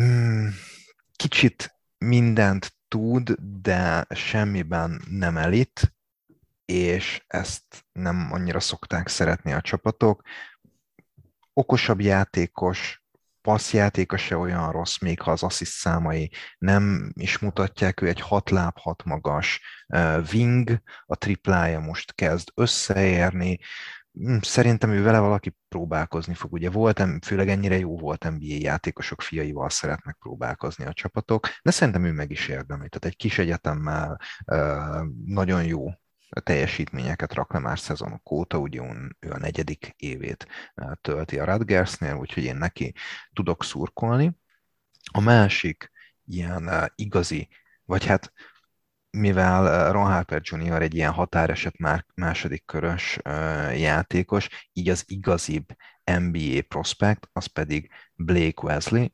Mm, 0.00 0.48
Kicsit 1.16 1.78
mindent 1.98 2.72
tud, 2.88 3.34
de 3.40 4.06
semmiben 4.14 5.02
nem 5.10 5.36
elit, 5.36 5.94
és 6.70 7.24
ezt 7.26 7.84
nem 7.92 8.28
annyira 8.32 8.60
szokták 8.60 9.08
szeretni 9.08 9.52
a 9.52 9.60
csapatok. 9.60 10.22
Okosabb 11.52 12.00
játékos, 12.00 13.02
passzjátéka 13.40 14.16
se 14.16 14.36
olyan 14.36 14.72
rossz, 14.72 14.98
még 14.98 15.20
ha 15.20 15.30
az 15.30 15.42
assziszt 15.42 15.72
számai 15.72 16.30
nem 16.58 17.12
is 17.14 17.38
mutatják, 17.38 18.00
ő 18.00 18.08
egy 18.08 18.20
hat 18.20 18.50
láb, 18.50 18.78
hat 18.78 19.04
magas 19.04 19.60
wing, 20.32 20.82
a 21.06 21.16
triplája 21.16 21.80
most 21.80 22.14
kezd 22.14 22.48
összeérni, 22.54 23.58
Mm, 24.18 24.36
Szerintem 24.40 24.90
ő 24.90 25.02
vele 25.02 25.18
valaki 25.18 25.56
próbálkozni 25.68 26.34
fog. 26.34 26.52
Ugye 26.52 26.70
volt, 26.70 27.02
főleg 27.24 27.48
ennyire 27.48 27.78
jó 27.78 27.98
volt 27.98 28.24
NBA 28.24 28.38
játékosok 28.58 29.22
fiaival 29.22 29.70
szeretnek 29.70 30.16
próbálkozni 30.18 30.84
a 30.84 30.92
csapatok, 30.92 31.48
de 31.62 31.70
szerintem 31.70 32.04
ő 32.04 32.12
meg 32.12 32.30
is 32.30 32.48
érdemli. 32.48 32.88
Tehát 32.88 33.04
egy 33.04 33.16
kis 33.16 33.38
egyetemmel 33.38 34.20
nagyon 35.24 35.64
jó 35.64 35.88
teljesítményeket 36.42 37.34
rak 37.34 37.52
le 37.52 37.58
már 37.58 37.78
szezonok 37.78 38.30
óta, 38.30 38.58
ugye 38.58 38.82
ő 39.18 39.30
a 39.30 39.38
negyedik 39.38 39.94
évét 39.96 40.46
tölti 41.00 41.38
a 41.38 41.44
Rutgersnél, 41.44 42.14
úgyhogy 42.14 42.44
én 42.44 42.56
neki 42.56 42.94
tudok 43.32 43.64
szurkolni. 43.64 44.38
A 45.12 45.20
másik 45.20 45.90
ilyen 46.24 46.92
igazi, 46.94 47.48
vagy 47.84 48.06
hát 48.06 48.32
mivel 49.10 49.92
Ron 49.92 50.12
Harper 50.12 50.40
Jr. 50.44 50.82
egy 50.82 50.94
ilyen 50.94 51.12
határeset 51.12 51.74
második 52.14 52.64
körös 52.64 53.18
játékos, 53.74 54.48
így 54.72 54.88
az 54.88 55.04
igazibb 55.06 55.66
NBA 56.04 56.62
prospekt, 56.68 57.28
az 57.32 57.46
pedig 57.46 57.90
Blake 58.14 58.62
Wesley, 58.62 59.06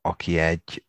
aki 0.00 0.38
egy 0.38 0.86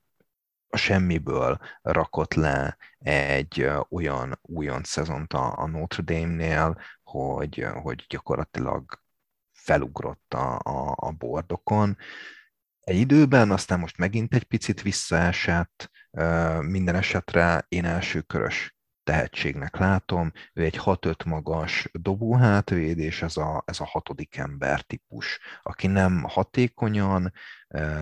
a 0.73 0.77
semmiből 0.77 1.59
rakott 1.81 2.33
le 2.33 2.77
egy 2.99 3.69
olyan 3.89 4.39
újonc 4.41 4.87
szezont 4.87 5.33
a, 5.33 5.67
Notre 5.71 6.03
Dame-nél, 6.03 6.81
hogy, 7.03 7.67
hogy 7.81 8.05
gyakorlatilag 8.09 9.01
felugrott 9.51 10.33
a, 10.33 10.59
a, 10.59 10.93
a 10.95 11.11
bordokon. 11.11 11.97
Egy 12.79 12.97
időben, 12.97 13.51
aztán 13.51 13.79
most 13.79 13.97
megint 13.97 14.33
egy 14.33 14.43
picit 14.43 14.81
visszaesett, 14.81 15.91
minden 16.59 16.95
esetre 16.95 17.65
én 17.69 17.85
első 17.85 18.21
körös 18.21 18.75
tehetségnek 19.03 19.77
látom. 19.77 20.31
Ő 20.53 20.63
egy 20.63 20.79
6-5 20.83 21.25
magas 21.25 21.89
dobóhátvéd, 21.91 22.97
és 22.97 23.21
ez 23.21 23.37
a, 23.37 23.63
ez 23.65 23.79
a 23.79 23.85
hatodik 23.85 24.37
ember 24.37 24.81
típus, 24.81 25.39
aki 25.61 25.87
nem 25.87 26.23
hatékonyan, 26.23 27.33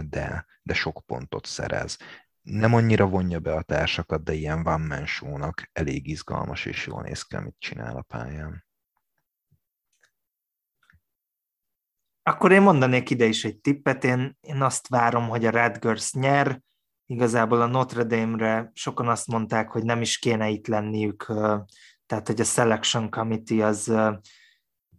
de, 0.10 0.45
de 0.64 0.73
sok 0.73 1.06
pontot 1.06 1.45
szerez. 1.45 1.98
Nem 2.41 2.73
annyira 2.73 3.07
vonja 3.07 3.39
be 3.39 3.53
a 3.53 3.61
társakat, 3.61 4.23
de 4.23 4.34
ilyen 4.34 4.63
van 4.63 4.81
man 4.81 5.53
elég 5.72 6.07
izgalmas 6.07 6.65
és 6.65 6.88
jól 6.88 7.01
néz 7.01 7.23
ki, 7.23 7.35
amit 7.35 7.55
csinál 7.59 7.97
a 7.97 8.01
pályán. 8.01 8.65
Akkor 12.23 12.51
én 12.51 12.61
mondanék 12.61 13.09
ide 13.09 13.26
is 13.26 13.45
egy 13.45 13.59
tippet, 13.59 14.03
én, 14.03 14.38
én 14.41 14.61
azt 14.61 14.88
várom, 14.88 15.27
hogy 15.27 15.45
a 15.45 15.51
Radgers 15.51 16.13
nyer, 16.13 16.61
igazából 17.05 17.61
a 17.61 17.65
Notre 17.65 18.03
Dame-re 18.03 18.72
sokan 18.73 19.07
azt 19.07 19.27
mondták, 19.27 19.69
hogy 19.69 19.84
nem 19.84 20.01
is 20.01 20.18
kéne 20.18 20.49
itt 20.49 20.68
lenniük, 20.68 21.26
tehát 22.05 22.27
hogy 22.27 22.41
a 22.41 22.43
Selection 22.43 23.09
Committee 23.09 23.65
az 23.65 23.93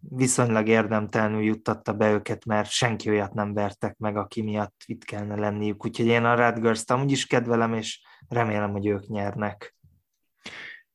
viszonylag 0.09 0.69
érdemtelenül 0.69 1.43
juttatta 1.43 1.93
be 1.93 2.11
őket, 2.11 2.45
mert 2.45 2.71
senki 2.71 3.11
olyat 3.11 3.35
nem 3.35 3.55
vertek 3.55 3.97
meg, 3.97 4.17
aki 4.17 4.43
miatt 4.43 4.83
itt 4.87 5.05
kellene 5.05 5.37
lenniük. 5.37 5.85
Úgyhogy 5.85 6.07
én 6.07 6.25
a 6.25 6.35
Radgers-t 6.35 6.91
amúgy 6.91 7.11
is 7.11 7.27
kedvelem, 7.27 7.75
és 7.75 8.01
remélem, 8.29 8.71
hogy 8.71 8.87
ők 8.87 9.07
nyernek. 9.07 9.77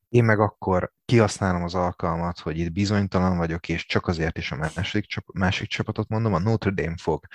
Én 0.08 0.24
meg 0.24 0.40
akkor 0.40 0.92
kihasználom 1.04 1.62
az 1.62 1.74
alkalmat, 1.74 2.38
hogy 2.38 2.58
itt 2.58 2.72
bizonytalan 2.72 3.36
vagyok, 3.36 3.68
és 3.68 3.86
csak 3.86 4.06
azért 4.06 4.38
is 4.38 4.52
a 4.52 4.56
másik, 4.56 5.06
másik 5.32 5.68
csapatot 5.68 6.08
mondom, 6.08 6.34
a 6.34 6.38
Notre 6.38 6.70
Dame 6.70 6.96
fog 7.00 7.26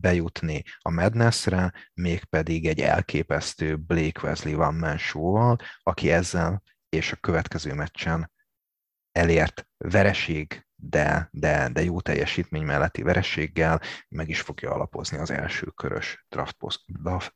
bejutni 0.00 0.62
a 0.78 0.90
Madnessre, 0.90 1.72
mégpedig 1.94 2.66
egy 2.66 2.80
elképesztő 2.80 3.76
Blake 3.76 4.20
Wesley 4.22 4.56
van 4.56 4.74
man 4.74 4.98
show 4.98 5.56
aki 5.82 6.10
ezzel 6.10 6.62
és 6.88 7.12
a 7.12 7.16
következő 7.16 7.74
meccsen 7.74 8.30
elért 9.12 9.68
vereség, 9.76 10.66
de, 10.90 11.28
de, 11.30 11.68
de 11.72 11.82
jó 11.82 12.00
teljesítmény 12.00 12.64
melletti 12.64 13.02
vereséggel 13.02 13.80
meg 14.08 14.28
is 14.28 14.40
fogja 14.40 14.70
alapozni 14.70 15.18
az 15.18 15.30
első 15.30 15.66
körös 15.66 16.26
draft, 16.28 16.56
draft, 16.86 17.34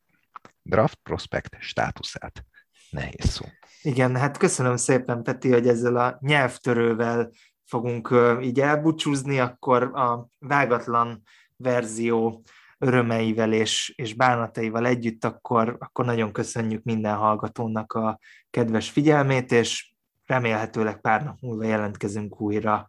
draft 0.61 0.99
prospect 1.03 1.55
státuszát. 1.59 2.45
Nehéz 2.89 3.29
szó. 3.29 3.45
Igen, 3.81 4.15
hát 4.15 4.37
köszönöm 4.37 4.75
szépen, 4.75 5.23
Peti, 5.23 5.51
hogy 5.51 5.67
ezzel 5.67 5.95
a 5.95 6.17
nyelvtörővel 6.21 7.31
fogunk 7.65 8.15
így 8.41 8.59
elbúcsúzni, 8.59 9.39
akkor 9.39 9.83
a 9.83 10.27
vágatlan 10.39 11.23
verzió 11.55 12.43
örömeivel 12.77 13.53
és, 13.53 13.93
és 13.95 14.13
bánataival 14.13 14.85
együtt, 14.85 15.25
akkor, 15.25 15.75
akkor 15.79 16.05
nagyon 16.05 16.31
köszönjük 16.31 16.83
minden 16.83 17.15
hallgatónak 17.15 17.93
a 17.93 18.19
kedves 18.49 18.89
figyelmét, 18.89 19.51
és 19.51 19.93
remélhetőleg 20.25 21.01
pár 21.01 21.23
nap 21.23 21.39
múlva 21.41 21.63
jelentkezünk 21.63 22.41
újra. 22.41 22.87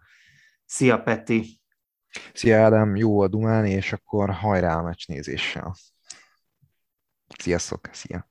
Szia, 0.71 1.03
Peti! 1.03 1.61
Szia, 2.33 2.63
Ádám! 2.63 2.97
Jó 2.97 3.21
a 3.21 3.29
dumálni, 3.29 3.71
és 3.71 3.93
akkor 3.93 4.31
hajrá 4.31 4.77
a 4.77 4.83
meccsnézéssel! 4.83 5.75
Sziasztok! 7.39 7.89
Szia! 7.93 8.28